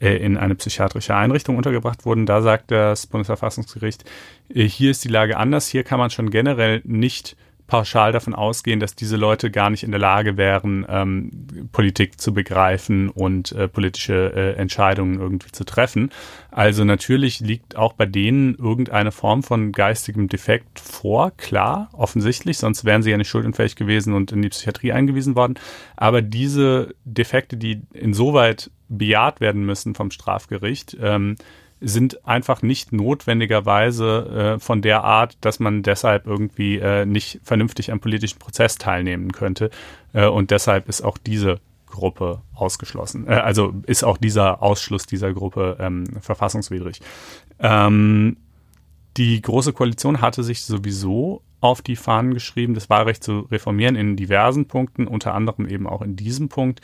äh, 0.00 0.16
in 0.16 0.36
eine 0.36 0.54
psychiatrische 0.54 1.14
Einrichtung 1.14 1.56
untergebracht 1.56 2.06
wurden. 2.06 2.26
Da 2.26 2.42
sagt 2.42 2.70
das 2.70 3.06
Bundesverfassungsgericht, 3.06 4.04
äh, 4.54 4.64
hier 4.64 4.92
ist 4.92 5.04
die 5.04 5.08
Lage 5.08 5.36
anders. 5.36 5.66
Hier 5.66 5.84
kann 5.84 5.98
man 5.98 6.10
schon 6.10 6.30
generell 6.30 6.80
nicht 6.84 7.36
pauschal 7.70 8.10
davon 8.10 8.34
ausgehen, 8.34 8.80
dass 8.80 8.96
diese 8.96 9.16
Leute 9.16 9.48
gar 9.48 9.70
nicht 9.70 9.84
in 9.84 9.92
der 9.92 10.00
Lage 10.00 10.36
wären, 10.36 10.84
ähm, 10.88 11.46
Politik 11.70 12.20
zu 12.20 12.34
begreifen 12.34 13.08
und 13.08 13.52
äh, 13.52 13.68
politische 13.68 14.32
äh, 14.34 14.58
Entscheidungen 14.58 15.20
irgendwie 15.20 15.52
zu 15.52 15.62
treffen. 15.64 16.10
Also 16.50 16.84
natürlich 16.84 17.38
liegt 17.38 17.76
auch 17.76 17.92
bei 17.92 18.06
denen 18.06 18.56
irgendeine 18.56 19.12
Form 19.12 19.44
von 19.44 19.70
geistigem 19.70 20.28
Defekt 20.28 20.80
vor, 20.80 21.30
klar, 21.36 21.88
offensichtlich, 21.92 22.58
sonst 22.58 22.84
wären 22.84 23.04
sie 23.04 23.12
ja 23.12 23.16
nicht 23.16 23.28
schuldunfähig 23.28 23.76
gewesen 23.76 24.14
und 24.14 24.32
in 24.32 24.42
die 24.42 24.48
Psychiatrie 24.48 24.90
eingewiesen 24.90 25.36
worden. 25.36 25.54
Aber 25.96 26.22
diese 26.22 26.92
Defekte, 27.04 27.56
die 27.56 27.82
insoweit 27.92 28.72
bejaht 28.88 29.40
werden 29.40 29.64
müssen 29.64 29.94
vom 29.94 30.10
Strafgericht, 30.10 30.96
ähm, 31.00 31.36
sind 31.80 32.26
einfach 32.26 32.62
nicht 32.62 32.92
notwendigerweise 32.92 34.56
äh, 34.56 34.60
von 34.60 34.82
der 34.82 35.04
Art, 35.04 35.38
dass 35.40 35.60
man 35.60 35.82
deshalb 35.82 36.26
irgendwie 36.26 36.78
äh, 36.78 37.06
nicht 37.06 37.40
vernünftig 37.42 37.90
am 37.90 38.00
politischen 38.00 38.38
Prozess 38.38 38.76
teilnehmen 38.76 39.32
könnte. 39.32 39.70
Äh, 40.12 40.26
und 40.26 40.50
deshalb 40.50 40.88
ist 40.88 41.02
auch 41.02 41.16
diese 41.18 41.60
Gruppe 41.86 42.42
ausgeschlossen. 42.54 43.26
Äh, 43.26 43.34
also 43.34 43.74
ist 43.86 44.04
auch 44.04 44.18
dieser 44.18 44.62
Ausschluss 44.62 45.06
dieser 45.06 45.32
Gruppe 45.32 45.76
ähm, 45.80 46.04
verfassungswidrig. 46.20 47.00
Ähm, 47.58 48.36
die 49.16 49.40
Große 49.40 49.72
Koalition 49.72 50.20
hatte 50.20 50.42
sich 50.42 50.62
sowieso 50.62 51.42
auf 51.60 51.82
die 51.82 51.96
Fahnen 51.96 52.34
geschrieben, 52.34 52.74
das 52.74 52.88
Wahlrecht 52.88 53.22
zu 53.22 53.40
reformieren 53.50 53.96
in 53.96 54.16
diversen 54.16 54.66
Punkten, 54.66 55.06
unter 55.06 55.34
anderem 55.34 55.66
eben 55.66 55.86
auch 55.86 56.02
in 56.02 56.16
diesem 56.16 56.48
Punkt. 56.48 56.80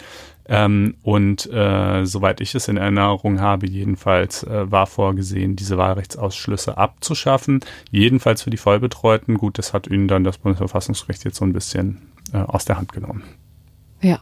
Ähm, 0.46 0.96
und 1.02 1.50
äh, 1.52 2.04
soweit 2.04 2.40
ich 2.40 2.54
es 2.54 2.68
in 2.68 2.76
Erinnerung 2.76 3.40
habe, 3.40 3.66
jedenfalls 3.66 4.42
äh, 4.44 4.70
war 4.70 4.86
vorgesehen, 4.86 5.56
diese 5.56 5.78
Wahlrechtsausschlüsse 5.78 6.76
abzuschaffen, 6.76 7.60
jedenfalls 7.90 8.42
für 8.42 8.50
die 8.50 8.56
Vollbetreuten. 8.56 9.38
Gut, 9.38 9.58
das 9.58 9.72
hat 9.72 9.86
ihnen 9.86 10.08
dann 10.08 10.24
das 10.24 10.38
Bundesverfassungsgericht 10.38 11.24
jetzt 11.24 11.38
so 11.38 11.44
ein 11.44 11.52
bisschen 11.52 12.12
äh, 12.32 12.38
aus 12.38 12.64
der 12.64 12.76
Hand 12.76 12.92
genommen. 12.92 13.24
Ja. 14.00 14.20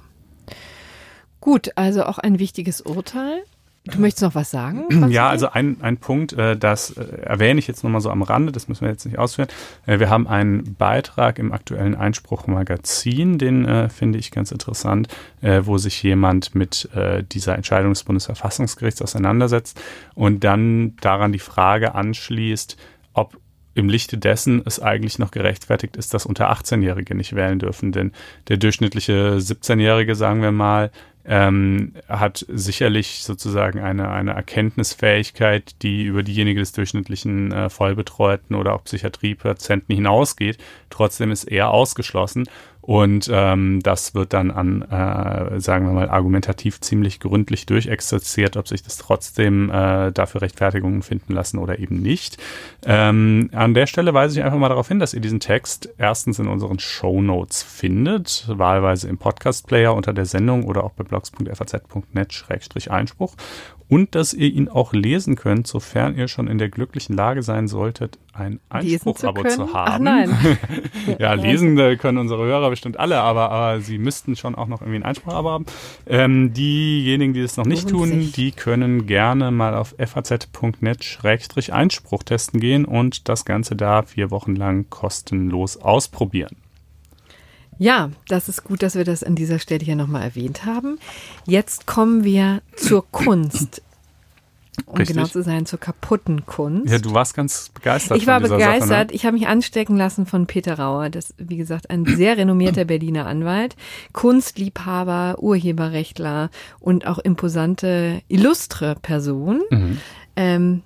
Gut, 1.41 1.73
also 1.77 2.05
auch 2.05 2.19
ein 2.19 2.39
wichtiges 2.39 2.81
Urteil. 2.81 3.43
Du 3.87 4.01
möchtest 4.01 4.23
noch 4.23 4.35
was 4.35 4.51
sagen? 4.51 4.87
Ja, 5.11 5.29
also 5.29 5.51
ein, 5.51 5.77
ein 5.83 5.99
Punkt, 5.99 6.33
äh, 6.33 6.57
das 6.57 6.91
äh, 6.93 7.05
erwähne 7.23 7.59
ich 7.59 7.67
jetzt 7.67 7.85
nochmal 7.85 8.01
so 8.01 8.11
am 8.11 8.23
Rande, 8.23 8.51
das 8.51 8.67
müssen 8.67 8.83
wir 8.83 8.91
jetzt 8.91 9.05
nicht 9.05 9.19
ausführen. 9.19 9.49
Äh, 9.85 9.99
wir 9.99 10.09
haben 10.09 10.27
einen 10.27 10.75
Beitrag 10.75 11.39
im 11.39 11.53
aktuellen 11.53 11.95
Einspruch-Magazin, 11.95 13.39
den 13.39 13.91
finde 13.91 14.19
ich 14.19 14.31
ganz 14.31 14.53
interessant, 14.53 15.09
wo 15.41 15.79
sich 15.79 16.03
jemand 16.03 16.55
mit 16.55 16.89
dieser 17.33 17.57
Entscheidung 17.57 17.93
des 17.93 18.05
Bundesverfassungsgerichts 18.05 19.03
auseinandersetzt 19.03 19.81
und 20.15 20.45
dann 20.45 20.97
daran 21.01 21.33
die 21.33 21.39
Frage 21.39 21.95
anschließt, 21.95 22.77
ob 23.13 23.39
im 23.75 23.89
Lichte 23.89 24.19
dessen 24.19 24.63
es 24.65 24.81
eigentlich 24.81 25.19
noch 25.19 25.31
gerechtfertigt 25.31 25.97
ist, 25.97 26.15
dass 26.15 26.27
unter 26.27 26.51
18-Jährige 26.53 27.15
nicht 27.15 27.35
wählen 27.35 27.59
dürfen. 27.59 27.93
Denn 27.93 28.13
der 28.49 28.57
durchschnittliche 28.57 29.37
17-Jährige, 29.39 30.15
sagen 30.15 30.43
wir 30.43 30.53
mal, 30.53 30.91
ähm, 31.27 31.95
hat 32.09 32.45
sicherlich 32.49 33.23
sozusagen 33.23 33.81
eine, 33.81 34.11
eine 34.11 34.33
Erkenntnisfähigkeit, 34.33 35.77
die 35.83 36.05
über 36.05 36.23
diejenige 36.23 36.61
des 36.61 36.73
durchschnittlichen 36.73 37.53
äh, 37.53 37.71
Vollbetreuten 37.71 38.57
oder 38.57 38.75
auch 38.75 38.85
Psychiatriepatienten 38.85 39.95
hinausgeht. 39.95 40.59
Trotzdem 40.91 41.31
ist 41.31 41.45
er 41.45 41.71
ausgeschlossen 41.71 42.45
und 42.87 43.31
ähm, 43.33 43.81
das 43.83 44.15
wird 44.15 44.35
dann 44.35 44.51
an, 44.51 44.83
äh, 44.83 45.59
sagen 45.59 45.87
wir 45.87 45.95
mal, 45.95 46.11
argumentativ 46.11 46.83
ziemlich 46.83 47.19
gründlich 47.19 47.65
durchexerziert, 47.65 48.59
ob 48.59 48.69
sich 48.69 48.83
das 48.83 48.99
trotzdem 48.99 49.71
äh, 49.71 50.13
dafür 50.13 50.43
Rechtfertigungen 50.43 51.01
finden 51.01 51.33
lassen 51.33 51.57
oder 51.59 51.79
eben 51.79 52.03
nicht. 52.03 52.37
Ähm, 52.85 53.49
an 53.53 53.73
der 53.73 53.87
Stelle 53.87 54.13
weise 54.13 54.39
ich 54.39 54.45
einfach 54.45 54.59
mal 54.59 54.69
darauf 54.69 54.89
hin, 54.89 54.99
dass 54.99 55.15
ihr 55.15 55.23
diesen 55.23 55.41
Text 55.41 55.95
erstens 55.97 56.39
in 56.39 56.47
unseren 56.47 56.79
Show 56.79 57.23
Notes 57.23 57.63
findet, 57.63 58.45
wahlweise 58.49 59.09
im 59.09 59.17
Podcast-Player 59.17 59.95
unter 59.95 60.13
der 60.13 60.27
Sendung 60.27 60.65
oder 60.65 60.85
auch 60.85 60.93
bei 60.93 61.05
blogs.faz.net-einspruch 61.05 63.35
und 63.95 64.15
dass 64.17 64.35
ihr 64.35 64.53
ihn 64.53 64.69
auch 64.69 64.93
lesen 64.93 65.37
könnt, 65.37 65.69
sofern 65.69 66.17
ihr 66.17 66.27
schon 66.27 66.49
in 66.49 66.59
der 66.59 66.69
glücklichen 66.69 67.15
Lage 67.15 67.45
sein 67.45 67.69
solltet, 67.69 68.19
ein 68.33 68.59
Einspruch-Abo 68.69 69.45
zu, 69.45 69.51
zu, 69.51 69.73
haben. 69.73 69.93
Ach 69.93 70.01
nein. 70.01 70.37
ja, 71.21 71.35
lesen 71.35 71.77
können 71.99 72.19
unsere 72.19 72.45
Hörer 72.45 72.71
bestimmt 72.71 72.99
alle, 72.99 73.21
aber, 73.21 73.53
aber 73.53 73.81
sie 73.81 73.99
müssten 73.99 74.35
schon 74.35 74.57
auch 74.57 74.67
noch 74.67 74.81
irgendwie 74.81 74.99
ein 74.99 75.05
Einspruch-Abo 75.05 75.49
haben. 75.49 75.67
Ähm, 76.09 76.53
diejenigen, 76.53 77.35
die 77.35 77.43
das 77.43 77.57
noch 77.57 77.67
nicht 77.67 77.89
tun, 77.89 78.33
die 78.35 78.51
können 78.51 79.07
gerne 79.07 79.53
mal 79.53 79.77
auf 79.77 79.95
faz.net-einspruch 80.05 82.25
testen 82.25 82.59
gehen 82.59 82.85
und 82.85 83.29
das 83.29 83.45
Ganze 83.45 83.77
da 83.77 84.03
vier 84.03 84.33
Wochen 84.33 84.57
lang 84.57 84.87
kostenlos 84.91 85.77
ausprobieren. 85.77 86.57
Ja, 87.79 88.11
das 88.29 88.49
ist 88.49 88.65
gut, 88.65 88.83
dass 88.83 88.95
wir 88.95 89.05
das 89.05 89.23
an 89.23 89.35
dieser 89.35 89.59
Stelle 89.59 89.85
hier 89.85 89.97
nochmal 89.97 90.23
erwähnt 90.23 90.65
haben. 90.65 90.99
Jetzt 91.47 91.87
kommen 91.87 92.25
wir 92.25 92.63
zur 92.77 93.05
Kunst. 93.11 93.83
Um 94.87 94.97
Richtig. 94.97 95.17
genau 95.17 95.29
zu 95.29 95.43
sein, 95.43 95.67
zur 95.67 95.79
kaputten 95.79 96.47
Kunst. 96.47 96.91
Ja, 96.91 96.99
du 96.99 97.15
warst 97.15 97.35
ganz 97.35 97.69
begeistert. 97.69 98.19
Ich 98.19 98.27
war 98.27 98.41
begeistert. 98.41 98.89
Sache, 98.89 99.07
ne? 99.07 99.13
Ich 99.13 99.25
habe 99.25 99.37
mich 99.37 99.47
anstecken 99.47 99.97
lassen 99.97 100.27
von 100.27 100.47
Peter 100.47 100.79
Rauer. 100.79 101.11
Das, 101.11 101.33
wie 101.39 101.57
gesagt, 101.57 101.91
ein 101.91 102.05
sehr 102.05 102.37
renommierter 102.37 102.85
Berliner 102.85 103.27
Anwalt, 103.27 103.77
Kunstliebhaber, 104.13 105.37
Urheberrechtler 105.41 106.51
und 106.81 107.07
auch 107.07 107.19
imposante, 107.21 108.23
illustre 108.27 108.97
Person. 109.01 109.63
Mhm. 109.71 109.99
Ähm, 110.35 110.83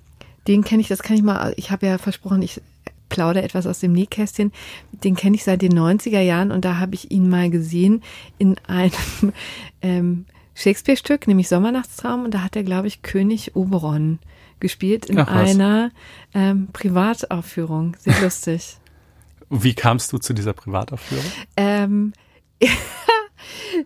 den 0.47 0.63
kenne 0.63 0.81
ich, 0.81 0.87
das 0.87 1.01
kann 1.01 1.15
ich 1.15 1.23
mal, 1.23 1.53
ich 1.57 1.71
habe 1.71 1.87
ja 1.87 1.97
versprochen, 1.97 2.41
ich 2.43 2.61
plaudere 3.09 3.43
etwas 3.43 3.67
aus 3.67 3.79
dem 3.79 3.93
Nähkästchen. 3.93 4.51
Den 4.91 5.15
kenne 5.15 5.35
ich 5.35 5.43
seit 5.43 5.61
den 5.61 5.73
90er 5.73 6.21
Jahren 6.21 6.51
und 6.51 6.65
da 6.65 6.77
habe 6.77 6.95
ich 6.95 7.11
ihn 7.11 7.29
mal 7.29 7.49
gesehen 7.49 8.01
in 8.37 8.55
einem 8.67 8.91
ähm, 9.81 10.25
Shakespeare-Stück, 10.55 11.27
nämlich 11.27 11.47
Sommernachtstraum. 11.47 12.25
Und 12.25 12.33
da 12.33 12.43
hat 12.43 12.55
er, 12.55 12.63
glaube 12.63 12.87
ich, 12.87 13.01
König 13.01 13.55
Oberon 13.55 14.19
gespielt 14.59 15.05
in 15.05 15.17
einer 15.19 15.91
ähm, 16.33 16.67
Privataufführung. 16.73 17.95
Sehr 17.99 18.21
lustig. 18.21 18.77
Wie 19.49 19.73
kamst 19.73 20.13
du 20.13 20.17
zu 20.17 20.33
dieser 20.33 20.53
Privataufführung? 20.53 21.25
Ähm, 21.57 22.13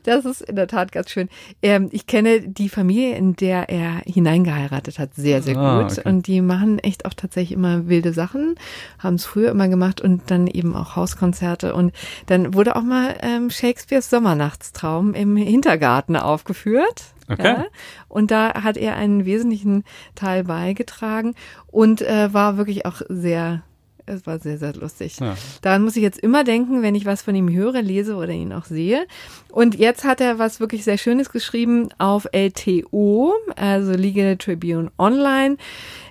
Das 0.03 0.25
ist 0.25 0.41
in 0.41 0.55
der 0.55 0.67
Tat 0.67 0.91
ganz 0.91 1.09
schön. 1.09 1.29
Ähm, 1.61 1.89
ich 1.91 2.07
kenne 2.07 2.41
die 2.41 2.69
Familie, 2.69 3.15
in 3.15 3.35
der 3.35 3.69
er 3.69 4.01
hineingeheiratet 4.05 4.99
hat, 4.99 5.15
sehr, 5.15 5.41
sehr 5.41 5.57
ah, 5.57 5.83
gut. 5.83 5.99
Okay. 5.99 6.09
Und 6.09 6.27
die 6.27 6.41
machen 6.41 6.79
echt 6.79 7.05
auch 7.05 7.13
tatsächlich 7.13 7.53
immer 7.53 7.87
wilde 7.87 8.13
Sachen, 8.13 8.55
haben 8.99 9.15
es 9.15 9.25
früher 9.25 9.51
immer 9.51 9.67
gemacht 9.67 10.01
und 10.01 10.23
dann 10.31 10.47
eben 10.47 10.75
auch 10.75 10.95
Hauskonzerte. 10.95 11.73
Und 11.73 11.93
dann 12.27 12.53
wurde 12.53 12.75
auch 12.75 12.83
mal 12.83 13.15
ähm, 13.21 13.49
Shakespeares 13.49 14.09
Sommernachtstraum 14.09 15.13
im 15.13 15.35
Hintergarten 15.35 16.15
aufgeführt. 16.15 17.13
Okay. 17.29 17.43
Ja, 17.43 17.65
und 18.09 18.31
da 18.31 18.63
hat 18.63 18.77
er 18.77 18.95
einen 18.95 19.25
wesentlichen 19.25 19.85
Teil 20.13 20.43
beigetragen 20.43 21.35
und 21.67 22.01
äh, 22.01 22.33
war 22.33 22.57
wirklich 22.57 22.85
auch 22.85 23.01
sehr 23.07 23.63
es 24.05 24.25
war 24.25 24.39
sehr, 24.39 24.57
sehr 24.57 24.73
lustig. 24.73 25.19
Ja. 25.19 25.35
Daran 25.61 25.83
muss 25.83 25.95
ich 25.95 26.03
jetzt 26.03 26.19
immer 26.19 26.43
denken, 26.43 26.81
wenn 26.81 26.95
ich 26.95 27.05
was 27.05 27.21
von 27.21 27.35
ihm 27.35 27.49
höre, 27.49 27.81
lese 27.81 28.15
oder 28.15 28.31
ihn 28.31 28.53
auch 28.53 28.65
sehe. 28.65 29.05
Und 29.49 29.75
jetzt 29.75 30.03
hat 30.03 30.19
er 30.21 30.39
was 30.39 30.59
wirklich 30.59 30.83
sehr 30.83 30.97
Schönes 30.97 31.31
geschrieben 31.31 31.89
auf 31.97 32.27
LTO, 32.31 33.33
also 33.55 33.91
Legal 33.93 34.37
Tribune 34.37 34.91
Online. 34.97 35.57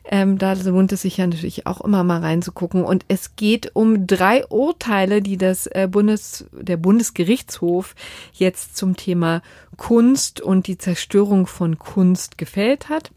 Ähm, 0.05 0.38
da 0.38 0.55
lohnt 0.55 0.93
es 0.93 1.03
sich 1.03 1.18
ja 1.18 1.26
natürlich 1.26 1.66
auch 1.66 1.80
immer 1.80 2.03
mal 2.03 2.20
reinzugucken. 2.20 2.84
Und 2.84 3.05
es 3.09 3.36
geht 3.36 3.74
um 3.74 4.07
drei 4.07 4.47
Urteile, 4.47 5.22
die 5.22 5.36
das 5.36 5.66
äh, 5.66 5.88
Bundes, 5.90 6.47
der 6.53 6.76
Bundesgerichtshof 6.76 7.95
jetzt 8.32 8.76
zum 8.76 8.97
Thema 8.97 9.43
Kunst 9.76 10.40
und 10.40 10.66
die 10.66 10.78
Zerstörung 10.78 11.47
von 11.47 11.78
Kunst 11.78 12.38
gefällt 12.38 12.88
hat 12.88 13.11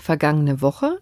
vergangene 0.00 0.60
Woche. 0.60 1.00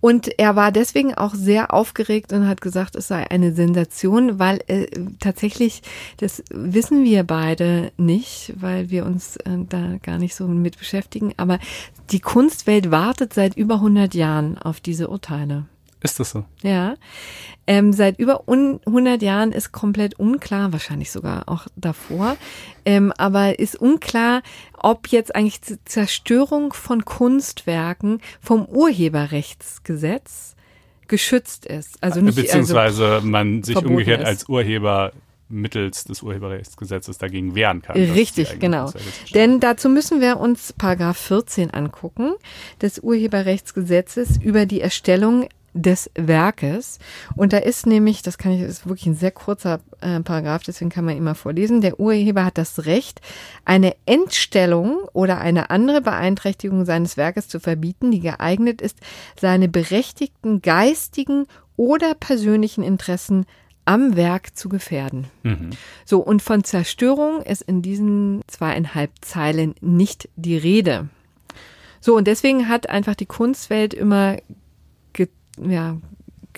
Und 0.00 0.38
er 0.38 0.54
war 0.54 0.70
deswegen 0.70 1.14
auch 1.14 1.34
sehr 1.34 1.74
aufgeregt 1.74 2.32
und 2.32 2.46
hat 2.46 2.60
gesagt, 2.60 2.94
es 2.94 3.08
sei 3.08 3.28
eine 3.30 3.52
Sensation, 3.52 4.38
weil 4.38 4.60
äh, 4.68 4.86
tatsächlich, 5.18 5.82
das 6.18 6.42
wissen 6.50 7.04
wir 7.04 7.24
beide 7.24 7.90
nicht, 7.96 8.54
weil 8.56 8.90
wir 8.90 9.04
uns 9.04 9.36
äh, 9.38 9.58
da 9.68 9.96
gar 10.02 10.18
nicht 10.18 10.36
so 10.36 10.46
mit 10.46 10.78
beschäftigen, 10.78 11.34
aber 11.36 11.58
die 12.10 12.20
Kunstwelt 12.20 12.90
wartet 12.90 13.34
seit 13.34 13.56
über 13.56 13.74
100 13.74 14.14
Jahren 14.14 14.56
auf 14.56 14.80
diese 14.80 15.08
Urteile. 15.08 15.66
Ist 16.10 16.20
das 16.20 16.30
so? 16.30 16.44
Ja. 16.62 16.94
Ähm, 17.66 17.92
seit 17.92 18.18
über 18.18 18.44
100 18.48 19.20
Jahren 19.20 19.52
ist 19.52 19.72
komplett 19.72 20.18
unklar, 20.18 20.72
wahrscheinlich 20.72 21.10
sogar 21.10 21.48
auch 21.48 21.66
davor, 21.76 22.38
ähm, 22.86 23.12
aber 23.18 23.58
ist 23.58 23.76
unklar, 23.76 24.42
ob 24.78 25.08
jetzt 25.08 25.36
eigentlich 25.36 25.60
Zerstörung 25.84 26.72
von 26.72 27.04
Kunstwerken 27.04 28.20
vom 28.40 28.64
Urheberrechtsgesetz 28.64 30.56
geschützt 31.08 31.66
ist. 31.66 32.02
Also 32.02 32.20
nicht, 32.20 32.38
also 32.38 32.42
Beziehungsweise 32.42 33.06
also 33.16 33.26
man 33.26 33.62
sich 33.62 33.76
umgekehrt 33.76 34.22
ist. 34.22 34.26
als 34.26 34.48
Urheber 34.48 35.12
mittels 35.50 36.04
des 36.04 36.22
Urheberrechtsgesetzes 36.22 37.18
dagegen 37.18 37.54
wehren 37.54 37.82
kann. 37.82 37.96
Richtig, 37.96 38.58
genau. 38.60 38.92
Denn 39.34 39.60
dazu 39.60 39.88
müssen 39.88 40.20
wir 40.20 40.38
uns 40.38 40.72
Paragraph 40.72 41.18
14 41.18 41.72
angucken 41.72 42.34
des 42.80 42.98
Urheberrechtsgesetzes 42.98 44.38
über 44.42 44.66
die 44.66 44.80
Erstellung 44.80 45.48
des 45.72 46.10
Werkes. 46.14 46.98
Und 47.36 47.52
da 47.52 47.58
ist 47.58 47.86
nämlich, 47.86 48.22
das 48.22 48.38
kann 48.38 48.52
ich, 48.52 48.62
ist 48.62 48.86
wirklich 48.86 49.06
ein 49.06 49.14
sehr 49.14 49.30
kurzer 49.30 49.80
äh, 50.00 50.20
Paragraph, 50.20 50.62
deswegen 50.62 50.90
kann 50.90 51.04
man 51.04 51.16
immer 51.16 51.34
vorlesen. 51.34 51.80
Der 51.80 52.00
Urheber 52.00 52.44
hat 52.44 52.58
das 52.58 52.86
Recht, 52.86 53.20
eine 53.64 53.94
Entstellung 54.06 55.00
oder 55.12 55.38
eine 55.38 55.70
andere 55.70 56.00
Beeinträchtigung 56.00 56.84
seines 56.84 57.16
Werkes 57.16 57.48
zu 57.48 57.60
verbieten, 57.60 58.10
die 58.10 58.20
geeignet 58.20 58.80
ist, 58.80 58.98
seine 59.40 59.68
berechtigten 59.68 60.62
geistigen 60.62 61.46
oder 61.76 62.14
persönlichen 62.14 62.82
Interessen 62.82 63.46
am 63.84 64.16
Werk 64.16 64.54
zu 64.54 64.68
gefährden. 64.68 65.28
Mhm. 65.44 65.70
So, 66.04 66.20
und 66.20 66.42
von 66.42 66.62
Zerstörung 66.62 67.40
ist 67.40 67.62
in 67.62 67.80
diesen 67.80 68.42
zweieinhalb 68.46 69.10
Zeilen 69.22 69.74
nicht 69.80 70.28
die 70.36 70.58
Rede. 70.58 71.08
So, 72.00 72.14
und 72.14 72.26
deswegen 72.26 72.68
hat 72.68 72.90
einfach 72.90 73.14
die 73.14 73.26
Kunstwelt 73.26 73.94
immer 73.94 74.36
ja, 75.62 75.96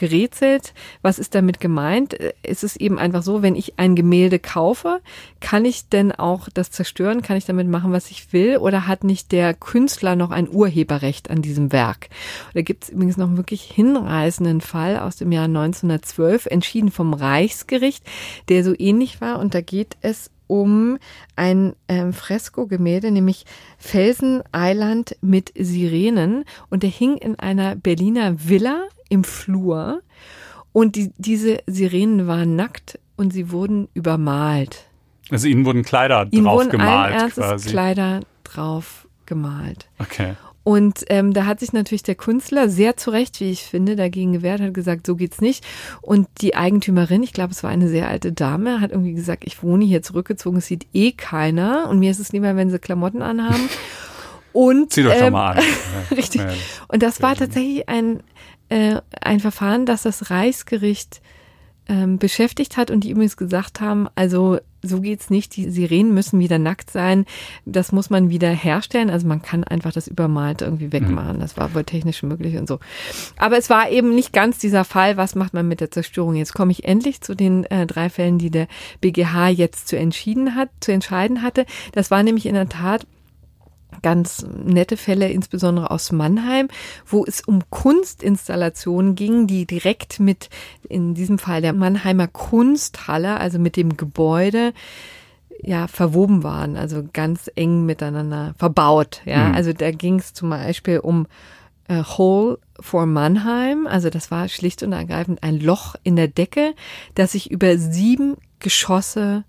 gerätselt. 0.01 0.73
Was 1.03 1.19
ist 1.19 1.35
damit 1.35 1.61
gemeint? 1.61 2.15
Ist 2.43 2.65
es 2.65 2.77
eben 2.77 2.99
einfach 2.99 3.23
so, 3.23 3.43
wenn 3.43 3.55
ich 3.55 3.79
ein 3.79 3.95
Gemälde 3.95 4.39
kaufe, 4.39 5.01
kann 5.41 5.65
ich 5.65 5.89
denn 5.89 6.11
auch 6.11 6.49
das 6.53 6.71
zerstören? 6.71 7.23
Kann 7.23 7.37
ich 7.37 7.45
damit 7.45 7.69
machen, 7.69 7.93
was 7.93 8.11
ich 8.11 8.33
will? 8.33 8.57
Oder 8.57 8.87
hat 8.87 9.05
nicht 9.05 9.31
der 9.31 9.55
Künstler 9.55 10.17
noch 10.17 10.31
ein 10.31 10.49
Urheberrecht 10.49 11.31
an 11.31 11.43
diesem 11.43 11.71
Werk? 11.71 12.09
Da 12.55 12.63
gibt 12.63 12.85
es 12.85 12.91
übrigens 12.91 13.19
noch 13.19 13.29
einen 13.29 13.37
wirklich 13.37 13.63
hinreißenden 13.63 14.63
Fall 14.63 14.99
aus 14.99 15.17
dem 15.17 15.33
Jahr 15.33 15.45
1912, 15.45 16.47
entschieden 16.47 16.91
vom 16.91 17.13
Reichsgericht, 17.13 18.03
der 18.49 18.65
so 18.65 18.75
ähnlich 18.77 19.21
war. 19.21 19.39
Und 19.39 19.55
da 19.55 19.61
geht 19.61 19.99
es 20.01 20.31
um 20.51 20.99
ein 21.37 21.75
ähm, 21.89 22.13
Fresko-Gemälde, 22.13 23.13
nämlich 23.13 23.47
Felseneiland 23.79 25.17
mit 25.21 25.53
Sirenen. 25.57 26.45
Und 26.69 26.83
der 26.83 26.91
hing 26.91 27.17
in 27.17 27.39
einer 27.39 27.77
Berliner 27.77 28.35
Villa 28.49 28.89
im 29.09 29.23
Flur. 29.23 30.03
Und 30.73 30.97
die, 30.97 31.13
diese 31.19 31.59
Sirenen 31.67 32.27
waren 32.27 32.57
nackt 32.57 32.99
und 33.17 33.33
sie 33.33 33.53
wurden 33.53 33.89
übermalt. 33.95 34.89
Also 35.31 35.47
ihnen 35.47 35.65
wurden 35.65 35.85
Kleider 35.85 36.27
ihnen 36.33 36.45
drauf 36.45 36.59
wurden 36.59 36.71
gemalt. 36.71 37.35
quasi. 37.35 37.71
Kleider 37.71 38.21
drauf 38.43 39.07
gemalt. 39.27 39.89
Okay. 39.99 40.35
Und 40.63 41.05
ähm, 41.09 41.33
da 41.33 41.47
hat 41.47 41.61
sich 41.61 41.73
natürlich 41.73 42.03
der 42.03 42.15
Künstler 42.15 42.69
sehr 42.69 42.97
zu 42.97 43.11
Recht, 43.11 43.41
wie 43.41 43.51
ich 43.51 43.63
finde, 43.63 43.97
dagegen 43.97 44.33
gewehrt, 44.33 44.61
hat 44.61 44.75
gesagt, 44.75 45.07
so 45.07 45.17
geht's 45.17 45.41
nicht. 45.41 45.65
Und 46.03 46.29
die 46.43 46.55
Eigentümerin, 46.55 47.23
ich 47.23 47.33
glaube, 47.33 47.53
es 47.53 47.63
war 47.63 47.71
eine 47.71 47.89
sehr 47.89 48.09
alte 48.09 48.33
Dame, 48.33 48.81
hat 48.81 48.91
irgendwie 48.91 49.15
gesagt, 49.15 49.45
ich 49.47 49.63
wohne 49.63 49.85
hier 49.85 50.03
zurückgezogen, 50.03 50.59
es 50.59 50.67
sieht 50.67 50.87
eh 50.93 51.13
keiner. 51.13 51.89
Und 51.89 51.99
mir 51.99 52.11
ist 52.11 52.21
es 52.21 52.33
lieber, 52.33 52.57
wenn 52.57 52.71
sie 52.71 52.79
Klamotten 52.79 53.23
anhaben. 53.23 53.69
Und, 54.53 54.93
Zieh 54.93 55.05
doch 55.05 55.15
ähm, 55.15 55.33
mal 55.33 55.57
an. 55.57 55.65
richtig. 56.17 56.43
Und 56.89 57.03
das 57.03 57.23
war 57.23 57.37
tatsächlich 57.37 57.89
ein, 57.89 58.21
äh, 58.69 58.97
ein 59.21 59.39
Verfahren, 59.39 59.87
das 59.87 60.03
das 60.03 60.31
Reichsgericht 60.31 61.23
ähm, 61.89 62.19
beschäftigt 62.19 62.77
hat 62.77 62.91
und 62.91 63.05
die 63.05 63.11
übrigens 63.11 63.37
gesagt 63.37 63.81
haben, 63.81 64.09
also 64.15 64.59
so 64.83 65.01
geht's 65.01 65.31
nicht, 65.31 65.57
die 65.57 65.69
Sirenen 65.71 66.15
müssen 66.15 66.39
wieder 66.39 66.59
nackt 66.59 66.91
sein, 66.91 67.27
das 67.65 67.93
muss 67.93 68.11
man 68.11 68.31
wieder 68.31 68.51
herstellen, 68.51 69.11
also 69.11 69.27
man 69.27 69.43
kann 69.43 69.65
einfach 69.65 69.93
das 69.93 70.09
Übermalte 70.09 70.65
irgendwie 70.65 70.93
wegmachen, 70.93 71.37
mhm. 71.37 71.41
das 71.41 71.57
war 71.57 71.75
wohl 71.75 71.85
technisch 71.85 72.23
möglich 72.23 72.57
und 72.57 72.69
so. 72.69 72.79
Aber 73.37 73.57
es 73.59 73.71
war 73.71 73.91
eben 73.91 74.15
nicht 74.15 74.33
ganz 74.33 74.59
dieser 74.59 74.85
Fall, 74.85 75.17
was 75.17 75.35
macht 75.35 75.55
man 75.55 75.69
mit 75.69 75.81
der 75.81 75.91
Zerstörung? 75.91 76.35
Jetzt 76.35 76.55
komme 76.55 76.73
ich 76.73 76.85
endlich 76.85 77.21
zu 77.21 77.35
den 77.35 77.65
äh, 77.65 77.87
drei 77.87 78.11
Fällen, 78.11 78.39
die 78.39 78.51
der 78.51 78.69
BGH 79.01 79.49
jetzt 79.49 79.89
zu 79.89 79.97
entschieden 79.97 80.55
hat, 80.55 80.71
zu 80.81 80.93
entscheiden 80.93 81.43
hatte. 81.43 81.67
Das 81.93 82.11
war 82.11 82.23
nämlich 82.23 82.47
in 82.47 82.55
der 82.55 82.69
Tat 82.69 83.07
ganz 84.03 84.47
nette 84.65 84.97
Fälle, 84.97 85.29
insbesondere 85.31 85.91
aus 85.91 86.13
Mannheim, 86.13 86.69
wo 87.07 87.25
es 87.25 87.41
um 87.41 87.63
Kunstinstallationen 87.71 89.15
ging, 89.15 89.47
die 89.47 89.67
direkt 89.67 90.21
mit, 90.21 90.49
in 90.89 91.15
diesem 91.15 91.39
Fall 91.39 91.63
der 91.63 91.73
Mannheimer 91.73 92.29
Kunsthalle, 92.29 93.39
also 93.39 93.59
mit 93.59 93.77
dem 93.77 93.97
Gebäude, 93.97 94.73
ja, 95.63 95.89
verwoben 95.89 96.43
waren, 96.43 96.77
also 96.77 97.05
ganz 97.13 97.51
eng 97.55 97.85
miteinander 97.85 98.55
verbaut. 98.57 99.21
Ja, 99.25 99.49
mhm. 99.49 99.55
also 99.55 99.73
da 99.73 99.91
ging 99.91 100.19
es 100.19 100.33
zum 100.33 100.51
Beispiel 100.51 100.99
um 101.01 101.27
äh, 101.89 102.03
Hole 102.03 102.59
for 102.79 103.05
Mannheim, 103.05 103.87
also 103.87 104.09
das 104.09 104.31
war 104.31 104.49
schlicht 104.49 104.83
und 104.83 104.93
ergreifend 104.93 105.43
ein 105.43 105.61
Loch 105.61 105.97
in 106.03 106.17
der 106.17 106.29
Decke, 106.29 106.75
das 107.15 107.33
sich 107.33 107.51
über 107.51 107.77
sieben 107.77 108.37
Geschosse 108.59 109.45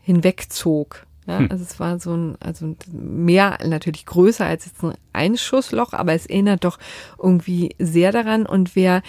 hinwegzog. 0.00 1.07
Ja, 1.28 1.40
hm. 1.40 1.48
also 1.50 1.62
es 1.62 1.78
war 1.78 2.00
so 2.00 2.16
ein, 2.16 2.36
also 2.40 2.74
mehr 2.90 3.58
natürlich 3.64 4.06
größer 4.06 4.46
als 4.46 4.64
jetzt 4.64 4.82
ein 4.82 4.94
Einschussloch, 5.12 5.92
aber 5.92 6.14
es 6.14 6.26
erinnert 6.26 6.64
doch 6.64 6.78
irgendwie 7.22 7.76
sehr 7.78 8.12
daran. 8.12 8.46
Und 8.46 8.74
wer 8.74 9.02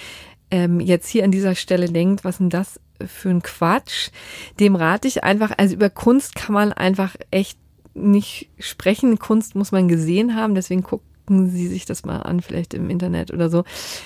ähm, 0.51 0.81
jetzt 0.81 1.07
hier 1.07 1.23
an 1.23 1.31
dieser 1.31 1.55
Stelle 1.55 1.87
denkt, 1.87 2.25
was 2.25 2.39
denn 2.39 2.49
das 2.49 2.81
für 3.05 3.29
ein 3.29 3.41
Quatsch, 3.41 4.09
dem 4.59 4.75
rate 4.75 5.07
ich 5.07 5.23
einfach, 5.23 5.53
also 5.57 5.75
über 5.75 5.89
Kunst 5.89 6.35
kann 6.35 6.53
man 6.53 6.73
einfach 6.73 7.15
echt 7.31 7.57
nicht 7.93 8.49
sprechen. 8.59 9.17
Kunst 9.17 9.55
muss 9.55 9.71
man 9.71 9.87
gesehen 9.87 10.35
haben, 10.35 10.55
deswegen 10.55 10.83
guckt 10.83 11.05
gucken 11.29 11.47
Sie 11.47 11.67
sich 11.67 11.85
das 11.85 12.05
mal 12.05 12.17
an, 12.17 12.41
vielleicht 12.41 12.73
im 12.73 12.89
Internet 12.89 13.31
oder 13.31 13.49
so. 13.49 13.63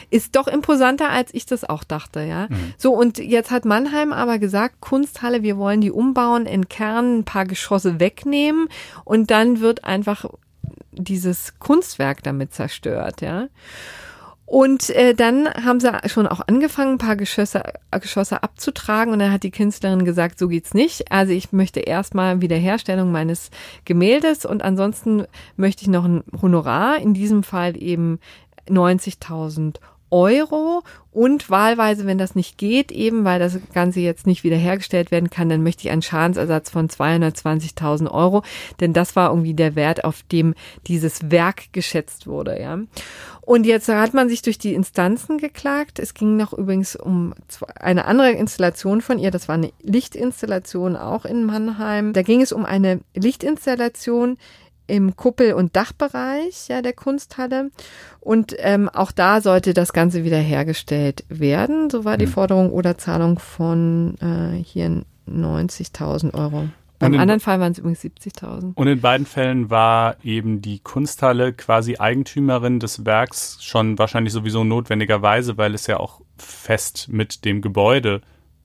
Ist 0.09 0.36
doch 0.36 0.47
imposanter, 0.47 1.09
als 1.09 1.34
ich 1.34 1.45
das 1.45 1.63
auch 1.63 1.86
dachte, 1.86 2.19
ja. 2.19 2.47
Mhm. 2.49 2.74
So, 2.78 2.93
und 2.93 3.17
jetzt 3.17 3.49
hat 3.49 3.63
Mannheim 3.63 4.11
aber 4.11 4.39
gesagt, 4.39 4.82
Kunsthalle, 4.82 5.41
wir 5.41 5.57
wollen 5.57 5.80
die 5.80 5.91
umbauen, 5.91 6.45
in 6.45 6.67
Kern 6.67 7.19
ein 7.19 7.24
paar 7.24 7.45
Geschosse 7.45 8.01
wegnehmen 8.01 8.67
und 9.05 9.32
dann 9.32 9.61
wird 9.61 9.86
einfach 9.86 10.26
dieses 10.91 11.57
Kunstwerk 11.59 12.24
damit 12.24 12.53
zerstört, 12.53 13.21
ja. 13.21 13.47
Und 14.54 14.91
äh, 14.91 15.16
dann 15.16 15.47
haben 15.47 15.80
sie 15.80 15.89
schon 16.06 16.28
auch 16.28 16.41
angefangen, 16.45 16.91
ein 16.91 16.97
paar 16.99 17.16
Geschosse, 17.16 17.64
Geschosse 17.89 18.43
abzutragen. 18.43 19.12
Und 19.12 19.18
dann 19.18 19.32
hat 19.32 19.41
die 19.41 19.49
Künstlerin 19.49 20.06
gesagt, 20.06 20.38
so 20.38 20.47
geht's 20.47 20.76
nicht. 20.76 21.12
Also 21.12 21.34
ich 21.34 21.51
möchte 21.54 21.80
erstmal 21.80 22.39
Wiederherstellung 22.39 23.12
meines 23.12 23.49
Gemäldes 23.84 24.45
und 24.45 24.62
ansonsten 24.62 25.26
möchte 25.58 25.82
ich 25.82 25.88
noch 25.88 26.06
ein 26.06 26.24
Honorar, 26.39 26.97
in 26.99 27.16
diesem 27.16 27.41
Fall 27.41 27.82
eben 27.82 28.20
90.000 28.70 29.78
Euro 30.14 30.84
und 31.11 31.49
wahlweise, 31.49 32.05
wenn 32.05 32.20
das 32.20 32.36
nicht 32.36 32.59
geht, 32.59 32.91
eben 32.91 33.26
weil 33.26 33.39
das 33.39 33.57
Ganze 33.74 33.99
jetzt 33.99 34.28
nicht 34.28 34.43
wiederhergestellt 34.43 35.09
werden 35.09 35.32
kann, 35.32 35.49
dann 35.49 35.64
möchte 35.64 35.88
ich 35.88 35.91
einen 35.91 36.03
Schadensersatz 36.03 36.70
von 36.70 36.88
220.000 36.88 38.11
Euro, 38.11 38.43
denn 38.80 38.93
das 38.93 39.16
war 39.16 39.32
irgendwie 39.32 39.55
der 39.55 39.76
Wert, 39.76 40.03
auf 40.03 40.22
dem 40.32 40.53
dieses 40.86 41.32
Werk 41.32 41.74
geschätzt 41.74 42.28
wurde, 42.28 42.61
ja. 42.61 42.78
Und 43.41 43.66
jetzt 43.66 43.89
hat 43.89 44.14
man 44.14 44.30
sich 44.30 44.41
durch 44.41 44.57
die 44.57 44.74
Instanzen 44.74 45.38
geklagt. 45.38 45.99
Es 45.99 46.14
ging 46.14 46.38
noch 46.38 46.53
übrigens 46.53 46.95
um 46.95 47.34
eine 47.76 48.05
andere 48.05 48.32
Installation 48.32 49.01
von 49.01 49.20
ihr. 49.20 49.32
Das 49.32 49.49
war 49.49 49.55
eine 49.55 49.74
Lichtinstallation 49.82 50.95
auch 50.95 51.26
in 51.26 51.43
Mannheim. 51.43 52.14
Da 52.14 52.22
ging 52.22 52.41
es 52.41 52.53
um 52.53 52.64
eine 52.64 53.01
Lichtinstallation, 53.14 54.38
im 54.88 55.15
Kuppel- 55.15 55.53
und 55.53 55.75
Dachbereich 55.75 56.67
ja, 56.67 56.81
der 56.81 56.93
Kunsthalle. 56.93 57.71
Und 58.19 58.55
ähm, 58.59 58.89
auch 58.89 59.11
da 59.11 59.41
sollte 59.41 59.73
das 59.73 59.93
Ganze 59.93 60.23
wiederhergestellt 60.23 61.23
werden. 61.29 61.89
So 61.89 62.05
war 62.05 62.17
die 62.17 62.25
mhm. 62.25 62.31
Forderung 62.31 62.71
oder 62.71 62.97
Zahlung 62.97 63.39
von 63.39 64.15
äh, 64.21 64.61
hier 64.63 65.03
90.000 65.27 66.34
Euro. 66.34 66.67
Beim 66.99 67.19
anderen 67.19 67.39
Fall 67.41 67.59
waren 67.59 67.73
es 67.73 67.79
übrigens 67.79 68.01
70.000. 68.01 68.73
Und 68.75 68.88
in 68.88 69.01
beiden 69.01 69.25
Fällen 69.25 69.69
war 69.69 70.15
eben 70.23 70.61
die 70.61 70.79
Kunsthalle 70.79 71.51
quasi 71.51 71.97
Eigentümerin 71.97 72.79
des 72.79 73.05
Werks 73.05 73.57
schon 73.61 73.97
wahrscheinlich 73.99 74.31
sowieso 74.31 74.63
notwendigerweise, 74.63 75.57
weil 75.57 75.73
es 75.73 75.88
ja 75.88 75.99
auch 75.99 76.21
fest 76.38 77.07
mit 77.09 77.43
dem 77.43 77.61
Gebäude 77.61 78.21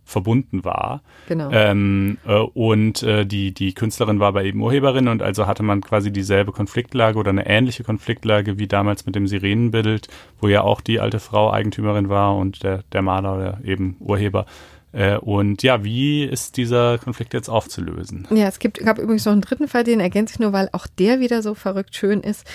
verbunden 0.09 0.65
war. 0.65 1.03
Genau. 1.29 1.51
Ähm, 1.53 2.17
äh, 2.27 2.39
und 2.39 3.03
äh, 3.03 3.27
die, 3.27 3.53
die 3.53 3.75
Künstlerin 3.75 4.21
war 4.21 4.29
aber 4.29 4.43
eben 4.43 4.63
Urheberin 4.63 5.07
und 5.07 5.23
also 5.23 5.47
hatte 5.47 5.63
man 5.63 5.83
quasi 5.83 6.11
dieselbe 6.11 6.51
Konfliktlage 6.51 7.19
oder 7.19 7.29
eine 7.29 7.47
ähnliche 7.47 7.85
Konfliktlage 7.85 8.59
wie 8.59 8.67
damals 8.67 9.05
mit 9.05 9.15
dem 9.15 9.27
Sirenenbild, 9.27 10.09
wo 10.41 10.49
ja 10.49 10.63
auch 10.63 10.81
die 10.81 10.99
alte 10.99 11.21
Frau 11.21 11.53
Eigentümerin 11.53 12.09
war 12.09 12.37
und 12.37 12.63
der, 12.63 12.85
der 12.93 13.03
Maler 13.03 13.37
oder 13.37 13.59
eben 13.65 13.97
Urheber. 14.01 14.47
Äh, 14.93 15.19
und 15.19 15.63
ja, 15.63 15.85
wie 15.85 16.25
ist 16.25 16.57
dieser 16.57 16.97
Konflikt 16.97 17.35
jetzt 17.35 17.51
aufzulösen? 17.51 18.27
Ja, 18.31 18.49
es 18.49 18.59
gibt, 18.59 18.79
gab 18.79 18.99
übrigens 18.99 19.27
noch 19.27 19.33
einen 19.33 19.43
dritten 19.43 19.69
Fall, 19.69 19.85
den 19.85 20.01
ergänze 20.01 20.35
ich 20.35 20.41
nur, 20.41 20.55
weil 20.55 20.71
auch 20.73 20.87
der 20.87 21.21
wieder 21.21 21.43
so 21.43 21.55
verrückt 21.55 21.95
schön 21.95 22.23
ist. 22.23 22.47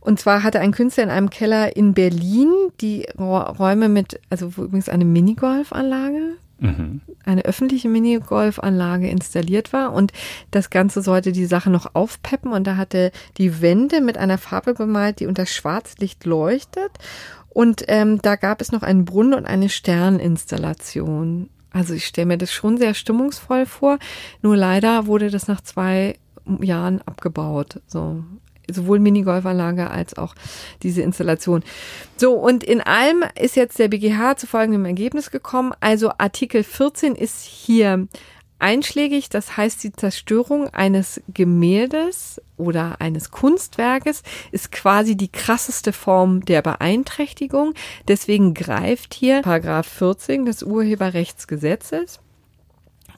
Und 0.00 0.20
zwar 0.20 0.44
hatte 0.44 0.60
ein 0.60 0.70
Künstler 0.70 1.02
in 1.02 1.10
einem 1.10 1.30
Keller 1.30 1.76
in 1.76 1.92
Berlin 1.92 2.52
die 2.80 3.08
Räume 3.18 3.88
mit, 3.88 4.20
also 4.30 4.56
wo 4.56 4.62
übrigens 4.62 4.88
eine 4.88 5.04
Minigolfanlage 5.04 6.36
mhm. 6.60 7.00
eine 7.24 7.44
öffentliche 7.44 7.88
Minigolfanlage 7.88 9.08
installiert 9.08 9.72
war 9.72 9.92
und 9.92 10.12
das 10.50 10.70
Ganze 10.70 11.02
sollte 11.02 11.32
die 11.32 11.46
Sache 11.46 11.70
noch 11.70 11.94
aufpeppen 11.94 12.52
und 12.52 12.66
da 12.66 12.76
hatte 12.76 13.10
die 13.38 13.60
Wände 13.60 14.00
mit 14.00 14.18
einer 14.18 14.38
Farbe 14.38 14.74
bemalt, 14.74 15.20
die 15.20 15.26
unter 15.26 15.46
Schwarzlicht 15.46 16.24
leuchtet 16.24 16.92
und 17.48 17.84
ähm, 17.88 18.22
da 18.22 18.36
gab 18.36 18.60
es 18.60 18.72
noch 18.72 18.82
einen 18.82 19.04
Brunnen 19.04 19.34
und 19.34 19.44
eine 19.44 19.68
Sterninstallation. 19.68 21.50
Also 21.72 21.94
ich 21.94 22.06
stelle 22.06 22.26
mir 22.26 22.38
das 22.38 22.52
schon 22.52 22.78
sehr 22.78 22.94
stimmungsvoll 22.94 23.66
vor, 23.66 23.98
nur 24.42 24.56
leider 24.56 25.06
wurde 25.06 25.30
das 25.30 25.48
nach 25.48 25.60
zwei 25.60 26.16
Jahren 26.60 27.00
abgebaut. 27.02 27.80
So 27.86 28.24
sowohl 28.74 28.98
Minigolfanlage 28.98 29.90
als 29.90 30.16
auch 30.16 30.34
diese 30.82 31.02
Installation. 31.02 31.62
So, 32.16 32.34
und 32.34 32.64
in 32.64 32.80
allem 32.80 33.24
ist 33.38 33.56
jetzt 33.56 33.78
der 33.78 33.88
BGH 33.88 34.36
zu 34.36 34.46
folgendem 34.46 34.84
Ergebnis 34.84 35.30
gekommen. 35.30 35.72
Also 35.80 36.10
Artikel 36.18 36.62
14 36.62 37.14
ist 37.14 37.42
hier 37.42 38.08
einschlägig, 38.60 39.28
das 39.28 39.56
heißt 39.56 39.82
die 39.82 39.92
Zerstörung 39.92 40.68
eines 40.68 41.20
Gemäldes 41.32 42.40
oder 42.56 43.00
eines 43.00 43.30
Kunstwerkes 43.30 44.22
ist 44.52 44.70
quasi 44.70 45.16
die 45.16 45.32
krasseste 45.32 45.92
Form 45.92 46.44
der 46.44 46.62
Beeinträchtigung. 46.62 47.74
Deswegen 48.06 48.54
greift 48.54 49.14
hier 49.14 49.42
Paragraph 49.42 49.86
14 49.86 50.44
des 50.44 50.62
Urheberrechtsgesetzes. 50.62 52.20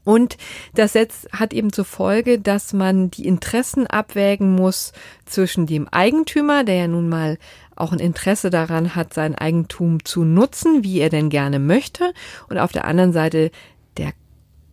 Und 0.05 0.36
das 0.74 0.94
hat 1.32 1.53
eben 1.53 1.72
zur 1.72 1.84
Folge, 1.84 2.38
dass 2.40 2.72
man 2.72 3.11
die 3.11 3.26
Interessen 3.26 3.86
abwägen 3.86 4.53
muss 4.53 4.92
zwischen 5.26 5.66
dem 5.66 5.88
Eigentümer, 5.88 6.64
der 6.64 6.74
ja 6.74 6.88
nun 6.88 7.09
mal 7.09 7.38
auch 7.76 7.92
ein 7.92 8.00
Interesse 8.00 8.50
daran 8.50 8.94
hat, 8.94 9.14
sein 9.14 9.34
Eigentum 9.34 10.05
zu 10.05 10.24
nutzen, 10.24 10.84
wie 10.84 11.00
er 11.00 11.09
denn 11.09 11.30
gerne 11.30 11.59
möchte, 11.59 12.12
und 12.48 12.59
auf 12.59 12.72
der 12.72 12.84
anderen 12.84 13.12
Seite 13.12 13.50
der 13.96 14.12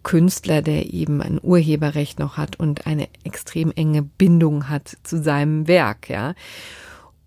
Künstler, 0.03 0.61
der 0.61 0.93
eben 0.93 1.21
ein 1.21 1.39
Urheberrecht 1.41 2.19
noch 2.19 2.38
hat 2.38 2.59
und 2.59 2.88
eine 2.88 3.07
extrem 3.23 3.71
enge 3.71 4.01
Bindung 4.01 4.69
hat 4.69 4.97
zu 5.03 5.21
seinem 5.21 5.67
Werk, 5.67 6.09
ja. 6.09 6.34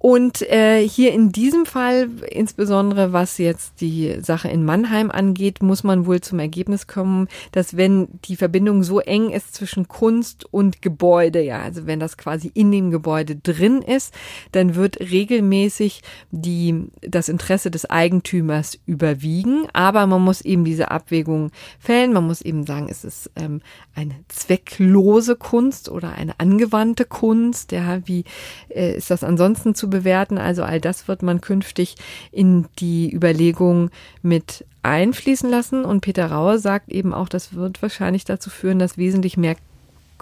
Und 0.03 0.43
äh, 0.51 0.85
hier 0.85 1.13
in 1.13 1.31
diesem 1.31 1.65
Fall, 1.65 2.09
insbesondere 2.29 3.13
was 3.13 3.39
jetzt 3.39 3.81
die 3.81 4.17
Sache 4.21 4.49
in 4.49 4.65
Mannheim 4.65 5.13
angeht, 5.13 5.63
muss 5.63 5.85
man 5.85 6.07
wohl 6.07 6.21
zum 6.21 6.41
Ergebnis 6.41 6.89
kommen, 6.89 7.29
dass 7.53 7.77
wenn 7.77 8.09
die 8.25 8.35
Verbindung 8.35 8.83
so 8.83 8.99
eng 8.99 9.31
ist 9.31 9.55
zwischen 9.55 9.87
Kunst 9.87 10.45
und 10.53 10.83
Gebäude, 10.83 11.41
ja, 11.41 11.63
also 11.63 11.87
wenn 11.87 12.01
das 12.01 12.17
quasi 12.17 12.51
in 12.53 12.73
dem 12.73 12.91
Gebäude 12.91 13.37
drin 13.37 13.81
ist, 13.81 14.13
dann 14.51 14.75
wird 14.75 14.99
regelmäßig 14.99 16.03
die, 16.33 16.87
das 17.03 17.29
Interesse 17.29 17.71
des 17.71 17.89
Eigentümers 17.89 18.81
überwiegen. 18.87 19.69
Aber 19.73 20.09
man 20.09 20.23
muss 20.23 20.41
eben 20.41 20.65
diese 20.65 20.91
Abwägung 20.91 21.53
fällen. 21.79 22.13
Man 22.13 22.27
muss 22.27 22.43
eben 22.43 22.67
sagen, 22.67 22.89
es 22.91 23.05
ist 23.05 23.31
ähm, 23.37 23.61
eine 23.95 24.17
zwecklose 24.27 25.37
Kunst 25.37 25.89
oder 25.89 26.11
eine 26.11 26.41
angewandte 26.41 27.05
Kunst. 27.05 27.71
Ja, 27.71 28.05
wie 28.09 28.25
äh, 28.69 28.97
ist 28.97 29.09
das 29.09 29.23
ansonsten 29.23 29.77
zu 29.77 29.92
bewerten. 29.93 30.39
Also 30.39 30.65
all 30.65 30.81
das 30.81 31.07
wird 31.07 31.23
man 31.23 31.41
künftig 31.41 31.95
in 32.33 32.67
die 32.81 33.15
Überlegung 33.15 33.91
mit 34.23 34.65
einfließen 34.83 35.49
lassen. 35.49 35.85
Und 35.85 36.01
Peter 36.01 36.27
Rauer 36.27 36.59
sagt 36.59 36.91
eben 36.91 37.15
auch, 37.15 37.29
das 37.29 37.55
wird 37.55 37.81
wahrscheinlich 37.81 38.25
dazu 38.25 38.51
führen, 38.51 38.81
dass 38.81 38.99
wesentlich 38.99 39.37
mehr 39.37 39.55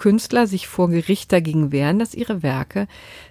Künstler 0.01 0.47
sich 0.47 0.67
vor 0.67 0.89
Gericht 0.89 1.31
dagegen 1.31 1.71
wehren, 1.71 1.99
dass 1.99 2.15
ihre 2.15 2.41
Werke 2.41 2.87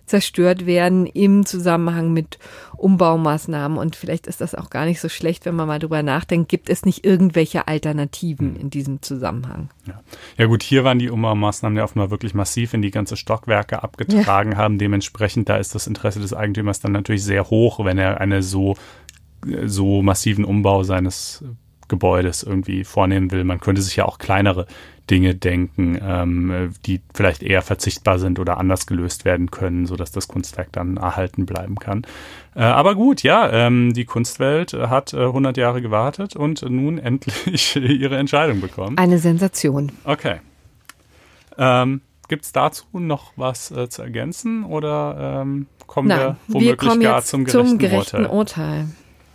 zerstört 0.07 0.67
werden 0.67 1.05
im 1.05 1.45
Zusammenhang 1.45 2.13
mit 2.13 2.39
Umbaumaßnahmen. 2.77 3.77
Und 3.77 3.97
vielleicht 3.97 4.29
ist 4.29 4.41
das 4.41 4.55
auch 4.55 4.71
gar 4.71 4.85
nicht 4.85 5.01
so 5.01 5.09
schlecht, 5.09 5.47
wenn 5.47 5.57
man 5.57 5.67
mal 5.67 5.81
drüber 5.81 6.05
nachdenkt, 6.05 6.49
gibt 6.49 6.71
es 6.71 6.85
nicht 6.85 7.05
irgendwelche 7.05 7.67
Alternativen 7.67 8.55
in 8.55 8.71
diesem 8.71 9.03
Zusammenhang? 9.03 9.71
Ja. 9.89 10.01
ja 10.39 10.47
gut, 10.47 10.63
hier 10.63 10.85
waren 10.85 11.01
die 11.01 11.11
Umbaumaßnahmen 11.11 11.77
ja 11.77 11.83
offenbar 11.83 12.13
wirklich 12.13 12.35
massiv 12.35 12.73
in 12.73 12.83
die 12.83 12.93
ganze 12.93 13.17
Stockwerke 13.17 13.83
abgetragen 13.83 14.53
ja. 14.53 14.59
haben. 14.59 14.79
Dementsprechend, 14.79 15.49
da 15.49 15.57
ist 15.57 15.75
das 15.75 15.89
Interesse 15.89 16.21
des 16.21 16.35
Eigentümers 16.35 16.79
dann 16.79 16.93
natürlich 16.93 17.25
sehr 17.25 17.51
hoch, 17.51 17.85
wenn 17.85 17.99
er 17.99 18.21
eine 18.21 18.45
so, 18.45 18.77
so 19.67 20.03
massiven 20.03 20.45
Umbau 20.45 20.85
seines 20.85 21.43
Gebäudes 21.91 22.43
irgendwie 22.43 22.85
vornehmen 22.85 23.31
will. 23.31 23.45
Man 23.45 23.61
könnte 23.61 23.83
sich 23.83 23.97
ja 23.97 24.07
auch 24.07 24.17
kleinere 24.17 24.67
Dinge 25.11 25.35
denken, 25.35 25.99
ähm, 26.01 26.73
die 26.87 27.01
vielleicht 27.13 27.43
eher 27.43 27.63
verzichtbar 27.63 28.19
sind 28.19 28.39
oder 28.39 28.59
anders 28.59 28.87
gelöst 28.87 29.25
werden 29.25 29.51
können, 29.51 29.87
sodass 29.87 30.13
das 30.13 30.29
Kunstwerk 30.29 30.73
dann 30.73 30.97
erhalten 30.97 31.47
bleiben 31.47 31.77
kann. 31.77 32.07
Äh, 32.55 32.63
aber 32.63 32.95
gut, 32.95 33.23
ja, 33.23 33.51
ähm, 33.51 33.93
die 33.93 34.05
Kunstwelt 34.05 34.73
hat 34.73 35.13
äh, 35.13 35.19
100 35.19 35.57
Jahre 35.57 35.83
gewartet 35.83 36.37
und 36.37 36.63
nun 36.63 36.99
endlich 37.11 37.77
ihre 37.77 38.17
Entscheidung 38.17 38.61
bekommen. 38.61 38.97
Eine 38.97 39.19
Sensation. 39.19 39.93
Okay. 40.05 40.37
Ähm, 41.59 42.01
Gibt 42.29 42.45
es 42.45 42.53
dazu 42.53 42.87
noch 42.93 43.33
was 43.35 43.73
äh, 43.73 43.89
zu 43.89 44.03
ergänzen 44.03 44.65
oder 44.65 45.43
ähm, 45.43 45.67
kommen 45.89 46.07
Nein, 46.07 46.19
wir 46.19 46.37
womöglich 46.47 46.71
wir 46.71 46.77
kommen 46.77 47.01
gar 47.01 47.23
zum 47.23 47.45
gerechten, 47.45 47.69
zum 47.69 47.79
gerechten 47.79 48.27
Urteil? 48.27 48.37
Urteil. 48.37 48.89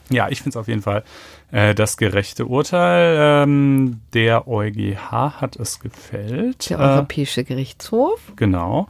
Ja, 0.10 0.30
ich 0.30 0.38
finde 0.38 0.52
es 0.52 0.58
auf 0.58 0.68
jeden 0.68 0.82
Fall 0.82 1.04
das 1.52 1.98
gerechte 1.98 2.46
Urteil. 2.48 3.44
Ähm, 3.44 4.02
der 4.14 4.48
EuGH 4.48 5.12
hat 5.12 5.56
es 5.56 5.80
gefällt. 5.80 6.70
Der 6.70 6.80
Europäische 6.80 7.42
äh, 7.42 7.44
Gerichtshof. 7.44 8.20
Genau. 8.36 8.88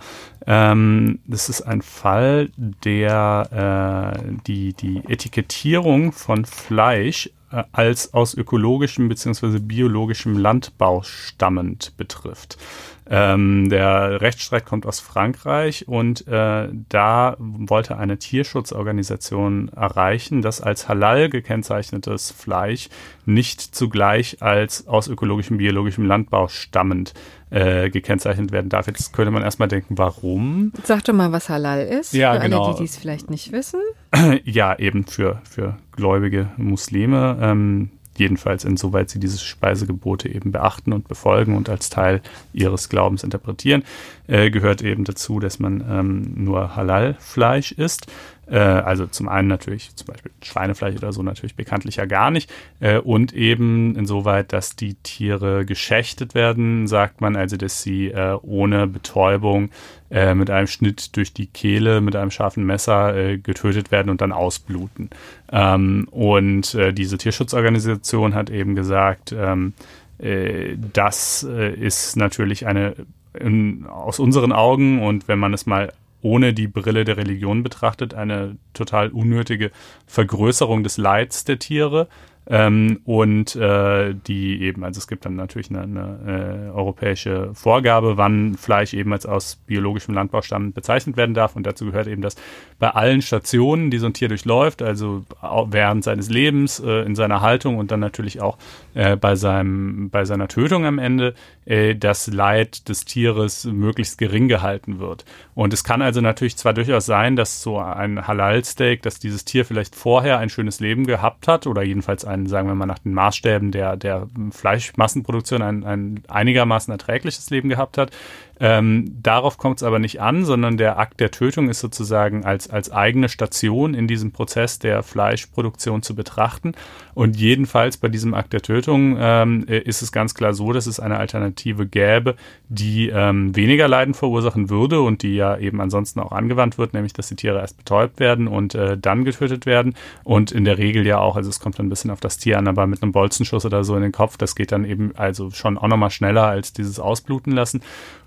Ähm, 0.47 1.19
das 1.27 1.49
ist 1.49 1.61
ein 1.61 1.81
Fall, 1.81 2.49
der 2.57 4.15
äh, 4.15 4.31
die, 4.47 4.73
die 4.73 5.01
Etikettierung 5.07 6.11
von 6.11 6.45
Fleisch 6.45 7.29
äh, 7.51 7.63
als 7.71 8.13
aus 8.13 8.33
ökologischem 8.33 9.09
bzw. 9.09 9.59
biologischem 9.59 10.37
Landbau 10.37 11.01
stammend 11.03 11.95
betrifft. 11.97 12.57
Ähm, 13.07 13.69
der 13.69 14.21
Rechtsstreit 14.21 14.65
kommt 14.65 14.85
aus 14.85 14.99
Frankreich 14.99 15.87
und 15.87 16.27
äh, 16.27 16.69
da 16.89 17.35
wollte 17.37 17.97
eine 17.97 18.17
Tierschutzorganisation 18.17 19.69
erreichen, 19.69 20.41
dass 20.41 20.59
als 20.59 20.89
halal 20.89 21.29
gekennzeichnetes 21.29 22.31
Fleisch 22.31 22.89
nicht 23.25 23.61
zugleich 23.61 24.41
als 24.41 24.87
aus 24.87 25.07
ökologischem, 25.07 25.57
biologischem 25.57 26.05
Landbau 26.05 26.47
stammend 26.47 27.13
äh, 27.51 27.91
gekennzeichnet 27.91 28.51
werden 28.51 28.69
darf. 28.69 28.87
Jetzt 28.87 29.13
könnte 29.13 29.31
man 29.31 29.43
erstmal 29.43 29.67
denken, 29.67 29.97
warum? 29.97 30.71
Sag 30.83 31.03
doch 31.03 31.13
mal, 31.13 31.31
was 31.31 31.49
halal 31.49 31.85
ist. 31.85 32.13
Ja, 32.13 32.33
für 32.33 32.39
genau. 32.41 32.65
alle, 32.65 32.75
die 32.77 32.85
es 32.85 32.97
vielleicht 32.97 33.29
nicht 33.29 33.51
wissen. 33.51 33.81
Ja, 34.43 34.77
eben 34.77 35.05
für, 35.05 35.41
für 35.43 35.77
gläubige 35.91 36.49
Muslime. 36.57 37.37
Ähm, 37.41 37.89
jedenfalls 38.17 38.63
insoweit 38.63 39.09
sie 39.09 39.19
diese 39.19 39.39
Speisegebote 39.39 40.29
eben 40.29 40.51
beachten 40.51 40.93
und 40.93 41.07
befolgen 41.07 41.55
und 41.55 41.69
als 41.69 41.89
Teil 41.89 42.21
ihres 42.53 42.89
Glaubens 42.89 43.23
interpretieren, 43.23 43.83
äh, 44.27 44.49
gehört 44.49 44.81
eben 44.81 45.03
dazu, 45.03 45.39
dass 45.39 45.59
man 45.59 45.83
ähm, 45.89 46.33
nur 46.35 46.75
Halal-Fleisch 46.75 47.71
isst. 47.73 48.07
Äh, 48.47 48.57
also 48.57 49.07
zum 49.07 49.27
einen 49.27 49.47
natürlich 49.47 49.95
zum 49.95 50.07
Beispiel 50.07 50.31
Schweinefleisch 50.41 50.95
oder 50.95 51.11
so 51.13 51.23
natürlich 51.23 51.55
bekanntlich 51.55 51.95
ja 51.97 52.05
gar 52.05 52.31
nicht. 52.31 52.51
Äh, 52.79 52.99
und 52.99 53.33
eben 53.33 53.95
insoweit, 53.95 54.53
dass 54.53 54.75
die 54.75 54.95
Tiere 54.95 55.65
geschächtet 55.65 56.35
werden, 56.35 56.87
sagt 56.87 57.21
man 57.21 57.35
also, 57.35 57.57
dass 57.57 57.81
sie 57.81 58.07
äh, 58.07 58.37
ohne 58.41 58.87
Betäubung 58.87 59.69
äh, 60.11 60.35
mit 60.35 60.49
einem 60.49 60.67
Schnitt 60.67 61.15
durch 61.15 61.33
die 61.33 61.47
Kehle 61.47 62.01
mit 62.01 62.15
einem 62.15 62.31
scharfen 62.31 62.65
Messer 62.65 63.15
äh, 63.15 63.37
getötet 63.37 63.91
werden 63.91 64.09
und 64.09 64.21
dann 64.21 64.31
ausbluten. 64.31 65.09
Ähm, 65.51 66.07
und 66.11 66.75
äh, 66.75 66.93
diese 66.93 67.17
Tierschutzorganisation 67.17 68.35
hat 68.35 68.49
eben 68.49 68.75
gesagt, 68.75 69.33
ähm, 69.37 69.73
äh, 70.19 70.75
das 70.93 71.43
ist 71.43 72.15
natürlich 72.15 72.67
eine 72.67 72.95
in, 73.39 73.85
aus 73.87 74.19
unseren 74.19 74.51
Augen 74.51 75.01
und 75.01 75.27
wenn 75.27 75.39
man 75.39 75.53
es 75.53 75.65
mal 75.65 75.91
ohne 76.25 76.53
die 76.53 76.67
Brille 76.67 77.05
der 77.05 77.17
Religion 77.17 77.61
betrachtet, 77.61 78.15
eine 78.15 78.57
total 78.73 79.09
unnötige 79.09 79.69
Vergrößerung 80.07 80.83
des 80.83 80.97
Leids 80.97 81.45
der 81.45 81.59
Tiere. 81.59 82.07
Ähm, 82.47 82.99
und 83.05 83.55
äh, 83.55 84.13
die 84.13 84.61
eben, 84.61 84.83
also 84.83 84.99
es 84.99 85.07
gibt 85.07 85.25
dann 85.25 85.35
natürlich 85.35 85.71
eine, 85.71 85.81
eine 85.81 86.67
äh, 86.67 86.75
europäische 86.75 87.49
Vorgabe, 87.55 88.17
wann 88.17 88.53
Fleisch 88.55 88.93
eben 88.93 89.11
als 89.13 89.25
aus 89.25 89.55
biologischem 89.65 90.13
Landbaustamm 90.13 90.71
bezeichnet 90.71 91.17
werden 91.17 91.33
darf. 91.33 91.55
Und 91.55 91.65
dazu 91.65 91.85
gehört 91.85 92.05
eben, 92.05 92.21
dass 92.21 92.35
bei 92.77 92.89
allen 92.89 93.23
Stationen, 93.23 93.89
die 93.89 93.97
so 93.97 94.05
ein 94.05 94.13
Tier 94.13 94.27
durchläuft, 94.27 94.83
also 94.83 95.25
während 95.41 96.03
seines 96.03 96.29
Lebens, 96.29 96.79
äh, 96.79 97.01
in 97.01 97.15
seiner 97.15 97.41
Haltung 97.41 97.77
und 97.77 97.89
dann 97.89 97.99
natürlich 97.99 98.41
auch 98.41 98.59
äh, 98.93 99.15
bei, 99.15 99.35
seinem, 99.35 100.11
bei 100.11 100.25
seiner 100.25 100.47
Tötung 100.47 100.85
am 100.85 100.99
Ende, 100.99 101.33
äh, 101.65 101.95
das 101.95 102.27
Leid 102.27 102.87
des 102.89 103.05
Tieres 103.05 103.65
möglichst 103.65 104.17
gering 104.17 104.47
gehalten 104.47 104.99
wird. 104.99 105.25
Und 105.55 105.73
es 105.73 105.83
kann 105.83 106.01
also 106.01 106.21
natürlich 106.21 106.57
zwar 106.57 106.73
durchaus 106.73 107.05
sein, 107.05 107.35
dass 107.35 107.61
so 107.61 107.79
ein 107.79 108.27
Halal-Steak, 108.27 109.01
dass 109.01 109.19
dieses 109.19 109.45
Tier 109.45 109.65
vielleicht 109.65 109.95
vorher 109.95 110.37
ein 110.37 110.49
schönes 110.49 110.79
Leben 110.79 111.07
gehabt 111.07 111.47
hat 111.47 111.65
oder 111.65 111.81
jedenfalls 111.81 112.23
ein 112.23 112.35
ein, 112.35 112.47
sagen 112.47 112.67
wir 112.67 112.75
mal, 112.75 112.85
nach 112.85 112.99
den 112.99 113.13
Maßstäben 113.13 113.71
der, 113.71 113.97
der 113.97 114.27
Fleischmassenproduktion 114.51 115.61
ein, 115.61 115.83
ein 115.83 116.23
einigermaßen 116.27 116.91
erträgliches 116.91 117.49
Leben 117.49 117.69
gehabt 117.69 117.97
hat. 117.97 118.11
Ähm, 118.59 119.17
darauf 119.21 119.57
kommt 119.57 119.77
es 119.77 119.83
aber 119.83 119.99
nicht 119.99 120.21
an, 120.21 120.45
sondern 120.45 120.77
der 120.77 120.97
Akt 120.97 121.19
der 121.19 121.31
Tötung 121.31 121.69
ist 121.69 121.79
sozusagen 121.79 122.45
als, 122.45 122.69
als 122.69 122.91
eigene 122.91 123.29
Station 123.29 123.93
in 123.93 124.07
diesem 124.07 124.31
Prozess 124.31 124.79
der 124.79 125.03
Fleischproduktion 125.03 126.01
zu 126.01 126.15
betrachten. 126.15 126.73
Und 127.13 127.35
jedenfalls 127.35 127.97
bei 127.97 128.07
diesem 128.07 128.33
Akt 128.33 128.53
der 128.53 128.61
Tötung 128.61 129.17
ähm, 129.19 129.65
ist 129.67 130.01
es 130.01 130.11
ganz 130.11 130.33
klar 130.33 130.53
so, 130.53 130.71
dass 130.73 130.87
es 130.87 130.99
eine 130.99 131.17
Alternative 131.17 131.85
gäbe, 131.85 132.35
die 132.69 133.09
ähm, 133.09 133.55
weniger 133.55 133.87
Leiden 133.87 134.13
verursachen 134.13 134.69
würde 134.69 135.01
und 135.01 135.23
die 135.23 135.35
ja 135.35 135.57
eben 135.57 135.81
ansonsten 135.81 136.19
auch 136.19 136.31
angewandt 136.31 136.77
wird, 136.77 136.93
nämlich 136.93 137.13
dass 137.13 137.27
die 137.27 137.35
Tiere 137.35 137.59
erst 137.59 137.77
betäubt 137.77 138.19
werden 138.19 138.47
und 138.47 138.75
äh, 138.75 138.97
dann 138.97 139.25
getötet 139.25 139.65
werden. 139.65 139.95
Und 140.23 140.51
in 140.51 140.65
der 140.65 140.77
Regel 140.77 141.05
ja 141.05 141.19
auch, 141.19 141.35
also 141.35 141.49
es 141.49 141.59
kommt 141.59 141.79
ein 141.79 141.89
bisschen 141.89 142.11
auf 142.11 142.19
das 142.21 142.37
Tier 142.37 142.57
an, 142.57 142.67
aber 142.67 142.87
mit 142.87 143.03
einem 143.03 143.11
Bolzenschuss 143.11 143.65
oder 143.65 143.83
so 143.83 143.95
in 143.95 144.01
den 144.01 144.11
Kopf, 144.11 144.37
das 144.37 144.55
geht 144.55 144.71
dann 144.71 144.85
eben 144.85 145.11
also 145.15 145.51
schon 145.51 145.77
auch 145.77 145.87
nochmal 145.87 146.11
schneller 146.11 146.47
als 146.47 146.73
dieses 146.73 146.99
Ausbluten 146.99 147.51
lassen. 147.51 147.81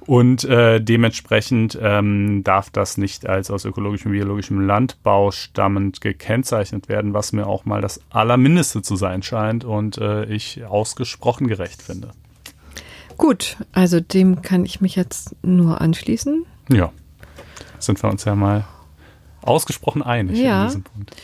Und 0.08 0.42
äh, 0.44 0.80
dementsprechend 0.80 1.78
ähm, 1.82 2.42
darf 2.42 2.70
das 2.70 2.96
nicht 2.96 3.28
als 3.28 3.50
aus 3.50 3.66
ökologischem, 3.66 4.10
biologischem 4.10 4.58
Landbau 4.58 5.32
stammend 5.32 6.00
gekennzeichnet 6.00 6.88
werden, 6.88 7.12
was 7.12 7.34
mir 7.34 7.46
auch 7.46 7.66
mal 7.66 7.82
das 7.82 8.00
Allermindeste 8.08 8.80
zu 8.80 8.96
sein 8.96 9.22
scheint 9.22 9.66
und 9.66 9.98
äh, 9.98 10.24
ich 10.24 10.64
ausgesprochen 10.64 11.46
gerecht 11.46 11.82
finde. 11.82 12.12
Gut, 13.18 13.58
also 13.72 14.00
dem 14.00 14.40
kann 14.40 14.64
ich 14.64 14.80
mich 14.80 14.96
jetzt 14.96 15.36
nur 15.42 15.82
anschließen. 15.82 16.46
Ja, 16.70 16.90
sind 17.78 18.02
wir 18.02 18.08
uns 18.08 18.24
ja 18.24 18.34
mal 18.34 18.64
ausgesprochen 19.42 20.00
einig 20.02 20.38
ja. 20.38 20.62
in 20.62 20.68
diesem 20.68 20.82
Punkt. 20.84 21.16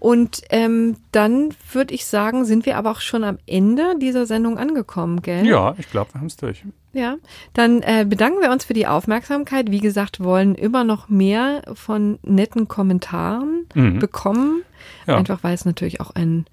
Und 0.00 0.42
ähm, 0.50 0.96
dann 1.12 1.54
würde 1.72 1.94
ich 1.94 2.06
sagen, 2.06 2.44
sind 2.44 2.66
wir 2.66 2.76
aber 2.76 2.90
auch 2.92 3.00
schon 3.00 3.24
am 3.24 3.38
Ende 3.46 3.96
dieser 4.00 4.26
Sendung 4.26 4.58
angekommen, 4.58 5.22
gell? 5.22 5.46
Ja, 5.46 5.74
ich 5.78 5.90
glaube, 5.90 6.14
wir 6.14 6.20
haben 6.20 6.28
es 6.28 6.36
durch. 6.36 6.64
Ja, 6.92 7.16
dann 7.52 7.82
äh, 7.82 8.06
bedanken 8.08 8.40
wir 8.40 8.50
uns 8.50 8.64
für 8.64 8.74
die 8.74 8.86
Aufmerksamkeit. 8.86 9.70
Wie 9.70 9.80
gesagt, 9.80 10.22
wollen 10.22 10.54
immer 10.54 10.84
noch 10.84 11.08
mehr 11.08 11.62
von 11.74 12.18
netten 12.22 12.68
Kommentaren 12.68 13.66
mhm. 13.74 13.98
bekommen. 13.98 14.62
Ja. 15.06 15.16
Einfach 15.16 15.42
weil 15.42 15.54
es 15.54 15.64
natürlich 15.64 16.00
auch 16.00 16.12
ein 16.12 16.46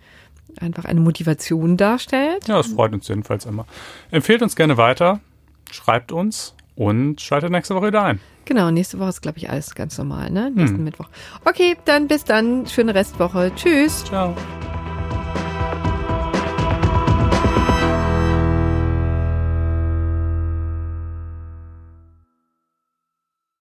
einfach 0.61 0.85
eine 0.85 1.01
Motivation 1.01 1.77
darstellt. 1.77 2.47
Ja, 2.47 2.57
das 2.57 2.67
freut 2.67 2.93
uns 2.93 3.07
jedenfalls 3.07 3.45
immer. 3.45 3.65
Empfehlt 4.11 4.41
uns 4.41 4.55
gerne 4.55 4.77
weiter, 4.77 5.19
schreibt 5.69 6.11
uns 6.11 6.55
und 6.75 7.21
schaltet 7.21 7.51
nächste 7.51 7.75
Woche 7.75 7.87
wieder 7.87 8.03
ein. 8.03 8.19
Genau, 8.45 8.69
nächste 8.69 8.99
Woche 8.99 9.09
ist, 9.09 9.21
glaube 9.21 9.39
ich, 9.39 9.49
alles 9.49 9.73
ganz 9.73 9.97
normal, 9.97 10.29
ne? 10.29 10.51
Nächsten 10.51 10.77
hm. 10.77 10.83
Mittwoch. 10.83 11.09
Okay, 11.45 11.75
dann 11.85 12.07
bis 12.07 12.23
dann. 12.23 12.67
Schöne 12.67 12.93
Restwoche. 12.93 13.51
Tschüss. 13.55 14.03
Ciao. 14.03 14.35